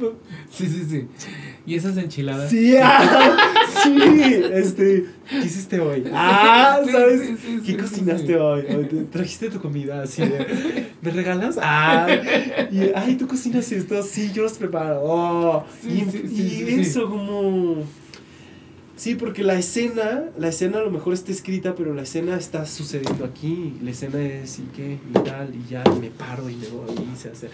[0.50, 1.06] Sí, sí, sí.
[1.66, 2.50] ¿Y esas enchiladas?
[2.50, 3.46] Sí, ah,
[3.82, 3.96] sí,
[4.52, 6.04] este, ¿qué hiciste hoy?
[6.12, 7.20] Ah, ¿sabes?
[7.20, 8.64] Sí, sí, sí, ¿Qué cocinaste hoy?
[8.74, 10.02] Hoy te- ¿Trajiste tu comida?
[10.02, 11.58] Así de, ¿me regalas?
[11.62, 12.08] Ah,
[12.72, 14.02] y, ay, ¿tú cocinas esto?
[14.02, 15.00] Sí, yo los preparo.
[15.04, 17.76] Oh, Sí, y y eso como...
[18.96, 22.64] Sí, porque la escena, la escena a lo mejor está escrita, pero la escena está
[22.64, 23.76] sucediendo aquí.
[23.82, 26.94] La escena es y qué, y tal, y ya, y me paro y me voy
[27.12, 27.50] y se hace.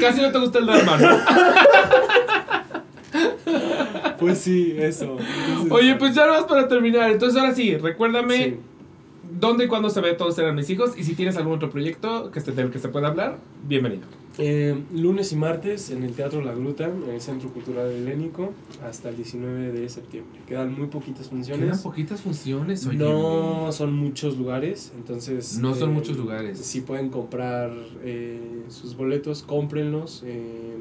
[0.00, 1.18] Casi no te gusta el drama, ¿no?
[4.18, 5.16] Pues sí, eso.
[5.18, 7.10] Entonces- Oye, pues ya no vas para terminar.
[7.10, 8.56] Entonces, ahora sí, recuérdame Sí.
[9.38, 10.92] Dónde y cuándo se ve Todos eran mis hijos.
[10.96, 14.02] Y si tienes algún otro proyecto que se, del que se pueda hablar, bienvenido.
[14.36, 18.52] Eh, lunes y martes en el Teatro La Gruta, en el Centro Cultural Helénico,
[18.84, 20.40] hasta el 19 de septiembre.
[20.46, 21.78] Quedan muy poquitas Quedan funciones.
[21.82, 22.98] poquitas funciones, oye.
[22.98, 25.58] No son muchos lugares, entonces...
[25.58, 26.58] No son eh, muchos lugares.
[26.58, 27.70] Si pueden comprar
[28.02, 30.24] eh, sus boletos, cómprenlos.
[30.26, 30.78] eh,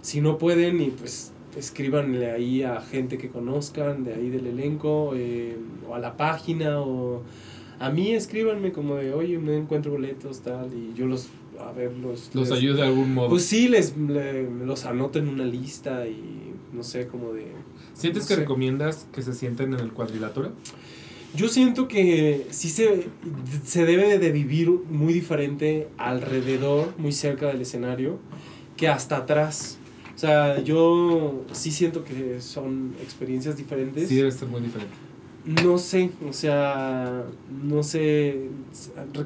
[0.00, 5.12] si no pueden, y pues escríbanle ahí a gente que conozcan de ahí del elenco,
[5.14, 5.58] eh,
[5.88, 7.22] o a la página, o
[7.78, 11.28] a mí escríbanme como de, oye, no encuentro boletos, tal, y yo los,
[11.60, 12.34] a ver, los...
[12.34, 13.28] Los les- de algún modo.
[13.30, 17.46] Pues sí, les, le- los anoto en una lista y no sé, como de...
[17.94, 18.40] ¿Sientes no que sé.
[18.40, 20.52] recomiendas que se sienten en el cuadrilátero?
[21.34, 23.06] Yo siento que sí se,
[23.64, 28.18] se debe de vivir muy diferente alrededor, muy cerca del escenario,
[28.76, 29.78] que hasta atrás.
[30.14, 34.08] O sea, yo sí siento que son experiencias diferentes.
[34.08, 34.94] Sí, debe ser muy diferente.
[35.62, 37.22] No sé, o sea,
[37.64, 38.36] no sé,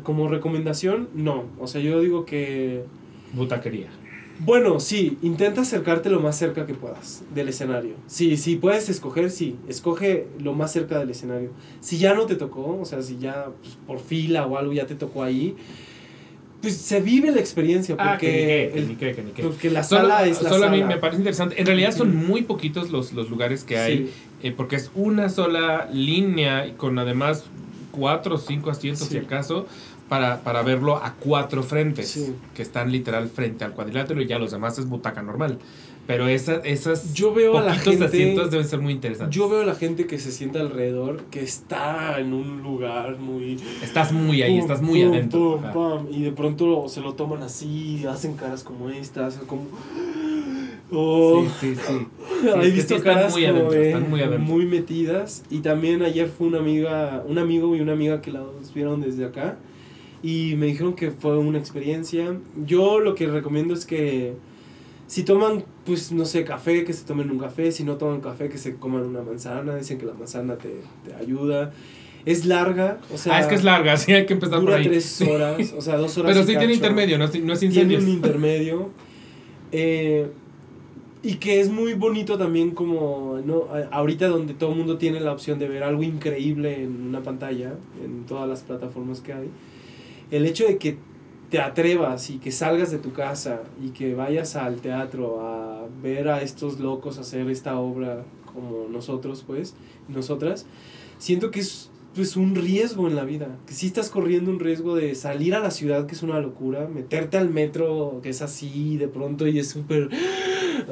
[0.05, 1.44] como recomendación, no.
[1.59, 2.84] O sea, yo digo que,
[3.33, 3.89] Butaquería.
[4.39, 7.94] bueno, sí, intenta acercarte lo más cerca que puedas del escenario.
[8.07, 11.51] Sí, sí, puedes escoger, sí, escoge lo más cerca del escenario.
[11.81, 14.86] Si ya no te tocó, o sea, si ya pues, por fila o algo ya
[14.86, 15.57] te tocó ahí,
[16.60, 19.23] pues se vive la experiencia, Ah, que ni porque, qué, que el- ni qué, que
[19.25, 19.42] ni qué.
[19.42, 20.94] porque la Solo, sala es la solo a mí sala.
[20.94, 21.60] me parece interesante.
[21.60, 24.10] En realidad son muy poquitos los, los lugares que hay, Sí.
[24.43, 27.45] Eh, porque es una sola línea y con además
[27.91, 29.15] cuatro o cinco asientos Sí.
[29.15, 29.67] si acaso,
[30.09, 32.35] para, para verlo a cuatro frentes, Sí.
[32.55, 35.59] que están literal frente al cuadrilátero y ya los demás es butaca normal.
[36.05, 39.37] Pero esa, esas Yo veo a la gente- asientos deben ser muy interesantes.
[39.37, 43.57] Yo veo a la gente que se sienta alrededor, que está en un lugar muy...
[43.83, 45.61] Estás muy ahí, pum, estás muy pum, adentro.
[45.73, 49.62] pum, y de pronto se lo toman así, hacen caras como estas, como...
[50.93, 52.07] Oh, Sí, sí, sí.
[52.47, 54.39] He es que visto sí están caras muy como adentro, de- están muy adentro.
[54.41, 55.45] muy metidas.
[55.51, 59.25] Y también ayer fue una amiga, un amigo y una amiga que las vieron desde
[59.25, 59.57] acá.
[60.23, 62.37] Y me dijeron que fue una experiencia.
[62.67, 64.35] Yo lo que recomiendo es que
[65.07, 67.73] si toman, pues no sé, café, que se tomen un café.
[67.73, 69.77] Si no toman café, que se coman una manzana.
[69.77, 70.71] Dicen que la manzana te,
[71.09, 71.73] te ayuda.
[72.25, 73.35] Es larga, o sea...
[73.37, 74.85] ah, es que es larga, sí, hay que empezar por Dura ahí.
[74.87, 76.33] tres horas, o sea, dos horas.
[76.33, 78.91] Pero sí tiene intermedio, no, es- no es Tiene un intermedio.
[79.73, 80.29] Eh,
[81.23, 83.68] y que es muy bonito también como, ¿no?
[83.91, 87.75] Ahorita donde todo el mundo tiene la opción de ver algo increíble en una pantalla,
[88.05, 89.49] en todas las plataformas que hay,
[90.31, 90.99] el hecho de que
[91.51, 96.28] te atrevas y que salgas de tu casa y que vayas al teatro a ver
[96.28, 99.75] a estos locos hacer esta obra como nosotros, pues,
[100.09, 100.67] nosotras,
[101.18, 104.94] siento que es pues un riesgo en la vida, que si estás corriendo un riesgo
[104.97, 108.99] de salir a la ciudad, que es una locura, meterte al metro, que es así
[108.99, 110.10] de pronto y es súper...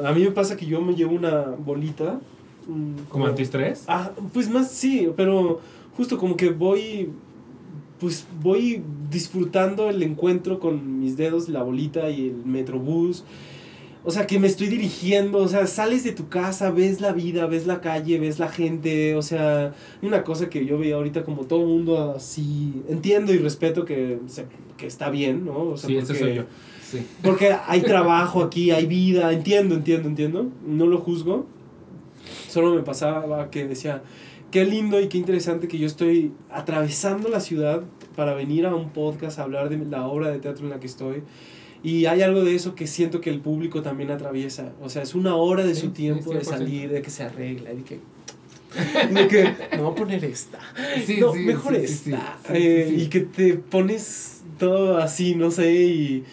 [0.04, 2.20] A mí me pasa que yo me llevo una bolita.
[2.68, 3.84] mm, ¿Como antiestrés?
[3.88, 5.60] Ah, pues más sí, pero
[5.96, 7.10] justo como que voy,
[7.98, 13.24] pues voy disfrutando el encuentro con mis dedos, la bolita y el metrobús.
[14.02, 17.44] o sea, que me estoy dirigiendo, o sea, sales de tu casa, ves la vida,
[17.46, 21.42] ves la calle, ves la gente, o sea, una cosa que yo veo ahorita como
[21.44, 24.18] todo mundo así, entiendo y respeto que,
[24.78, 25.64] que está bien, ¿no?
[25.72, 26.44] O sea, Sí, ese porque- soy yo.
[26.90, 27.06] Sí.
[27.22, 31.46] Porque hay trabajo aquí, hay vida, entiendo, entiendo, entiendo, no lo juzgo,
[32.48, 34.02] solo me pasaba que decía,
[34.50, 37.82] qué lindo y qué interesante que yo estoy atravesando la ciudad
[38.16, 40.86] para venir a un podcast a hablar de la obra de teatro en la que
[40.86, 41.22] estoy.
[41.82, 44.72] Y hay algo de eso que siento que el público también atraviesa.
[44.82, 46.44] O sea, es una hora de Sí, su tiempo de 100%.
[46.44, 48.00] salir, de que se arregla, de que...
[49.12, 50.60] De que me voy a poner esta.
[51.04, 52.38] Sí, no, sí, mejor esta.
[52.52, 52.94] Eh.
[52.98, 56.24] Y que te pones todo así, no sé, y,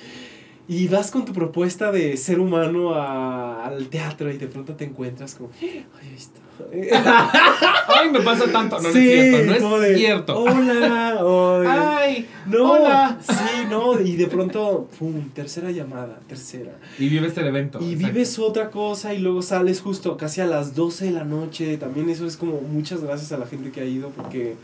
[0.67, 4.85] y vas con tu propuesta de ser humano a- al teatro y de pronto te
[4.85, 6.39] encuentras como, ay, está.
[7.87, 8.79] Ay, me pasa tanto.
[8.81, 9.45] No, es cierto.
[9.53, 10.37] No como es de, cierto.
[10.39, 11.67] Hola, ay,
[12.15, 13.17] Ay, no, hola.
[13.21, 16.71] sí, no, y de pronto, pum, tercera llamada, tercera.
[16.97, 17.79] Y vives el evento.
[17.79, 18.07] Y exacto.
[18.13, 21.77] vives otra cosa y luego sales justo casi a las 12 de la noche.
[21.77, 24.55] También eso es como muchas gracias a la gente que ha ido porque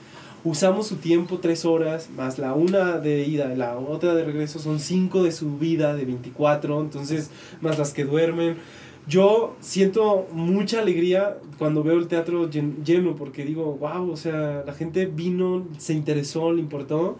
[0.43, 4.79] usamos su tiempo tres horas, más la una de ida la otra de regreso son
[4.79, 7.29] cinco de su vida, de 24, entonces
[7.61, 8.57] más las que duermen.
[9.07, 14.63] Yo siento mucha alegría cuando veo el teatro llen- lleno porque digo, wow, o sea,
[14.65, 17.17] la gente vino, se interesó, le importó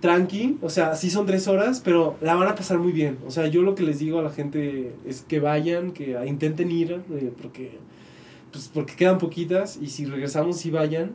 [0.00, 3.18] tranqui, o sea, sí son tres horas, pero la van a pasar muy bien.
[3.26, 6.70] O sea, yo lo que les digo a la gente es que vayan, que intenten
[6.70, 7.78] ir, eh, porque,
[8.52, 11.12] pues, porque quedan poquitas, y si regresamos, sí vayan,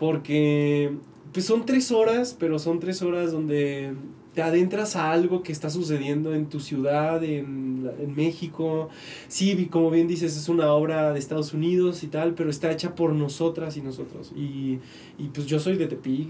[0.00, 0.92] porque
[1.32, 3.92] pues son tres horas, pero son tres horas donde
[4.34, 8.88] te adentras a algo que está sucediendo en tu ciudad, en, en México.
[9.28, 12.94] Sí, como bien dices, es una obra de Estados Unidos y tal, pero está hecha
[12.94, 14.32] por nosotras y nosotros.
[14.34, 14.78] Y,
[15.18, 16.28] y pues yo soy de Tepic,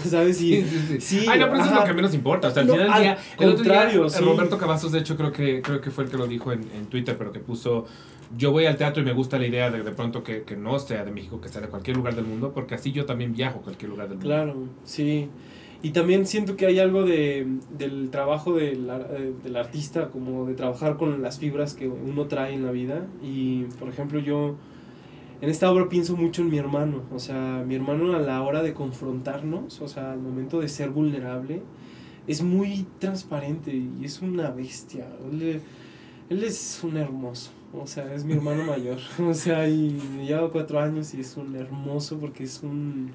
[0.04, 0.42] ¿sabes?
[0.42, 1.00] Y, Sí, sí, sí.
[1.00, 2.48] Sí, Ay, no, pero eso es lo que menos importa.
[2.48, 4.24] O al final del al día, el otro día, contrario, eh, sí.
[4.24, 6.86] Roberto Cavazos, de hecho, creo que, creo que fue el que lo dijo en, en
[6.86, 7.86] Twitter, pero que puso.
[8.36, 10.78] Yo voy al teatro y me gusta la idea de de pronto que, que no
[10.78, 13.60] sea de México, que sea de cualquier lugar del mundo, porque así yo también viajo
[13.60, 14.28] a cualquier lugar del mundo.
[14.28, 15.28] Claro, sí.
[15.82, 17.46] Y también siento que hay algo de,
[17.78, 22.54] del trabajo del, eh, del artista, como de trabajar con las fibras que uno trae
[22.54, 23.06] en la vida.
[23.22, 24.56] Y, por ejemplo, yo
[25.40, 27.02] en esta obra pienso mucho en mi hermano.
[27.12, 30.90] O sea, mi hermano a la hora de confrontarnos, o sea, al momento de ser
[30.90, 31.62] vulnerable,
[32.26, 35.06] es muy transparente y es una bestia.
[35.30, 35.60] Él,
[36.30, 37.50] él es un hermoso.
[37.78, 38.98] O sea, es mi hermano mayor.
[39.20, 43.12] O sea, y me lleva cuatro años y es un hermoso porque es un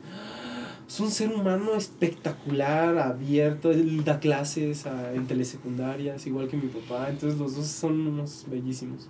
[0.88, 6.67] es un ser humano espectacular, abierto, él da clases a- en telesecundarias, igual que mi
[6.67, 9.07] papá, entonces los dos son unos bellísimos.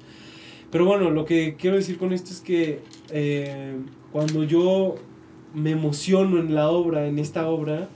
[0.70, 3.76] Pero bueno, lo que quiero decir con esto es que eh,
[4.12, 4.96] cuando yo
[5.56, 7.90] me emociono en la obra, en esta obra,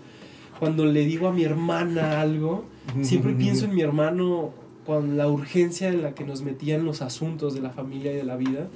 [0.59, 2.65] cuando le digo a mi hermana algo,
[3.03, 4.51] siempre pienso en mi hermano
[4.85, 8.23] con la urgencia en la que nos metían los asuntos de la familia y de
[8.23, 8.67] la vida.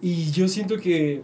[0.00, 1.22] Y yo siento que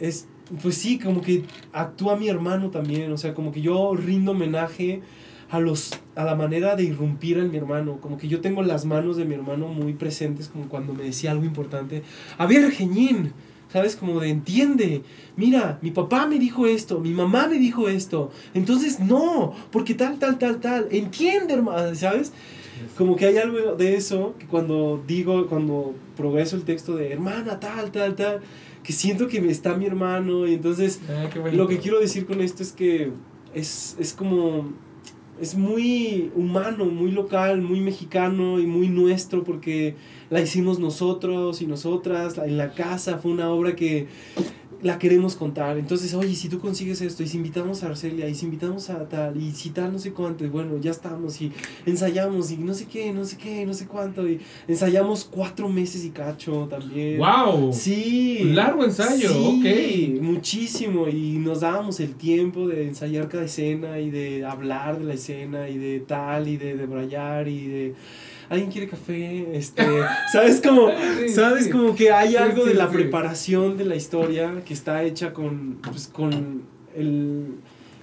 [0.00, 0.26] es,
[0.62, 5.02] pues sí, como que actúa mi hermano también, o sea, como que yo rindo homenaje
[5.50, 8.84] a los a la manera de irrumpir en mi hermano, como que yo tengo las
[8.84, 12.02] manos de mi hermano muy presentes como cuando me decía algo importante.
[12.38, 13.32] A ver, Geñín,
[13.72, 13.94] ¿sabes?
[13.94, 15.02] Como de entiende,
[15.36, 20.18] mira, mi papá me dijo esto, mi mamá me dijo esto, entonces no, porque tal,
[20.18, 22.32] tal, tal, tal, entiende, hermano, ¿sabes?
[22.96, 27.60] Como que hay algo de eso que cuando digo, cuando progreso el texto de hermana,
[27.60, 28.40] tal, tal, tal,
[28.82, 32.62] que siento que está mi hermano y entonces Ah, lo que quiero decir con esto
[32.62, 33.10] es que
[33.54, 34.72] es, es como,
[35.40, 39.94] es muy humano, muy local, muy mexicano y muy nuestro porque
[40.30, 44.06] la hicimos nosotros y nosotras en la casa, fue una obra que
[44.82, 45.76] la queremos contar.
[45.78, 49.08] Entonces, oye, si tú consigues esto, y si invitamos a Arcelia, y si invitamos a
[49.08, 51.52] tal, y si tal, no sé cuánto, y bueno, ya estamos, y
[51.86, 56.04] ensayamos, y no sé qué, no sé qué, no sé cuánto, y ensayamos cuatro meses
[56.04, 57.18] y cacho también.
[57.18, 57.72] ¡Wow!
[57.72, 58.38] Sí.
[58.42, 60.22] Un largo ensayo, Sí, ok.
[60.22, 61.08] muchísimo.
[61.08, 65.68] Y nos dábamos el tiempo de ensayar cada escena y de hablar de la escena
[65.68, 67.94] y de tal y de debrayar y de...
[68.50, 69.56] ¿Alguien quiere café?
[69.56, 69.82] Este,
[70.32, 70.88] ¿Sabes como,
[71.20, 71.70] Sí, ¿sabes sí.
[71.70, 75.78] como que hay algo sí, de la preparación de la historia que está hecha con,
[75.82, 76.62] pues, con
[76.96, 77.46] el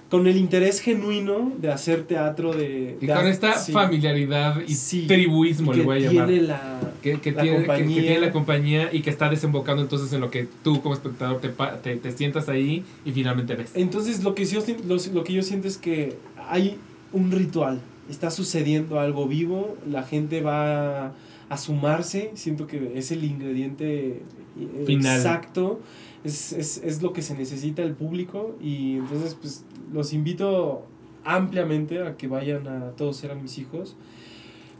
[0.08, 2.96] con el interés genuino de hacer teatro de...
[3.00, 5.04] Y de- con esta sí, familiaridad y Sí.
[5.08, 6.28] tribuismo, que le voy a llamar.
[6.28, 8.00] tiene la, que, que la tiene, que- que, compañía.
[8.02, 11.48] tiene la compañía y que está desembocando entonces en lo que tú como espectador te,
[11.82, 13.72] te, te sientas ahí y finalmente ves.
[13.74, 16.16] Entonces lo que, yo, lo, lo que yo siento es que
[16.48, 16.76] hay
[17.12, 21.14] un ritual, está sucediendo algo vivo, la gente va
[21.48, 24.22] a sumarse, siento que es el ingrediente
[24.58, 25.16] eh, Final.
[25.16, 25.80] exacto,
[26.24, 30.84] es, es, es lo que se necesita el público y entonces pues los invito
[31.24, 33.96] ampliamente a que vayan a Todos eran mis hijos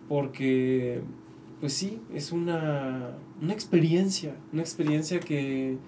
[0.08, 1.00] porque
[1.60, 5.78] pues sí, es una, una experiencia, una experiencia que,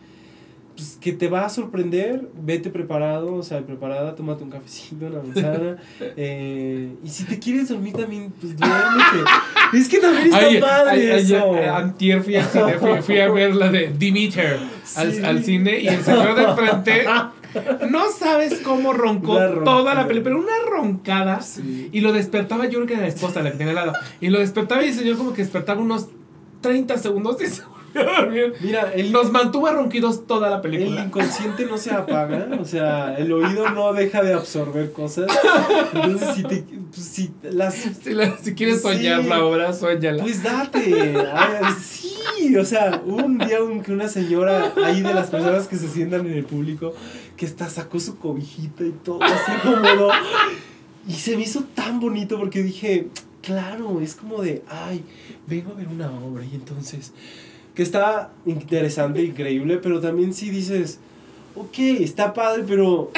[0.78, 5.20] pues, que te va a sorprender, vete preparado, o sea, preparada, tómate un cafecito, una
[5.22, 5.76] manzana,
[6.16, 9.30] eh, y si te quieres dormir también, pues duérmete.
[9.76, 11.52] Es que también está Ay, padre ay, eso.
[11.52, 14.60] ay, antier fui al cine, fui, fui a ver la de Demeter
[14.96, 15.22] al, Sí.
[15.24, 17.04] al cine y el señor de enfrente
[17.90, 19.64] no sabes cómo roncó roncada.
[19.64, 21.88] toda la película, pero una roncada Sí.
[21.92, 24.28] y lo despertaba yo creo que era la esposa la que tenía al lado y
[24.28, 26.08] lo despertaba y el señor como que despertaba unos
[26.62, 27.46] 30 segundos y
[27.94, 28.54] dormir.
[28.60, 31.04] Mira, el, Nos mantuvo ronquidos toda la el película.
[31.04, 35.26] inconsciente no se apaga, o sea, el oído no deja de absorber cosas.
[35.94, 36.64] Entonces, si te.
[36.92, 39.28] pues, si las Si, la- si quieres soñar Sí.
[39.28, 40.22] la obra, sueñala.
[40.22, 41.14] Pues date.
[41.32, 45.76] Ay, sí, o sea, un día un- que una señora ahí de las personas que
[45.76, 46.94] se sientan en el público,
[47.36, 50.10] que hasta sacó su cobijita y todo, así cómodo.
[51.06, 53.08] Y se me hizo tan bonito porque dije,
[53.42, 55.02] claro, es como de, ay,
[55.46, 57.12] vengo a ver una obra y entonces,
[57.78, 60.98] que está interesante, increíble, pero también sí dices,
[61.54, 63.12] ok, está padre, pero...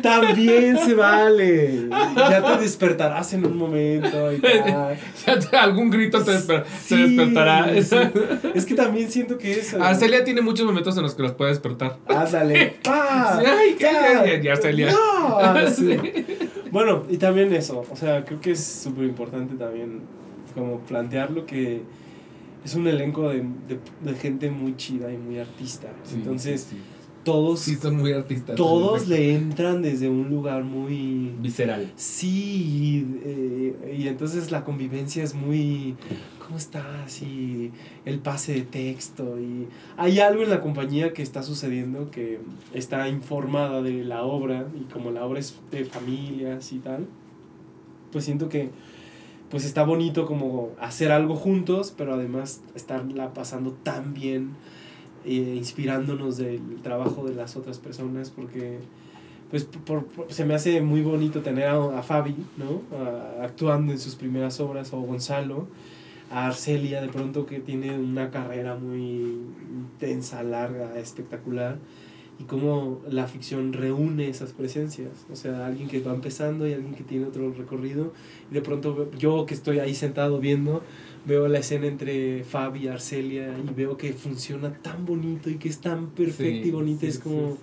[0.00, 1.88] También se vale.
[2.16, 4.96] Ya te despertarás en un momento y tal.
[5.26, 7.68] Ya te- algún grito te, desper- te despertará.
[7.82, 7.96] sí.
[8.54, 9.82] Es que también siento que eso.
[9.82, 11.96] Arcelia tiene muchos momentos en los que los puede despertar.
[12.06, 12.76] Ándale.
[12.88, 13.40] ¡Ah!
[13.40, 14.24] Sí, ay, qué- ¡Ah!
[14.24, 14.92] ya- ya, Arcelia.
[14.92, 15.64] No, ah.
[16.70, 17.84] Bueno, y también eso.
[17.90, 20.02] O sea, creo que es súper importante también
[20.54, 21.82] como plantearlo que
[22.64, 25.88] es un elenco de, de, de gente muy chida y muy artista.
[26.14, 26.82] Entonces, sí, sí.
[27.22, 28.56] todos, Sí, son muy artistas.
[28.56, 31.34] todos Sí, le entran desde un lugar muy...
[31.40, 31.92] Visceral.
[31.96, 35.94] Sí, eh, y entonces la convivencia es muy...
[36.42, 37.22] ¿Cómo estás?
[37.22, 37.70] Y
[38.04, 39.38] el pase de texto.
[39.40, 39.66] Y
[39.96, 42.38] hay algo en la compañía que está sucediendo que
[42.72, 47.06] está informada de la obra y como la obra es de familias y tal,
[48.12, 48.70] pues siento que
[49.50, 54.50] pues está bonito como hacer algo juntos, pero además estarla pasando tan bien,
[55.24, 58.78] eh, inspirándonos del trabajo de las otras personas, porque
[59.50, 62.82] pues por, se me hace muy bonito tener a, a Fabi, ¿no?
[62.98, 65.66] A- actuando en sus primeras obras, o Gonzalo,
[66.30, 69.38] a Arcelia de pronto que tiene una carrera muy
[69.70, 71.78] intensa, larga, espectacular,
[72.38, 76.94] y cómo la ficción reúne esas presencias, o sea, alguien que va empezando y alguien
[76.94, 78.12] que tiene otro recorrido,
[78.50, 80.82] y de pronto yo que estoy ahí sentado viendo,
[81.26, 85.68] veo la escena entre Fabi y Arcelia y veo que funciona tan bonito y que
[85.68, 87.58] es tan perfecta y bonita, Sí, es sí, como sí.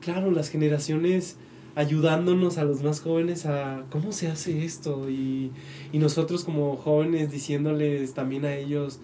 [0.00, 1.36] claro, las generaciones
[1.74, 5.50] ayudándonos a los más jóvenes a cómo se hace esto y,
[5.92, 8.98] y nosotros como jóvenes diciéndoles también a ellos,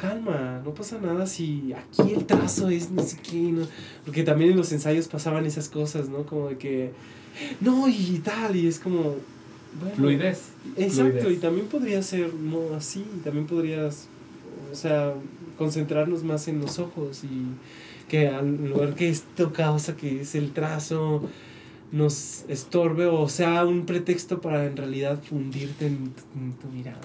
[0.00, 3.66] calma, no pasa nada si aquí el trazo es no sé qué, no",
[4.04, 6.24] porque también en los ensayos pasaban esas cosas, ¿no?
[6.24, 6.92] Como de que,
[7.60, 9.16] no, y tal, y es como...
[9.78, 10.52] bueno, Fluidez.
[10.76, 11.38] Exacto, Fluidez.
[11.38, 14.08] y también podría ser no así, también podrías,
[14.72, 15.14] o sea,
[15.58, 20.52] concentrarnos más en los ojos y que al lugar que esto causa, que es el
[20.52, 21.28] trazo,
[21.92, 27.00] nos estorbe o sea un pretexto para en realidad fundirte en tu, en tu mirada.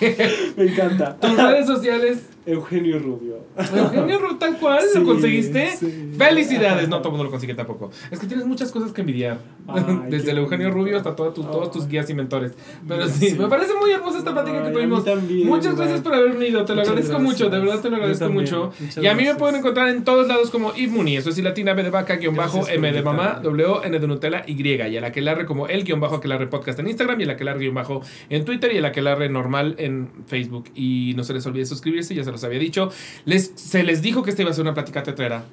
[0.56, 1.16] Me encanta.
[1.18, 2.22] Tus redes sociales.
[2.52, 3.36] Eugenio Rubio.
[3.56, 5.70] Eugenio Ru, tal cual, Sí, lo conseguiste.
[5.76, 6.10] sí.
[6.16, 6.88] Felicidades.
[6.88, 7.90] No todo el mundo lo consigue tampoco.
[8.10, 9.38] Es que tienes muchas cosas que envidiar.
[9.66, 10.70] Ay, Desde el Eugenio.
[10.70, 11.90] Rubio hasta todos tus, todos tus Ay.
[11.90, 12.52] guías y mentores.
[12.86, 15.04] Pero sí, me parece muy hermosa esta plática Ay, que a tuvimos.
[15.04, 17.32] también, Muchas gracias por haber venido, te lo Muchas agradezco gracias.
[17.32, 18.72] mucho, de verdad te lo agradezco también, mucho.
[19.00, 21.82] Y a mí me pueden encontrar en todos lados como Ibmuni, eso es latina B
[21.82, 23.40] de vaca, guion bajo, M de mamá.
[23.42, 24.58] W, N de Nutella, Y.
[24.68, 27.74] Y el aquelarre como el guion bajo aquelarre podcast en Instagram y el aquelarre guion
[27.74, 30.64] bajo en Twitter y el aquelarre normal en Facebook.
[30.74, 32.90] Y no se les olvide suscribirse, ya se los había dicho.
[33.24, 35.44] Les, se les dijo que esta iba a ser una plática tetrera.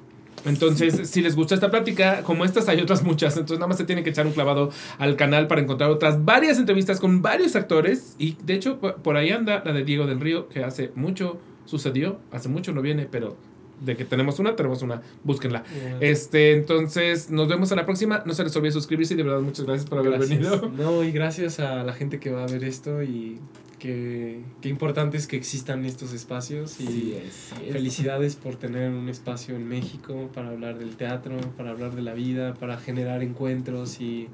[0.44, 3.84] Entonces, si les gusta esta plática, como estas hay otras muchas, entonces nada más se
[3.84, 8.14] tienen que echar un clavado al canal para encontrar otras varias entrevistas con varios actores.
[8.18, 11.40] Y de hecho, por por ahí anda la de Diego del Río, que hace mucho
[11.64, 13.36] sucedió, hace mucho no viene, pero
[13.80, 15.64] de que tenemos una, tenemos una, búsquenla.
[16.00, 18.22] Este, entonces, nos vemos a la próxima.
[18.26, 20.38] No se les olvide suscribirse y de verdad muchas gracias por haber Gracias.
[20.38, 20.70] venido.
[20.76, 23.38] No, y gracias a la gente que va a ver esto y
[23.78, 27.14] que qué importante es que existan estos espacios y
[27.70, 32.14] felicidades por tener un espacio en México para hablar del teatro, para hablar de la
[32.14, 34.28] vida, para generar encuentros y,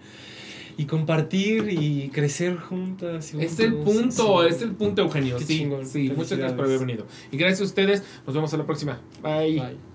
[0.77, 3.33] y compartir y crecer juntas.
[3.35, 4.49] y Es el punto, Sí.
[4.55, 5.37] es el punto, Eugenio.
[5.39, 5.87] Qué Sí, chingón.
[5.87, 7.07] sí, muchas gracias por haber venido.
[7.31, 9.01] Y gracias a ustedes, nos vemos a la próxima.
[9.23, 9.61] Bye.
[9.61, 9.92] Bye.